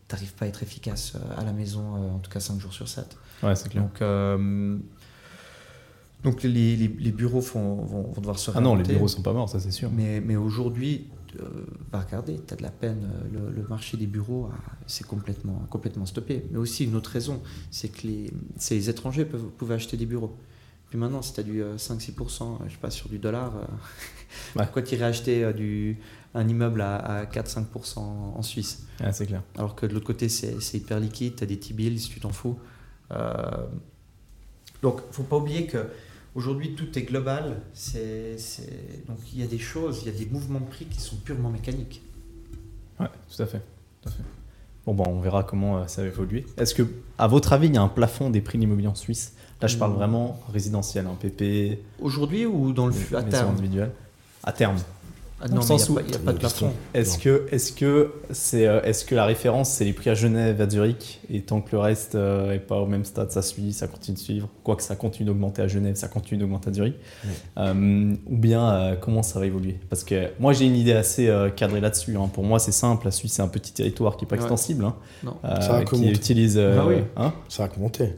t'arrives 0.09 0.35
pas 0.35 0.47
à 0.47 0.49
être 0.49 0.63
efficace 0.65 1.17
à 1.39 1.45
la 1.45 1.53
maison, 1.53 1.95
en 2.17 2.19
tout 2.19 2.31
cas 2.31 2.41
5 2.41 2.59
jours 2.61 2.73
sur 2.73 2.89
7. 2.89 3.17
Ouais, 3.45 3.55
c'est 3.55 3.69
clair. 3.69 3.85
Donc, 3.85 4.03
donc 6.25 6.43
les, 6.43 6.51
les- 6.77 6.89
les 6.89 7.13
bureaux 7.13 7.41
vont, 7.41 7.77
vont, 7.85 8.03
vont 8.11 8.21
devoir 8.21 8.39
se 8.39 8.51
Ah 8.51 8.61
non, 8.61 8.71
les 8.71 8.77
réinventer. 8.79 8.93
bureaux 8.95 9.09
sont 9.09 9.23
pas 9.23 9.33
morts, 9.33 9.49
ça 9.49 9.61
c'est 9.61 9.71
sûr. 9.71 9.91
Mais, 9.93 10.21
mais 10.21 10.37
aujourd'hui, 10.37 11.07
euh, 11.41 11.67
va 11.93 12.01
regarder, 12.01 12.41
tu 12.47 12.55
as 12.55 12.57
de 12.57 12.63
la 12.63 12.71
peine, 12.71 13.09
euh, 13.35 13.49
le, 13.51 13.57
le 13.63 13.69
marché 13.69 13.97
des 13.97 14.07
bureaux, 14.07 14.49
c'est 14.87 15.07
complètement, 15.07 15.67
complètement 15.71 16.07
stoppé. 16.07 16.45
Mais 16.51 16.59
aussi 16.59 16.85
une 16.85 16.95
autre 16.97 17.11
raison, 17.11 17.43
c'est 17.71 17.89
que 17.89 18.07
les, 18.07 18.31
c'est 18.57 18.75
les 18.75 18.91
étrangers 18.91 19.25
peuvent, 19.25 19.49
pouvaient 19.59 19.75
acheter 19.75 19.97
des 19.97 20.07
bureaux. 20.07 20.37
Puis 20.91 20.99
maintenant, 20.99 21.23
si 21.23 21.33
tu 21.33 21.41
as 21.41 21.43
du 21.43 21.63
euh, 21.63 21.77
5-6%, 21.77 22.43
euh, 22.43 22.65
je 22.67 22.73
sais 22.73 22.79
pas, 22.81 22.91
sur 22.91 23.09
du 23.09 23.19
dollar, 23.19 23.57
euh, 23.57 23.65
Ouais. 24.57 24.65
pourquoi 24.65 24.83
tu 24.83 24.95
irais 24.97 25.07
acheter 25.07 25.45
euh, 25.45 25.53
du, 25.53 25.99
un 26.35 26.47
immeuble 26.49 26.81
à, 26.81 26.97
à 26.97 27.25
4-5% 27.25 27.99
en 27.99 28.43
Suisse? 28.43 28.87
Ah, 29.01 29.13
c'est 29.13 29.27
clair. 29.27 29.43
alors 29.57 29.75
que 29.77 29.87
de 29.87 29.95
l'autre 29.95 30.07
côté, 30.07 30.29
c'est 30.29 30.57
hyper 30.75 30.99
liquide, 31.01 31.37
tu 31.37 31.45
as 31.45 31.47
des 31.47 31.59
T-bills, 31.59 32.01
tu 32.09 32.21
t'en 32.21 32.31
fous. 32.31 32.59
Euh, 33.13 33.67
donc, 34.83 35.01
faut 35.13 35.23
pas 35.23 35.37
oublier 35.37 35.67
que 35.67 35.79
aujourd'hui 36.35 36.75
tout 36.75 36.99
est 36.99 37.03
global. 37.03 37.61
C'est 37.73 38.39
c'est- 38.39 39.07
Donc, 39.07 39.19
il 39.33 39.41
y 39.41 39.43
a 39.43 39.47
des 39.47 39.59
choses, 39.59 40.01
il 40.05 40.13
y 40.13 40.15
a 40.15 40.19
des 40.19 40.27
mouvements 40.27 40.61
de 40.61 40.67
prix 40.67 40.87
qui 40.87 41.01
sont 41.01 41.17
purement 41.17 41.51
mécaniques. 41.51 42.03
Ouais, 43.01 43.09
tout 43.35 43.43
à 43.43 43.47
fait. 43.47 43.61
Tout 44.03 44.09
à 44.09 44.13
fait. 44.13 44.23
Bon, 44.87 44.95
bah, 44.95 45.05
on 45.07 45.21
verra 45.21 45.43
comment 45.45 45.79
euh, 45.79 45.87
ça 45.87 46.03
va 46.03 46.09
évoluer. 46.09 46.45
Est-ce 46.59 46.75
que, 46.75 46.83
à 47.19 47.27
votre 47.27 47.53
avis, 47.55 47.69
il 47.69 47.75
y 47.75 47.79
a 47.79 47.83
un 47.83 47.89
plafond 47.89 48.29
des 48.31 48.41
prix 48.41 48.59
de 48.59 48.63
l'immobilier 48.63 48.89
en 48.89 48.95
Suisse? 48.95 49.33
Là, 49.63 49.69
je 49.69 49.79
parle 49.79 49.93
Mm. 49.93 49.97
vraiment 49.97 50.41
résidentiel, 50.53 51.07
un 51.07 51.15
PP, 51.15 51.79
Aujourd'hui 52.01 52.45
ou 52.45 52.73
dans 52.73 52.87
le 52.87 52.93
fu- 52.93 53.17
à 53.17 53.23
terme? 53.23 53.57
À 54.43 54.53
terme. 54.53 54.77
Ah 55.47 55.49
dans 55.49 55.57
Non, 55.57 55.61
le 55.61 55.67
mais 55.69 55.79
sens 55.79 55.87
il 55.89 55.91
où- 55.91 55.95
n'y 55.95 55.99
a, 56.01 56.03
pas- 56.03 56.09
il 56.09 56.13
y 56.13 56.17
a 56.17 56.21
pas 56.21 56.33
de 56.33 56.39
plafond. 56.39 56.73
Est-ce 56.95 57.13
Non. 57.13 57.19
que, 57.23 57.47
est-ce 57.55 57.73
que 57.73 58.13
c'est, 58.31 58.67
euh, 58.67 58.81
est-ce 58.83 59.05
que 59.05 59.15
la 59.15 59.27
référence 59.27 59.69
c'est 59.69 59.85
les 59.85 59.93
prix 59.93 60.09
à 60.09 60.15
Genève, 60.15 60.59
à 60.59 60.71
Zurich, 60.71 61.21
et 61.31 61.43
tant 61.43 61.61
que 61.61 61.73
le 61.73 61.81
reste 61.81 62.15
euh, 62.15 62.53
est 62.53 62.59
pas 62.61 62.79
au 62.79 62.87
même 62.87 63.05
stade, 63.05 63.31
ça 63.31 63.43
suit, 63.43 63.75
ça 63.75 63.87
continue 63.87 64.15
de 64.17 64.21
suivre. 64.23 64.49
Quoique 64.63 64.83
ça 64.83 64.97
continue 64.97 65.27
d'augmenter 65.27 65.61
à 65.61 65.69
Genève, 65.69 65.97
ça 65.97 66.09
continue 66.09 66.41
d'augmenter 66.41 66.71
à 66.71 66.73
Zurich. 66.73 66.95
Oui. 67.27 67.31
Euh, 67.59 68.15
ou 68.27 68.37
bien 68.39 68.71
euh, 68.73 68.95
comment 68.99 69.23
ça 69.23 69.39
va 69.39 69.45
évoluer? 69.45 69.77
Parce 69.91 70.03
que 70.03 70.31
moi 70.41 70.55
j'ai 70.55 70.65
une 70.65 70.77
idée 70.77 70.95
assez 70.95 71.29
euh, 71.29 71.51
cadrée 71.51 71.81
là-dessus. 71.83 72.17
hein. 72.17 72.31
Pour 72.33 72.45
moi 72.45 72.59
c'est 72.59 72.73
simple. 72.73 73.05
La 73.05 73.11
Suisse 73.11 73.35
c'est 73.35 73.43
un 73.43 73.49
petit 73.49 73.73
territoire 73.75 74.17
qui 74.17 74.25
est 74.25 74.29
pas 74.29 74.37
Ouais. 74.37 74.41
extensible, 74.43 74.85
hein, 74.87 74.95
Non. 75.23 75.37
euh, 75.45 75.61
Ça 75.61 75.73
va 75.73 75.79
qui 75.81 75.91
commenter. 75.91 76.11
utilise. 76.11 76.57
euh, 76.57 76.79
Ah 76.81 76.87
oui. 76.87 76.97
hein? 77.19 77.35
Ça 77.51 77.65
a 77.65 77.69
monté. 77.79 78.15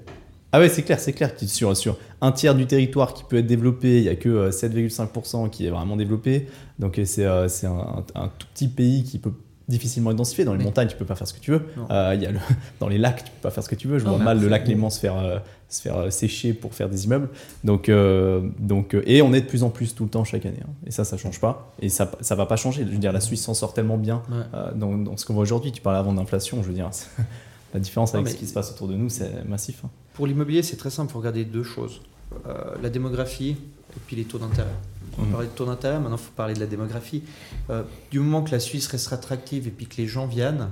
ah 0.53 0.61
ouais, 0.61 0.69
c'est 0.69 0.83
clair, 0.83 1.01
c'est 1.01 1.13
clair. 1.13 1.33
sur 1.75 1.97
un 2.21 2.33
tiers 2.33 2.55
du 2.55 2.67
territoire 2.67 3.15
qui 3.15 3.25
peut 3.25 3.37
être 3.39 3.47
développé, 3.47 3.99
il 3.99 4.03
n'y 4.03 4.09
a 4.09 4.17
que 4.17 4.29
euh, 4.29 4.51
7,5% 4.51 5.51
qui 5.51 5.67
est 5.67 5.71
vraiment 5.71 5.97
développé. 5.97 6.47
Donc 6.79 6.99
euh, 6.99 7.05
c'est 7.05 7.25
euh, 7.27 7.47
un, 7.65 8.05
un 8.15 8.29
tout 8.39 8.47
petit 8.55 8.69
pays 8.69 9.05
qui 9.05 9.19
peut 9.19 9.33
difficilement 9.69 10.13
identifié. 10.13 10.45
Dans 10.45 10.53
les 10.53 10.59
Oui. 10.61 10.65
montagnes, 10.65 10.87
tu 10.87 10.97
peux 10.97 11.05
pas 11.05 11.17
faire 11.17 11.27
ce 11.27 11.35
que 11.35 11.41
tu 11.41 11.51
veux. 11.51 11.63
Euh, 11.91 12.17
y 12.21 12.25
a 12.25 12.31
le, 12.31 12.39
dans 12.81 12.89
les 12.89 12.99
lacs, 12.99 13.25
tu 13.25 13.31
peux 13.33 13.43
pas 13.43 13.51
faire 13.51 13.65
ce 13.65 13.69
que 13.69 13.75
tu 13.75 13.89
veux. 13.89 13.99
Je 13.99 14.05
Non, 14.05 14.11
vois 14.11 14.19
mais 14.21 14.25
mal 14.27 14.41
le 14.41 14.47
lac 14.49 14.67
Léman 14.69 14.91
se 14.91 15.01
faire, 15.01 15.17
euh, 15.19 15.39
se 15.69 15.83
faire 15.83 15.97
euh, 15.99 16.11
sécher 16.11 16.53
pour 16.53 16.73
faire 16.73 16.89
des 16.89 17.05
immeubles. 17.07 17.29
Donc, 17.65 17.89
euh, 17.89 18.49
donc, 18.61 18.95
euh, 18.95 19.03
et 19.07 19.23
on 19.23 19.35
est 19.35 19.41
de 19.41 19.47
plus 19.47 19.65
en 19.65 19.71
plus 19.71 19.93
tout 19.95 20.05
le 20.05 20.11
temps 20.11 20.23
chaque 20.23 20.47
année. 20.47 20.61
hein. 20.63 20.71
Et 20.87 20.93
ça, 20.93 21.03
ça 21.05 21.17
change 21.17 21.41
pas. 21.41 21.73
Et 21.83 21.89
ça, 21.89 22.13
ça 22.21 22.37
va 22.37 22.47
pas 22.47 22.55
changer. 22.55 22.85
Je 22.87 22.93
veux 22.93 22.99
dire, 22.99 23.13
la 23.13 23.21
Suisse 23.21 23.43
s'en 23.43 23.55
sort 23.55 23.75
tellement 23.75 23.99
bien 23.99 24.23
Ouais. 24.31 24.37
euh, 24.55 24.71
dans, 24.73 24.97
dans 24.97 25.17
ce 25.17 25.27
qu'on 25.27 25.35
voit 25.35 25.43
aujourd'hui. 25.43 25.73
Tu 25.73 25.83
parlais 25.83 25.99
avant 25.99 26.13
d'inflation. 26.13 26.63
Je 26.63 26.69
veux 26.69 26.75
dire, 26.75 26.89
la 27.77 27.81
différence 27.81 28.15
avec 28.15 28.29
ce 28.29 28.37
qui 28.37 28.47
se 28.47 28.55
passe 28.55 28.71
autour 28.71 28.89
de 28.89 28.95
nous, 28.95 29.09
c'est 29.09 29.45
massif. 29.45 29.83
hein. 29.85 29.91
Pour 30.15 30.27
l'immobilier, 30.27 30.63
c'est 30.63 30.77
très 30.77 30.91
simple, 30.91 31.11
il 31.11 31.13
faut 31.13 31.19
regarder 31.19 31.45
deux 31.45 31.63
choses. 31.63 32.01
Euh, 32.47 32.75
la 32.83 32.89
démographie 32.91 33.51
et 33.51 34.01
puis 34.07 34.17
les 34.17 34.25
taux 34.25 34.39
d'intérêt. 34.39 34.75
On 35.19 35.23
Mhm. 35.23 35.31
parler 35.33 35.47
de 35.47 35.53
taux 35.53 35.67
d'intérêt, 35.67 35.99
maintenant 36.01 36.17
il 36.17 36.23
faut 36.23 36.33
parler 36.35 36.55
de 36.55 36.61
la 36.61 36.67
démographie. 36.67 37.23
Euh, 37.71 37.83
du 38.11 38.19
moment 38.21 38.43
que 38.43 38.51
la 38.51 38.61
Suisse 38.61 38.87
restera 38.89 39.17
attractive 39.17 39.67
et 39.67 39.71
puis 39.71 39.87
que 39.87 39.97
les 39.99 40.07
gens 40.07 40.27
viennent, 40.27 40.69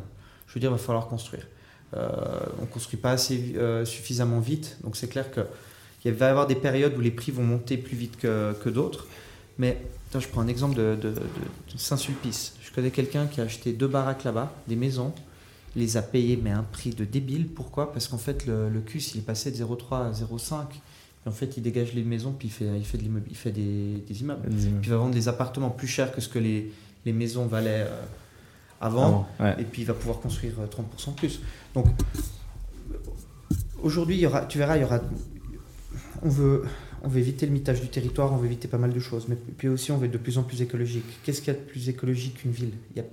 je 0.49 0.55
veux 0.55 0.61
dire, 0.61 0.71
il 0.71 0.73
va 0.73 0.79
falloir 0.79 1.07
construire. 1.09 1.47
Euh, 1.95 2.09
on 2.59 2.63
ne 2.63 2.67
construit 2.67 2.99
pas 2.99 3.13
assez, 3.13 3.55
suffisamment 3.85 4.41
vite, 4.41 4.79
donc 4.83 4.97
c'est 4.97 5.09
clair 5.09 5.27
qu'il 5.31 6.13
va 6.15 6.27
y 6.27 6.29
avoir 6.31 6.47
des 6.47 6.57
périodes 6.57 6.97
où 6.97 7.01
les 7.01 7.11
prix 7.13 7.31
vont 7.33 7.45
monter 7.45 7.77
plus 7.77 7.97
vite 7.97 8.17
que, 8.17 8.55
que 8.65 8.69
d'autres. 8.71 9.07
Mais 9.59 9.81
attends, 10.11 10.21
je 10.21 10.29
prends 10.29 10.41
un 10.41 10.49
exemple 10.49 10.75
de, 10.75 10.97
de- 10.97 11.11
de- 11.11 11.15
de 11.15 11.79
Saint-Sulpice. 11.79 12.55
Je 12.63 12.73
connais 12.73 12.91
quelqu'un 12.91 13.27
qui 13.27 13.41
a 13.41 13.45
acheté 13.45 13.73
deux 13.73 13.87
baraques 13.89 14.25
là-bas, 14.25 14.53
des 14.67 14.75
maisons, 14.77 15.13
les 15.77 15.97
a 15.97 16.03
payées 16.03 16.39
mais 16.43 16.51
à 16.51 16.59
un 16.59 16.63
prix 16.63 16.91
de 16.91 17.05
débile. 17.05 17.49
Pourquoi? 17.49 17.93
Parce 17.93 18.09
qu'en 18.09 18.19
fait 18.19 18.47
le, 18.47 18.69
le 18.69 18.81
CUS 18.81 19.15
il 19.15 19.19
est 19.19 19.25
passé 19.25 19.51
de 19.51 19.57
0,3 19.57 20.09
à 20.09 20.13
0,5. 20.13 20.65
Et 21.25 21.29
en 21.29 21.33
fait 21.33 21.57
il 21.57 21.63
dégage 21.63 21.95
les 21.95 22.05
maisons 22.05 22.33
puis 22.33 22.49
il 22.49 22.51
fait, 22.51 22.77
il 22.77 22.85
fait, 22.85 22.99
de 22.99 23.05
il 23.29 23.37
fait 23.37 23.53
des, 23.53 24.05
des 24.07 24.21
immeubles. 24.21 24.49
Des 24.49 24.67
immeubles. 24.67 24.81
Puis 24.81 24.91
il 24.91 24.93
va 24.93 24.99
vendre 24.99 25.15
des 25.15 25.29
appartements 25.29 25.71
plus 25.71 25.89
chers 25.89 26.13
que 26.13 26.21
ce 26.21 26.29
que 26.29 26.39
les, 26.39 26.73
les 27.05 27.13
maisons 27.13 27.47
valaient 27.47 27.87
euh, 27.89 28.03
avant. 28.81 29.27
Ouais. 29.41 29.55
Et 29.59 29.65
puis 29.65 29.83
il 29.83 29.85
va 29.87 29.95
pouvoir 29.95 30.21
construire 30.21 30.55
euh, 30.61 30.67
30% 30.67 31.15
plus. 31.15 31.41
Donc 31.75 31.87
aujourd'hui, 33.83 34.17
il 34.17 34.21
y 34.21 34.27
aura, 34.27 34.47
tu 34.47 34.59
verras, 34.59 34.77
il 34.77 34.83
y 34.83 34.85
aura. 34.85 35.01
On 36.23 36.29
veut, 36.29 36.65
on 37.03 37.09
veut 37.09 37.21
éviter 37.21 37.47
le 37.47 37.53
mitage 37.53 37.81
du 37.81 37.89
territoire, 37.89 38.33
on 38.33 38.37
veut 38.37 38.47
éviter 38.47 38.67
pas 38.67 38.79
mal 38.79 38.93
de 38.93 39.01
choses. 39.01 39.27
Mais 39.29 39.37
puis 39.37 39.69
aussi, 39.69 39.93
on 39.93 39.99
veut 39.99 40.07
être 40.07 40.13
de 40.13 40.19
plus 40.19 40.39
en 40.39 40.43
plus 40.43 40.63
écologique. 40.63 41.05
Qu'est-ce 41.23 41.41
qu'il 41.41 41.53
y 41.53 41.57
a 41.57 41.61
de 41.61 41.65
plus 41.65 41.89
écologique 41.89 42.39
qu'une 42.39 42.51
ville? 42.51 42.73
Il 42.95 42.99
y 42.99 43.01
a 43.01 43.09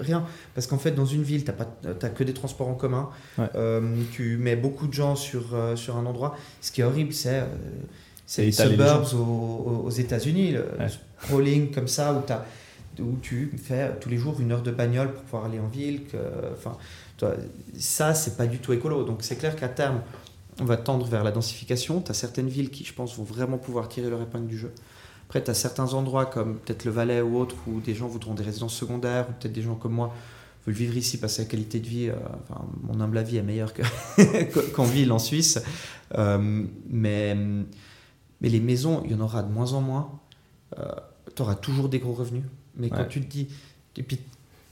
rien. 0.00 0.24
Parce 0.54 0.66
qu'en 0.66 0.78
fait, 0.78 0.92
dans 0.92 1.06
une 1.06 1.22
ville, 1.22 1.44
tu 1.44 1.50
n'as 1.84 2.08
que 2.10 2.24
des 2.24 2.34
transports 2.34 2.68
en 2.68 2.74
commun. 2.74 3.10
Ouais. 3.38 3.46
Euh, 3.54 3.80
tu 4.12 4.36
mets 4.36 4.56
beaucoup 4.56 4.86
de 4.86 4.92
gens 4.92 5.16
sur, 5.16 5.54
euh, 5.54 5.76
sur 5.76 5.96
un 5.96 6.06
endroit. 6.06 6.36
Ce 6.60 6.70
qui 6.72 6.80
est 6.80 6.84
horrible, 6.84 7.12
c'est. 7.12 7.40
euh, 7.40 7.46
c'est 8.26 8.44
les 8.44 8.52
suburbs 8.52 9.12
aux, 9.14 9.90
États-Unis, 9.90 10.52
le 10.52 10.60
Ouais. 10.78 10.86
scrolling 11.22 11.70
comme 11.70 11.88
ça, 11.88 12.14
où, 12.14 12.20
t'as- 12.26 12.44
où 13.00 13.16
tu 13.20 13.52
fais 13.62 13.90
tous 14.00 14.08
les 14.08 14.16
jours 14.16 14.40
une 14.40 14.52
heure 14.52 14.62
de 14.62 14.70
bagnole 14.70 15.12
pour 15.12 15.22
pouvoir 15.24 15.44
aller 15.46 15.58
en 15.60 15.66
ville. 15.68 16.04
Que, 16.06 16.16
enfin, 16.54 16.76
toi, 17.18 17.34
ça, 17.78 18.14
c'est 18.14 18.36
pas 18.36 18.46
du 18.46 18.58
tout 18.58 18.72
écolo. 18.72 19.04
Donc 19.04 19.18
c'est 19.22 19.36
clair 19.36 19.54
qu'à 19.56 19.68
terme, 19.68 20.00
on 20.60 20.64
va 20.64 20.76
tendre 20.78 21.04
vers 21.06 21.24
la 21.24 21.30
densification. 21.32 22.00
Tu 22.00 22.10
as 22.10 22.14
certaines 22.14 22.48
villes 22.48 22.70
qui, 22.70 22.84
je 22.84 22.94
pense, 22.94 23.16
vont 23.16 23.24
vraiment 23.24 23.58
pouvoir 23.58 23.88
tirer 23.88 24.08
leur 24.08 24.22
épingle 24.22 24.46
du 24.46 24.56
jeu. 24.58 24.72
Après, 25.32 25.42
tu 25.42 25.50
as 25.50 25.54
certains 25.54 25.94
endroits 25.94 26.26
comme 26.26 26.58
peut-être 26.58 26.84
le 26.84 26.90
Valais 26.90 27.22
ou 27.22 27.38
autre 27.38 27.56
où 27.66 27.80
des 27.80 27.94
gens 27.94 28.06
voudront 28.06 28.34
des 28.34 28.42
résidences 28.42 28.74
secondaires, 28.74 29.30
ou 29.30 29.32
peut-être 29.32 29.54
des 29.54 29.62
gens 29.62 29.76
comme 29.76 29.92
moi 29.94 30.14
veulent 30.66 30.74
vivre 30.74 30.94
ici 30.94 31.18
parce 31.18 31.38
que 31.38 31.40
la 31.40 31.48
qualité 31.48 31.80
de 31.80 31.86
vie, 31.88 32.10
euh, 32.10 32.16
enfin, 32.50 32.66
mon 32.82 33.00
humble 33.00 33.16
avis 33.16 33.38
est 33.38 33.42
meilleure 33.42 33.72
que- 34.16 34.70
qu'en 34.72 34.84
ville 34.84 35.10
en 35.10 35.18
Suisse. 35.18 35.58
Euh, 36.18 36.66
mais, 36.86 37.34
mais 37.34 38.48
les 38.50 38.60
maisons, 38.60 39.00
il 39.06 39.12
y 39.12 39.14
en 39.14 39.20
aura 39.20 39.42
de 39.42 39.50
moins 39.50 39.72
en 39.72 39.80
moins. 39.80 40.20
tu 41.34 41.40
auras 41.40 41.54
toujours 41.54 41.88
des 41.88 41.98
gros 41.98 42.12
revenus. 42.12 42.44
Mais 42.76 42.90
quand 42.90 43.06
tu 43.06 43.22
te 43.22 43.26
dis. 43.26 43.48
Et 43.96 44.02
puis, 44.02 44.18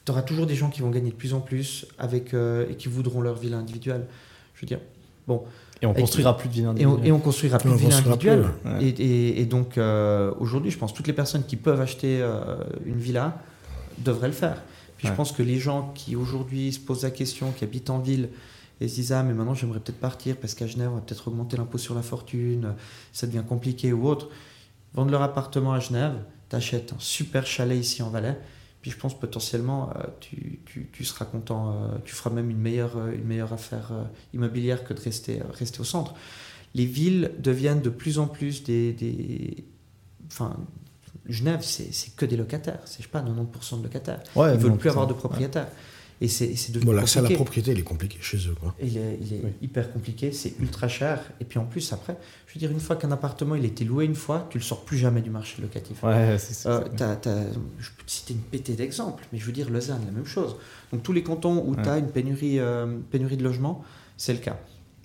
tu 0.05 0.13
auras 0.13 0.21
toujours 0.21 0.47
des 0.47 0.57
gens 0.57 0.69
qui 0.69 0.83
vont 0.83 0.91
gagner 0.91 1.09
de 1.11 1.17
plus 1.17 1.33
en 1.33 1.41
plus 1.41 1.87
avec, 1.99 2.35
euh, 2.35 2.69
et 2.69 2.77
qui 2.77 2.89
voudront 2.89 3.23
leur 3.23 3.37
ville 3.37 3.55
individuelle. 3.55 4.07
Je 4.55 4.61
veux 4.61 4.67
dire. 4.67 4.81
Bon, 5.27 5.43
Et 5.83 5.87
on 5.87 5.95
construira 5.95 6.37
plus 6.37 6.49
de 6.49 6.55
villes 6.55 6.65
et 6.65 6.67
on, 6.67 6.71
individuelles. 6.71 7.07
et 7.09 7.13
on 7.13 7.19
construira 7.19 7.59
plus 7.59 7.71
de 7.71 7.77
villes 7.77 7.93
individuelles. 7.93 8.45
Et, 8.81 9.45
donc, 9.47 9.79
euh, 9.79 10.33
aujourd'hui, 10.39 10.71
je 10.71 10.79
pense 10.79 10.93
que 10.93 10.97
toutes 10.97 11.07
les 11.07 11.13
personnes 11.15 11.45
qui 11.45 11.57
peuvent 11.57 11.81
acheter 11.81 12.21
euh, 12.21 12.57
une 12.85 12.99
villa 12.99 13.39
devraient 13.99 14.29
le 14.29 14.35
faire. 14.35 14.63
Puis 14.97 15.07
Ouais. 15.07 15.13
je 15.13 15.17
pense 15.17 15.33
que 15.33 15.43
les 15.43 15.59
gens 15.59 15.93
qui 15.95 16.17
aujourd'hui 16.17 16.73
se 16.73 16.81
posent 16.81 17.05
la 17.05 17.11
question, 17.11 17.53
qui 17.53 17.65
habitent 17.65 17.89
en 17.89 17.99
ville 17.99 18.29
et 18.83 18.89
se 18.89 18.97
disent 18.97 19.13
Ah, 19.13 19.23
mais 19.23 19.33
maintenant 19.33 19.55
j'aimerais 19.55 19.81
peut-être 19.81 20.01
partir 20.01 20.37
parce 20.37 20.55
qu'à 20.55 20.67
Genève, 20.67 20.91
on 20.93 20.97
va 20.97 21.01
peut-être 21.01 21.27
augmenter 21.29 21.57
l'impôt 21.57 21.79
sur 21.79 21.95
la 21.95 22.03
fortune, 22.03 22.75
ça 23.13 23.27
devient 23.27 23.45
compliqué 23.49 23.95
ou 23.95 24.07
autre, 24.07 24.29
vendent 24.93 25.11
leur 25.11 25.23
appartement 25.23 25.73
à 25.73 25.81
Genève, 25.81 26.13
t'achètes 26.51 26.93
un 26.93 26.99
super 26.99 27.47
chalet 27.47 27.79
ici 27.79 28.03
en 28.03 28.11
Valais. 28.11 28.39
Puis 28.83 28.91
je 28.91 28.97
pense 28.97 29.19
potentiellement, 29.19 29.91
euh, 29.97 30.05
tu, 30.21 30.61
tu- 30.65 30.89
tu 30.93 31.05
seras 31.05 31.27
content, 31.27 31.73
euh, 31.73 31.99
tu 32.05 32.15
feras 32.15 32.31
même 32.31 32.49
une 32.51 32.59
meilleure, 32.59 32.97
euh, 32.97 33.13
une 33.13 33.25
meilleure 33.25 33.53
affaire 33.53 33.91
immobilière 34.33 34.85
que 34.85 34.95
de 34.95 35.01
rester, 35.01 35.43
rester 35.53 35.81
au 35.81 35.85
centre. 35.85 36.15
Les 36.75 36.87
villes 36.87 37.33
deviennent 37.39 37.83
de 37.83 37.91
plus 37.91 38.19
en 38.19 38.27
plus 38.27 38.63
des. 38.65 38.93
des- 38.93 39.65
enfin, 40.29 40.57
Genève, 41.27 41.61
c'est 41.63 42.17
que 42.17 42.25
des 42.25 42.37
locataires. 42.37 42.81
C'est, 42.87 42.99
je 42.99 43.03
sais 43.03 43.09
pas, 43.09 43.21
90% 43.23 43.79
de 43.79 43.83
locataires. 43.85 44.21
Ouais, 44.35 44.55
Ils 44.55 44.61
veulent 44.61 44.71
non, 44.73 44.77
plus 44.79 44.89
avoir 44.89 45.07
de 45.07 45.13
propriétaires. 45.13 45.69
Et 46.23 46.29
c'est 46.29 46.73
devenu 46.73 46.87
Bon, 46.91 46.93
l'accès 46.93 47.19
à 47.19 47.23
la 47.23 47.31
propriété, 47.31 47.73
il 47.73 47.79
est 47.79 47.83
compliqué 47.83 48.19
chez 48.21 48.37
eux. 48.49 48.55
Quoi. 48.61 48.75
Il 48.83 48.97
est, 48.99 49.19
il 49.23 49.33
est 49.35 49.41
Oui. 49.43 49.53
hyper 49.63 49.91
compliqué, 49.93 50.33
c'est 50.33 50.53
ultra 50.61 50.87
cher. 50.87 51.23
Et 51.41 51.45
puis 51.47 51.59
en 51.59 51.65
plus, 51.65 51.93
après, 51.95 52.17
je 52.47 52.55
veux 52.55 52.59
dire, 52.59 52.71
une 52.71 52.81
fois 52.81 52.97
qu'un 52.97 53.11
appartement 53.11 53.55
il 53.55 53.65
a 53.65 53.69
été 53.69 53.85
loué 53.85 54.05
une 54.05 54.15
fois, 54.15 54.47
tu 54.51 54.59
le 54.59 54.63
sors 54.65 54.85
plus 54.85 54.99
jamais 54.99 55.23
du 55.23 55.31
marché 55.31 55.63
locatif. 55.63 56.03
Ouais, 56.03 56.37
c'est 56.39 56.69
Euh, 56.69 56.81
c'est- 56.85 56.97
t'as- 56.97 57.17
t'as- 57.17 57.45
je 57.79 57.89
peux 57.97 58.05
te 58.05 58.11
citer 58.11 58.35
une 58.35 58.41
pétée 58.41 58.75
d'exemples, 58.75 59.25
mais 59.33 59.39
je 59.39 59.47
veux 59.47 59.53
dire, 59.53 59.71
Lausanne, 59.71 60.03
la 60.05 60.13
même 60.13 60.27
chose. 60.27 60.57
Donc 60.93 61.03
tous 61.03 61.13
les 61.15 61.23
cantons 61.23 61.65
où 61.67 61.75
Ouais. 61.75 61.83
tu 61.83 61.89
as 61.89 61.97
une 61.99 62.09
pénurie, 62.11 62.59
euh, 62.59 62.99
pénurie 63.11 63.37
de 63.39 63.45
logements, 63.45 63.83
c'est 64.19 64.33
le 64.35 64.41
cas. 64.41 64.59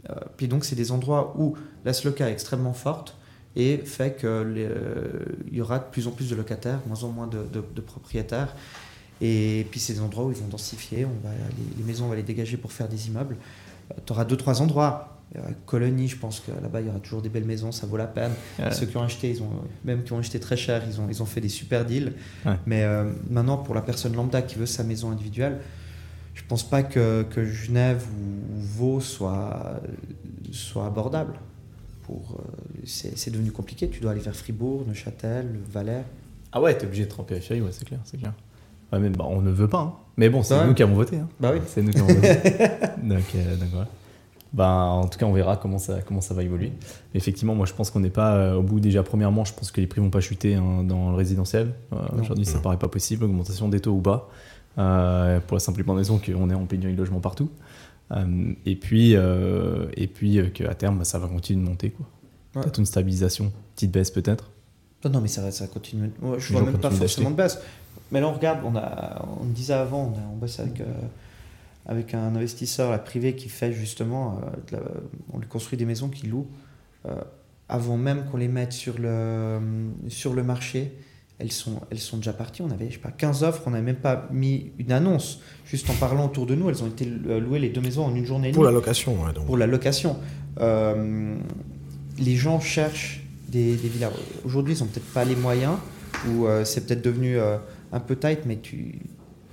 Euh, 0.09 0.13
puis 0.37 0.47
donc, 0.49 0.65
c'est 0.65 0.75
des 0.75 0.91
endroits 0.91 1.33
où 1.37 1.55
la 1.85 1.93
SLOCA 1.93 2.29
est 2.29 2.33
extrêmement 2.33 2.73
forte 2.73 3.15
et 3.55 3.77
fait 3.77 4.17
qu'il 4.19 4.69
y 5.51 5.61
aura 5.61 5.79
de 5.79 5.85
plus 5.91 6.07
en 6.07 6.11
plus 6.11 6.29
de 6.29 6.35
locataires, 6.35 6.79
moins 6.87 7.03
en 7.03 7.09
moins 7.09 7.27
de, 7.27 7.37
de- 7.53 7.63
de 7.73 7.81
propriétaires. 7.81 8.53
Et 9.21 9.65
puis 9.71 9.79
c'est 9.79 9.93
des 9.93 10.01
endroits 10.01 10.25
où 10.25 10.31
ils 10.31 10.37
vont 10.37 10.47
densifier, 10.47 11.05
on 11.05 11.27
va, 11.27 11.33
les, 11.33 11.77
les 11.77 11.83
maisons, 11.83 12.05
on 12.05 12.09
va 12.09 12.15
les 12.15 12.23
dégager 12.23 12.57
pour 12.57 12.71
faire 12.71 12.87
des 12.87 13.07
immeubles. 13.07 13.37
tu 14.05 14.13
auras 14.13 14.25
deux, 14.25 14.37
trois 14.37 14.61
endroits. 14.61 15.15
Euh, 15.35 15.39
Colonie, 15.65 16.07
je 16.07 16.17
pense 16.17 16.39
que 16.39 16.51
là-bas, 16.51 16.81
il 16.81 16.87
y 16.87 16.89
aura 16.89 16.99
toujours 16.99 17.21
des 17.21 17.29
belles 17.29 17.45
maisons, 17.45 17.71
ça 17.71 17.87
vaut 17.87 17.97
la 17.97 18.07
peine. 18.07 18.31
Ouais. 18.59 18.71
Ceux 18.71 18.85
qui 18.85 18.95
ont 18.97 19.03
acheté, 19.03 19.31
ils 19.31 19.41
ont, 19.41 19.49
même 19.83 20.03
qui 20.03 20.13
ont 20.13 20.19
acheté 20.19 20.39
très 20.39 20.57
cher, 20.57 20.83
ils 20.87 20.99
ont, 21.01 21.07
ils 21.09 21.21
ont 21.21 21.25
fait 21.25 21.41
des 21.41 21.49
super 21.49 21.85
deals. 21.85 22.13
Ouais. 22.45 22.55
Mais 22.65 22.83
euh, 22.83 23.09
maintenant, 23.29 23.57
pour 23.57 23.75
la 23.75 23.81
personne 23.81 24.15
lambda 24.15 24.41
qui 24.41 24.55
veut 24.55 24.65
sa 24.65 24.83
maison 24.83 25.11
individuelle, 25.11 25.59
je 26.33 26.43
pense 26.47 26.63
pas 26.63 26.83
que, 26.83 27.23
que 27.23 27.45
Genève 27.45 28.05
ou, 28.13 28.57
ou 28.57 28.61
Vaud 28.61 28.99
soit, 28.99 29.81
soit 30.51 30.85
abordable. 30.85 31.33
Pour, 32.03 32.37
euh, 32.39 32.81
c'est, 32.85 33.31
devenu 33.31 33.51
compliqué. 33.51 33.89
Tu 33.89 33.99
dois 33.99 34.11
aller 34.11 34.21
vers 34.21 34.35
Fribourg, 34.35 34.85
Neuchâtel, 34.87 35.47
Valais. 35.71 36.03
Ah 36.51 36.61
ouais, 36.61 36.77
t'es 36.77 36.85
obligé 36.85 37.03
d'être 37.03 37.19
en 37.19 37.23
périphérie, 37.23 37.61
ouais, 37.61 37.71
c'est 37.71 37.85
clair, 37.85 37.99
c'est 38.05 38.17
clair. 38.17 38.33
Ouais, 38.93 38.99
mais 38.99 39.09
bah, 39.09 39.25
on 39.27 39.41
ne 39.41 39.51
veut 39.51 39.67
pas. 39.67 39.79
hein. 39.81 39.93
Mais 40.17 40.29
bon, 40.29 40.43
c'est 40.43 40.55
Ouais. 40.57 40.67
nous 40.67 40.73
qui 40.73 40.83
avons 40.83 40.95
voté. 40.95 41.17
hein. 41.17 41.27
Bah 41.39 41.51
oui. 41.53 41.59
C'est 41.67 41.81
nous 41.81 41.91
qui 41.91 41.97
avons 41.99 42.07
voté. 42.13 42.33
donc, 43.03 43.23
euh, 43.35 43.55
donc 43.57 43.69
voilà. 43.71 43.87
Bah, 44.53 44.71
en 44.71 45.07
tout 45.07 45.19
cas, 45.19 45.25
on 45.25 45.33
verra 45.33 45.57
comment 45.57 45.79
ça, 45.79 45.99
comment 46.05 46.21
ça 46.21 46.33
va 46.33 46.43
évoluer. 46.43 46.71
Effectivement, 47.13 47.55
moi, 47.55 47.65
je 47.65 47.73
pense 47.73 47.89
qu'on 47.91 47.99
n'est 47.99 48.09
pas 48.09 48.35
euh, 48.35 48.55
au 48.55 48.61
bout. 48.61 48.79
Déjà, 48.79 49.03
premièrement, 49.03 49.43
je 49.43 49.53
pense 49.53 49.71
que 49.71 49.81
les 49.81 49.87
prix 49.87 49.99
vont 49.99 50.09
pas 50.09 50.21
chuter 50.21 50.55
hein, 50.55 50.83
dans 50.87 51.09
le 51.09 51.15
résidentiel. 51.17 51.73
Euh. 51.91 51.97
Aujourd'hui, 52.21 52.45
ça 52.45 52.59
paraît 52.59 52.77
pas 52.77 52.87
possible, 52.87 53.25
augmentation 53.25 53.67
des 53.67 53.79
taux 53.81 53.91
ou. 53.91 54.03
Euh, 54.77 55.39
pour 55.41 55.55
la 55.55 55.59
simple 55.59 55.79
et 55.81 55.83
bonne 55.83 55.97
raison 55.97 56.19
qu'on 56.19 56.49
est 56.49 56.53
en 56.53 56.65
pénurie 56.65 56.93
de 56.93 56.97
logement 56.97 57.19
partout. 57.19 57.49
Et 58.65 58.75
puis, 58.75 59.13
et 59.13 60.07
puis 60.07 60.51
qu'à 60.53 60.73
terme, 60.75 60.99
bah, 60.99 61.03
ça 61.05 61.19
va 61.19 61.27
continuer 61.27 61.61
de 61.61 61.67
monter. 61.67 61.89
Quoi. 61.89 62.05
Ouais. 62.55 62.61
Peut-être 62.61 62.79
une 62.79 62.85
stabilisation, 62.85 63.51
petite 63.75 63.91
baisse 63.91 64.11
peut-être. 64.11 64.49
Non, 65.03 65.11
non, 65.11 65.21
mais 65.21 65.27
ça, 65.27 65.51
ça 65.51 65.67
continue. 65.67 66.11
Moi, 66.21 66.37
je 66.39 66.53
vois 66.53 66.61
même 66.63 66.77
pas 66.77 66.89
forcément 66.91 67.31
de 67.31 67.35
baisse. 67.35 67.59
Mais 68.11 68.21
là, 68.21 68.27
on 68.27 68.33
regarde, 68.33 68.59
on, 68.63 68.75
a, 68.75 69.25
on 69.41 69.45
disait 69.45 69.73
avant, 69.73 70.13
on, 70.13 70.17
a, 70.17 70.23
on 70.33 70.35
bosse 70.37 70.59
avec, 70.59 70.79
euh, 70.81 70.85
avec 71.87 72.13
un 72.13 72.35
investisseur 72.35 72.91
là, 72.91 72.99
privé 72.99 73.35
qui 73.35 73.49
fait 73.49 73.71
justement, 73.73 74.39
euh, 74.43 74.49
de 74.71 74.75
la- 74.77 74.83
on 75.33 75.39
lui 75.39 75.47
construit 75.47 75.77
des 75.77 75.85
maisons 75.85 76.09
qu'il 76.09 76.29
loue. 76.29 76.47
euh, 77.07 77.13
avant 77.67 77.97
même 77.97 78.25
qu'on 78.25 78.37
les 78.37 78.47
mette 78.47 78.73
sur 78.73 78.95
le, 78.99 79.59
sur 80.07 80.33
le 80.35 80.43
marché, 80.43 80.91
elles 81.39 81.51
sont, 81.51 81.81
elles 81.89 81.99
sont 81.99 82.17
déjà 82.17 82.31
parties. 82.31 82.61
On 82.61 82.69
avait, 82.69 82.87
je 82.89 82.93
sais 82.93 82.99
pas, 82.99 83.09
15 83.11 83.43
offres, 83.43 83.63
on 83.65 83.71
n'avait 83.71 83.83
même 83.83 83.95
pas 83.95 84.27
mis 84.31 84.71
une 84.77 84.91
annonce. 84.91 85.39
Juste 85.65 85.89
en 85.89 85.93
parlant 85.95 86.27
autour 86.27 86.45
de 86.45 86.53
nous, 86.53 86.69
elles 86.69 86.83
ont 86.83 86.87
été 86.87 87.05
louées 87.05 87.57
les 87.59 87.69
deux 87.69 87.81
maisons 87.81 88.05
en 88.05 88.13
une 88.13 88.25
journée 88.25 88.49
et 88.49 88.51
Pour 88.51 88.63
la 88.63 88.71
location, 88.71 89.13
ouais, 89.23 89.33
donc. 89.33 89.47
pour 89.47 89.57
la 89.57 89.65
location. 89.67 90.15
Les 92.17 92.35
gens 92.35 92.59
cherchent 92.59 93.23
des, 93.49 93.75
des 93.75 93.87
villas. 93.89 94.11
Aujourd'hui, 94.45 94.75
ils 94.75 94.79
n'ont 94.81 94.85
peut-être 94.89 95.11
pas 95.13 95.25
les 95.25 95.35
moyens, 95.35 95.75
ou 96.29 96.45
c'est 96.63 96.85
peut-être 96.85 97.03
devenu 97.03 97.37
un 97.91 97.99
peu 97.99 98.15
tight, 98.15 98.39
mais 98.45 98.57
tu 98.57 98.99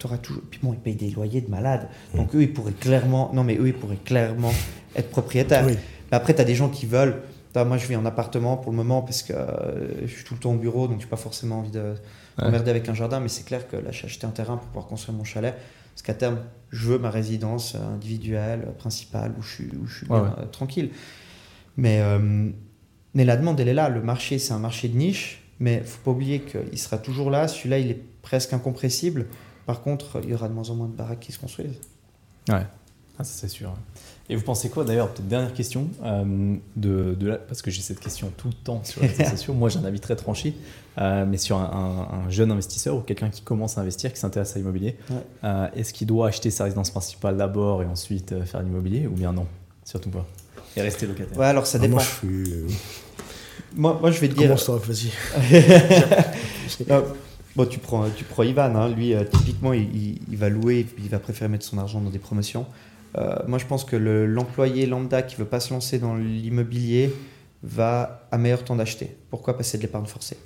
auras 0.05 0.18
toujours. 0.18 0.43
Puis 0.51 0.61
bon, 0.62 0.72
ils 0.72 0.78
payent 0.78 0.97
des 0.97 1.11
loyers 1.11 1.41
de 1.41 1.51
malades. 1.51 1.89
Donc 2.14 2.35
eux, 2.35 2.43
ils 2.43 2.53
pourraient 2.53 2.72
clairement. 2.72 3.30
Non, 3.33 3.45
mais 3.45 3.57
eux, 3.57 3.68
ils 3.68 3.74
pourraient 3.74 3.97
clairement 4.05 4.53
être 4.97 5.11
propriétaires. 5.11 5.64
Oui. 5.66 5.76
Mais 6.11 6.16
après, 6.16 6.35
tu 6.35 6.41
as 6.41 6.45
des 6.45 6.55
gens 6.55 6.68
qui 6.68 6.87
veulent 6.87 7.22
moi, 7.61 7.76
je 7.76 7.87
vis 7.87 7.97
en 7.97 8.07
appartement 8.07 8.57
pour 8.57 8.72
le 8.72 8.76
moment 8.76 9.03
parce 9.03 9.22
que 9.22 9.33
euh, 9.35 10.07
je 10.07 10.14
suis 10.14 10.24
tout 10.24 10.35
le 10.35 10.41
temps 10.41 10.53
au 10.53 10.59
bureau, 10.59 10.89
donc 10.89 11.01
je 11.01 11.05
n'ai 11.05 11.11
pas 11.11 11.16
forcément 11.16 11.59
envie 11.59 11.70
de 11.70 11.95
m'emmerder 12.39 12.70
avec 12.70 12.89
un 12.89 12.95
jardin. 12.95 13.20
Mais 13.20 13.28
c'est 13.28 13.45
clair 13.45 13.68
que 13.68 13.76
là, 13.76 13.91
j'ai 13.91 14.07
acheté 14.07 14.26
un 14.26 14.30
terrain 14.30 14.57
pour 14.57 14.66
pouvoir 14.68 14.87
construire 14.87 15.16
mon 15.16 15.24
chalet. 15.24 15.55
Parce 15.93 16.03
qu'à 16.03 16.14
terme, 16.14 16.39
je 16.70 16.89
veux 16.89 16.99
ma 16.99 17.11
résidence 17.11 17.74
individuelle, 17.74 18.66
principale, 18.78 19.35
où 19.39 19.43
je 19.43 19.55
suis, 19.55 19.70
où 19.76 19.87
je 19.87 19.99
suis 19.99 20.07
bien, 20.07 20.35
tranquille. 20.51 20.91
Mais, 21.76 22.01
mais 23.12 23.26
la 23.26 23.37
demande, 23.37 23.61
elle 23.61 23.68
est 23.68 23.74
là. 23.74 23.91
Le 23.91 24.01
marché, 24.01 24.39
c'est 24.39 24.55
un 24.55 24.59
marché 24.59 24.89
de 24.89 24.97
niche. 24.97 25.43
Mais 25.61 25.74
il 25.74 25.80
ne 25.80 25.85
faut 25.85 26.01
pas 26.03 26.11
oublier 26.12 26.41
qu'il 26.41 26.78
sera 26.78 26.97
toujours 26.97 27.30
là. 27.30 27.47
Celui-là, 27.47 27.78
il 27.78 27.91
est 27.91 28.03
presque 28.23 28.53
incompressible. 28.53 29.27
Par 29.66 29.83
contre, 29.83 30.20
il 30.23 30.31
y 30.31 30.35
aura 30.35 30.49
de 30.49 30.55
moins 30.55 30.70
en 30.70 30.75
moins 30.75 30.89
de 30.89 30.95
baraques 30.95 31.20
qui 31.20 31.33
se 31.33 31.39
construisent. 31.39 31.79
Ouais, 32.49 32.66
ah, 33.18 33.25
ça 33.25 33.33
c'est 33.41 33.49
sûr. 33.49 33.75
Et 34.29 34.37
vous 34.37 34.43
pensez 34.43 34.70
quoi 34.70 34.85
d'ailleurs, 34.85 35.11
peut-être 35.11 35.29
dernière 35.29 35.53
question, 35.53 35.89
euh, 36.03 36.57
de, 36.77 37.14
de 37.14 37.39
parce 37.47 37.61
que 37.61 37.70
j'ai 37.70 37.83
cette 37.83 38.01
question 38.01 38.33
tout 38.37 38.49
le 38.49 38.55
temps 38.55 38.83
sur 38.85 39.03
les 39.03 39.09
réseaux 39.09 39.31
sociaux, 39.37 39.55
moi 39.55 39.68
j'ai 39.68 39.79
un 39.79 39.85
avis 39.85 40.01
très 40.01 40.16
tranché, 40.16 40.55
euh, 40.99 41.27
mais 41.27 41.37
sur 41.37 41.59
un, 41.59 42.25
jeune 42.31 42.51
investisseur 42.51 42.97
ou 42.97 43.01
quelqu'un 43.01 43.29
qui 43.29 43.43
commence 43.43 43.77
à 43.77 43.83
investir, 43.83 44.12
qui 44.12 44.18
s'intéresse 44.18 44.57
à 44.57 44.59
l'immobilier, 44.59 44.97
euh, 45.45 45.68
est-ce 45.77 45.93
qu'il 45.93 46.07
doit 46.07 46.29
acheter 46.29 46.51
sa 46.51 46.64
résidence 46.64 46.91
principale 46.91 47.37
d'abord 47.37 47.83
et 47.83 47.87
ensuite 47.87 48.45
faire 48.45 48.62
l'immobilier 48.62 49.07
ou 49.07 49.12
bien 49.12 49.33
non 49.33 49.47
Surtout 49.85 50.11
pas. 50.11 50.27
Et 50.77 50.81
rester 50.81 51.07
locataire? 51.07 51.37
Ouais, 51.37 51.47
alors 51.47 51.66
ça 51.66 51.77
ah, 51.79 51.83
dépend. 51.83 51.97
moi, 51.97 52.03
je 52.03 52.27
suis... 52.27 52.77
moi, 53.75 53.99
moi, 54.01 54.11
je 54.11 54.20
vais 54.20 54.29
te 54.29 54.35
dire. 54.35 54.45
Comment 54.45 54.57
ça, 54.57 54.73
vas-y. 54.77 55.11
Bon, 57.55 57.67
tu 57.67 57.79
prends, 57.79 58.09
tu 58.11 58.25
prends 58.25 58.43
Ivan, 58.43 58.75
hein. 58.77 58.89
lui, 58.89 59.15
euh, 59.15 59.25
typiquement, 59.25 59.73
il, 59.73 60.19
va 60.31 60.49
louer 60.49 60.81
et 60.81 60.85
puis 60.85 61.05
il 61.05 61.11
va 61.11 61.19
préférer 61.19 61.49
mettre 61.49 61.65
son 61.65 61.79
argent 61.79 62.01
dans 62.01 62.11
des 62.11 62.19
promotions. 62.19 62.67
Euh, 63.19 63.37
moi, 63.47 63.59
je 63.59 63.67
pense 63.67 63.85
que 63.85 63.97
l'employé 63.97 64.87
lambda 64.87 65.23
qui 65.23 65.37
veut 65.37 65.45
pas 65.45 65.61
se 65.61 65.73
lancer 65.73 65.99
dans 65.99 66.15
l'immobilier 66.17 67.13
va 67.63 68.27
à 68.31 68.39
meilleur 68.39 68.65
temps 68.65 68.77
d'acheter. 68.77 69.15
Pourquoi? 69.31 69.57
C'est 69.61 69.77
de 69.77 69.83
l'épargne 69.83 70.07
forcée. 70.07 70.39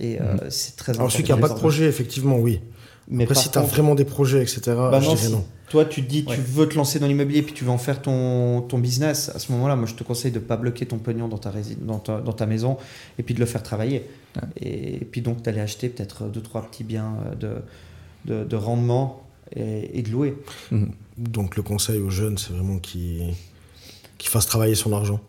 Et 0.00 0.20
euh, 0.20 0.34
mhm. 0.34 0.50
c'est 0.50 0.76
très 0.76 0.92
important. 0.92 1.02
Alors, 1.02 1.12
celui 1.12 1.24
qui 1.24 1.32
n'a 1.32 1.38
pas 1.38 1.48
de 1.48 1.54
projet, 1.54 1.84
effectivement, 1.84 2.38
oui. 2.38 2.60
Mais 3.08 3.24
Après, 3.24 3.34
si 3.34 3.50
tu 3.50 3.58
as 3.58 3.62
vraiment 3.62 3.94
des 3.94 4.04
projets, 4.04 4.42
etc., 4.42 4.60
bah 4.66 5.00
non, 5.00 5.14
non. 5.30 5.44
Toi, 5.68 5.86
tu 5.86 6.02
te 6.04 6.08
dis, 6.08 6.24
tu 6.24 6.38
veux 6.38 6.68
te 6.68 6.74
lancer 6.74 6.98
dans 6.98 7.06
l'immobilier, 7.06 7.42
puis 7.42 7.54
tu 7.54 7.64
veux 7.64 7.70
en 7.70 7.78
faire 7.78 8.02
ton, 8.02 8.60
ton 8.60 8.78
business. 8.78 9.30
À 9.34 9.38
ce 9.38 9.50
moment-là, 9.52 9.74
moi, 9.74 9.86
je 9.86 9.94
te 9.94 10.04
conseille 10.04 10.30
de 10.30 10.38
ne 10.38 10.44
pas 10.44 10.58
bloquer 10.58 10.84
ton 10.84 10.98
pognon 10.98 11.28
dans 11.28 11.38
ta, 11.38 11.50
dans, 11.80 11.98
ta, 11.98 12.20
dans 12.20 12.34
ta 12.34 12.44
maison, 12.44 12.76
et 13.18 13.22
puis 13.22 13.34
de 13.34 13.40
le 13.40 13.46
faire 13.46 13.62
travailler. 13.62 14.06
Et, 14.60 14.98
puis 14.98 15.22
donc, 15.22 15.40
d'aller 15.40 15.60
acheter 15.60 15.88
peut-être 15.88 16.24
deux, 16.24 16.42
trois 16.42 16.62
petits 16.62 16.84
biens 16.84 17.14
euh, 17.42 17.62
de, 18.26 18.44
de, 18.44 18.56
rendement 18.56 19.22
et, 19.56 20.02
de 20.02 20.10
louer. 20.10 20.36
Mhm. 20.72 20.90
Donc, 21.16 21.56
le 21.56 21.62
conseil 21.62 22.00
aux 22.00 22.10
jeunes, 22.10 22.36
c'est 22.36 22.52
vraiment 22.52 22.78
qu'ils 22.78 23.32
qu 24.18 24.28
fassent 24.28 24.46
travailler 24.46 24.74
son 24.74 24.92
argent 24.92 25.20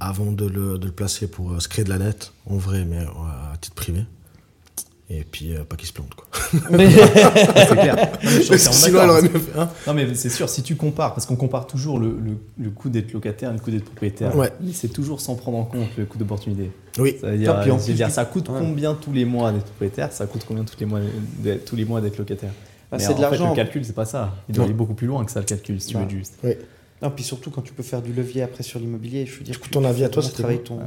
avant 0.00 0.32
de 0.32 0.46
le, 0.46 0.78
de 0.78 0.86
le 0.86 0.92
placer 0.92 1.28
pour 1.28 1.52
euh, 1.52 1.60
se 1.60 1.68
créer 1.68 1.84
de 1.84 1.90
la 1.90 1.98
nette, 1.98 2.32
en 2.46 2.56
vrai, 2.56 2.84
mais 2.84 2.98
à 2.98 3.56
titre 3.60 3.76
privé. 3.76 4.04
Et 5.10 5.24
puis, 5.24 5.54
euh, 5.54 5.64
pas 5.64 5.76
qu'il 5.76 5.86
se 5.86 5.92
plante, 5.92 6.14
quoi. 6.14 6.26
c'est 6.78 7.76
clair. 7.76 7.96
Non, 9.86 9.94
mais, 9.94 10.06
mais 10.06 10.14
c'est 10.14 10.30
sûr, 10.30 10.48
si 10.48 10.62
tu 10.62 10.76
compares, 10.76 11.14
parce 11.14 11.26
qu'on 11.26 11.36
compare 11.36 11.66
toujours 11.66 11.98
le, 11.98 12.16
le, 12.58 12.70
coût 12.70 12.88
d'être 12.88 13.12
locataire 13.12 13.50
et 13.50 13.54
le 13.54 13.58
coût 13.58 13.70
d'être 13.70 13.84
propriétaire, 13.84 14.36
ouais. 14.36 14.52
c'est 14.72 14.92
toujours 14.92 15.20
sans 15.20 15.34
prendre 15.34 15.58
en 15.58 15.64
compte 15.64 15.88
le 15.96 16.04
coût 16.04 16.18
d'opportunité. 16.18 16.70
Oui. 16.98 17.16
Ça 17.20 17.30
veut 17.30 17.38
dire, 17.38 17.76
dire 17.76 18.10
ça 18.10 18.24
coûte 18.24 18.46
combien 18.46 18.94
tous 18.94 19.12
les 19.12 19.24
mois 19.24 19.52
d'être 19.52 19.64
propriétaire, 19.64 20.12
ça 20.12 20.26
coûte 20.26 20.44
combien 20.46 20.64
tous 20.64 20.78
les 20.78 20.86
mois, 20.86 21.00
tous 21.66 21.76
les 21.76 21.84
mois 21.84 22.00
d'être 22.00 22.18
locataire. 22.18 22.52
Bah, 22.90 22.98
c'est 22.98 23.14
de 23.14 23.20
l'argent. 23.20 23.50
Le 23.50 23.56
calcul, 23.56 23.84
c'est 23.84 23.94
pas 23.94 24.04
ça. 24.04 24.34
Il 24.48 24.54
doit 24.54 24.64
aller 24.64 24.74
beaucoup 24.74 24.94
plus 24.94 25.06
loin 25.06 25.24
que 25.24 25.30
ça, 25.30 25.40
le 25.40 25.46
calcul, 25.46 25.80
si 25.80 25.88
tu 25.88 25.96
veux 25.96 26.08
juste. 26.08 26.38
Oui. 26.42 26.52
Non, 27.02 27.10
puis 27.10 27.24
surtout 27.24 27.50
quand 27.50 27.62
tu 27.62 27.72
peux 27.72 27.82
faire 27.82 28.00
du 28.00 28.12
levier 28.12 28.42
après 28.42 28.62
sur 28.62 28.78
l'immobilier, 28.78 29.26
je 29.26 29.36
veux 29.36 29.44
dire. 29.44 29.54
Du 29.54 29.60
coup, 29.60 29.68
ton 29.68 29.84
avis 29.84 30.04
à 30.04 30.08
toi, 30.08 30.22
c'était 30.22 30.58
ton. 30.58 30.80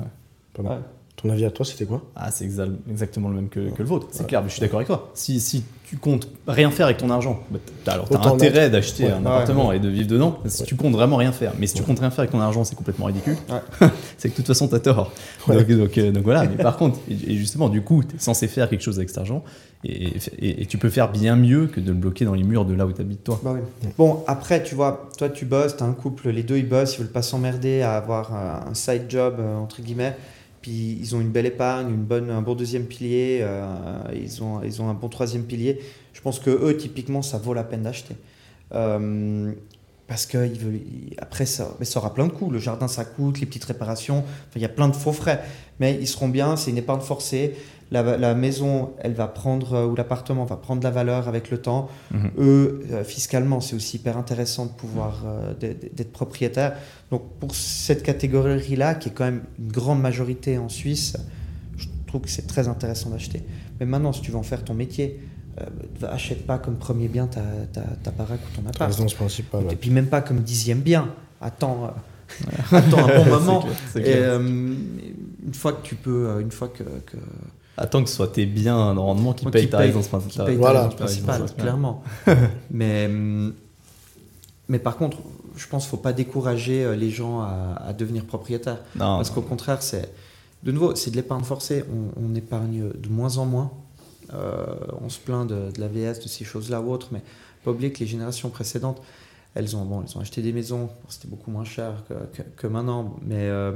Ton 1.18 1.32
avis 1.32 1.46
à 1.46 1.50
toi, 1.50 1.66
c'était 1.66 1.86
quoi? 1.86 2.04
Ah, 2.16 2.30
c'est 2.30 2.46
exactement 2.46 3.30
le 3.30 3.34
même 3.34 3.50
que, 3.50 3.60
le 3.60 3.84
vôtre. 3.84 4.06
C'est 4.12 4.28
clair, 4.28 4.44
mais 4.44 4.50
je 4.50 4.54
suis 4.54 4.62
d'accord 4.62 4.78
avec 4.78 4.88
toi. 4.88 5.10
Si, 5.16 5.40
si 5.40 5.64
tu 5.84 5.98
comptes 5.98 6.30
rien 6.48 6.70
faire 6.70 6.86
avec 6.86 6.98
ton 6.98 7.10
argent, 7.10 7.40
bah, 7.50 7.58
as, 7.88 7.92
alors 7.92 8.08
tu 8.08 8.16
as 8.16 8.28
intérêt 8.28 8.70
d'acheter 8.70 9.08
un 9.08 9.26
appartement 9.26 9.72
et 9.72 9.80
de 9.80 9.90
vivre 9.90 10.08
dedans. 10.08 10.38
Si 10.46 10.64
tu 10.64 10.76
comptes 10.76 10.94
vraiment 10.94 11.16
rien 11.16 11.32
faire, 11.32 11.54
mais 11.58 11.66
si 11.66 11.74
tu 11.74 11.82
comptes 11.82 12.02
rien 12.02 12.12
faire 12.12 12.20
avec 12.20 12.32
ton 12.32 12.40
argent, 12.40 12.64
c'est 12.64 12.76
complètement 12.76 13.08
ridicule. 13.08 13.36
c'est 14.20 14.30
que 14.30 14.34
de 14.34 14.38
toute 14.38 14.46
façon, 14.46 14.68
tu 14.68 14.76
as 14.76 14.80
tort. 14.80 15.12
Donc, 15.48 15.98
euh, 15.98 16.12
donc, 16.12 16.24
voilà, 16.24 16.44
mais 16.44 16.62
par 16.62 16.78
contre, 16.78 17.00
et 17.10 17.36
justement, 17.36 17.68
du 17.70 17.82
coup, 17.82 18.04
tu 18.04 18.18
es 18.18 18.20
censé 18.20 18.48
faire 18.48 18.70
quelque 18.70 18.84
chose 18.84 19.00
avec 19.00 19.10
cet 19.10 19.18
argent 19.18 19.44
et, 19.84 20.18
et, 20.40 20.66
tu 20.68 20.78
peux 20.78 20.90
faire 20.90 21.12
bien 21.12 21.36
mieux 21.36 21.66
que 21.66 21.80
de 21.80 21.88
le 21.88 21.98
bloquer 21.98 22.26
dans 22.26 22.34
les 22.36 22.44
murs 22.44 22.66
de 22.66 22.76
là 22.76 22.86
où 22.86 22.92
tu 22.92 23.02
habites 23.02 23.24
toi. 23.24 23.40
Bah 23.44 23.56
bon, 23.98 24.24
après, 24.28 24.62
tu 24.62 24.76
vois, 24.76 25.10
toi 25.18 25.30
tu 25.30 25.46
bosses, 25.46 25.78
tu 25.78 25.84
as 25.84 25.88
un 25.88 25.94
couple, 25.94 26.30
les 26.30 26.44
deux 26.44 26.58
ils 26.58 26.68
bossent, 26.68 26.96
ils 26.96 27.00
veulent 27.00 27.12
pas 27.12 27.22
s'emmerder 27.24 27.82
à 27.82 27.96
avoir 27.96 28.34
un 28.36 28.74
side 28.74 29.06
job, 29.10 29.38
euh, 29.40 29.58
entre 29.58 29.82
guillemets 29.82 30.16
ils 30.68 31.16
ont 31.16 31.22
une 31.22 31.30
belle 31.30 31.46
épargne, 31.46 31.90
une 31.90 32.04
bonne, 32.04 32.30
un 32.30 32.42
bon 32.42 32.56
deuxième 32.56 32.86
pilier, 32.86 33.40
euh, 33.42 33.64
ils, 34.14 34.44
ont, 34.44 34.62
ils 34.64 34.82
ont 34.82 34.90
un 34.90 34.94
bon 34.94 35.10
troisième 35.10 35.44
pilier. 35.44 35.80
Je 36.14 36.22
pense 36.22 36.40
que 36.40 36.50
eux, 36.50 36.76
typiquement, 36.78 37.22
ça 37.22 37.38
vaut 37.38 37.54
la 37.54 37.64
peine 37.64 37.84
d'acheter. 37.84 38.16
Euh, 38.74 39.52
parce 40.08 40.26
que 40.26 40.50
après, 41.18 41.46
ça, 41.46 41.76
mais 41.80 41.86
ça 41.86 42.00
aura 42.00 42.14
plein 42.14 42.28
de 42.28 42.32
coûts. 42.32 42.50
Le 42.50 42.60
jardin, 42.60 42.88
ça 42.88 43.06
coûte, 43.06 43.40
les 43.40 43.46
petites 43.46 43.66
réparations, 43.66 44.24
il 44.56 44.62
y 44.62 44.66
a 44.66 44.70
plein 44.70 44.88
de 44.88 44.96
faux 44.96 45.12
frais. 45.12 45.44
Mais 45.80 45.98
ils 46.00 46.08
seront 46.08 46.30
bien, 46.30 46.56
c'est 46.56 46.72
une 46.72 46.78
épargne 46.78 47.02
forcée 47.02 47.56
la, 47.92 48.36
maison, 48.36 48.92
elle 49.00 49.14
va 49.14 49.28
prendre, 49.28 49.74
euh, 49.74 49.86
ou 49.86 49.96
l'appartement 49.96 50.46
va 50.46 50.58
prendre 50.58 50.84
la 50.84 50.92
valeur 50.92 51.28
avec 51.28 51.50
le 51.50 51.60
temps. 51.60 51.90
Mhm. 52.12 52.32
Eux, 52.38 52.82
euh, 52.92 53.04
fiscalement, 53.04 53.62
c'est 53.62 53.76
aussi 53.76 53.98
hyper 53.98 54.18
intéressant 54.18 54.66
de 54.66 54.72
pouvoir 54.72 55.24
euh, 55.26 55.54
d'être 55.54 56.12
propriétaire. 56.12 56.74
Donc 57.12 57.24
pour 57.40 57.56
cette 57.56 58.04
catégorie-là, 58.04 58.96
qui 58.96 59.10
est 59.10 59.14
quand 59.14 59.26
même 59.26 59.44
une 59.60 59.72
grande 59.72 60.02
majorité 60.02 60.58
en 60.58 60.70
Suisse, 60.70 61.16
je 61.78 61.88
trouve 62.08 62.22
que 62.22 62.30
c'est 62.30 62.48
très 62.48 62.68
intéressant 62.68 63.10
d'acheter. 63.10 63.44
Mais 63.80 63.86
maintenant, 63.86 64.12
si 64.12 64.22
tu 64.22 64.32
veux 64.32 64.38
en 64.38 64.44
faire 64.44 64.64
ton 64.64 64.74
métier, 64.74 65.20
achète 66.04 66.46
pas 66.46 66.60
comme 66.60 66.76
premier 66.76 67.08
bien 67.08 67.26
ta, 67.26 67.42
ta, 67.74 67.82
ta 67.82 68.12
baraque 68.12 68.42
ou 68.42 68.62
ton 68.62 68.68
appart. 68.70 68.92
Résidence 68.92 69.16
principale. 69.16 69.64
Et 69.72 69.76
puis 69.76 69.90
même 69.90 70.06
pas 70.06 70.22
comme 70.22 70.42
dixième 70.42 70.82
bien. 70.82 71.10
Attends. 71.42 71.96
attends 72.72 73.08
un 73.08 73.24
bon 73.24 73.26
moment. 73.30 73.66
Et, 73.96 74.18
une 74.18 75.54
fois 75.54 75.74
que 75.74 75.82
tu 75.82 75.96
peux, 75.96 76.40
une 76.42 76.52
fois 76.52 76.68
que, 76.68 76.84
que 76.84 77.18
Attends 77.78 78.04
que 78.04 78.10
ce 78.10 78.16
soit 78.16 78.30
tes 78.30 78.46
biens 78.46 78.96
de 78.96 79.00
rendement 79.00 79.34
qui 79.34 79.46
payent 79.46 79.70
ta 79.70 79.80
résidence 79.80 80.08
principale. 80.08 80.56
voilà, 80.56 80.90
clairement. 81.58 82.04
mais, 82.72 83.10
mais 84.68 84.80
par 84.80 84.98
contre, 84.98 85.18
je 85.56 85.68
pense 85.68 85.84
qu'il 85.84 85.94
ne 85.94 85.98
faut 85.98 86.04
pas 86.04 86.14
décourager 86.14 86.84
euh, 86.84 86.96
les 86.96 87.10
gens 87.10 87.42
à, 87.42 87.94
devenir 87.94 88.26
propriétaires. 88.26 88.80
parce 88.98 89.30
qu'au 89.30 89.42
contraire, 89.42 89.82
c'est 89.82 90.12
de 90.64 90.72
nouveau, 90.72 90.96
c'est 90.96 91.12
de 91.12 91.16
l'épargne 91.16 91.44
forcée. 91.44 91.84
On, 92.16 92.36
épargne 92.36 92.90
de 92.90 93.10
moins 93.10 93.38
en 93.38 93.46
moins. 93.46 93.72
Euh, 94.34 94.66
on 95.02 95.10
se 95.10 95.20
plaint 95.20 95.48
de, 95.48 95.72
de 95.72 95.80
l'AVS, 95.80 96.20
de 96.20 96.28
ces 96.28 96.44
choses-là 96.44 96.82
ou 96.82 96.92
autres, 96.92 97.10
mais 97.12 97.22
pas 97.64 97.72
oublier 97.72 97.92
que 97.92 98.00
les 98.00 98.08
générations 98.08 98.50
précédentes, 98.50 99.02
elles 99.56 99.76
ont, 99.76 99.86
bon, 99.86 100.04
elles 100.04 100.18
ont 100.18 100.22
acheté 100.22 100.42
des 100.42 100.54
maisons. 100.54 100.90
C'était 101.10 101.28
beaucoup 101.28 101.52
moins 101.52 101.66
cher 101.66 102.04
que, 102.08 102.42
que, 102.56 102.68
maintenant, 102.68 103.16
mais 103.26 103.48
euh, 103.48 103.74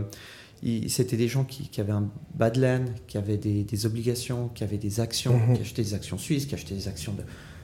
c'était 0.89 1.17
des 1.17 1.27
gens 1.27 1.43
qui, 1.43 1.69
avaient 1.81 1.91
un 1.91 2.07
bas 2.35 2.49
de 2.49 2.61
laine, 2.61 2.93
qui 3.07 3.17
avaient 3.17 3.37
des, 3.37 3.85
obligations, 3.85 4.49
qui 4.53 4.63
avaient 4.63 4.77
des 4.77 4.99
actions, 4.99 5.37
mhm. 5.37 5.55
qui 5.55 5.61
achetaient 5.61 5.83
des 5.83 5.93
actions 5.93 6.17
suisses, 6.17 6.45
qui 6.45 6.55
achetaient 6.55 6.75
des 6.75 6.87
actions 6.87 7.13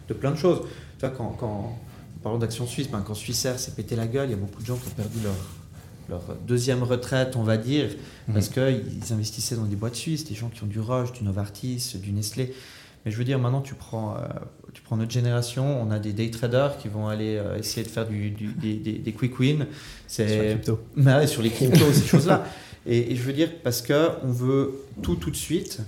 de, 0.07 0.13
plein 0.13 0.31
de 0.31 0.37
choses. 0.37 0.61
Tu 0.97 1.05
vois, 1.05 1.11
quand, 1.11 1.35
quand 1.39 1.77
parlons 2.23 2.39
d'actions 2.39 2.65
suisses, 2.65 2.89
ben, 2.89 3.03
quand 3.05 3.13
Swissair 3.13 3.59
s'est 3.59 3.71
pété 3.71 3.95
la 3.95 4.07
gueule, 4.07 4.29
il 4.29 4.31
y 4.31 4.35
a 4.35 4.37
beaucoup 4.37 4.61
de 4.61 4.67
gens 4.67 4.77
qui 4.77 4.87
ont 4.87 4.95
perdu 4.95 5.19
leur, 5.23 5.35
leur 6.09 6.35
deuxième 6.47 6.81
retraite, 6.81 7.35
on 7.35 7.43
va 7.43 7.57
dire, 7.57 7.89
mhm. 8.27 8.33
parce 8.33 8.49
qu'ils 8.49 9.13
investissaient 9.13 9.55
dans 9.55 9.65
des 9.65 9.75
boîtes 9.75 9.95
suisses, 9.95 10.25
des 10.25 10.35
gens 10.35 10.49
qui 10.49 10.63
ont 10.63 10.67
du 10.67 10.79
Roche, 10.79 11.11
du 11.13 11.23
Novartis, 11.23 11.97
du 12.01 12.11
Nestlé. 12.11 12.53
Mais 13.05 13.11
je 13.11 13.17
veux 13.17 13.23
dire, 13.23 13.37
maintenant, 13.37 13.61
tu 13.61 13.75
prends, 13.75 14.15
euh, 14.15 14.27
tu 14.73 14.81
prends 14.81 14.97
notre 14.97 15.11
génération, 15.11 15.81
on 15.81 15.91
a 15.91 15.99
des 15.99 16.13
day 16.13 16.29
traders 16.31 16.77
qui 16.77 16.87
vont 16.87 17.07
aller 17.07 17.37
euh, 17.37 17.57
essayer 17.57 17.83
de 17.83 17.91
faire 17.91 18.07
du, 18.07 18.31
des, 18.31 18.75
des, 18.75 19.13
quick 19.13 19.39
wins. 19.39 19.67
Sur 20.07 20.25
les 20.25 20.55
cryptos. 20.55 20.79
Sur 21.27 21.41
les 21.43 21.49
cryptos, 21.51 21.93
ces 21.93 22.07
choses-là. 22.07 22.43
Et, 22.87 23.15
je 23.15 23.21
veux 23.21 23.33
dire, 23.33 23.49
parce 23.63 23.81
qu'on 23.81 24.31
veut 24.31 24.73
tout 25.01 25.15
tout 25.15 25.31
de 25.31 25.35
suite. 25.35 25.79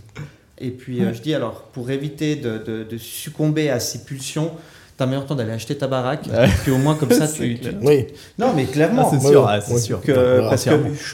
Et 0.57 0.71
puis, 0.71 1.01
euh, 1.01 1.13
je 1.13 1.21
dis 1.21 1.33
alors, 1.33 1.63
pour 1.73 1.89
éviter 1.89 2.35
de, 2.35 2.57
de, 2.57 2.97
succomber 2.97 3.69
à 3.69 3.79
ces 3.79 3.99
pulsions, 3.99 4.51
t'as 4.97 5.05
meilleur 5.05 5.25
temps 5.25 5.35
d'aller 5.35 5.53
acheter 5.53 5.77
ta 5.77 5.87
baraque. 5.87 6.27
Puis 6.63 6.71
au 6.71 6.77
moins, 6.77 6.95
comme 6.95 7.11
ça, 7.11 7.27
tu, 7.33 7.57
Oui. 7.81 8.07
Non, 8.37 8.53
mais 8.53 8.65
clairement. 8.65 9.09
Ah, 9.09 9.17
c'est 9.17 9.27
sûr, 9.27 9.49
c'est 9.65 9.79
sûr. 9.79 10.01
Que, 10.01 10.41
parce 10.49 10.65
que 10.65 10.71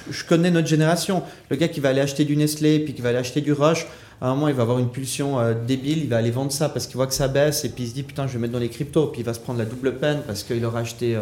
je, 0.09 0.23
connais 0.23 0.49
notre 0.49 0.67
génération. 0.67 1.21
Le 1.51 1.57
gars 1.57 1.67
qui 1.67 1.79
va 1.79 1.89
aller 1.89 2.01
acheter 2.01 2.25
du 2.25 2.36
Nestlé, 2.36 2.79
puis 2.79 2.95
qui 2.95 3.03
va 3.03 3.09
aller 3.09 3.19
acheter 3.19 3.41
du 3.41 3.53
Roche, 3.53 3.86
à 4.19 4.29
un 4.29 4.33
moment, 4.33 4.47
il 4.47 4.55
va 4.55 4.63
avoir 4.63 4.79
une 4.79 4.89
pulsion 4.89 5.39
euh, 5.39 5.53
débile, 5.53 5.99
il 5.99 6.09
va 6.09 6.17
aller 6.17 6.31
vendre 6.31 6.51
ça 6.51 6.69
parce 6.69 6.88
qu'il 6.88 6.95
voit 6.95 7.05
que 7.05 7.13
ça 7.13 7.27
baisse, 7.27 7.65
et 7.65 7.69
puis 7.69 7.83
il 7.83 7.89
se 7.89 7.93
dit, 7.93 8.03
putain, 8.03 8.25
je 8.27 8.33
vais 8.33 8.39
mettre 8.39 8.53
dans 8.53 8.59
les 8.59 8.69
cryptos. 8.69 9.07
Puis 9.07 9.21
il 9.21 9.25
va 9.25 9.36
se 9.36 9.39
prendre 9.39 9.59
la 9.59 9.65
double 9.65 9.95
peine 9.95 10.21
parce 10.25 10.41
qu'il 10.41 10.65
aura 10.65 10.79
acheté. 10.79 11.15
Euh, 11.15 11.21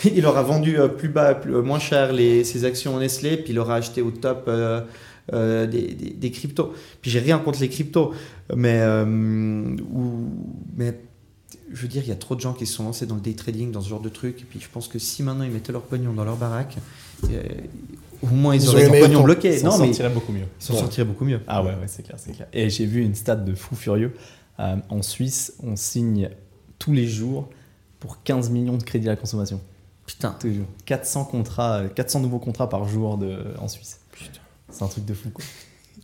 il 0.14 0.26
aura 0.26 0.42
vendu 0.42 0.78
euh, 0.78 0.88
plus 0.88 1.08
bas, 1.08 1.40
euh, 1.46 1.62
moins 1.62 1.78
cher 1.78 2.12
les, 2.12 2.44
ses 2.44 2.64
actions 2.64 2.98
Nestlé, 2.98 3.36
puis 3.36 3.52
il 3.52 3.58
aura 3.58 3.76
acheté 3.76 4.02
au 4.02 4.10
top 4.10 4.44
euh, 4.48 5.66
des, 5.66 5.92
des, 5.92 6.30
cryptos. 6.30 6.72
Puis 7.02 7.10
j'ai 7.10 7.20
rien 7.20 7.38
contre 7.38 7.60
les 7.60 7.68
cryptos, 7.68 8.12
mais, 8.54 8.80
mais 10.76 10.94
je 11.72 11.82
veux 11.82 11.88
dire, 11.88 12.02
il 12.02 12.08
y 12.08 12.12
a 12.12 12.16
trop 12.16 12.34
de 12.34 12.40
gens 12.40 12.52
qui 12.52 12.66
se 12.66 12.74
sont 12.74 12.84
lancés 12.84 13.06
dans 13.06 13.14
le 13.14 13.20
day 13.20 13.34
trading, 13.34 13.70
dans 13.70 13.80
ce 13.80 13.88
genre 13.88 14.00
de 14.00 14.08
truc. 14.08 14.40
Et 14.40 14.44
puis 14.44 14.60
je 14.60 14.68
pense 14.68 14.88
que 14.88 14.98
si 14.98 15.22
maintenant 15.22 15.44
ils 15.44 15.50
mettaient 15.50 15.72
leur 15.72 15.82
pognon 15.82 16.12
dans 16.12 16.24
leur 16.24 16.36
baraque, 16.36 16.76
euh, 17.30 17.42
au 18.22 18.26
moins 18.26 18.54
ils, 18.54 18.62
Ils 18.62 18.68
auraient 18.68 18.88
leur 18.88 19.08
pognon 19.08 19.22
bloqué. 19.22 19.54
Ils 19.54 19.60
s'en 19.60 19.66
Non, 19.70 19.78
mais 19.78 19.86
sortiraient 19.86 20.10
beaucoup 20.10 20.32
mieux. 20.32 20.46
ils 20.60 20.64
s'en 20.64 20.74
Ouais. 20.74 20.80
sortiraient 20.80 21.04
beaucoup 21.06 21.24
mieux. 21.24 21.40
Ah 21.46 21.62
ouais, 21.62 21.70
ouais 21.70 21.86
c'est 21.86 22.02
clair, 22.02 22.16
c'est 22.18 22.32
clair. 22.32 22.48
Et 22.52 22.70
j'ai 22.70 22.86
vu 22.86 23.02
une 23.02 23.14
stat 23.14 23.36
de 23.36 23.54
fou 23.54 23.76
furieux. 23.76 24.12
Euh, 24.58 24.76
en 24.88 25.02
Suisse, 25.02 25.54
on 25.62 25.76
signe 25.76 26.30
tous 26.78 26.92
les 26.92 27.06
jours 27.06 27.48
pour 28.00 28.22
15 28.22 28.50
millions 28.50 28.76
de 28.76 28.82
crédits 28.82 29.06
à 29.08 29.12
la 29.12 29.16
consommation. 29.16 29.60
Putain. 30.12 30.36
Tous 30.40 30.46
les 30.48 30.54
jours. 30.54 30.66
400 30.86 31.24
contrats, 31.24 31.74
euh, 31.78 31.88
400 31.88 32.20
nouveaux 32.20 32.38
contrats 32.38 32.68
par 32.68 32.86
jour 32.88 33.16
de, 33.18 33.38
en 33.58 33.68
Suisse. 33.68 34.00
C'est 34.70 34.82
un 34.84 34.88
truc 34.88 35.04
de 35.04 35.14
fou 35.14 35.30
quoi. 35.30 35.44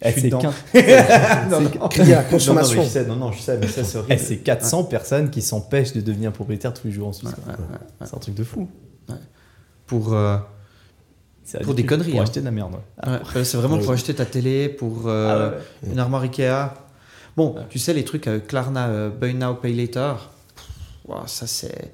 Eh, 0.03 0.13
c'est 0.13 0.23
dedans. 0.23 0.41
15 0.41 0.55
Non, 1.51 1.61
non. 1.61 1.71
La 2.07 2.23
consommation. 2.25 2.77
non, 2.77 2.83
mais 2.83 2.87
je 2.89 2.91
sais, 2.93 3.05
non, 3.07 3.17
non, 3.17 3.33
je 3.33 3.41
sais, 3.41 3.57
mais 3.59 3.67
ça 3.69 3.83
c'est 3.85 3.97
Eh, 3.97 4.01
horrible. 4.01 4.19
c'est 4.21 4.37
400 4.39 4.85
personnes 4.85 5.31
qui 5.31 5.41
s'empêchent 5.43 5.93
de 5.93 6.01
devenir 6.01 6.33
propriétaires 6.33 6.75
tous 6.75 6.87
les 6.89 6.93
jours 6.93 7.09
en 7.09 7.13
Suisse. 7.13 7.31
Ouais, 7.47 7.53
ouais. 7.53 7.79
C'est 8.07 8.15
un 8.15 8.19
truc 8.19 8.35
de 8.35 8.45
fou. 8.45 8.69
Pour, 9.87 10.13
euh, 10.15 10.37
Pour 11.63 11.75
des 11.75 11.87
conneries, 11.87 12.11
Pour 12.11 12.21
hein. 12.21 12.25
acheter 12.25 12.41
de 12.41 12.45
la 12.45 12.51
merde. 12.51 12.75
euh, 13.07 13.45
c'est 13.45 13.57
vraiment 13.57 13.79
pour 13.79 13.93
acheter 13.93 14.13
ta 14.15 14.27
télé, 14.27 14.69
pour 14.69 15.05
euh, 15.07 15.53
Ah 15.55 15.87
une 15.87 15.99
armoire 16.01 16.23
Ikea. 16.23 16.75
Bon, 17.37 17.55
tu 17.71 17.79
sais, 17.79 17.95
les 17.95 18.05
trucs 18.05 18.27
avec 18.27 18.49
Klarna, 18.49 18.89
euh, 18.89 19.11
Buy 19.11 19.35
Now, 19.35 19.55
Pay 19.55 19.75
Later, 19.75 20.15
pff, 20.57 21.15
ça 21.27 21.47
c'est. 21.47 21.93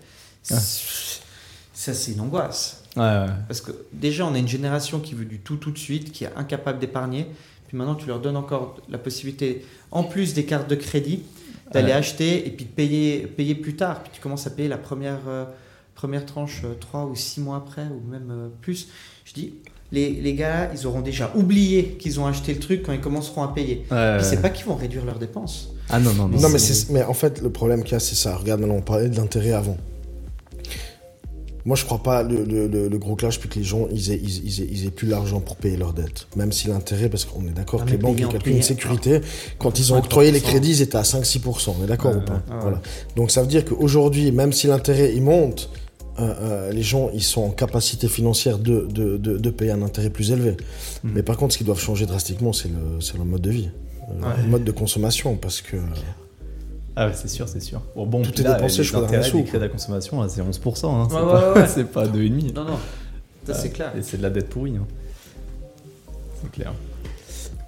Ça 1.82 1.94
c'est 1.94 2.12
une 2.12 2.20
angoisse. 2.20 2.84
Ouais, 2.96 3.02
ouais. 3.02 3.26
Parce 3.48 3.60
que 3.60 3.72
déjà, 3.92 4.24
on 4.24 4.34
a 4.34 4.38
une 4.38 4.46
génération 4.46 5.00
qui 5.00 5.14
veut 5.14 5.24
du 5.24 5.40
tout 5.40 5.56
tout 5.56 5.72
de 5.72 5.78
suite, 5.78 6.12
qui 6.12 6.22
est 6.22 6.30
incapable 6.36 6.78
d'épargner. 6.78 7.26
Puis 7.66 7.76
maintenant, 7.76 7.96
tu 7.96 8.06
leur 8.06 8.20
donnes 8.20 8.36
encore 8.36 8.76
la 8.88 8.98
possibilité, 8.98 9.64
en 9.90 10.04
plus 10.04 10.32
des 10.32 10.44
cartes 10.44 10.70
de 10.70 10.76
crédit, 10.76 11.24
d'aller 11.72 11.88
Ouais. 11.88 11.92
acheter 11.94 12.46
et 12.46 12.50
puis 12.50 12.66
de 12.66 12.70
payer, 12.70 13.26
payer 13.26 13.56
plus 13.56 13.74
tard. 13.74 14.04
Puis 14.04 14.12
tu 14.14 14.20
commences 14.20 14.46
à 14.46 14.50
payer 14.50 14.68
la 14.68 14.76
première, 14.78 15.18
euh, 15.26 15.44
première 15.96 16.24
tranche 16.24 16.62
euh, 16.64 16.74
trois 16.78 17.04
ou 17.06 17.16
six 17.16 17.40
mois 17.40 17.56
après, 17.56 17.86
ou 17.86 18.08
même 18.08 18.28
euh, 18.30 18.48
plus. 18.60 18.86
Je 19.24 19.32
dis, 19.32 19.54
les, 19.90 20.10
les 20.12 20.34
gars, 20.34 20.70
ils 20.72 20.86
auront 20.86 21.00
déjà 21.00 21.32
oublié 21.34 21.96
qu'ils 21.98 22.20
ont 22.20 22.26
acheté 22.28 22.54
le 22.54 22.60
truc 22.60 22.84
quand 22.84 22.92
ils 22.92 23.00
commenceront 23.00 23.42
à 23.42 23.48
payer. 23.52 23.78
Ouais, 23.78 23.84
Puis 23.88 23.96
ouais. 23.96 24.22
c'est 24.22 24.40
pas 24.40 24.50
qu'ils 24.50 24.66
vont 24.66 24.76
réduire 24.76 25.04
leurs 25.04 25.18
dépenses. 25.18 25.70
Ah 25.88 25.98
non, 25.98 26.14
non, 26.14 26.28
non. 26.28 26.38
Non, 26.38 26.48
mais, 26.48 26.58
mais 26.90 27.02
en 27.02 27.14
fait, 27.14 27.40
le 27.42 27.50
problème 27.50 27.82
qu'il 27.82 27.94
y 27.94 27.96
a, 27.96 28.00
c'est 28.00 28.14
ça. 28.14 28.36
Regarde, 28.36 28.60
maintenant, 28.60 28.76
on 28.76 28.82
parlait 28.82 29.08
de 29.08 29.16
l'intérêt 29.16 29.52
avant. 29.52 29.76
Moi, 31.64 31.76
je 31.76 31.84
crois 31.84 32.02
pas 32.02 32.22
le, 32.22 32.44
le, 32.44 32.66
le, 32.66 32.88
le 32.88 32.98
gros 32.98 33.14
clash, 33.14 33.38
puis 33.38 33.48
que 33.48 33.58
les 33.58 33.64
gens, 33.64 33.86
ils 33.92 34.10
aient, 34.10 34.20
ils, 34.20 34.44
ils 34.44 34.60
aient, 34.62 34.68
ils 34.70 34.86
aient 34.86 34.90
plus 34.90 35.06
l'argent 35.06 35.40
pour 35.40 35.56
payer 35.56 35.76
leurs 35.76 35.92
dettes. 35.92 36.26
Même 36.36 36.50
si 36.52 36.68
l'intérêt, 36.68 37.08
parce 37.08 37.24
qu'on 37.24 37.42
est 37.46 37.50
d'accord 37.54 37.84
que 37.84 37.90
les 37.90 37.96
banques 37.96 38.16
calculé 38.16 38.56
une 38.56 38.62
sécurité. 38.62 39.20
Quand 39.58 39.78
ils 39.78 39.92
ont 39.92 39.96
5%. 39.96 39.98
octroyé 40.00 40.32
les 40.32 40.40
crédits, 40.40 40.70
ils 40.70 40.82
étaient 40.82 40.96
à 40.98 41.02
5-6%. 41.02 41.74
On 41.80 41.84
est 41.84 41.86
d'accord 41.86 42.16
ou 42.16 42.20
pas. 42.20 42.42
Voilà. 42.60 42.80
Donc, 43.16 43.30
ça 43.30 43.42
veut 43.42 43.48
dire 43.48 43.64
qu'aujourd'hui, 43.64 44.32
même 44.32 44.52
si 44.52 44.66
l'intérêt, 44.66 45.12
il 45.14 45.22
monte, 45.22 45.70
euh, 46.18 46.34
euh, 46.40 46.72
les 46.72 46.82
gens, 46.82 47.10
ils 47.14 47.22
sont 47.22 47.42
en 47.42 47.50
capacité 47.50 48.08
financière 48.08 48.58
de, 48.58 48.86
de, 48.90 49.16
de, 49.16 49.38
de 49.38 49.50
payer 49.50 49.70
un 49.70 49.82
intérêt 49.82 50.10
plus 50.10 50.30
élevé. 50.32 50.56
Mhm. 51.04 51.12
Mais 51.14 51.22
par 51.22 51.36
contre, 51.36 51.52
ce 51.54 51.58
qui 51.58 51.64
doit 51.64 51.74
changer 51.76 52.06
drastiquement, 52.06 52.52
c'est 52.52 52.68
le, 52.68 53.24
mode 53.24 53.40
de 53.42 53.50
vie. 53.50 53.68
Euh, 53.68 54.02
Ouais. 54.20 54.42
Le 54.42 54.48
mode 54.48 54.64
de 54.64 54.72
consommation, 54.72 55.36
parce 55.36 55.62
que... 55.62 55.76
Ah 56.96 57.06
ouais, 57.06 57.12
c'est 57.14 57.28
sûr, 57.28 57.48
c'est 57.48 57.60
sûr. 57.60 57.80
Bon, 57.96 58.06
bon 58.06 58.22
Tout 58.22 58.38
est 58.40 58.44
là, 58.44 58.54
dépensé, 58.54 58.78
les 58.78 58.84
je 58.84 58.92
crois, 58.92 59.06
des 59.06 59.18
crédits 59.20 59.56
à 59.56 59.58
la 59.58 59.68
consommation, 59.68 60.20
là, 60.20 60.28
c'est 60.28 60.42
11%. 60.42 60.86
Hein, 60.94 61.08
c'est 61.10 61.16
Ouais, 61.16 61.22
pas, 61.22 61.52
ouais, 61.54 61.60
ouais. 61.60 61.66
c'est 61.74 61.84
pas 61.84 62.06
2,5%. 62.06 62.54
Non, 62.54 62.64
non, 62.64 62.78
ça 63.46 63.54
c'est 63.54 63.62
Ouais. 63.64 63.68
clair. 63.70 63.92
Et 63.96 64.02
c'est 64.02 64.18
de 64.18 64.22
la 64.22 64.30
dette 64.30 64.48
pourrie. 64.50 64.76
hein. 64.76 64.86
C'est 66.42 66.50
clair. 66.50 66.72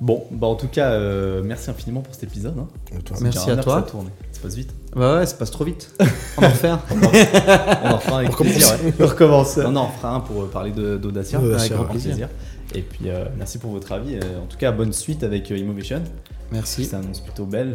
Bon, 0.00 0.24
bah 0.30 0.48
en 0.48 0.56
tout 0.56 0.66
cas, 0.68 0.90
euh, 0.90 1.42
merci 1.44 1.70
infiniment 1.70 2.00
pour 2.02 2.12
cet 2.14 2.24
épisode. 2.24 2.58
hein. 2.58 2.66
Merci 3.22 3.48
à 3.48 3.54
un 3.54 3.56
toi. 3.58 3.76
Ça, 3.76 3.90
tourne. 3.92 4.08
ça 4.32 4.40
passe 4.42 4.54
vite. 4.56 4.74
Bah 4.94 5.16
ouais, 5.18 5.26
ça 5.26 5.36
passe 5.36 5.50
trop 5.52 5.64
vite. 5.64 5.94
On 6.36 6.40
va 6.42 6.48
en 6.48 6.50
refaire. 6.50 6.78
On 7.84 7.90
en 7.92 7.98
fera 7.98 8.18
avec 8.18 8.28
On 8.28 8.32
recommence. 8.32 8.52
plaisir. 8.54 8.74
ouais. 8.84 8.94
On 9.00 9.06
recommence. 9.06 9.56
Non, 9.56 9.70
non, 9.72 9.82
on 9.88 9.98
fera 9.98 10.14
un 10.16 10.20
pour 10.20 10.42
euh, 10.42 10.46
parler 10.50 10.72
de- 10.72 10.96
d'Audacia. 10.98 11.40
Audacia, 11.40 11.60
avec 11.60 11.72
grand 11.72 11.84
ouais. 11.94 12.00
plaisir. 12.00 12.28
Et 12.74 12.82
puis, 12.82 13.08
euh, 13.08 13.24
merci 13.38 13.58
pour 13.58 13.70
votre 13.70 13.92
avis. 13.92 14.16
En 14.18 14.46
tout 14.46 14.58
cas, 14.58 14.72
bonne 14.72 14.92
suite 14.92 15.22
avec 15.22 15.50
euh, 15.50 15.56
Immovation. 15.56 16.02
Merci. 16.52 16.84
Ça 16.84 16.98
annonce 16.98 17.20
plutôt 17.20 17.46
belle. 17.46 17.74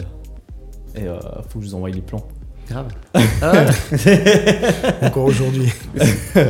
Et 0.95 1.07
euh, 1.07 1.19
faut 1.49 1.59
que 1.59 1.65
je 1.65 1.69
vous 1.69 1.75
envoie 1.75 1.89
les 1.89 2.01
plans. 2.01 2.27
Grave. 2.69 2.87
Ah. 3.41 3.65
Encore 5.01 5.25
aujourd'hui. 5.25 5.71
Plus. 5.95 6.43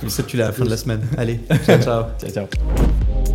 Comme 0.00 0.08
ça, 0.08 0.22
tu 0.22 0.36
l'as 0.36 0.44
à 0.44 0.48
la 0.48 0.52
fin 0.54 0.64
de 0.64 0.70
la 0.70 0.76
semaine. 0.76 1.02
Allez, 1.18 1.40
ciao, 1.66 1.78
ciao. 1.80 2.04
Ciao, 2.18 2.30
ciao. 2.30 3.33